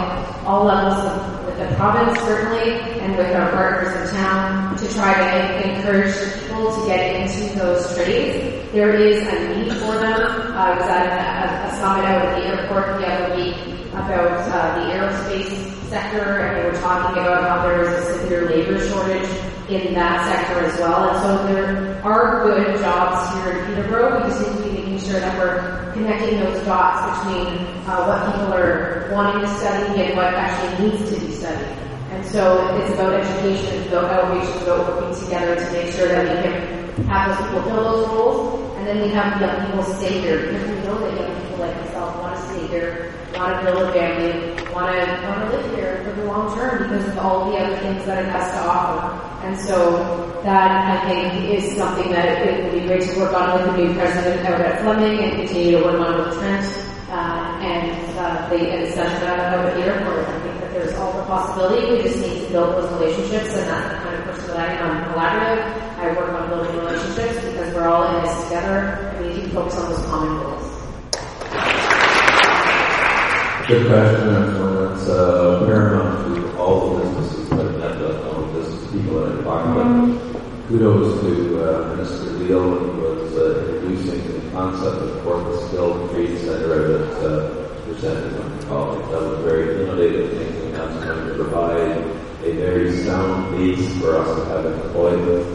all 0.46 0.64
levels 0.64 1.04
of 1.06 1.46
with 1.46 1.58
the 1.60 1.76
province 1.76 2.18
certainly 2.22 2.80
and 3.02 3.18
with 3.18 3.36
our 3.36 3.52
partners 3.52 3.94
in 4.10 4.16
town 4.16 4.78
to 4.78 4.88
try 4.94 5.14
to 5.14 5.70
encourage 5.70 6.16
people 6.48 6.74
to 6.74 6.88
get 6.88 7.16
into 7.16 7.60
those 7.60 7.96
trades. 7.96 8.72
There 8.72 8.96
is 8.96 9.28
a 9.28 9.58
need 9.58 9.74
for 9.74 9.98
them. 10.00 10.22
I 10.56 10.76
was 10.78 10.88
at 10.88 11.68
a, 11.68 11.68
a 11.68 11.76
summit 11.78 12.06
out 12.06 12.26
at 12.26 12.40
the 12.40 12.48
airport 12.48 13.00
the 13.02 13.08
other 13.08 13.36
week 13.36 13.56
about 13.94 14.40
uh, 14.50 14.80
the 14.80 14.94
aerospace 14.94 15.70
sector 15.90 16.40
and 16.40 16.64
we 16.64 16.72
were 16.72 16.78
talking 16.78 17.22
about 17.22 17.44
how 17.44 17.68
there 17.68 17.82
is 17.82 18.08
a 18.08 18.20
severe 18.20 18.48
labor 18.48 18.88
shortage 18.88 19.49
in 19.70 19.94
that 19.94 20.26
sector 20.26 20.66
as 20.66 20.80
well. 20.80 21.10
And 21.10 21.18
so 21.22 21.54
there 21.54 22.02
are 22.04 22.44
good 22.44 22.80
jobs 22.80 23.34
here 23.36 23.60
in 23.60 23.66
Peterborough. 23.68 24.18
We 24.18 24.30
just 24.30 24.42
need 24.42 24.58
to 24.58 24.64
be 24.64 24.70
making 24.82 25.00
sure 25.00 25.20
that 25.20 25.38
we're 25.38 25.94
connecting 25.94 26.40
those 26.40 26.66
dots 26.66 27.20
between 27.20 27.68
uh, 27.86 28.06
what 28.06 28.26
people 28.32 28.54
are 28.54 29.10
wanting 29.12 29.42
to 29.42 29.48
study 29.58 30.02
and 30.02 30.18
what 30.18 30.34
actually 30.34 30.90
needs 30.90 31.10
to 31.14 31.20
be 31.20 31.32
studied. 31.34 31.78
And 32.12 32.26
so 32.26 32.76
it's 32.78 32.94
about 32.94 33.14
education, 33.14 33.82
it's 33.82 33.88
about 33.88 34.10
outreach, 34.10 34.50
it's 34.50 34.64
about 34.64 34.88
working 34.88 35.24
together 35.24 35.56
to 35.56 35.72
make 35.72 35.94
sure 35.94 36.08
that 36.08 36.24
we 36.26 36.42
can 36.42 37.06
have 37.08 37.38
those 37.38 37.48
people 37.48 37.64
fill 37.64 37.84
those 37.84 38.08
roles, 38.10 38.78
and 38.78 38.88
then 38.88 39.02
we 39.02 39.10
have 39.10 39.40
young 39.40 39.66
people 39.68 39.84
stay 39.96 40.20
here 40.22 40.52
because 40.52 40.68
we 40.68 40.76
know 40.84 41.00
that 41.00 41.22
young 41.22 41.42
people 41.42 41.58
like 41.58 41.76
myself 41.78 42.18
want 42.20 42.36
to 42.36 42.42
stay 42.50 42.68
here, 42.68 43.14
want 43.40 43.56
to 43.56 43.72
build 43.72 43.90
a 43.90 43.94
family, 43.94 44.52
want 44.76 44.92
to 44.92 45.28
want 45.28 45.50
to 45.50 45.58
live 45.58 45.72
here 45.72 46.04
for 46.04 46.12
the 46.20 46.26
long 46.28 46.54
term 46.54 46.84
because 46.84 47.08
of 47.08 47.18
all 47.20 47.50
the 47.50 47.58
other 47.58 47.78
things 47.78 48.06
that 48.06 48.26
it 48.26 48.30
has 48.30 48.52
to 48.52 48.60
offer. 48.68 49.16
And 49.48 49.58
so 49.58 50.42
that 50.44 50.70
I 50.70 51.08
think 51.08 51.50
is 51.50 51.78
something 51.78 52.12
that 52.12 52.46
it 52.46 52.64
would 52.64 52.82
be 52.82 52.86
great 52.86 53.02
to 53.10 53.20
work 53.20 53.34
on 53.34 53.56
with 53.56 53.72
the 53.72 53.82
new 53.82 53.94
president 53.94 54.46
out 54.46 54.60
at 54.60 54.82
Fleming 54.82 55.24
and 55.24 55.32
continue 55.38 55.78
to 55.78 55.84
work 55.86 56.02
on 56.02 56.20
with 56.20 56.38
Trent 56.38 56.68
uh, 57.10 57.64
and 57.64 58.20
uh, 58.20 58.50
the 58.50 58.92
Sandra 58.92 59.30
out 59.32 59.66
at 59.66 59.74
the 59.74 59.84
airport. 59.84 60.28
I 60.28 60.40
think 60.42 60.60
that 60.60 60.74
there's 60.74 60.96
all 60.96 61.14
the 61.14 61.24
possibility. 61.24 61.96
We 61.96 62.04
just 62.04 62.20
need 62.20 62.44
to 62.44 62.52
build 62.52 62.76
those 62.76 62.92
relationships, 63.00 63.56
and 63.56 63.70
that's 63.72 63.96
the 63.96 64.04
kind 64.04 64.16
of 64.20 64.26
person 64.36 64.48
that 64.48 64.60
I 64.60 64.74
am. 64.84 65.14
Collaborative. 65.14 66.00
I 66.00 66.12
work 66.12 66.30
on 66.34 66.50
building 66.50 66.76
relationships 66.76 67.46
because 67.46 67.74
we're 67.74 67.88
all 67.88 68.04
in 68.04 68.24
this 68.24 68.44
together, 68.44 69.16
and 69.16 69.26
we 69.26 69.34
need 69.34 69.44
to 69.44 69.50
focus 69.52 69.78
on 69.78 69.92
those 69.92 70.06
common 70.08 70.44
goals. 70.44 70.79
Good 73.70 73.86
question. 73.86 74.34
That's 74.34 74.60
one 74.60 74.76
that's 74.96 75.08
uh, 75.10 75.64
paramount 75.68 76.36
to 76.36 76.58
all 76.58 76.98
the 76.98 77.06
businesses 77.06 77.50
that 77.50 77.60
I've 77.60 77.78
met, 77.78 78.24
all 78.26 78.42
the 78.42 78.60
business 78.60 78.92
people 78.92 79.20
that 79.20 79.38
I've 79.38 79.44
talked 79.44 79.78
with. 79.78 80.70
Kudos 80.70 81.22
to 81.22 81.70
uh, 81.70 81.96
Minister 81.96 82.32
Leal 82.32 82.64
who 82.64 83.00
was 83.00 83.38
uh, 83.38 83.76
introducing 83.76 84.42
the 84.42 84.50
concept 84.54 85.04
of 85.04 85.22
Corpus 85.22 85.70
Hill 85.70 86.10
Trade 86.10 86.40
Center 86.40 86.98
at 86.98 87.24
uh, 87.24 87.70
presented 87.86 88.42
on 88.42 88.58
the 88.58 88.66
college. 88.66 89.06
That 89.12 89.22
was 89.22 89.40
very 89.46 89.84
innovative 89.84 90.32
thinking. 90.32 90.72
That's 90.72 91.06
going 91.06 91.28
to 91.28 91.36
provide 91.36 92.02
a 92.42 92.52
very 92.52 92.92
sound 93.04 93.56
base 93.56 94.00
for 94.00 94.18
us 94.18 94.36
to 94.36 94.46
have 94.46 94.66
employment 94.66 95.46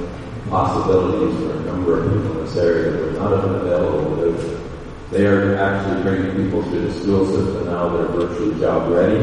possibilities 0.50 1.36
for 1.40 1.56
a 1.56 1.60
number 1.62 1.98
of 1.98 2.12
people 2.12 2.38
in 2.38 2.44
this 2.44 2.56
area 2.56 2.92
that 2.92 3.00
would 3.06 3.14
not 3.14 3.32
have 3.32 3.42
been 3.42 3.54
available 3.56 4.08
without 4.10 4.63
they 5.10 5.26
are 5.26 5.56
actually 5.56 6.02
bringing 6.02 6.44
people 6.44 6.62
through 6.62 6.88
the 6.88 7.00
school 7.00 7.26
system 7.26 7.66
now 7.66 7.88
that 7.90 8.00
are 8.00 8.08
virtually 8.08 8.58
job 8.58 8.90
ready. 8.90 9.18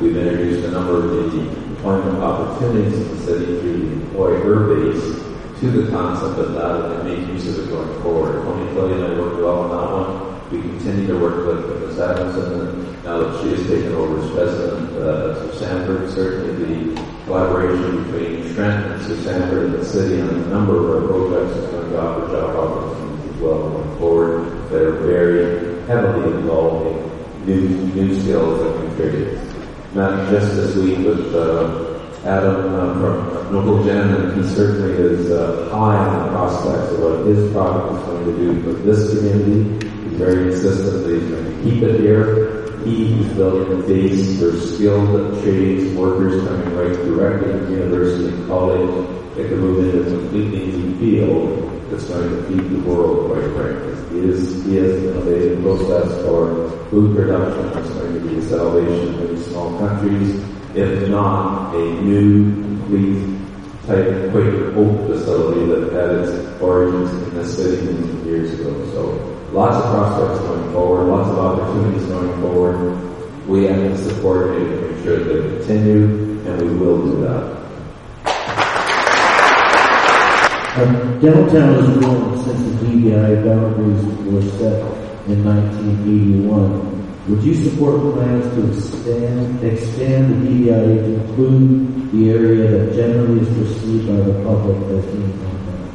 We've 0.00 0.16
introduced 0.16 0.66
a 0.66 0.70
number 0.70 0.96
of 0.96 1.32
the 1.32 1.48
employment 1.48 2.18
opportunities 2.18 2.98
in 2.98 3.16
the 3.16 3.24
city 3.24 3.44
through 3.60 3.78
the 3.78 3.92
employer 3.92 4.74
base 4.74 5.30
to 5.60 5.70
the 5.70 5.90
concept 5.90 6.38
of 6.38 6.52
that 6.54 6.92
and 6.92 7.04
make 7.04 7.28
use 7.28 7.46
of 7.48 7.64
it 7.64 7.70
going 7.70 8.02
forward. 8.02 8.42
Tony 8.42 8.70
Tilly 8.72 8.94
and 8.94 9.04
I 9.04 9.20
worked 9.20 9.36
well 9.36 9.58
on 9.60 9.70
that 9.70 9.90
one. 9.92 10.50
We 10.50 10.60
continue 10.60 11.06
to 11.06 11.18
work 11.18 11.46
with 11.46 11.82
Ms. 11.88 12.00
Adamson 12.00 12.68
and 12.68 13.04
now 13.04 13.18
that 13.18 13.42
she 13.42 13.50
has 13.50 13.66
taken 13.66 13.92
over 13.92 14.20
as 14.20 14.30
president, 14.32 14.96
uh, 14.96 15.52
Sir 15.52 15.66
Sandford, 15.66 16.12
certainly 16.12 16.92
the 16.94 17.06
collaboration 17.24 18.04
between 18.04 18.54
Trent 18.54 18.92
and 18.92 19.02
Sir 19.02 19.16
Sandford 19.22 19.66
and 19.66 19.74
the 19.74 19.84
city 19.84 20.20
on 20.20 20.28
a 20.28 20.46
number 20.48 20.76
of 20.76 21.02
our 21.02 21.08
projects 21.08 21.56
is 21.56 21.70
going 21.70 21.90
to 21.90 22.00
offer 22.00 22.32
job 22.32 22.56
opportunities 22.56 23.34
as 23.34 23.40
well 23.40 23.70
going 23.70 23.98
forward 23.98 24.39
that 24.80 24.88
are 24.88 25.06
very 25.06 25.86
heavily 25.86 26.32
involving 26.38 26.96
new, 27.44 27.68
new 27.94 28.20
skills 28.20 28.60
that 28.62 28.86
contribute. 28.86 29.38
Not 29.94 30.30
just 30.30 30.54
this 30.54 30.74
week 30.76 30.98
with 30.98 31.34
uh, 31.34 32.00
Adam 32.24 32.74
uh, 32.74 32.94
from 32.94 33.54
NobleGen, 33.54 34.32
and 34.32 34.42
he 34.42 34.54
certainly 34.54 34.92
is 34.92 35.30
uh, 35.30 35.68
high 35.70 35.96
on 35.96 36.24
the 36.24 36.32
prospects 36.32 36.92
of 36.92 37.00
what 37.00 37.26
his 37.26 37.52
product 37.52 38.00
is 38.00 38.06
going 38.06 38.24
to 38.24 38.36
do 38.36 38.62
for 38.62 38.72
this 38.80 39.14
community. 39.14 39.86
He's 40.08 40.18
very 40.18 40.52
insistent 40.52 41.04
that 41.04 41.12
he's 41.12 41.28
going 41.28 41.44
to 41.44 41.62
keep 41.62 41.82
it 41.82 42.00
here. 42.00 42.80
He 42.84 43.20
is 43.20 43.32
building 43.34 43.82
a 43.82 43.86
base 43.86 44.38
for 44.38 44.58
skilled 44.58 45.42
trades 45.42 45.94
workers 45.94 46.42
coming 46.48 46.74
right 46.74 46.96
directly 47.04 47.52
from 47.52 47.72
university 47.72 48.34
and 48.34 48.46
college 48.46 49.06
that 49.36 49.48
can 49.48 49.60
move 49.60 49.84
into 49.84 50.06
a 50.06 50.18
completely 50.18 50.72
new 50.72 50.98
field 50.98 51.69
that's 51.90 52.04
going 52.04 52.30
to 52.30 52.42
feed 52.44 52.70
the 52.70 52.80
world, 52.88 53.30
quite 53.30 53.52
frankly. 53.54 54.20
He 54.20 54.28
is, 54.28 54.66
is 54.66 55.04
innovative 55.04 55.62
process 55.62 56.22
for 56.24 56.70
food 56.90 57.16
production 57.16 57.70
that's 57.72 57.90
going 57.90 58.14
to 58.14 58.20
be 58.20 58.34
the 58.36 58.48
salvation 58.48 59.18
many 59.18 59.42
small 59.42 59.78
countries, 59.78 60.40
if 60.74 61.08
not 61.08 61.74
a 61.74 62.02
new, 62.02 62.54
complete 62.54 63.38
type 63.86 64.30
Quaker 64.30 64.72
Oak 64.76 65.06
facility 65.08 65.66
that 65.66 65.92
had 65.92 66.10
its 66.18 66.60
origins 66.60 67.10
in 67.10 67.34
this 67.34 67.56
city 67.56 67.86
years 68.28 68.52
ago. 68.58 68.72
So 68.92 69.02
lots 69.52 69.76
of 69.76 69.90
prospects 69.90 70.40
going 70.46 70.72
forward, 70.72 71.04
lots 71.06 71.30
of 71.30 71.38
opportunities 71.38 72.06
going 72.06 72.40
forward. 72.40 73.46
We 73.48 73.64
have 73.64 73.76
to 73.76 73.98
support 73.98 74.50
it 74.56 74.64
to 74.64 74.92
make 74.92 75.04
sure 75.04 75.18
that 75.18 75.32
they 75.32 75.56
continue, 75.58 76.04
and 76.46 76.62
we 76.62 76.76
will 76.76 77.04
do 77.04 77.20
that. 77.22 77.60
Um, 80.76 81.09
downtown 81.20 81.74
has 81.74 81.98
grown 81.98 82.42
since 82.42 82.80
the 82.80 82.86
DBI 82.86 83.44
boundaries 83.44 84.04
were 84.24 84.42
set 84.56 84.80
in 85.28 85.44
1981. 85.44 87.28
Would 87.28 87.42
you 87.44 87.54
support 87.54 88.14
plans 88.14 88.44
to 88.54 88.68
expand, 88.72 89.62
expand 89.62 90.32
the 90.32 90.48
DBI 90.48 90.84
to 90.96 91.20
include 91.20 92.12
the 92.12 92.30
area 92.30 92.70
that 92.70 92.94
generally 92.94 93.40
is 93.40 93.48
perceived 93.48 94.08
by 94.08 94.16
the 94.16 94.42
public 94.42 94.76
as 94.96 95.04
being 95.12 95.30
downtown? 95.42 95.90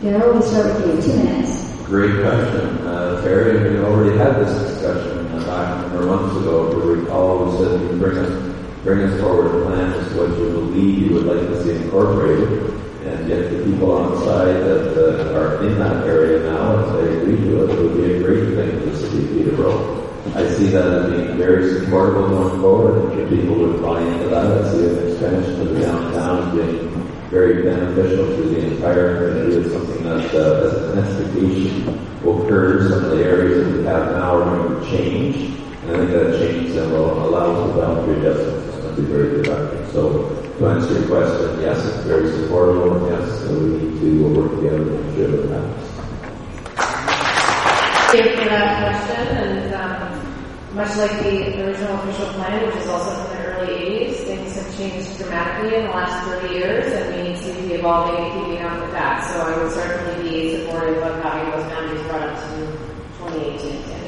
Daryl, 0.00 0.34
we 0.34 0.42
start 0.48 0.86
with 0.86 1.06
you. 1.06 1.12
Two 1.12 1.18
minutes. 1.22 1.84
Great 1.84 2.22
question, 2.22 2.78
uh, 2.86 3.22
Terry. 3.22 3.70
We 3.70 3.84
already 3.84 4.16
had 4.16 4.36
this 4.36 4.72
discussion 4.72 5.26
uh, 5.26 5.44
back 5.44 5.84
a 5.84 5.88
number 5.88 6.00
of 6.00 6.22
months 6.22 6.36
ago. 6.38 6.68
If 6.68 6.84
you 6.84 6.94
recall, 7.02 7.44
we 7.44 7.58
said 7.58 7.80
you 7.82 7.98
bring 7.98 8.16
us 8.16 8.54
bring 8.82 9.00
us 9.00 9.20
forward 9.20 9.46
a 9.46 9.64
plan 9.64 9.92
as 9.92 10.08
to 10.08 10.18
what 10.18 10.38
you 10.38 10.48
believe 10.50 10.98
you 10.98 11.14
would 11.14 11.24
like 11.24 11.40
to 11.48 11.62
see 11.62 11.82
incorporated 11.82 12.83
and 13.14 13.28
get 13.28 13.50
the 13.50 13.64
people 13.64 13.92
on 13.92 14.18
side 14.24 14.56
that 14.64 14.94
uh, 14.96 15.38
are 15.38 15.64
in 15.64 15.78
that 15.78 16.06
area 16.06 16.50
now, 16.50 16.80
if 16.80 17.04
they 17.04 17.16
agree 17.18 17.36
to 17.36 17.64
it, 17.64 17.70
it 17.70 17.82
would 17.82 17.96
be 17.96 18.14
a 18.14 18.22
great 18.22 18.54
thing 18.54 18.80
for 18.80 18.86
the 18.86 18.96
city 18.96 19.24
of 19.24 19.30
Peterborough. 19.30 20.04
I 20.34 20.48
see 20.48 20.66
that 20.68 20.86
as 20.86 21.10
being 21.12 21.36
very 21.36 21.80
supportable 21.80 22.28
going 22.28 22.60
forward. 22.60 23.18
If 23.18 23.28
people 23.28 23.56
would 23.56 23.82
buy 23.82 24.00
into 24.00 24.28
that, 24.28 24.46
I 24.46 24.72
see 24.72 24.86
an 24.86 25.08
expansion 25.08 25.60
of 25.60 25.74
the 25.74 25.80
downtown 25.80 26.56
being 26.56 26.90
very 27.30 27.62
beneficial 27.62 28.26
to 28.26 28.42
the 28.42 28.74
entire 28.74 29.32
community. 29.32 29.56
It's 29.62 29.72
something 29.72 30.02
that, 30.04 30.34
uh, 30.34 30.66
as 30.66 30.98
intensification 30.98 31.98
occurs, 32.22 32.90
some 32.90 33.04
of 33.04 33.10
the 33.18 33.24
areas 33.24 33.66
that 33.66 33.78
we 33.78 33.84
have 33.84 34.12
now 34.12 34.36
are 34.38 34.44
going 34.44 34.80
to 34.80 34.90
change. 34.90 35.36
And 35.84 35.90
I 35.90 35.98
think 35.98 36.10
that 36.10 36.38
change 36.38 36.72
then 36.72 36.90
will 36.90 37.28
allow 37.28 37.66
the 37.66 37.80
boundary 37.80 38.18
adjustments. 38.26 38.64
To 38.84 39.00
be 39.00 39.08
very 39.08 39.42
productive. 39.42 39.90
So 39.92 40.43
to 40.58 40.66
answer 40.68 40.94
your 40.94 41.08
question, 41.08 41.60
yes, 41.60 41.84
it's 41.84 42.06
very 42.06 42.30
supportable, 42.30 43.06
and 43.06 43.06
yes, 43.10 43.40
so 43.40 43.58
we 43.58 43.66
need 43.76 44.00
to 44.00 44.40
work 44.40 44.50
together 44.54 44.84
to 44.84 44.90
make 44.90 45.16
sure 45.16 45.28
that 45.30 45.50
happens. 45.50 45.90
Thank 48.14 48.24
you 48.30 48.36
for 48.36 48.48
that 48.48 48.70
question, 48.78 49.26
and 49.36 49.74
um, 49.74 50.76
much 50.76 50.96
like 50.96 51.10
the 51.22 51.64
original 51.66 51.96
official 51.98 52.26
plan, 52.34 52.66
which 52.66 52.76
is 52.76 52.86
also 52.88 53.10
from 53.24 53.36
the 53.36 53.44
early 53.46 53.74
80s, 53.74 54.14
things 54.24 54.54
have 54.54 54.76
changed 54.76 55.18
dramatically 55.18 55.78
in 55.78 55.84
the 55.86 55.90
last 55.90 56.24
30 56.28 56.54
years, 56.54 56.92
and 56.92 57.16
we 57.16 57.30
need 57.30 57.38
to 57.42 57.52
be 57.62 57.74
evolving 57.74 58.24
and 58.24 58.32
keeping 58.32 58.64
up 58.64 58.80
with 58.80 58.92
that. 58.92 59.24
So 59.28 59.40
I 59.40 59.62
would 59.62 59.72
certainly 59.72 60.30
be 60.30 60.64
supportive 60.64 61.02
of 61.02 61.22
having 61.22 61.50
those 61.50 61.64
boundaries 61.72 62.02
brought 62.06 62.28
up 62.28 62.38
to 62.38 62.56
2018 63.18 63.82
standards. 63.82 64.04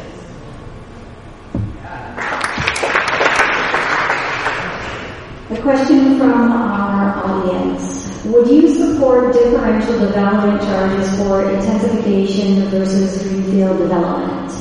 A 5.48 5.55
question 5.66 6.16
from 6.16 6.52
our 6.52 7.24
audience. 7.24 8.24
Would 8.26 8.46
you 8.46 8.68
support 8.72 9.32
differential 9.32 9.98
development 9.98 10.62
charges 10.62 11.18
for 11.18 11.50
intensification 11.50 12.68
versus 12.70 13.20
greenfield 13.24 13.78
development? 13.78 14.52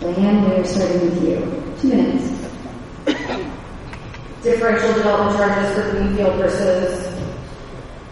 Leanne, 0.00 0.48
we're 0.48 0.64
starting 0.64 1.02
with 1.02 1.22
you. 1.22 1.74
Two 1.80 1.88
minutes. 1.94 2.26
Differential 4.42 4.92
development 4.94 5.36
charges 5.38 5.74
for 5.76 5.90
greenfield 5.92 6.34
versus 6.34 7.14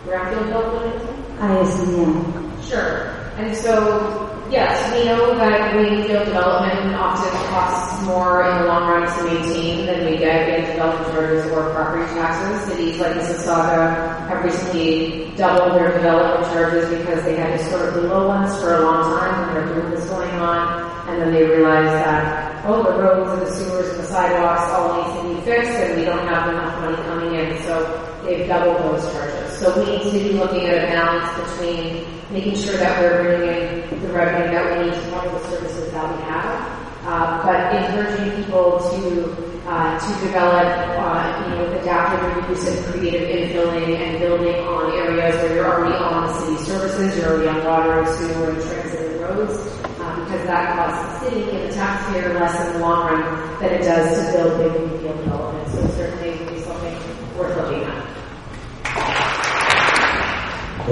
brownfield 0.04 0.46
development? 0.46 1.40
I 1.40 1.58
assume, 1.58 1.96
yeah. 1.96 2.60
Sure. 2.62 3.06
And 3.36 3.56
so, 3.56 4.25
yes, 4.50 4.92
we 4.94 5.04
know 5.04 5.36
that 5.36 5.72
greenfield 5.72 6.26
development 6.26 6.94
often 6.94 7.30
costs 7.50 8.04
more 8.04 8.48
in 8.48 8.58
the 8.58 8.64
long 8.66 8.88
run 8.88 9.06
to 9.06 9.24
maintain 9.24 9.86
than 9.86 10.04
we 10.04 10.16
get 10.18 10.48
in 10.48 10.70
development 10.72 11.12
charges 11.12 11.50
or 11.52 11.70
property 11.70 12.04
taxes. 12.14 12.72
Cities 12.72 13.00
like 13.00 13.12
Mississauga 13.16 14.26
have 14.28 14.44
recently 14.44 15.32
doubled 15.36 15.78
their 15.78 15.92
development 15.92 16.52
charges 16.52 16.88
because 16.98 17.24
they 17.24 17.36
had 17.36 17.58
historically 17.58 18.08
low 18.08 18.28
ones 18.28 18.56
for 18.60 18.74
a 18.76 18.80
long 18.82 19.18
time 19.18 19.46
when 19.46 19.54
their 19.54 19.74
boom 19.74 19.90
was 19.92 20.04
going 20.06 20.30
on, 20.36 21.08
and 21.08 21.20
then 21.20 21.32
they 21.32 21.44
realized 21.44 21.92
that, 21.92 22.64
oh, 22.66 22.82
the 22.82 23.02
roads 23.02 23.30
and 23.30 23.42
the 23.42 23.50
sewers 23.50 23.90
and 23.90 24.00
the 24.00 24.04
sidewalks 24.06 24.70
all 24.72 24.96
need 24.96 25.22
to 25.22 25.34
be 25.34 25.40
fixed, 25.44 25.70
and 25.70 25.98
we 25.98 26.04
don't 26.04 26.26
have 26.26 26.48
enough 26.48 26.80
money 26.80 26.96
coming 27.08 27.34
in, 27.38 27.62
so 27.62 28.20
they've 28.24 28.46
doubled 28.48 28.78
those 28.78 29.12
charges. 29.12 29.35
So 29.58 29.72
we 29.72 29.86
need 29.88 30.04
to 30.04 30.10
be 30.10 30.32
looking 30.36 30.66
at 30.66 30.84
a 30.84 30.86
balance 30.92 31.32
between 31.48 32.04
making 32.30 32.56
sure 32.56 32.76
that 32.76 33.00
we're 33.00 33.22
bringing 33.24 33.88
in 33.88 34.02
the 34.02 34.12
revenue 34.12 34.52
that 34.52 34.78
we 34.78 34.84
need 34.84 34.92
to 34.92 35.00
fund 35.08 35.30
the 35.30 35.40
services 35.48 35.90
that 35.92 36.04
we 36.14 36.22
have, 36.24 36.60
uh, 37.06 37.40
but 37.42 37.72
encouraging 37.72 38.44
people 38.44 38.78
to 38.90 39.46
uh, 39.66 39.98
to 39.98 40.26
develop, 40.26 40.68
uh, 41.00 41.42
you 41.42 41.56
know, 41.56 41.80
adaptive 41.80 42.22
and 42.22 42.84
creative 42.84 43.26
infilling 43.32 43.96
and 43.96 44.18
building 44.20 44.54
on 44.62 44.92
areas 44.92 45.34
where 45.36 45.54
you're 45.54 45.66
already 45.66 45.96
on 45.96 46.28
city 46.38 46.62
services, 46.62 47.16
you're 47.16 47.32
already 47.32 47.48
on 47.48 47.64
water 47.64 48.06
sewer 48.14 48.50
and 48.50 48.62
transit 48.62 49.10
and 49.10 49.20
roads, 49.22 49.56
uh, 49.98 50.24
because 50.24 50.46
that 50.46 50.76
costs 50.76 51.24
the 51.24 51.30
city 51.30 51.50
and 51.50 51.70
the 51.70 51.74
taxpayer 51.74 52.34
less 52.34 52.66
in 52.66 52.74
the 52.74 52.78
long 52.78 53.10
run 53.10 53.58
than 53.60 53.72
it 53.72 53.82
does 53.82 54.16
to 54.18 54.36
build 54.36 54.58
big 54.58 54.72
greenfield 54.72 55.24
development. 55.24 55.68
So 55.72 55.88
certainly 55.96 56.54
be 56.54 56.60
something 56.60 56.94
worth 57.38 57.56
looking 57.56 57.84
at. 57.84 57.85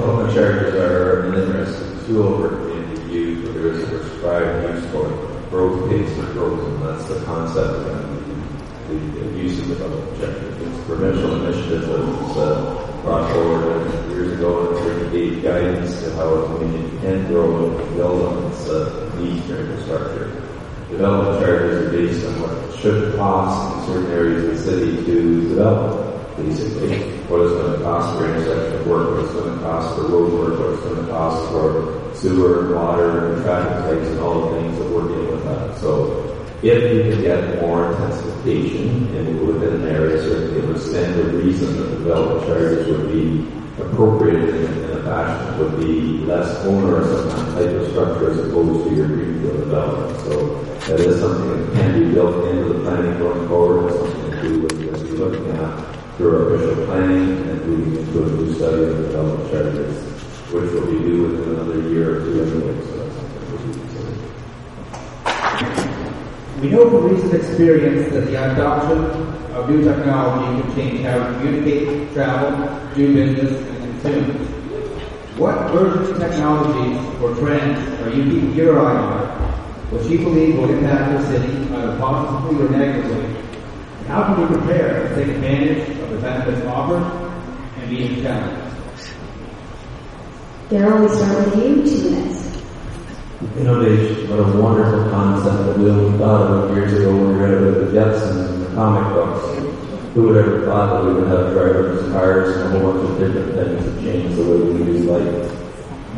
Development 0.05 0.35
charges 0.35 0.75
are 0.75 1.33
an 1.33 1.33
interesting 1.33 2.05
tool 2.05 2.37
for 2.37 2.49
community 2.49 3.11
use, 3.11 3.43
but 3.43 3.53
there 3.55 3.67
is 3.69 3.83
a 3.83 3.87
prescribed 3.87 4.75
use 4.75 4.91
for. 4.91 5.09
Growth 5.49 5.89
pays 5.89 6.15
for 6.15 6.31
growth, 6.33 6.63
and 6.67 6.83
that's 6.83 7.05
the 7.05 7.25
concept 7.25 7.57
of 7.57 8.87
the, 8.87 8.93
the 8.93 9.37
use 9.39 9.59
of 9.61 9.67
development 9.67 10.19
charges. 10.19 10.61
It's 10.61 10.77
a 10.77 10.83
provincial 10.83 11.43
initiative 11.43 11.87
that 11.87 11.99
was 12.01 12.37
uh, 12.37 13.01
brought 13.01 13.31
forward 13.31 14.09
years 14.11 14.33
ago 14.33 14.77
and 14.77 15.11
gave 15.11 15.41
guidance 15.41 15.99
to 16.03 16.13
how 16.13 16.27
a 16.35 16.55
community 16.55 16.97
can 16.99 17.25
grow 17.25 17.75
and 17.75 17.95
build 17.95 18.21
on 18.27 18.51
its 18.51 18.69
uh, 18.69 19.11
needs 19.17 19.43
for 19.47 19.55
infrastructure. 19.55 20.39
development 20.91 21.43
charges 21.43 21.87
are 21.87 21.91
based 21.91 22.25
on 22.27 22.41
what 22.41 22.79
should 22.79 23.15
cost 23.15 23.89
in 23.89 23.93
certain 23.93 24.11
areas 24.11 24.43
of 24.43 24.49
the 24.51 24.57
city 24.57 25.03
to 25.03 25.49
develop, 25.49 26.14
basically. 26.37 26.97
What 27.27 27.41
it's 27.41 27.53
going 27.53 27.79
to 27.79 27.83
cost 27.83 28.17
for 28.17 28.25
intersection 28.25 28.89
work, 28.89 29.09
what 29.09 29.25
it's 29.25 29.33
going 29.33 29.57
to 29.57 29.63
cost 29.63 29.95
for 29.95 30.01
road 30.07 30.33
work, 30.33 30.59
what 30.59 30.69
it's 30.73 30.83
going 30.83 31.05
to 31.05 31.11
cost 31.11 31.51
for 31.51 32.15
sewer, 32.15 32.65
and 32.65 32.75
water, 32.75 33.33
and 33.33 33.43
traffic 33.43 33.77
types, 33.83 34.07
and 34.09 34.19
all 34.19 34.49
the 34.49 34.61
things 34.61 34.77
that 34.77 34.89
we're 34.91 35.07
dealing 35.07 35.31
with 35.31 35.43
that. 35.45 35.77
So 35.79 36.35
if 36.61 36.93
you 36.93 37.11
can 37.11 37.21
get 37.21 37.61
more 37.61 37.91
intensification 37.91 39.15
in 39.15 39.45
within 39.45 39.81
an 39.81 39.87
area, 39.87 40.21
certainly 40.21 40.59
it 40.59 40.67
would 40.67 40.81
stand 40.81 41.15
to 41.15 41.23
reason 41.37 41.77
that 41.77 41.89
development 41.97 42.47
charges 42.47 42.87
would 42.87 43.11
be 43.11 43.47
appropriate 43.81 44.49
in, 44.49 44.83
in 44.83 44.97
a 44.97 45.03
fashion 45.03 45.45
that 45.45 45.59
would 45.59 45.79
be 45.79 46.25
less 46.25 46.65
onerous 46.65 47.07
on 47.07 47.55
that 47.55 47.65
type 47.65 47.75
of 47.75 47.91
structure 47.91 48.31
as 48.31 48.39
opposed 48.39 48.89
to 48.89 48.95
your 48.95 49.07
greenfield 49.07 49.57
development. 49.57 50.19
So 50.21 50.63
that 50.87 50.99
is 50.99 51.19
something 51.19 51.49
that 51.49 51.73
can 51.73 51.99
be 51.99 52.13
built 52.13 52.45
into 52.47 52.73
the 52.73 52.79
planning 52.81 53.17
going 53.17 53.47
forward. 53.47 53.91
It's 53.91 53.99
something 53.99 54.31
that 54.31 54.43
we 54.43 54.57
would 54.57 54.79
be 54.79 55.11
looking 55.17 55.51
at 55.51 55.94
through 56.17 56.31
our 56.35 56.55
official 56.55 56.85
planning 56.85 57.49
and 57.49 57.65
moving 57.65 57.97
into 57.99 58.23
a 58.23 58.25
new 58.27 58.53
study 58.55 58.83
of 58.83 58.97
the 58.97 59.03
development 59.03 59.51
charges, 59.51 59.95
which 60.51 60.71
will 60.71 60.87
be 60.89 60.99
due 60.99 61.27
within 61.27 61.49
another 61.55 61.79
year 61.89 62.05
or 62.15 62.19
two 62.23 62.33
anyway. 62.41 62.75
So. 62.85 62.95
We 66.61 66.69
know 66.69 66.89
from 66.89 67.03
recent 67.13 67.33
experience 67.33 68.13
that 68.13 68.27
the 68.27 68.51
adoption 68.51 68.99
of 69.53 69.69
new 69.69 69.83
technology 69.83 70.61
can 70.61 70.75
change 70.75 71.05
how 71.05 71.19
we 71.19 71.25
communicate, 71.35 72.13
travel, 72.13 72.51
do 72.95 73.13
business, 73.13 73.51
and 73.69 74.01
consume. 74.01 74.55
What 75.37 75.69
emerging 75.69 76.17
technologies 76.17 76.97
or 77.21 77.35
trends 77.35 78.01
are 78.01 78.09
you 78.09 78.23
keeping 78.23 78.53
your 78.55 78.79
eye 78.79 78.95
on, 78.95 79.27
which 79.91 80.07
you 80.07 80.19
believe 80.19 80.57
will 80.57 80.69
impact 80.69 81.11
the 81.11 81.27
city 81.27 81.53
either 81.73 81.97
positively 81.99 82.65
or 82.65 82.69
negatively? 82.69 83.35
How 84.07 84.23
can 84.23 84.41
we 84.41 84.47
prepare 84.55 85.09
to 85.09 85.15
take 85.15 85.27
advantage 85.35 86.04
of 86.15 86.21
the 86.21 86.27
benefits 86.27 86.65
offered 86.67 87.03
and 87.77 87.91
meet 87.91 88.15
the 88.15 88.21
challenge? 88.21 88.71
Daryl, 90.69 91.01
we 91.01 91.15
start 91.15 91.45
with 91.45 91.55
you, 91.57 91.83
two 91.83 92.09
minutes. 92.09 92.45
Innovation, 93.57 94.29
what 94.29 94.39
a 94.39 94.59
wonderful 94.59 95.09
concept 95.11 95.65
that 95.65 95.77
we 95.77 95.89
only 95.89 96.17
thought 96.17 96.49
of 96.49 96.75
years 96.75 96.93
ago 96.93 97.11
when 97.11 97.27
we 97.27 97.43
read 97.43 97.53
about 97.53 97.85
the 97.85 97.91
Jetsons 97.91 98.49
and 98.49 98.65
the 98.65 98.75
comic 98.75 99.13
books. 99.13 99.61
Who 100.13 100.27
would 100.27 100.37
ever 100.37 100.65
thought 100.65 101.03
that 101.03 101.05
we 101.05 101.19
would 101.19 101.27
have 101.27 101.53
driverless 101.53 102.11
cars 102.13 102.55
and 102.55 102.75
a 102.75 102.79
whole 102.79 102.93
bunch 102.93 103.09
of 103.09 103.19
different 103.19 103.53
things 103.53 103.83
to 103.83 104.01
change 104.01 104.35
the 104.35 104.43
way 104.43 104.57
we 104.71 104.85
do 104.85 104.97
life? 105.11 105.51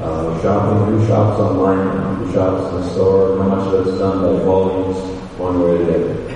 Uh, 0.01 0.41
shopping, 0.43 0.99
who 0.99 1.07
shops 1.07 1.39
online, 1.39 2.17
who 2.17 2.31
shops 2.31 2.69
in 2.69 2.81
the 2.81 2.89
store, 2.93 3.39
how 3.39 3.49
much 3.49 3.73
of 3.73 3.87
it's 3.87 3.97
done 3.97 4.21
by 4.21 4.43
volumes, 4.45 4.97
one 5.39 5.59
way 5.59 5.69
or 5.71 5.77
the 5.85 5.95
other. 5.95 6.26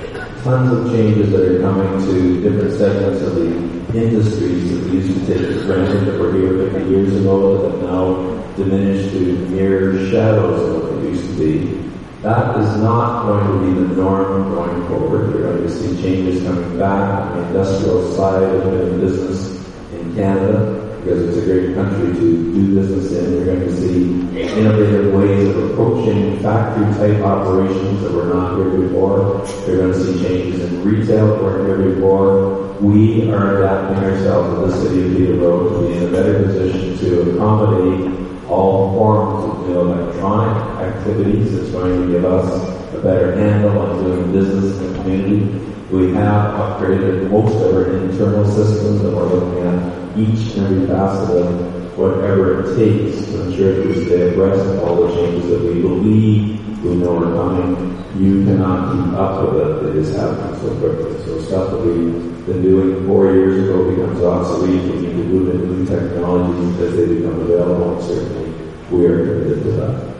Tons 0.43 0.72
of 0.72 0.91
changes 0.91 1.30
that 1.31 1.41
are 1.41 1.61
coming 1.61 2.03
to 2.07 2.41
different 2.41 2.76
segments 2.76 3.22
of 3.22 3.35
the 3.35 3.45
industries 3.93 4.72
that 4.72 4.89
we 4.89 4.97
used 4.97 5.19
to 5.19 5.27
take 5.27 5.55
for 5.55 5.65
granted 5.65 6.05
that 6.05 6.19
were 6.19 6.34
here 6.34 6.72
50 6.72 6.89
years 6.89 7.15
ago 7.15 7.69
that 7.69 7.85
now 7.85 8.55
diminished 8.55 9.11
to 9.11 9.38
mere 9.49 10.09
shadows 10.09 10.68
of 10.68 10.84
what 10.84 11.01
they 11.01 11.09
used 11.09 11.27
to 11.27 11.38
be. 11.38 11.91
That 12.23 12.59
is 12.59 12.81
not 12.81 13.27
going 13.27 13.45
to 13.45 13.68
be 13.68 13.88
the 13.88 13.95
norm 14.01 14.55
going 14.55 14.88
forward. 14.88 15.30
You're 15.30 15.53
going 15.53 15.61
to 15.61 15.69
see 15.69 16.01
changes 16.01 16.41
coming 16.41 16.80
back 16.80 17.22
on 17.22 17.38
the 17.38 17.47
industrial 17.47 18.15
side 18.15 18.41
of 18.41 18.99
business 18.99 19.63
in 19.93 20.15
Canada 20.15 20.90
because 21.03 21.27
it's 21.27 21.37
a 21.37 21.45
great 21.45 21.73
country 21.73 22.13
to 22.13 22.53
do 22.53 22.75
business 22.75 23.11
in. 23.11 23.33
You're 23.33 23.45
going 23.45 23.59
to 23.61 23.75
see 23.75 24.21
innovative 24.37 25.13
ways 25.13 25.49
of 25.49 25.71
approaching 25.71 26.39
factory 26.41 26.85
type 26.93 27.23
operations 27.23 28.01
that 28.01 28.11
were 28.11 28.25
not 28.25 28.57
here 28.57 28.81
before. 28.81 29.43
You're 29.65 29.77
going 29.77 29.93
to 29.93 30.03
see 30.03 30.23
changes 30.23 30.61
in 30.61 30.83
retail 30.83 31.27
that 31.27 31.41
weren't 31.41 31.67
here 31.67 31.95
before. 31.95 32.73
We 32.81 33.31
are 33.31 33.63
adapting 33.63 34.03
ourselves 34.03 34.59
to 34.59 34.67
the 34.67 34.89
city 34.89 35.05
of 35.05 35.17
Peterborough 35.17 35.69
to 35.69 35.87
be 35.87 35.97
in 35.97 36.03
a 36.07 36.11
better 36.11 36.43
position 36.43 36.97
to 36.99 37.31
accommodate 37.31 38.47
all 38.47 38.93
forms 38.93 39.69
of 39.69 39.75
electronic 39.75 40.79
activities. 40.81 41.53
It's 41.55 41.71
going 41.71 41.99
to 41.99 42.11
give 42.11 42.25
us 42.25 42.93
a 42.93 43.01
better 43.01 43.35
handle 43.35 43.79
on 43.79 44.03
doing 44.03 44.31
business 44.31 44.77
in 44.77 44.93
the 44.93 44.99
community. 44.99 45.70
We 45.91 46.13
have 46.13 46.53
upgraded 46.55 47.30
most 47.30 47.53
of 47.55 47.76
our 47.76 47.97
internal 47.97 48.45
systems 48.45 49.01
and 49.01 49.13
we're 49.13 49.26
looking 49.26 49.68
at 49.68 50.18
each 50.18 50.55
and 50.55 50.65
every 50.65 50.88
facet 50.88 51.35
of 51.35 51.97
whatever 51.97 52.61
it 52.61 52.77
takes 52.77 53.26
to 53.26 53.43
ensure 53.43 53.76
that 53.76 53.88
we 53.88 54.05
stay 54.05 54.31
abreast 54.31 54.65
of 54.68 54.84
all 54.85 55.05
the 55.05 55.13
changes 55.13 55.49
that 55.49 55.61
we 55.61 55.81
believe 55.81 56.84
we 56.85 56.95
know 56.95 57.18
are 57.18 57.34
coming. 57.34 57.97
You 58.18 58.45
cannot 58.45 58.93
keep 58.93 59.13
up 59.19 59.53
with 59.53 59.68
it. 59.68 59.89
It 59.89 59.95
is 59.97 60.15
happening 60.15 60.61
so 60.61 60.73
quickly. 60.80 61.26
So 61.26 61.41
stuff 61.41 61.72
that 61.72 61.81
we've 61.81 62.45
been 62.45 62.61
doing 62.61 63.05
four 63.05 63.34
years 63.34 63.61
ago 63.61 63.89
becomes 63.89 64.22
obsolete. 64.22 64.93
We 64.93 65.01
need 65.01 65.09
to 65.09 65.23
move 65.26 65.53
into 65.53 65.76
new 65.76 65.85
technologies 65.85 66.80
as 66.80 66.95
they 66.95 67.15
become 67.15 67.38
available 67.41 67.97
and 67.97 68.07
certainly 68.07 68.53
we 68.91 69.05
are 69.07 69.26
committed 69.26 69.63
to 69.63 69.72
that. 69.72 70.10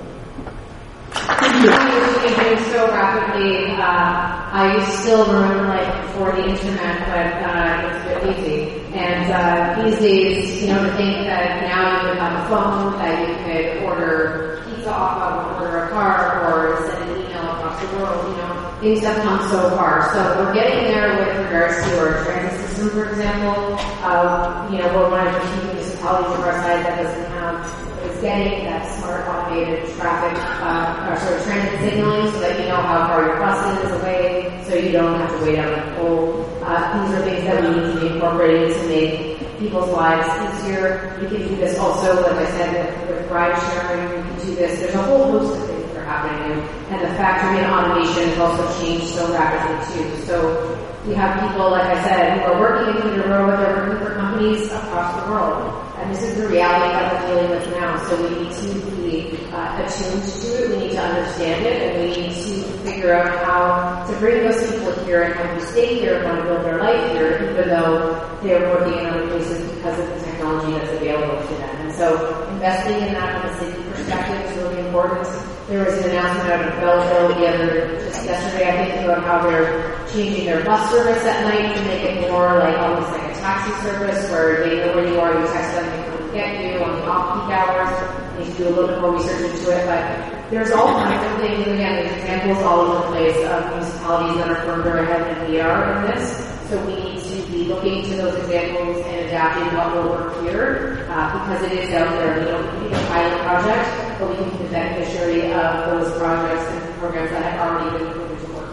Changing 2.36 2.64
so 2.72 2.88
rapidly. 2.88 3.72
Uh, 3.72 4.50
I 4.54 4.86
still 5.02 5.26
remember 5.26 5.68
like 5.68 6.02
before 6.04 6.32
the 6.32 6.48
internet, 6.48 7.00
but 7.08 7.34
uh, 7.44 7.88
it's 7.88 8.06
a 8.06 8.26
bit 8.26 8.40
easy. 8.40 8.72
And 8.96 9.32
uh, 9.32 9.84
these 9.84 10.00
days, 10.00 10.62
you 10.62 10.68
know, 10.70 10.84
to 10.84 10.92
think 10.96 11.26
that 11.28 11.62
now 11.64 12.02
you 12.02 12.10
would 12.10 12.18
have 12.18 12.46
a 12.46 12.50
phone 12.50 12.98
that 13.00 13.28
you 13.28 13.36
could 13.44 13.84
order 13.84 14.64
pizza 14.66 14.92
off 14.92 15.22
of, 15.22 15.62
order 15.62 15.86
a 15.86 15.90
car, 15.90 16.44
or 16.48 16.90
send 16.92 17.10
an 17.10 17.18
email 17.18 17.52
across 17.52 17.82
the 17.82 17.88
world, 17.98 18.32
you 18.32 18.38
know, 18.38 18.78
things 18.80 19.00
have 19.02 19.22
come 19.24 19.50
so 19.50 19.70
far. 19.76 20.14
So 20.14 20.44
we're 20.44 20.54
getting 20.54 20.86
there 20.86 21.18
with 21.18 21.46
regards 21.46 21.84
to 21.84 22.00
our 22.00 22.24
transit 22.24 22.70
system, 22.70 22.90
for 22.92 23.10
example. 23.10 23.76
Uh, 24.04 24.70
you 24.72 24.78
know, 24.78 24.88
we're 24.96 25.10
one 25.10 25.28
of 25.28 25.34
the 25.34 25.48
few 25.48 25.64
municipalities 25.68 26.40
of 26.40 26.46
our 26.46 26.54
side 26.64 26.86
that 26.86 27.04
doesn't 27.04 27.32
have 27.32 27.91
getting 28.22 28.66
that 28.66 28.86
smart 28.98 29.28
automated 29.28 29.90
traffic, 29.98 30.38
uh, 30.62 31.10
or 31.10 31.20
sort 31.20 31.40
of 31.40 31.44
transit 31.44 31.80
signaling 31.82 32.32
so 32.32 32.40
that 32.40 32.60
you 32.60 32.70
know 32.70 32.78
how 32.78 33.08
far 33.08 33.26
your 33.26 33.38
bus 33.38 33.84
is 33.84 33.92
away, 34.00 34.64
so 34.68 34.76
you 34.76 34.92
don't 34.92 35.20
have 35.20 35.30
to 35.32 35.44
wait 35.44 35.58
out 35.58 35.74
the 35.74 35.96
pole. 35.96 36.46
Uh, 36.62 36.78
these 37.02 37.18
are 37.18 37.24
things 37.26 37.44
that 37.46 37.64
we 37.64 37.70
need 37.70 37.94
to 37.94 38.00
be 38.00 38.08
incorporating 38.14 38.72
to 38.72 38.88
make 38.88 39.60
people's 39.60 39.90
lives 39.90 40.30
easier. 40.62 41.18
We 41.20 41.28
can 41.28 41.48
do 41.48 41.56
this 41.56 41.78
also, 41.80 42.22
like 42.22 42.48
I 42.48 42.52
said, 42.52 42.70
with, 43.10 43.10
with 43.10 43.32
ride 43.32 43.58
sharing. 43.74 44.18
We 44.18 44.30
can 44.30 44.46
do 44.46 44.56
this. 44.56 44.80
There's 44.80 44.96
a 44.96 45.04
whole 45.04 45.32
host 45.32 45.60
of 45.60 45.68
things 45.68 45.86
that 45.94 45.98
are 45.98 46.06
happening, 46.06 46.62
and 46.94 47.02
the 47.02 47.10
factory 47.18 47.58
and 47.58 47.74
automation 47.74 48.30
has 48.30 48.38
also 48.38 48.82
changed 48.82 49.08
so 49.16 49.34
rapidly 49.34 49.98
too. 49.98 50.26
So 50.26 50.78
we 51.08 51.16
have 51.16 51.42
people, 51.42 51.72
like 51.72 51.86
I 51.86 52.04
said, 52.04 52.38
who 52.38 52.54
are 52.54 52.60
working 52.60 52.96
in 52.96 53.02
Peterborough, 53.02 53.48
but 53.50 53.58
they're 53.58 53.76
working 53.78 54.06
for 54.06 54.14
companies 54.14 54.72
across 54.72 55.26
the 55.26 55.32
world. 55.32 55.81
This 56.12 56.24
is 56.24 56.36
the 56.42 56.50
reality 56.50 56.92
that 56.92 57.24
we're 57.24 57.36
dealing 57.36 57.50
with 57.52 57.72
now. 57.72 57.96
So 58.04 58.22
we 58.22 58.44
need 58.44 58.52
to 58.52 58.92
be 59.00 59.48
uh, 59.48 59.80
attuned 59.80 60.24
to 60.28 60.48
it. 60.60 60.70
We 60.70 60.76
need 60.84 60.92
to 60.92 61.02
understand 61.02 61.66
it, 61.66 61.82
and 61.82 62.04
we 62.04 62.28
need 62.28 62.36
to 62.36 62.64
figure 62.84 63.14
out 63.14 63.32
how 63.46 64.12
to 64.12 64.20
bring 64.20 64.44
those 64.44 64.60
people 64.60 64.92
here 65.06 65.24
and 65.24 65.34
have 65.36 65.58
them 65.58 65.68
stay 65.72 66.00
here 66.00 66.18
and 66.18 66.26
want 66.26 66.38
to 66.40 66.44
build 66.44 66.66
their 66.66 66.80
life 66.80 67.12
here, 67.14 67.40
even 67.50 67.70
though 67.70 68.38
they're 68.44 68.60
working 68.76 69.00
in 69.00 69.06
other 69.06 69.26
places 69.30 69.72
because 69.72 70.00
of 70.00 70.08
the 70.10 70.26
technology 70.26 70.74
that's 70.74 70.92
available 71.00 71.48
to 71.48 71.54
them. 71.56 71.76
And 71.88 71.94
so 71.96 72.44
investing 72.50 73.08
in 73.08 73.14
that 73.14 73.40
from 73.40 73.50
a 73.50 73.72
city 73.72 73.84
perspective 73.92 74.52
is 74.52 74.58
really 74.58 74.86
important. 74.86 75.26
There 75.70 75.86
was 75.86 75.98
an 76.04 76.10
announcement 76.10 76.52
out 76.52 76.68
of 76.68 76.80
Belleville 76.82 77.40
the 77.40 77.48
other 77.48 78.00
just 78.04 78.26
yesterday, 78.26 78.68
I 78.68 78.86
think, 78.92 79.06
about 79.06 79.24
how 79.24 79.48
they're 79.48 79.96
changing 80.12 80.44
their 80.44 80.66
bus 80.66 80.92
service 80.92 81.24
at 81.24 81.48
night 81.48 81.74
to 81.74 81.82
make 81.86 82.04
it 82.04 82.30
more 82.30 82.60
like 82.60 82.78
almost 82.78 83.12
like 83.12 83.32
a 83.32 83.34
taxi 83.40 83.72
service 83.88 84.30
where 84.30 84.68
they 84.68 84.78
know 84.78 84.96
where 84.96 85.08
you 85.08 85.20
are, 85.20 85.40
you 85.40 85.48
text 85.48 85.76
them, 85.76 86.01
get 86.34 86.64
you 86.64 86.84
on 86.84 86.96
the 86.96 87.06
off-peak 87.06 87.56
hours. 87.56 87.92
You 88.40 88.46
need 88.46 88.52
to 88.52 88.58
do 88.58 88.68
a 88.68 88.74
little 88.74 88.88
bit 88.88 89.02
more 89.02 89.14
research 89.14 89.52
into 89.52 89.72
it, 89.72 89.86
but 89.86 90.50
there's 90.50 90.72
all 90.72 90.88
kinds 90.88 91.24
of 91.32 91.40
things. 91.40 91.68
Again, 91.68 91.96
there's 91.96 92.12
examples 92.18 92.64
all 92.64 92.80
over 92.82 93.00
the 93.00 93.08
place 93.16 93.38
of 93.48 93.70
municipalities 93.70 94.38
that 94.38 94.50
are 94.50 94.62
further 94.66 94.98
ahead 95.00 95.38
than 95.38 95.52
we 95.52 95.60
are 95.60 95.96
in 95.96 96.12
this. 96.12 96.48
So 96.70 96.80
we 96.86 96.96
need 96.96 97.22
to 97.24 97.52
be 97.52 97.66
looking 97.66 98.04
to 98.04 98.16
those 98.16 98.36
examples 98.44 99.06
and 99.06 99.26
adapting 99.28 99.78
what 99.78 99.94
will 99.94 100.10
work 100.10 100.42
here 100.42 101.06
uh, 101.10 101.32
because 101.40 101.64
it 101.70 101.78
is 101.78 101.94
out 101.94 102.10
there. 102.16 102.40
We 102.40 102.46
don't 102.46 102.84
need 102.84 102.94
a 102.94 103.06
pilot 103.08 103.42
project, 103.44 104.20
but 104.20 104.30
we 104.30 104.36
can 104.36 104.50
be 104.52 104.64
the 104.64 104.70
beneficiary 104.70 105.52
of 105.52 105.86
those 105.92 106.18
projects 106.18 106.64
and 106.72 106.96
programs 106.96 107.32
that 107.32 107.44
have 107.44 107.60
already 107.60 107.98
been 107.98 108.14
proven 108.14 108.38
to 108.38 108.48
work. 108.54 108.72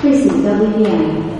Tracy, 0.00 0.28
WBN. 0.28 1.33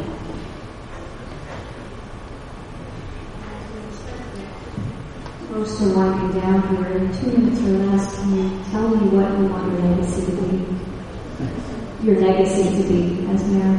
Most 5.55 5.81
are 5.83 5.95
winding 5.95 6.41
down 6.41 6.61
here. 6.77 6.99
In 6.99 7.17
two 7.17 7.27
minutes 7.29 7.61
or 7.61 7.79
less, 7.87 8.17
can 8.19 8.29
you 8.37 8.65
tell 8.73 8.89
me 8.89 9.07
what 9.17 9.39
you 9.39 9.47
want 9.47 9.71
your 9.71 9.83
legacy 9.83 10.27
to 10.27 10.33
be? 10.43 12.05
Your 12.05 12.21
legacy 12.21 12.65
to 12.83 12.89
be 12.89 13.25
as 13.31 13.41
mayor? 13.51 13.79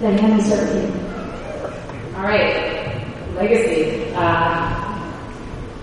We 0.00 0.40
start 0.42 0.60
with 0.68 0.84
you. 0.84 0.88
All 2.14 2.24
right, 2.24 2.46
legacy. 3.36 4.12
Uh, 4.14 4.84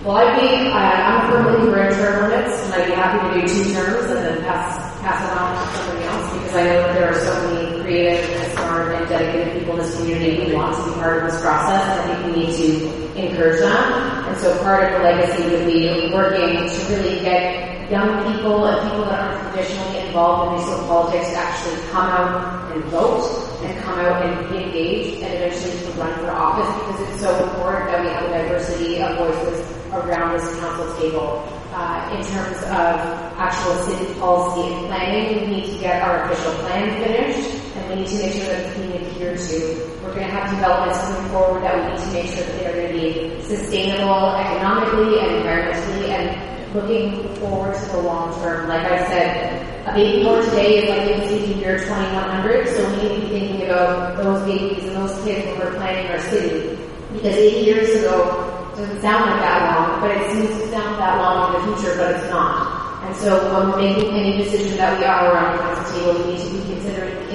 Well, 0.04 0.18
I'd 0.18 0.38
be, 0.40 0.46
uh, 0.70 0.78
I'm 0.78 1.26
a 1.26 1.32
firm 1.32 1.44
believer 1.58 1.82
in 1.88 1.92
term 1.94 2.30
limits, 2.30 2.54
and 2.62 2.74
I'd 2.74 2.86
be 2.86 2.92
happy 2.94 3.18
to 3.26 3.40
do 3.40 3.64
two 3.64 3.74
terms 3.74 4.06
and 4.12 4.18
then 4.24 4.38
pass, 4.44 4.78
pass 5.02 5.18
it 5.26 5.32
on 5.36 5.50
to 5.58 5.62
somebody 5.76 6.04
else, 6.06 6.32
because 6.34 6.54
I 6.54 6.62
know 6.62 6.82
that 6.86 6.94
there 6.94 7.08
are 7.10 7.18
so 7.18 7.32
many 7.42 7.55
creative 7.86 8.18
and 8.18 8.52
smart 8.52 8.94
and 8.96 9.08
dedicated 9.08 9.60
people 9.60 9.78
in 9.78 9.86
this 9.86 9.96
community 9.96 10.50
who 10.50 10.56
want 10.56 10.74
to 10.74 10.90
be 10.90 10.98
part 10.98 11.22
of 11.22 11.30
this 11.30 11.40
process, 11.40 11.86
I 11.86 12.02
think 12.02 12.34
we 12.34 12.42
need 12.42 12.56
to 12.58 13.14
encourage 13.14 13.60
that. 13.60 14.26
And 14.26 14.36
so 14.38 14.58
part 14.64 14.90
of 14.90 14.98
the 14.98 15.04
legacy 15.06 15.42
would 15.44 15.66
be 15.70 16.10
working 16.12 16.66
to 16.66 16.78
really 16.90 17.20
get 17.22 17.88
young 17.88 18.26
people 18.34 18.66
and 18.66 18.90
people 18.90 19.04
that 19.06 19.20
aren't 19.22 19.54
traditionally 19.54 19.98
involved 20.02 20.50
in 20.50 20.58
municipal 20.58 20.88
politics 20.88 21.30
to 21.30 21.36
actually 21.38 21.78
come 21.92 22.10
out 22.10 22.72
and 22.74 22.82
vote 22.90 23.22
and 23.62 23.78
come 23.84 24.00
out 24.00 24.26
and 24.26 24.50
be 24.50 24.64
engaged 24.64 25.22
and 25.22 25.34
eventually 25.34 25.78
to 25.86 25.92
run 25.94 26.12
for 26.18 26.30
office 26.32 26.66
because 26.82 27.08
it's 27.08 27.22
so 27.22 27.30
important 27.46 27.86
that 27.86 28.02
we 28.02 28.10
have 28.10 28.24
a 28.24 28.42
diversity 28.42 29.00
of 29.00 29.16
voices 29.16 29.62
around 29.92 30.34
this 30.34 30.58
council 30.58 30.90
table. 30.98 31.46
Uh, 31.70 32.16
in 32.16 32.24
terms 32.32 32.56
of 32.64 32.96
actual 33.36 33.74
city 33.84 34.18
policy 34.18 34.72
and 34.72 34.86
planning, 34.86 35.40
we 35.42 35.56
need 35.56 35.66
to 35.66 35.78
get 35.78 36.02
our 36.02 36.24
official 36.24 36.52
plan 36.64 36.88
finished 37.04 37.56
we 37.88 37.96
need 37.96 38.08
to 38.08 38.18
make 38.18 38.32
sure 38.32 38.46
that 38.46 38.66
it's 38.66 38.76
being 38.76 38.92
adhered 38.92 39.38
to. 39.38 39.56
We're 40.02 40.14
going 40.14 40.26
to 40.26 40.34
have 40.34 40.50
developments 40.50 40.98
coming 41.00 41.30
forward 41.30 41.62
that 41.62 41.74
we 41.76 41.94
need 41.94 42.02
to 42.02 42.12
make 42.12 42.26
sure 42.34 42.44
that 42.44 42.58
they're 42.58 42.72
going 42.74 42.92
to 42.92 42.98
be 42.98 43.42
sustainable 43.42 44.34
economically 44.36 45.20
and 45.20 45.30
environmentally 45.42 46.08
and 46.08 46.74
looking 46.74 47.34
forward 47.36 47.74
to 47.74 47.86
the 47.92 47.98
long 47.98 48.34
term. 48.42 48.68
Like 48.68 48.84
I 48.84 49.06
said, 49.08 49.86
a 49.86 49.94
baby 49.94 50.24
born 50.24 50.44
today 50.44 50.82
is 50.82 50.88
like 50.90 51.08
in 51.08 51.54
the 51.54 51.60
year 51.60 51.78
2100, 51.78 52.68
so 52.68 52.90
we 52.90 52.96
need 52.96 53.14
to 53.14 53.20
be 53.20 53.28
thinking 53.28 53.62
about 53.62 54.16
those 54.16 54.42
babies 54.44 54.84
and 54.84 54.96
those 54.96 55.14
kids 55.24 55.46
when 55.46 55.58
we're 55.58 55.74
planning 55.74 56.10
our 56.10 56.20
city. 56.20 56.76
Because 57.12 57.34
80 57.36 57.64
years 57.64 57.90
ago, 58.02 58.52
doesn't 58.76 59.00
sound 59.00 59.30
like 59.30 59.40
that 59.40 59.72
long, 59.72 60.00
but 60.00 60.10
it 60.10 60.30
seems 60.32 60.48
to 60.60 60.68
sound 60.68 61.00
that 61.00 61.16
long 61.16 61.54
in 61.54 61.70
the 61.70 61.76
future, 61.76 61.96
but 61.96 62.14
it's 62.14 62.28
not. 62.28 63.04
And 63.06 63.16
so 63.16 63.40
when 63.54 63.70
we're 63.70 63.78
making 63.78 64.10
any 64.12 64.36
decision 64.36 64.76
that 64.76 64.98
we 64.98 65.04
are 65.04 65.32
around 65.32 65.56
the 65.56 65.62
council 65.62 65.98
table, 65.98 66.26
we 66.26 66.32
need 66.34 66.44
to 66.44 66.50
be 66.52 66.74
considering 66.74 67.25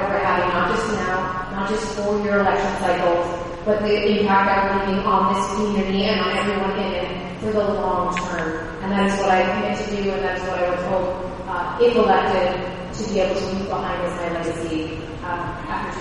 that 0.00 0.08
we're 0.08 0.24
having, 0.24 0.48
not 0.56 0.72
just 0.72 0.88
now, 0.96 1.52
not 1.52 1.68
just 1.68 1.84
four-year 1.96 2.40
election 2.40 2.72
cycles, 2.80 3.28
but 3.64 3.80
the 3.82 3.92
impact 4.20 4.48
we're 4.48 4.80
leaving 4.88 5.04
on 5.04 5.34
this 5.34 5.44
community 5.52 6.04
and 6.04 6.20
on 6.20 6.30
everyone 6.38 6.72
in 6.78 6.92
it 7.04 7.08
for 7.40 7.52
the 7.52 7.58
long 7.60 8.14
term. 8.16 8.48
And 8.82 8.92
that 8.92 9.06
is 9.10 9.16
what 9.20 9.30
I 9.30 9.42
commit 9.44 9.76
to 9.76 9.84
do, 10.02 10.10
and 10.10 10.22
that's 10.24 10.40
what 10.48 10.58
I 10.58 10.60
would 10.70 10.80
hope, 10.88 11.08
uh, 11.48 11.78
if 11.82 11.94
elected, 11.96 12.48
to 12.96 13.02
be 13.12 13.20
able 13.20 13.34
to 13.38 13.44
leave 13.46 13.68
behind 13.68 14.02
as 14.02 14.12
my 14.16 14.28
legacy 14.40 14.80
uh, 15.22 15.68
after. 15.68 16.00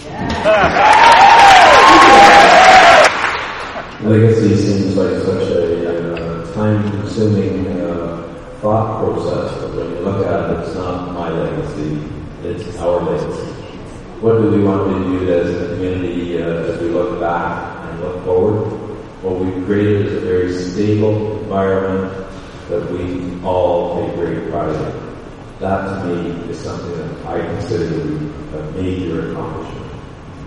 Legacy 4.02 4.56
seems 4.56 4.96
like 4.96 5.10
such 5.22 5.42
a 5.50 6.14
uh, 6.14 6.54
time-consuming 6.54 7.66
uh, 7.82 8.16
thought 8.60 9.04
process, 9.04 9.52
but 9.60 9.74
when 9.76 9.90
you 9.90 9.98
look 10.00 10.26
at 10.26 10.50
it, 10.50 10.58
it's 10.60 10.74
not 10.74 11.12
my 11.12 11.28
legacy, 11.28 11.99
it's 12.50 12.76
our 12.78 13.00
legacy. 13.00 13.52
What 14.20 14.38
do 14.42 14.50
we 14.50 14.62
want 14.62 14.90
to 14.90 15.18
do 15.18 15.32
as 15.32 15.48
a 15.62 15.74
community 15.74 16.42
uh, 16.42 16.46
as 16.46 16.80
we 16.80 16.88
look 16.88 17.20
back 17.20 17.88
and 17.88 18.00
look 18.00 18.24
forward? 18.24 18.70
What 19.22 19.38
we've 19.40 19.64
created 19.66 20.06
is 20.06 20.12
a 20.14 20.20
very 20.20 20.52
stable 20.52 21.40
environment 21.42 22.26
that 22.68 22.90
we 22.90 23.42
all 23.44 24.00
take 24.00 24.14
great 24.16 24.50
pride 24.50 24.74
in. 24.74 25.16
That 25.60 26.02
to 26.02 26.06
me 26.06 26.50
is 26.50 26.58
something 26.58 26.96
that 26.96 27.26
I 27.26 27.40
consider 27.40 28.16
a 28.56 28.72
major 28.72 29.30
accomplishment. 29.30 29.86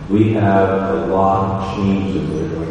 We 0.10 0.34
have 0.34 0.70
a 0.70 1.08
lot 1.08 1.78
of 1.78 1.80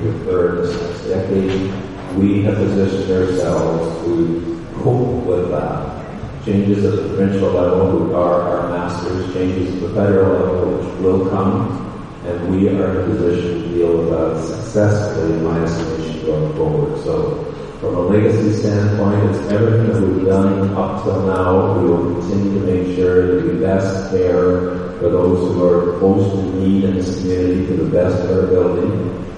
occur 0.09 0.57
in 0.57 0.63
this 0.63 0.81
next 0.81 1.03
decade. 1.09 1.73
We 2.17 2.43
have 2.43 2.57
positioned 2.57 3.11
ourselves 3.11 4.05
to 4.05 4.67
cope 4.83 5.25
with 5.25 5.51
that. 5.51 6.02
Changes 6.45 6.85
at 6.85 6.97
the 6.97 7.09
provincial 7.09 7.53
level, 7.53 7.89
who 7.89 8.15
are 8.17 8.43
our 8.43 8.69
masters, 8.69 9.33
changes 9.33 9.75
at 9.77 9.81
the 9.81 9.95
federal 9.95 10.33
level, 10.33 10.77
which 10.77 10.99
will 10.99 11.31
come, 11.31 11.79
and 12.27 12.51
we 12.51 12.69
are 12.69 12.91
in 12.91 13.13
a 13.13 13.15
position 13.15 13.63
to 13.63 13.69
deal 13.69 13.99
with 13.99 14.11
that 14.11 14.45
successfully, 14.45 15.35
in 15.35 15.45
my 15.45 15.63
estimation, 15.63 16.27
going 16.27 16.53
forward. 16.57 17.01
So, 17.05 17.45
from 17.79 17.95
a 17.95 18.01
legacy 18.01 18.55
standpoint, 18.55 19.23
it's 19.31 19.53
everything 19.53 19.93
that 19.93 20.03
we've 20.03 20.27
done 20.27 20.75
up 20.75 21.05
till 21.05 21.25
now. 21.27 21.79
We 21.79 21.89
will 21.89 22.21
continue 22.21 22.59
to 22.59 22.67
make 22.67 22.97
sure 22.97 23.37
that 23.37 23.53
we 23.53 23.61
best 23.61 24.11
care 24.11 24.83
for 24.99 25.11
those 25.11 25.55
who 25.55 25.65
are 25.65 26.01
most 26.01 26.35
in 26.35 26.59
need 26.59 26.85
in 26.85 26.97
this 26.97 27.21
community 27.21 27.67
to 27.67 27.85
the 27.85 27.91
best 27.91 28.21
of 28.25 28.31
our 28.31 28.47
ability. 28.47 28.89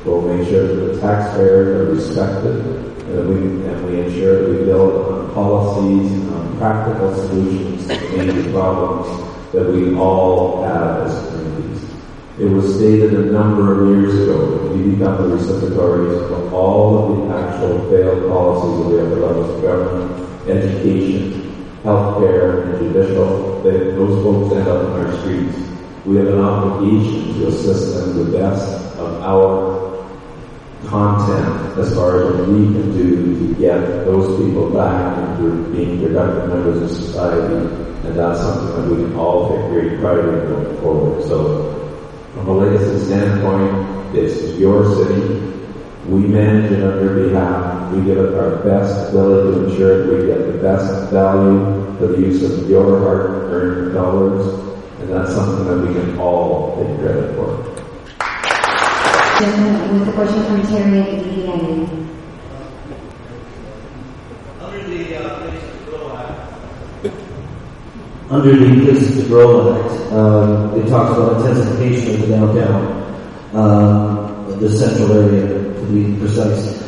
We'll 0.07 0.23
make 0.23 0.49
sure 0.49 0.67
that 0.67 0.95
the 0.95 1.01
taxpayers 1.01 1.69
are 1.69 1.95
respected 1.95 2.95
and 3.09 3.29
we, 3.29 3.69
and 3.69 3.87
we 3.87 4.01
ensure 4.01 4.43
that 4.43 4.59
we 4.59 4.65
build 4.65 5.07
on 5.07 5.35
policies 5.35 6.34
practical 6.59 7.15
solutions 7.15 7.87
to 7.87 8.33
the 8.33 8.53
problems 8.53 9.53
that 9.53 9.67
we 9.73 9.95
all 9.95 10.65
have 10.65 11.07
as 11.07 11.29
communities. 11.29 11.91
It 12.39 12.47
was 12.47 12.75
stated 12.75 13.15
a 13.15 13.27
number 13.27 13.85
of 13.85 13.89
years 13.91 14.15
ago 14.15 14.59
that 14.59 14.77
we 14.77 14.97
become 14.97 15.29
the 15.29 15.37
recipients 15.37 16.31
of 16.31 16.53
all 16.53 16.99
of 16.99 17.29
the 17.29 17.35
actual 17.35 17.91
failed 17.91 18.29
policies 18.29 18.79
that 18.79 18.91
we 18.91 18.99
have 18.99 19.19
levels 19.19 19.51
of 19.55 19.63
government, 19.63 20.49
education, 20.49 21.67
healthcare, 21.85 22.65
and 22.65 22.79
judicial, 22.79 23.63
that 23.63 23.95
those 23.95 24.23
folks 24.25 24.57
end 24.57 24.69
up 24.69 24.83
in 24.83 25.07
our 25.07 25.21
streets. 25.21 25.59
We 26.05 26.17
have 26.17 26.27
an 26.27 26.41
obligation 26.41 27.35
to 27.35 27.47
assist 27.49 27.95
them 27.95 28.19
the 28.19 28.39
best 28.39 28.97
of 28.99 29.23
our 29.23 29.74
content 30.89 31.79
as 31.79 31.95
far 31.95 32.23
as 32.23 32.37
what 32.37 32.49
we 32.49 32.65
can 32.67 32.93
do 32.97 33.49
to 33.49 33.55
get 33.61 33.79
those 34.05 34.41
people 34.45 34.71
back 34.71 35.19
into 35.39 35.65
being 35.73 36.01
productive 36.01 36.49
members 36.49 36.83
of 36.83 36.91
society. 36.91 37.55
And 37.55 38.17
that's 38.17 38.41
something 38.41 38.89
that 38.89 38.95
we 38.95 39.03
can 39.03 39.17
all 39.17 39.49
take 39.49 39.71
great 39.71 40.01
pride 40.01 40.19
in 40.19 40.49
going 40.49 40.81
forward. 40.81 41.23
So 41.25 41.71
from 42.35 42.49
a 42.49 42.53
legacy 42.53 43.05
standpoint, 43.07 43.95
is 44.17 44.59
your 44.59 44.85
city. 44.95 45.41
We 46.07 46.21
manage 46.27 46.73
it 46.73 46.83
on 46.83 47.03
your 47.03 47.29
behalf. 47.29 47.93
We 47.93 48.05
give 48.05 48.19
it 48.19 48.35
our 48.35 48.57
best 48.63 49.11
ability 49.11 49.59
to 49.59 49.71
ensure 49.71 50.07
that 50.07 50.23
we 50.23 50.27
get 50.27 50.53
the 50.53 50.59
best 50.59 51.11
value 51.11 51.97
for 51.99 52.09
the 52.09 52.21
use 52.21 52.43
of 52.43 52.69
your 52.69 53.01
hard-earned 53.01 53.95
dollars, 53.95 54.47
and 55.01 55.11
that's 55.11 55.35
something 55.35 55.67
that 55.67 55.87
we 55.87 55.95
can 55.95 56.19
all 56.19 56.77
take 56.77 56.99
credit 57.01 57.35
for. 57.37 57.74
Under 64.71 64.87
the 64.87 65.17
uh, 65.17 65.51
Grow 65.85 66.17
Act, 66.17 67.03
the 69.17 69.25
Grow 69.27 69.75
Act, 69.75 70.13
um, 70.13 70.81
it 70.81 70.89
talks 70.89 71.19
about 71.19 71.41
intensification 71.41 72.15
of 72.15 72.21
the 72.21 72.27
downtown, 72.29 72.85
um, 73.55 74.61
the 74.61 74.71
central 74.71 75.13
area 75.13 75.49
to 75.49 75.87
be 75.87 76.17
precise. 76.21 76.83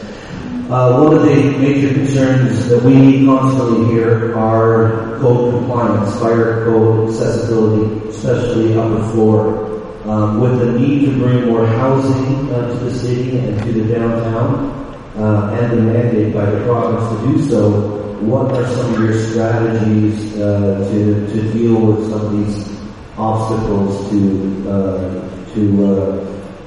Uh, 0.70 1.00
one 1.00 1.14
of 1.16 1.22
the 1.22 1.34
major 1.58 1.94
concerns 1.94 2.68
that 2.68 2.82
we 2.84 3.24
constantly 3.26 3.86
hear 3.92 4.36
are 4.38 5.18
code 5.18 5.52
compliance, 5.52 6.18
fire 6.20 6.64
code 6.64 7.10
accessibility, 7.10 8.08
especially 8.08 8.76
upper 8.76 9.02
floor. 9.10 9.75
Um, 10.06 10.40
with 10.40 10.58
the 10.60 10.78
need 10.78 11.06
to 11.06 11.18
bring 11.18 11.46
more 11.46 11.66
housing 11.66 12.48
uh, 12.52 12.68
to 12.68 12.84
the 12.84 12.94
city 12.96 13.38
and 13.38 13.60
to 13.62 13.72
the 13.72 13.94
downtown, 13.94 14.70
uh, 15.16 15.56
and 15.58 15.72
the 15.72 15.82
mandate 15.82 16.32
by 16.32 16.46
the 16.46 16.64
province 16.64 17.20
to 17.20 17.28
do 17.28 17.50
so, 17.50 17.96
what 18.20 18.52
are 18.52 18.66
some 18.74 18.94
of 18.94 19.00
your 19.00 19.18
strategies 19.18 20.36
uh, 20.36 20.88
to 20.90 21.26
to 21.32 21.52
deal 21.52 21.80
with 21.80 22.10
some 22.10 22.20
of 22.20 22.32
these 22.32 22.76
obstacles 23.18 24.10
to 24.10 24.70
uh, 24.70 25.54
to 25.54 25.84
uh, 25.84 25.90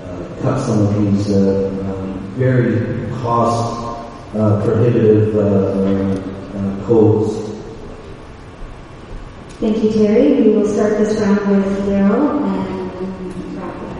uh, 0.03 0.41
cut 0.41 0.59
some 0.59 0.79
of 0.85 0.95
these 0.99 1.29
uh, 1.31 1.69
um, 1.85 2.19
very 2.35 3.09
cost 3.21 3.99
uh, 4.35 4.61
prohibitive 4.63 5.33
codes? 6.85 7.49
Thank 9.59 9.83
you, 9.83 9.91
Terry. 9.91 10.41
We 10.41 10.55
will 10.55 10.67
start 10.67 10.97
this 10.97 11.19
round 11.19 11.39
with 11.49 11.85
Daryl 11.85 12.41
and 12.45 13.57
wrap 13.57 13.75
it 13.75 13.89
up. 13.89 13.97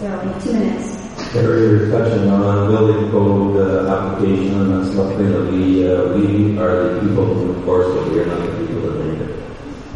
Daryl, 0.00 0.24
you 0.24 0.28
have 0.28 0.34
two 0.34 0.40
minutes. 0.52 0.92
Terry, 1.32 1.88
you're 1.88 1.96
on 1.96 2.68
building 2.68 3.10
code 3.10 3.56
uh, 3.56 3.88
application, 3.88 4.72
and 4.72 4.86
something 4.94 5.32
that 5.32 5.50
we, 5.50 5.88
uh, 5.88 6.12
we 6.12 6.58
are 6.58 6.92
the 6.92 7.00
people 7.00 7.24
who 7.24 7.54
enforce 7.54 7.88
it, 7.88 8.12
we 8.12 8.20
are 8.20 8.26
not 8.26 8.38
the 8.38 8.66
people 8.66 8.80
that 8.82 9.04
make 9.04 9.20
it. 9.20 9.42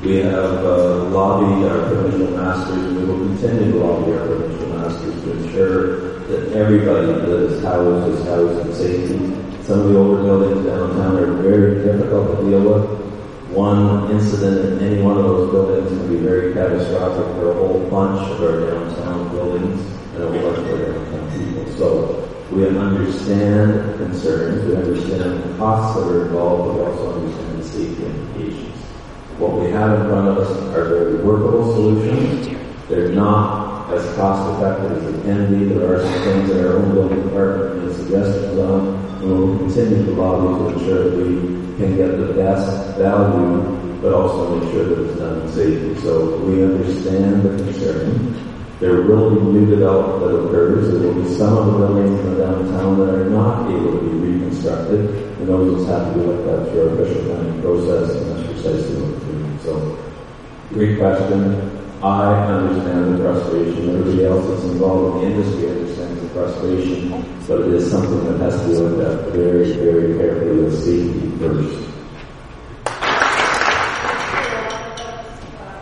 We 0.02 0.16
have 0.16 0.64
uh, 0.64 1.04
lobbied 1.10 1.68
our 1.68 1.88
provincial 1.88 2.30
masters, 2.36 2.84
and 2.84 2.96
we 2.96 3.04
will 3.04 3.18
continue 3.18 3.72
to 3.72 3.78
lobby 3.78 4.12
our 4.12 4.26
provincial 4.26 4.68
masters 4.78 5.22
to 5.24 5.32
ensure 5.32 6.20
that 6.26 6.52
everybody 6.56 7.06
that 7.06 7.28
is 7.28 7.62
housed 7.62 8.18
is 8.18 8.26
housed 8.26 8.66
in 8.66 8.74
safety. 8.74 9.18
Some 9.64 9.80
of 9.80 9.88
the 9.88 9.98
older 9.98 10.22
buildings 10.22 10.66
downtown 10.66 11.16
are 11.16 11.42
very 11.42 11.84
difficult 11.84 12.38
to 12.38 12.44
deal 12.48 12.60
with. 12.60 13.00
One 13.50 14.10
incident 14.10 14.80
in 14.80 14.88
any 14.88 15.02
one 15.02 15.18
of 15.18 15.24
those 15.24 15.50
buildings 15.50 15.88
can 15.88 16.08
be 16.08 16.16
very 16.16 16.54
catastrophic 16.54 17.26
for 17.36 17.50
a 17.50 17.54
whole 17.54 17.90
bunch 17.90 18.30
of 18.30 18.42
our 18.42 18.70
downtown 18.70 19.28
buildings 19.30 19.95
people. 20.16 21.72
So 21.76 22.26
We 22.50 22.64
understand 22.68 23.98
concerns, 23.98 24.64
we 24.66 24.76
understand 24.76 25.42
the 25.42 25.58
costs 25.58 26.00
that 26.00 26.08
are 26.08 26.26
involved, 26.26 26.68
but 26.68 26.74
we 26.74 26.80
also 26.92 27.20
understand 27.20 27.58
the 27.58 27.64
safety 27.64 28.06
implications. 28.06 28.76
What 29.38 29.60
we 29.60 29.70
have 29.72 29.98
in 30.00 30.06
front 30.06 30.28
of 30.28 30.38
us 30.38 30.50
are 30.72 30.84
very 30.84 31.16
workable 31.24 31.74
solutions. 31.74 32.56
They're 32.88 33.10
not 33.10 33.92
as 33.92 34.14
cost 34.14 34.56
effective 34.56 34.92
as 34.92 35.12
they 35.12 35.22
can 35.22 35.58
be. 35.58 35.74
There 35.74 35.92
are 35.92 36.00
some 36.00 36.22
things 36.22 36.48
that 36.50 36.66
our 36.66 36.76
own 36.76 36.94
building 36.94 37.22
department 37.24 37.84
made 37.84 37.96
suggestions 37.96 38.58
on, 38.60 38.94
and 38.94 39.28
we'll 39.28 39.58
continue 39.58 40.06
to 40.06 40.12
lobby 40.12 40.72
to 40.72 40.78
ensure 40.78 41.10
that 41.10 41.16
we 41.16 41.76
can 41.78 41.96
get 41.96 42.16
the 42.16 42.32
best 42.32 42.96
value, 42.96 44.00
but 44.00 44.14
also 44.14 44.54
make 44.54 44.70
sure 44.70 44.84
that 44.84 45.04
it's 45.04 45.18
done 45.18 45.52
safely. 45.52 46.00
So 46.00 46.38
we 46.38 46.62
understand 46.62 47.42
the 47.42 47.64
concern. 47.64 48.55
There 48.78 49.02
will 49.02 49.34
be 49.34 49.40
new 49.40 49.66
development 49.66 50.20
that 50.20 50.36
occurs. 50.36 50.92
There 50.92 51.00
will 51.00 51.22
be 51.22 51.34
some 51.34 51.56
of 51.56 51.66
the 51.66 51.78
buildings 51.78 52.20
in 52.20 52.34
the 52.34 52.44
downtown 52.44 52.98
that 52.98 53.14
are 53.14 53.30
not 53.30 53.70
able 53.70 53.92
to 53.92 54.00
be 54.00 54.28
reconstructed, 54.28 55.00
and 55.38 55.48
those 55.48 55.74
will 55.74 55.86
have 55.86 56.12
to 56.12 56.20
be 56.20 56.26
looked 56.26 56.48
at 56.48 56.72
through 56.72 56.88
our 56.88 56.94
official 57.00 57.24
planning 57.24 57.62
process, 57.62 58.16
and 58.16 58.30
that's 58.30 58.46
precisely 58.52 59.00
what 59.00 59.10
we're 59.12 59.32
doing. 59.32 59.58
So, 59.64 59.72
great 60.74 60.98
question. 60.98 61.76
I 62.02 62.46
understand 62.52 63.14
the 63.14 63.18
frustration. 63.18 63.88
Everybody 63.88 64.26
else 64.26 64.46
that's 64.46 64.64
involved 64.64 65.24
in 65.24 65.30
the 65.30 65.36
industry 65.36 65.70
understands 65.70 66.20
the 66.20 66.28
frustration, 66.28 67.08
but 67.48 67.60
it 67.62 67.72
is 67.72 67.90
something 67.90 68.24
that 68.24 68.38
has 68.38 68.60
to 68.60 68.68
be 68.68 68.74
looked 68.74 69.00
at 69.00 69.32
very, 69.32 69.72
very 69.72 70.18
carefully 70.18 70.62
with 70.62 70.84
safety 70.84 71.30
first. 71.40 71.86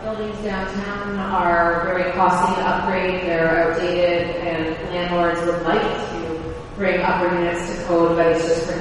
Buildings 0.03 0.39
downtown 0.45 1.19
are 1.19 1.83
very 1.85 2.11
costly 2.13 2.55
to 2.55 2.69
upgrade. 2.69 3.21
They're 3.23 3.73
outdated, 3.73 4.37
and 4.37 4.89
landlords 4.89 5.41
would 5.41 5.61
like 5.63 5.81
to 5.81 6.55
bring 6.77 7.01
upper 7.01 7.35
units 7.35 7.75
to 7.75 7.83
code, 7.85 8.17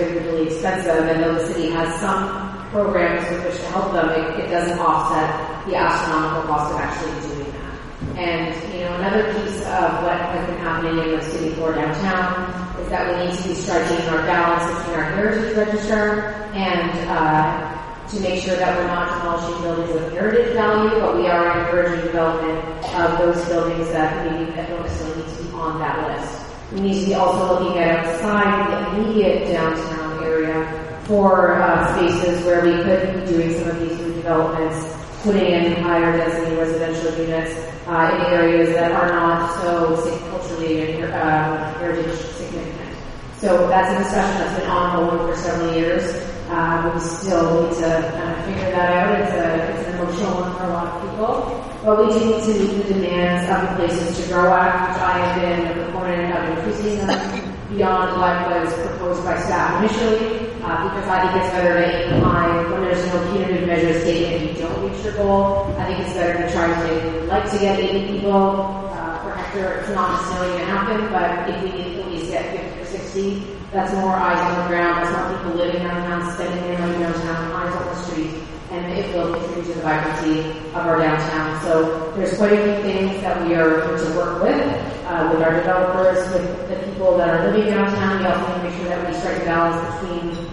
prohibitively 0.04 0.46
expensive. 0.46 1.06
And 1.06 1.22
though 1.22 1.34
the 1.34 1.46
city 1.46 1.70
has 1.70 2.00
some 2.00 2.68
programs 2.70 3.28
with 3.30 3.44
which 3.44 3.60
to 3.60 3.66
help 3.66 3.92
them, 3.92 4.08
it, 4.10 4.44
it 4.44 4.50
doesn't 4.50 4.78
offset 4.78 5.66
the 5.66 5.76
astronomical 5.76 6.42
cost 6.42 6.74
of 6.74 6.80
actually 6.80 7.34
doing 7.34 7.52
that. 7.52 8.18
And, 8.18 8.74
you 8.74 8.80
know, 8.80 8.94
another 8.96 9.32
piece 9.34 9.60
of 9.62 10.02
what 10.02 10.20
has 10.20 10.46
been 10.46 10.58
happening 10.58 10.98
in 10.98 11.18
the 11.18 11.22
city 11.22 11.54
for 11.54 11.74
downtown 11.74 12.80
is 12.80 12.88
that 12.90 13.08
we 13.08 13.26
need 13.26 13.36
to 13.36 13.48
be 13.48 13.54
striking 13.54 14.06
our 14.08 14.22
balance 14.26 14.78
between 14.78 15.00
our 15.00 15.10
heritage 15.12 15.56
register 15.56 16.20
and 16.54 16.90
uh, 17.08 18.08
to 18.08 18.20
make 18.20 18.42
sure 18.42 18.56
that 18.56 18.76
we're 18.78 18.86
not 18.86 19.08
demolishing 19.18 19.62
buildings 19.62 19.96
of 19.96 20.12
heritage 20.12 20.52
value, 20.52 21.00
but 21.00 21.16
we 21.16 21.26
are 21.26 21.58
encouraging 21.58 22.04
development 22.06 22.58
of 22.94 23.18
those 23.18 23.44
buildings 23.48 23.88
that 23.90 24.30
maybe 24.30 24.50
that 24.52 24.68
don't 24.68 24.82
necessarily 24.82 25.22
need 25.22 25.36
to 25.36 25.42
be 25.42 25.50
on 25.52 25.78
that 25.80 26.20
list. 26.20 26.43
We 26.72 26.80
need 26.80 27.00
to 27.00 27.06
be 27.06 27.14
also 27.14 27.60
looking 27.60 27.78
at 27.78 28.04
outside 28.04 28.70
the 28.70 29.00
immediate 29.00 29.52
downtown 29.52 30.24
area 30.24 31.00
for 31.04 31.60
uh, 31.62 31.94
spaces 31.94 32.44
where 32.44 32.64
we 32.64 32.82
could 32.82 33.20
be 33.20 33.32
doing 33.32 33.58
some 33.58 33.68
of 33.68 33.80
these 33.80 33.98
new 33.98 34.14
developments, 34.14 34.96
putting 35.22 35.44
in 35.44 35.82
higher 35.82 36.16
density 36.16 36.56
residential 36.56 37.12
units 37.22 37.52
uh, 37.86 38.10
in 38.14 38.32
areas 38.32 38.74
that 38.74 38.92
are 38.92 39.08
not 39.08 39.60
so 39.60 39.94
culturally 40.30 40.92
and 40.92 41.04
uh, 41.12 41.74
heritage 41.78 42.18
significant. 42.18 42.96
So 43.38 43.68
that's 43.68 43.92
a 43.94 44.02
discussion 44.02 44.38
that's 44.38 44.60
been 44.60 44.70
ongoing 44.70 45.28
for 45.28 45.36
several 45.38 45.74
years. 45.74 46.02
Uh, 46.48 46.90
we 46.94 47.00
still 47.00 47.62
need 47.62 47.74
to 47.76 48.12
kind 48.14 48.38
of 48.38 48.44
figure 48.46 48.70
that 48.70 48.90
out. 48.90 49.20
It's, 49.20 49.32
a, 49.32 49.80
it's 49.80 49.88
an 49.88 49.94
emotional 49.98 50.34
one 50.40 50.56
for 50.56 50.64
a 50.64 50.68
lot 50.68 50.86
of 50.86 51.10
people. 51.10 51.73
But 51.84 52.00
we 52.00 52.18
do 52.18 52.24
need 52.24 52.42
to 52.44 52.52
meet 52.64 52.86
the 52.86 52.94
demands 52.94 53.44
of 53.52 53.60
the 53.68 53.76
places 53.76 54.16
to 54.16 54.32
grow 54.32 54.50
at, 54.54 54.88
which 54.88 55.02
I 55.04 55.18
have 55.20 55.36
been 55.36 55.68
a 55.68 55.84
proponent 55.84 56.32
of 56.32 56.56
increasing 56.56 57.06
them 57.06 57.54
beyond 57.68 58.16
what 58.16 58.48
was 58.48 58.72
proposed 58.72 59.22
by 59.22 59.38
staff 59.38 59.84
initially, 59.84 60.48
uh, 60.64 60.88
because 60.88 61.06
I 61.12 61.28
think 61.28 61.44
it's 61.44 61.52
better 61.52 61.76
to 61.76 61.84
aim 61.84 62.22
high 62.22 62.56
when 62.72 62.80
there's 62.88 63.04
no 63.12 63.20
punitive 63.32 63.68
measures 63.68 64.02
taken 64.02 64.48
if 64.48 64.56
you 64.56 64.62
don't 64.64 64.80
reach 64.80 65.04
your 65.04 65.12
goal. 65.12 65.76
I 65.76 65.84
think 65.84 66.00
it's 66.08 66.14
better 66.14 66.40
to 66.40 66.52
try 66.52 66.72
to 66.72 67.26
like 67.28 67.50
to 67.50 67.58
get 67.58 67.78
80 67.78 68.16
people 68.16 68.32
uh, 68.32 69.18
per 69.20 69.34
hectare. 69.34 69.80
It's 69.80 69.90
not 69.90 70.08
necessarily 70.16 70.56
going 70.56 70.64
to 70.64 70.72
happen, 70.72 71.12
but 71.12 71.50
if 71.52 71.62
we 71.64 71.78
need 71.78 72.00
at 72.00 72.08
least 72.08 72.30
get 72.32 72.48
50 72.64 72.80
or 72.80 72.86
60, 72.86 73.46
that's 73.72 73.92
more 73.92 74.16
eyes 74.16 74.40
on 74.40 74.62
the 74.62 74.68
ground. 74.68 75.04
That's 75.04 75.12
more 75.12 75.36
people 75.36 75.52
living 75.60 75.82
downtown, 75.82 76.32
spending 76.32 76.64
their 76.64 76.78
money 76.78 76.98
downtown, 76.98 77.52
eyes 77.52 77.76
on 77.76 77.84
the 77.84 78.02
street, 78.08 78.43
and 78.74 78.98
it 78.98 79.14
will 79.14 79.32
contribute 79.32 79.66
to 79.66 79.74
the 79.74 79.82
vibrancy 79.82 80.40
of 80.74 80.82
our 80.86 80.98
downtown. 80.98 81.62
So 81.62 82.12
there's 82.16 82.36
quite 82.36 82.52
a 82.52 82.62
few 82.62 82.82
things 82.82 83.22
that 83.22 83.46
we 83.46 83.54
are 83.54 83.80
going 83.80 83.98
to 84.04 84.16
work 84.16 84.42
with, 84.42 84.60
uh, 85.06 85.30
with 85.32 85.42
our 85.42 85.54
developers, 85.54 86.18
with 86.32 86.68
the 86.68 86.90
people 86.90 87.16
that 87.18 87.28
are 87.28 87.50
living 87.50 87.72
downtown. 87.72 88.18
We 88.18 88.26
also 88.26 88.46
need 88.46 88.56
to 88.58 88.68
make 88.68 88.76
sure 88.78 88.88
that 88.88 89.06
we 89.06 89.14
strike 89.18 89.42
a 89.42 89.44
balance 89.44 89.78
between 89.94 90.50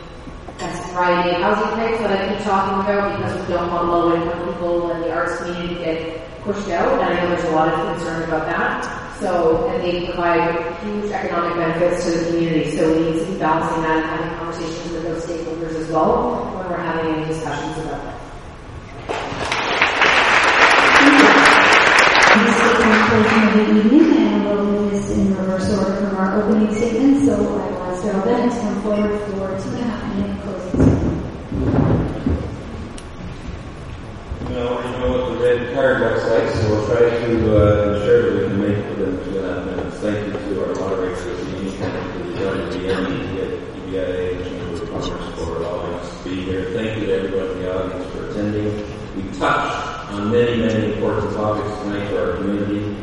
that 0.59 0.93
variety 0.93 1.29
of 1.31 1.41
housing 1.41 1.71
types 1.77 1.97
that 1.99 2.11
I 2.11 2.29
keep 2.29 2.45
talking 2.45 2.79
about 2.85 3.17
because 3.17 3.47
we 3.47 3.53
don't 3.53 3.71
want 3.71 3.87
low 3.87 4.15
income 4.15 4.53
people 4.53 4.91
and 4.91 5.03
the 5.03 5.11
arts 5.11 5.41
community 5.41 5.75
to 5.75 5.81
get 5.81 6.41
pushed 6.41 6.69
out. 6.69 7.01
And 7.01 7.01
I 7.01 7.21
know 7.21 7.29
there's 7.29 7.49
a 7.49 7.51
lot 7.51 7.67
of 7.73 7.95
concern 7.97 8.23
about 8.23 8.45
that. 8.45 9.10
So, 9.21 9.69
and 9.69 9.83
they 9.83 10.07
provide 10.07 10.81
huge 10.81 11.11
economic 11.11 11.55
benefits 11.55 12.05
to 12.05 12.11
the 12.11 12.25
community. 12.25 12.75
So 12.75 12.91
we 12.91 13.11
need 13.11 13.19
to 13.19 13.25
be 13.31 13.37
balancing 13.37 13.83
that 13.83 13.97
and 13.97 14.05
having 14.05 14.37
conversations 14.39 14.91
with 14.91 15.03
those 15.03 15.23
stakeholders 15.23 15.75
as 15.75 15.91
well 15.91 16.43
when 16.55 16.67
we're 16.67 16.77
having 16.77 17.13
any 17.13 17.25
discussions 17.27 17.77
about 17.85 18.03
that. 18.03 18.21
of 23.11 23.53
the 23.53 23.95
evening, 23.95 24.17
and 24.17 24.45
we'll 24.45 24.65
do 24.65 24.89
this 24.89 25.11
in 25.11 25.35
reverse 25.35 25.69
order 25.77 25.95
from 25.97 26.15
our 26.15 26.41
opening 26.41 26.73
statement. 26.73 27.25
So 27.25 27.33
I 27.35 27.69
will 27.69 27.83
ask 27.83 28.03
Daryl 28.03 28.23
Bennett 28.25 28.51
to 28.53 28.59
come 28.59 28.81
forward 28.81 29.19
for 29.21 29.47
two 29.61 29.75
and 29.75 29.81
a 29.81 29.83
half 29.83 30.15
minute 30.15 30.41
closing 30.41 30.71
statement. 30.81 31.21
You 34.49 34.55
know, 34.55 35.21
the 35.41 35.73
card 35.73 36.01
looks 36.01 36.23
like, 36.29 36.47
so 36.53 36.69
we'll 36.69 36.85
try 36.87 37.09
to 37.09 37.57
uh, 37.57 37.95
ensure 37.95 38.21
that 38.21 38.43
we 38.43 38.47
can 38.47 38.61
make 38.61 38.89
within 38.89 39.23
two 39.25 39.39
and 39.39 39.47
a 39.47 39.53
half 39.53 39.65
minutes. 39.65 39.97
Thank 39.97 40.27
you 40.27 40.33
to 40.33 40.65
our 40.65 40.75
moderators, 40.75 41.25
Amy, 41.25 41.75
and 41.77 42.13
to 42.13 42.29
the 42.29 42.39
WBN, 42.45 43.05
DBIA, 43.73 44.35
and 44.35 44.45
Chamber 44.45 44.83
of 44.83 44.89
Commerce 44.89 45.35
for 45.35 45.57
allowing 45.57 45.93
us 45.95 46.23
to 46.23 46.29
be 46.29 46.41
here. 46.43 46.65
Thank 46.73 46.99
you 46.99 47.07
to 47.07 47.13
everyone 47.13 47.49
in 47.51 47.59
the 47.63 47.75
audience 47.75 48.13
for 48.13 48.29
attending. 48.29 48.67
We 49.15 49.37
touched 49.39 50.11
on 50.11 50.31
many, 50.31 50.57
many 50.61 50.93
important 50.93 51.33
topics 51.33 51.81
tonight 51.81 52.07
for 52.09 52.31
our 52.31 52.37
community. 52.37 52.97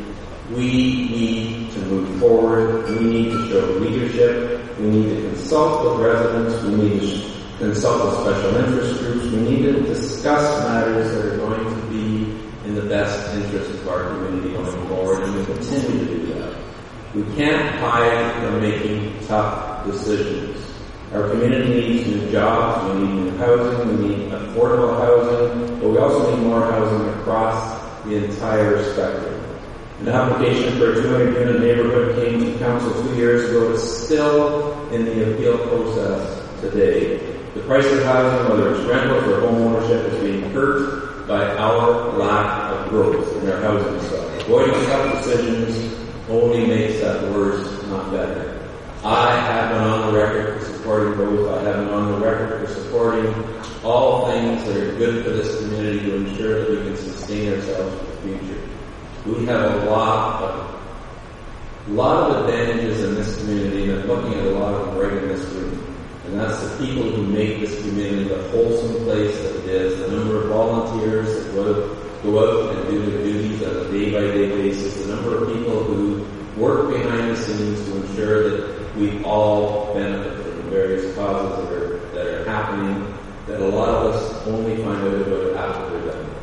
We 0.51 0.65
need 0.65 1.71
to 1.73 1.79
move 1.81 2.19
forward. 2.19 2.89
We 2.89 2.99
need 3.01 3.31
to 3.31 3.49
show 3.49 3.65
leadership. 3.79 4.79
We 4.79 4.87
need 4.87 5.15
to 5.15 5.21
consult 5.29 5.99
with 5.99 6.07
residents. 6.07 6.63
We 6.63 6.75
need 6.75 7.01
to 7.01 7.29
consult 7.57 8.05
with 8.05 8.33
special 8.33 8.55
interest 8.55 8.99
groups. 9.01 9.25
We 9.25 9.41
need 9.41 9.61
to 9.63 9.81
discuss 9.81 10.63
matters 10.63 11.11
that 11.11 11.33
are 11.33 11.37
going 11.37 11.65
to 11.65 11.78
in 12.69 12.75
the 12.75 12.81
best 12.83 13.35
interest 13.35 13.71
of 13.71 13.87
our 13.87 14.09
community 14.09 14.53
going 14.53 14.87
forward, 14.87 15.23
and 15.23 15.35
we 15.35 15.43
continue 15.43 16.05
to 16.05 16.05
do 16.05 16.33
that. 16.33 16.55
We 17.15 17.23
can't 17.35 17.79
hide 17.79 18.43
from 18.43 18.61
making 18.61 19.25
tough 19.25 19.87
decisions. 19.87 20.63
Our 21.11 21.29
community 21.31 21.67
needs 21.67 22.07
new 22.07 22.31
jobs, 22.31 22.93
we 22.93 23.07
need 23.07 23.23
new 23.23 23.37
housing, 23.37 23.87
we 23.87 24.07
need 24.07 24.31
affordable 24.31 24.99
housing, 24.99 25.79
but 25.79 25.89
we 25.89 25.97
also 25.97 26.35
need 26.35 26.45
more 26.45 26.61
housing 26.61 27.09
across 27.19 28.03
the 28.03 28.23
entire 28.23 28.83
spectrum. 28.93 29.43
An 30.01 30.09
application 30.09 30.77
for 30.77 30.91
a 30.91 31.01
200 31.01 31.39
unit 31.39 31.61
neighborhood 31.61 32.23
came 32.23 32.39
to 32.39 32.59
council 32.59 32.93
two 33.01 33.15
years 33.15 33.49
ago. 33.49 33.73
It's 33.73 34.05
still 34.05 34.87
in 34.91 35.05
the 35.05 35.33
appeal 35.33 35.57
process 35.57 36.61
today. 36.61 37.17
The 37.55 37.61
price 37.61 37.91
of 37.91 38.03
housing, 38.03 38.47
whether 38.47 38.75
it's 38.75 38.87
rentals 38.87 39.23
or 39.27 39.39
home 39.39 39.55
ownership, 39.63 40.13
is 40.13 40.21
being 40.21 40.51
hurt 40.51 41.08
by 41.29 41.45
our 41.57 42.11
lack 42.17 42.71
of 42.71 42.89
growth 42.89 43.37
in 43.37 43.51
our 43.51 43.61
housing 43.61 44.01
stock. 44.07 44.41
Avoiding 44.41 44.73
tough 44.87 45.23
decisions 45.23 45.95
only 46.27 46.65
makes 46.65 46.99
that 47.01 47.21
worse, 47.31 47.83
not 47.83 48.11
better. 48.11 48.67
I 49.03 49.39
have 49.39 49.69
been 49.69 49.83
on 49.83 50.11
the 50.11 50.19
record 50.19 50.59
for 50.59 50.73
supporting 50.73 51.13
growth. 51.13 51.51
I 51.55 51.61
have 51.65 51.75
been 51.75 51.93
on 51.93 52.13
the 52.13 52.25
record 52.25 52.67
for 52.67 52.73
supporting 52.73 53.31
all 53.83 54.25
things 54.31 54.65
that 54.65 54.75
are 54.75 54.97
good 54.97 55.23
for 55.23 55.29
this 55.29 55.55
community 55.61 55.99
to 55.99 56.15
ensure 56.15 56.61
that 56.61 56.69
we 56.71 56.77
can 56.77 56.97
sustain 56.97 57.53
ourselves 57.53 57.95
for 57.99 58.05
the 58.05 58.37
future. 58.39 58.61
We 59.27 59.45
have 59.45 59.83
a 59.83 59.85
lot 59.85 60.41
of 60.41 60.79
a 61.87 61.91
lot 61.91 62.31
of 62.31 62.45
advantages 62.45 63.03
in 63.03 63.13
this 63.13 63.37
community, 63.37 63.91
and 63.91 64.01
I'm 64.01 64.07
looking 64.07 64.33
at 64.33 64.47
a 64.47 64.49
lot 64.49 64.73
of 64.73 64.87
them 64.87 64.97
right 64.97 65.13
in 65.13 65.29
this 65.29 65.45
room. 65.53 65.78
And 66.29 66.39
that's 66.39 66.61
the 66.61 66.85
people 66.85 67.09
who 67.09 67.23
make 67.23 67.59
this 67.59 67.81
community 67.81 68.29
the 68.29 68.49
wholesome 68.49 69.03
place 69.03 69.35
that 69.39 69.55
it 69.63 69.65
is, 69.65 69.99
the 69.99 70.15
number 70.15 70.43
of 70.43 70.49
volunteers 70.49 71.43
that 71.43 71.55
go 71.55 71.95
go 72.21 72.69
out 72.69 72.75
and 72.75 72.87
do 72.87 73.03
their 73.03 73.23
duties 73.23 73.63
on 73.63 73.77
a 73.77 73.91
day-by-day 73.91 74.49
basis, 74.49 75.05
the 75.05 75.15
number 75.15 75.43
of 75.43 75.57
people 75.57 75.83
who 75.85 76.23
work 76.55 76.93
behind 76.93 77.31
the 77.31 77.35
scenes 77.35 77.83
to 77.85 77.95
ensure 77.95 78.49
that 78.51 78.95
we 78.95 79.23
all 79.23 79.91
benefit 79.95 80.33
from 80.43 80.57
the 80.57 80.63
various 80.69 81.15
causes 81.15 81.67
that 81.67 81.73
are, 81.73 81.99
that 82.13 82.27
are 82.27 82.45
happening 82.45 83.11
that 83.47 83.59
a 83.61 83.67
lot 83.67 83.89
of 83.89 84.13
us 84.13 84.47
only 84.47 84.77
find 84.83 85.01
out 85.01 85.13
about 85.13 85.55
after 85.55 85.99
they're 85.99 86.13
done. 86.13 86.35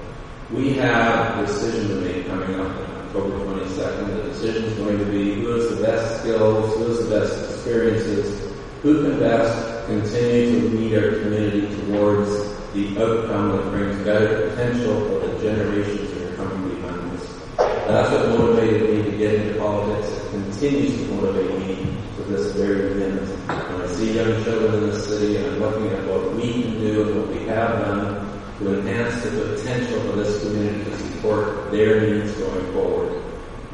We 0.50 0.72
have 0.74 1.38
a 1.38 1.46
decision 1.46 1.88
to 1.90 1.94
make 1.96 2.26
coming 2.26 2.58
up 2.58 2.76
on 2.76 3.06
October 3.06 3.38
22nd. 3.38 4.16
The 4.16 4.22
decision 4.30 4.64
is 4.64 4.74
going 4.78 4.98
to 4.98 5.04
be 5.04 5.34
who 5.34 5.48
has 5.50 5.76
the 5.76 5.84
best 5.84 6.22
skills, 6.22 6.74
who 6.74 6.88
has 6.88 7.08
the 7.08 7.20
best 7.20 7.54
experiences, 7.54 8.45
who 8.86 9.02
can 9.02 9.18
best 9.18 9.84
continue 9.88 10.60
to 10.60 10.76
lead 10.76 10.94
our 10.94 11.18
community 11.18 11.62
towards 11.86 12.30
the 12.72 12.96
outcome 13.02 13.56
that 13.56 13.70
brings 13.72 13.96
better 14.04 14.48
potential 14.48 15.00
for 15.08 15.26
the 15.26 15.42
generations 15.42 16.12
that 16.12 16.30
are 16.30 16.36
coming 16.36 16.76
behind 16.76 17.18
us. 17.18 17.26
That's 17.56 18.12
what 18.12 18.28
motivated 18.38 18.82
me 18.88 19.10
to 19.10 19.18
get 19.18 19.34
into 19.34 19.58
politics. 19.58 20.06
It 20.06 20.30
continues 20.30 20.92
to 20.98 21.14
motivate 21.14 21.58
me 21.66 21.96
to 22.14 22.22
this 22.30 22.52
very 22.52 22.94
minute. 22.94 23.28
When 23.28 23.82
I 23.82 23.86
see 23.88 24.12
young 24.12 24.44
children 24.44 24.74
in 24.74 24.90
the 24.90 25.00
city 25.00 25.36
and 25.38 25.46
I'm 25.46 25.58
looking 25.58 25.88
at 25.88 26.06
what 26.06 26.36
we 26.36 26.62
can 26.62 26.78
do 26.78 27.08
and 27.08 27.20
what 27.20 27.28
we 27.36 27.44
have 27.48 27.80
done 27.80 28.40
to 28.60 28.78
enhance 28.78 29.20
the 29.24 29.30
potential 29.30 30.00
for 30.02 30.12
this 30.12 30.44
community 30.44 30.84
to 30.84 30.96
support 30.96 31.72
their 31.72 32.02
needs 32.02 32.30
going 32.34 32.72
forward. 32.72 33.20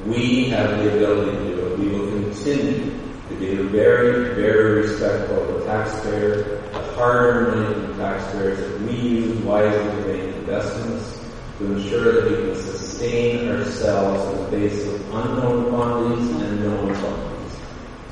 We 0.07 0.49
have 0.49 0.71
the 0.79 0.97
ability 0.97 1.37
to 1.37 1.55
do 1.55 1.67
it. 1.67 1.79
We 1.79 1.89
will 1.89 2.07
continue 2.09 3.02
to 3.47 3.57
be 3.57 3.69
very, 3.69 4.35
very 4.35 4.83
respectful 4.83 5.43
of 5.43 5.61
the 5.61 5.67
taxpayer, 5.67 6.61
the 6.73 6.79
hard-earned 6.95 7.83
money 7.83 7.99
taxpayers 7.99 8.59
that 8.59 8.81
we 8.83 8.93
use 8.97 9.39
wisely 9.39 9.85
to 9.85 10.07
make 10.07 10.37
investments 10.37 11.19
to 11.59 11.73
ensure 11.73 12.13
that 12.13 12.31
we 12.31 12.37
can 12.37 12.55
sustain 12.55 13.49
ourselves 13.49 14.33
in 14.33 14.45
the 14.45 14.51
face 14.51 14.87
of 14.87 15.15
unknown 15.15 15.71
quantities 15.71 16.31
and 16.31 16.61
known 16.65 16.95
quantities. 16.95 17.59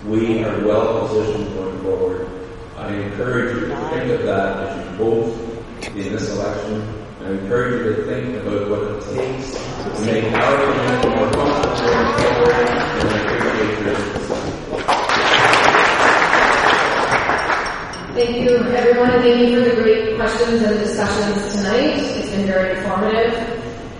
We 0.04 0.44
are 0.44 0.64
well 0.64 1.08
positioned 1.08 1.54
going 1.54 1.82
forward. 1.82 2.28
I 2.76 2.92
encourage 2.94 3.54
you 3.54 3.68
to 3.68 3.76
think 3.90 4.10
of 4.10 4.26
that 4.26 4.68
as 4.68 4.90
you 4.90 4.96
vote 4.96 5.94
in 5.94 6.12
this 6.12 6.30
election. 6.30 7.04
I 7.20 7.30
encourage 7.32 7.86
you 7.86 7.94
to 7.94 8.02
think 8.04 8.42
about 8.42 8.70
what 8.70 8.82
it 8.82 9.02
takes 9.14 9.52
to 9.52 10.04
make 10.06 10.32
our 10.32 10.56
community 10.64 11.08
more 11.08 11.30
comfortable 11.30 11.76
going 11.76 12.14
forward, 12.16 12.68
and 12.68 13.08
I 13.08 13.20
appreciate 13.36 14.19
Thank 18.20 18.36
you, 18.36 18.58
everyone, 18.58 19.08
thank 19.22 19.48
you 19.48 19.64
for 19.64 19.70
the 19.70 19.82
great 19.82 20.14
questions 20.16 20.60
and 20.60 20.78
discussions 20.78 21.54
tonight. 21.54 21.96
It's 22.20 22.28
been 22.28 22.44
very 22.44 22.76
informative. 22.76 23.32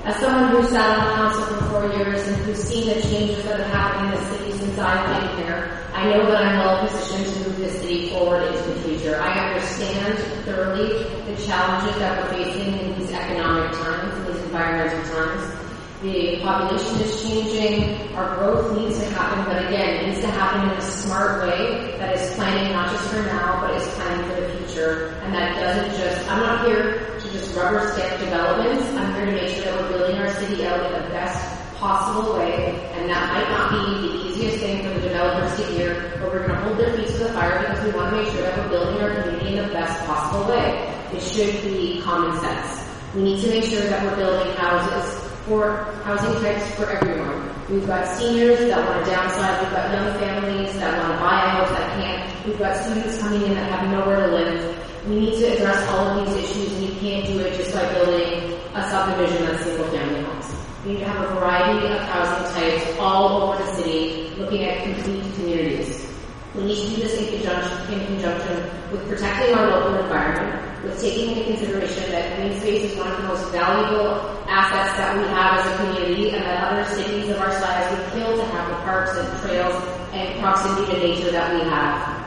As 0.05 0.15
someone 0.17 0.51
who 0.51 0.69
sat 0.69 0.99
on 0.99 1.09
the 1.09 1.15
council 1.15 1.45
for 1.57 1.65
four 1.71 1.97
years 1.97 2.29
and 2.29 2.37
who's 2.45 2.63
seen 2.63 2.87
the 2.87 3.01
changes 3.01 3.43
that 3.45 3.61
have 3.61 3.71
happened 3.71 4.13
in 4.13 4.21
the 4.21 4.31
city 4.31 4.59
since 4.59 4.79
I've 4.79 5.23
been 5.23 5.43
here, 5.43 5.79
I 5.95 6.05
know 6.11 6.27
that 6.27 6.37
I'm 6.37 6.59
well 6.59 6.87
positioned 6.87 7.33
to 7.33 7.49
move 7.49 7.57
this 7.61 7.81
city 7.81 8.11
forward 8.11 8.43
into 8.43 8.63
the 8.63 8.81
future. 8.83 9.19
I 9.19 9.55
understand 9.55 10.19
thoroughly 10.45 11.03
the 11.25 11.43
challenges 11.47 11.99
that 11.99 12.23
we're 12.23 12.45
facing 12.45 12.79
in 12.79 12.99
these 12.99 13.13
economic 13.13 13.73
times, 13.73 14.19
in 14.19 14.35
these 14.35 14.43
environmental 14.43 15.15
times. 15.15 15.70
The 16.03 16.41
population 16.41 16.99
is 17.03 17.21
changing. 17.21 18.17
Our 18.17 18.35
growth 18.37 18.79
needs 18.79 18.99
to 19.01 19.05
happen, 19.11 19.45
but 19.45 19.67
again, 19.67 19.97
it 19.97 20.09
needs 20.09 20.21
to 20.23 20.29
happen 20.29 20.71
in 20.71 20.79
a 20.79 20.81
smart 20.81 21.43
way 21.43 21.95
that 21.99 22.17
is 22.17 22.35
planning 22.37 22.73
not 22.73 22.91
just 22.91 23.11
for 23.11 23.21
now, 23.21 23.61
but 23.61 23.77
is 23.77 23.87
planning 23.97 24.25
for 24.25 24.41
the 24.41 24.49
future. 24.57 25.15
And 25.21 25.35
that 25.35 25.61
doesn't 25.61 26.01
just, 26.01 26.27
I'm 26.31 26.41
not 26.41 26.67
here 26.67 27.05
to 27.21 27.31
just 27.33 27.55
rubber 27.55 27.93
stamp 27.93 28.19
developments. 28.19 28.83
I'm 28.97 29.15
here 29.15 29.27
to 29.27 29.33
make 29.33 29.55
sure 29.55 29.65
that 29.65 29.79
we're 29.79 29.99
building 29.99 30.17
our 30.17 30.33
city 30.41 30.65
out 30.65 30.87
in 30.87 31.03
the 31.03 31.09
best 31.11 31.37
possible 31.77 32.33
way. 32.33 32.81
And 32.95 33.11
that 33.11 33.35
might 33.35 33.51
not 33.51 33.71
be 33.71 34.09
the 34.09 34.15
easiest 34.25 34.65
thing 34.65 34.83
for 34.83 34.95
the 34.95 35.01
developers 35.01 35.55
to 35.61 35.67
hear, 35.75 36.17
but 36.19 36.33
we're 36.33 36.47
going 36.47 36.59
to 36.59 36.65
hold 36.65 36.79
their 36.79 36.97
feet 36.97 37.09
to 37.09 37.25
the 37.25 37.33
fire 37.35 37.61
because 37.61 37.85
we 37.85 37.93
want 37.93 38.17
to 38.17 38.23
make 38.23 38.33
sure 38.33 38.41
that 38.41 38.57
we're 38.57 38.71
building 38.71 39.03
our 39.03 39.21
community 39.21 39.59
in 39.59 39.67
the 39.67 39.73
best 39.75 40.03
possible 40.07 40.49
way. 40.49 40.97
It 41.13 41.21
should 41.21 41.63
be 41.63 42.01
common 42.01 42.41
sense. 42.41 42.89
We 43.15 43.23
need 43.23 43.43
to 43.43 43.51
make 43.51 43.65
sure 43.65 43.83
that 43.83 44.03
we're 44.03 44.17
building 44.17 44.57
houses 44.57 45.30
for 45.51 45.83
housing 46.05 46.41
types 46.43 46.63
for 46.77 46.87
everyone. 46.89 47.51
We've 47.69 47.85
got 47.85 48.07
seniors 48.07 48.61
that 48.71 48.87
want 48.87 49.05
to 49.05 49.11
downsize. 49.11 49.61
We've 49.61 49.73
got 49.73 49.91
young 49.91 50.17
families 50.21 50.73
that 50.79 50.97
want 50.97 51.13
to 51.13 51.19
buy 51.19 51.45
a 51.45 51.49
house 51.49 51.71
that 51.71 51.91
can't. 51.99 52.47
We've 52.47 52.57
got 52.57 52.77
students 52.77 53.19
coming 53.19 53.43
in 53.43 53.55
that 53.55 53.69
have 53.69 53.91
nowhere 53.91 54.29
to 54.29 54.33
live. 54.33 55.09
We 55.09 55.19
need 55.19 55.41
to 55.41 55.47
address 55.57 55.89
all 55.89 56.07
of 56.07 56.25
these 56.25 56.45
issues, 56.45 56.73
and 56.75 56.87
you 56.87 56.93
can't 57.01 57.27
do 57.27 57.41
it 57.41 57.57
just 57.57 57.75
by 57.75 57.83
building 57.95 58.61
a 58.75 58.91
subdivision 58.91 59.49
of 59.49 59.61
single-family 59.61 60.23
homes. 60.23 60.55
We 60.85 60.93
need 60.93 61.01
to 61.01 61.09
have 61.09 61.29
a 61.29 61.35
variety 61.35 61.95
of 61.95 62.01
housing 62.03 62.55
types 62.55 62.99
all 63.01 63.43
over 63.43 63.65
the 63.65 63.75
city, 63.75 64.31
looking 64.39 64.63
at 64.63 64.85
complete 64.85 65.35
communities. 65.35 66.15
We 66.55 66.63
need 66.63 66.91
to 66.91 66.95
do 66.95 67.03
this 67.03 67.19
in 67.19 67.27
conjunction, 67.27 67.93
in 67.93 68.07
conjunction 68.07 68.71
with 68.93 69.09
protecting 69.09 69.57
our 69.57 69.67
local 69.67 69.99
environment, 69.99 70.70
with 70.83 71.01
taking 71.01 71.37
into 71.37 71.45
consideration 71.45 72.11
that 72.11 72.37
green 72.37 72.59
space 72.61 72.93
is 72.93 72.99
one 72.99 73.11
of 73.11 73.17
the 73.19 73.29
most 73.29 73.51
valuable 73.53 74.41
assets 74.49 74.97
that 74.97 75.17
we 75.17 75.23
have 75.29 75.61
as 75.61 75.67
a 75.69 75.77
community 75.77 76.31
and 76.31 76.43
that 76.45 76.73
other 76.73 76.85
cities 76.95 77.29
of 77.29 77.39
our 77.41 77.53
size 77.53 77.91
would 77.93 78.13
kill 78.13 78.37
to 78.37 78.45
have 78.53 78.69
the 78.69 78.77
parks 78.77 79.17
and 79.17 79.29
trails 79.43 79.75
and 80.13 80.41
proximity 80.41 80.93
to 80.93 80.99
nature 80.99 81.31
that 81.31 81.53
we 81.53 81.61
have. 81.69 82.21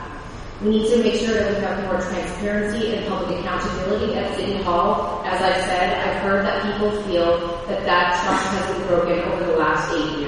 We 0.62 0.70
need 0.70 0.88
to 0.90 1.02
make 1.02 1.20
sure 1.20 1.34
that 1.34 1.52
we 1.52 1.60
have 1.60 1.84
more 1.84 2.00
transparency 2.00 2.94
and 2.94 3.06
public 3.08 3.40
accountability 3.40 4.14
at 4.14 4.36
City 4.36 4.62
Hall. 4.62 5.22
As 5.26 5.42
I've 5.42 5.62
said, 5.64 5.98
I've 6.08 6.22
heard 6.22 6.46
that 6.46 6.62
people 6.62 6.90
feel 7.02 7.66
that 7.66 7.84
that 7.84 8.22
trust 8.22 8.46
has 8.46 8.76
been 8.76 8.86
broken 8.86 9.18
over 9.32 9.44
the 9.44 9.58
last 9.58 9.92
eight 9.92 10.18
years. 10.20 10.23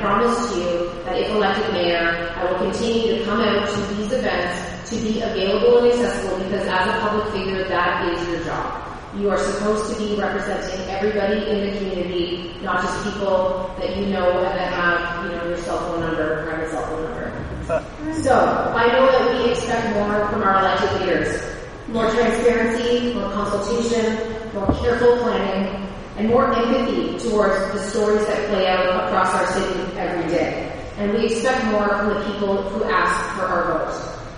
Promise 0.00 0.52
to 0.52 0.60
you 0.60 1.02
that 1.04 1.18
if 1.18 1.28
elected 1.30 1.72
mayor, 1.72 2.32
I 2.36 2.44
will 2.44 2.58
continue 2.70 3.18
to 3.18 3.24
come 3.24 3.40
out 3.40 3.68
to 3.68 3.94
these 3.94 4.12
events 4.12 4.90
to 4.90 4.96
be 5.02 5.20
available 5.20 5.78
and 5.78 5.92
accessible 5.92 6.38
because 6.44 6.68
as 6.68 6.88
a 6.88 7.00
public 7.00 7.26
figure, 7.32 7.66
that 7.66 8.08
is 8.12 8.28
your 8.28 8.44
job. 8.44 8.96
You 9.16 9.28
are 9.30 9.38
supposed 9.38 9.92
to 9.92 9.98
be 9.98 10.14
representing 10.14 10.86
everybody 10.88 11.50
in 11.50 11.66
the 11.66 11.78
community, 11.78 12.54
not 12.62 12.80
just 12.82 13.02
people 13.02 13.74
that 13.80 13.96
you 13.96 14.06
know 14.06 14.38
and 14.38 14.46
that 14.46 14.72
have, 14.72 15.24
you 15.24 15.36
know, 15.36 15.48
your 15.48 15.56
cell 15.58 15.78
phone 15.78 16.00
number, 16.00 16.46
private 16.46 16.70
cell 16.70 16.86
phone 16.86 17.02
number. 17.02 18.22
So, 18.22 18.72
I 18.76 18.86
know 18.92 19.10
that 19.10 19.44
we 19.44 19.50
expect 19.50 19.96
more 19.96 20.28
from 20.28 20.42
our 20.44 20.60
elected 20.60 21.00
leaders. 21.00 21.42
More 21.88 22.08
transparency, 22.10 23.14
more 23.14 23.32
consultation, 23.32 24.54
more 24.54 24.66
careful 24.80 25.16
planning, 25.18 25.87
and 26.18 26.28
more 26.28 26.52
empathy 26.52 27.16
towards 27.30 27.54
the 27.72 27.78
stories 27.78 28.26
that 28.26 28.48
play 28.48 28.66
out 28.66 29.06
across 29.06 29.32
our 29.34 29.46
city 29.52 29.80
every 29.96 30.28
day. 30.28 30.74
And 30.96 31.12
we 31.12 31.26
expect 31.26 31.64
more 31.66 31.88
from 31.88 32.08
the 32.08 32.24
people 32.26 32.60
who 32.62 32.82
ask 32.84 33.38
for 33.38 33.46
our 33.46 33.86
vote. 33.86 33.94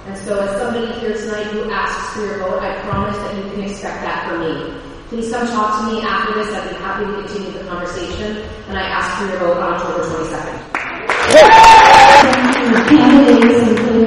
And 0.07 0.17
so 0.19 0.41
as 0.41 0.61
somebody 0.61 0.93
here 1.01 1.15
tonight 1.17 1.47
who 1.47 1.71
asks 1.71 2.13
for 2.13 2.21
your 2.27 2.39
vote, 2.39 2.61
I 2.63 2.79
promise 2.83 3.17
that 3.17 3.35
you 3.35 3.51
can 3.51 3.63
expect 3.63 4.03
that 4.05 4.29
from 4.29 4.41
me. 4.41 4.79
Please 5.09 5.31
come 5.33 5.47
talk 5.49 5.81
to 5.81 5.95
me 5.95 6.03
after 6.03 6.35
this. 6.35 6.53
I'd 6.53 6.69
be 6.69 6.75
happy 6.77 7.07
to 7.07 7.13
continue 7.23 7.53
the 7.59 7.65
conversation. 7.65 8.37
And 8.69 8.77
I 8.77 8.83
ask 8.83 9.19
for 9.19 9.29
your 9.31 9.39
vote 9.39 9.57
on 9.57 9.73
October 9.73 10.05
22nd. 10.05 10.71
Thank 12.91 13.79
you, 13.79 13.91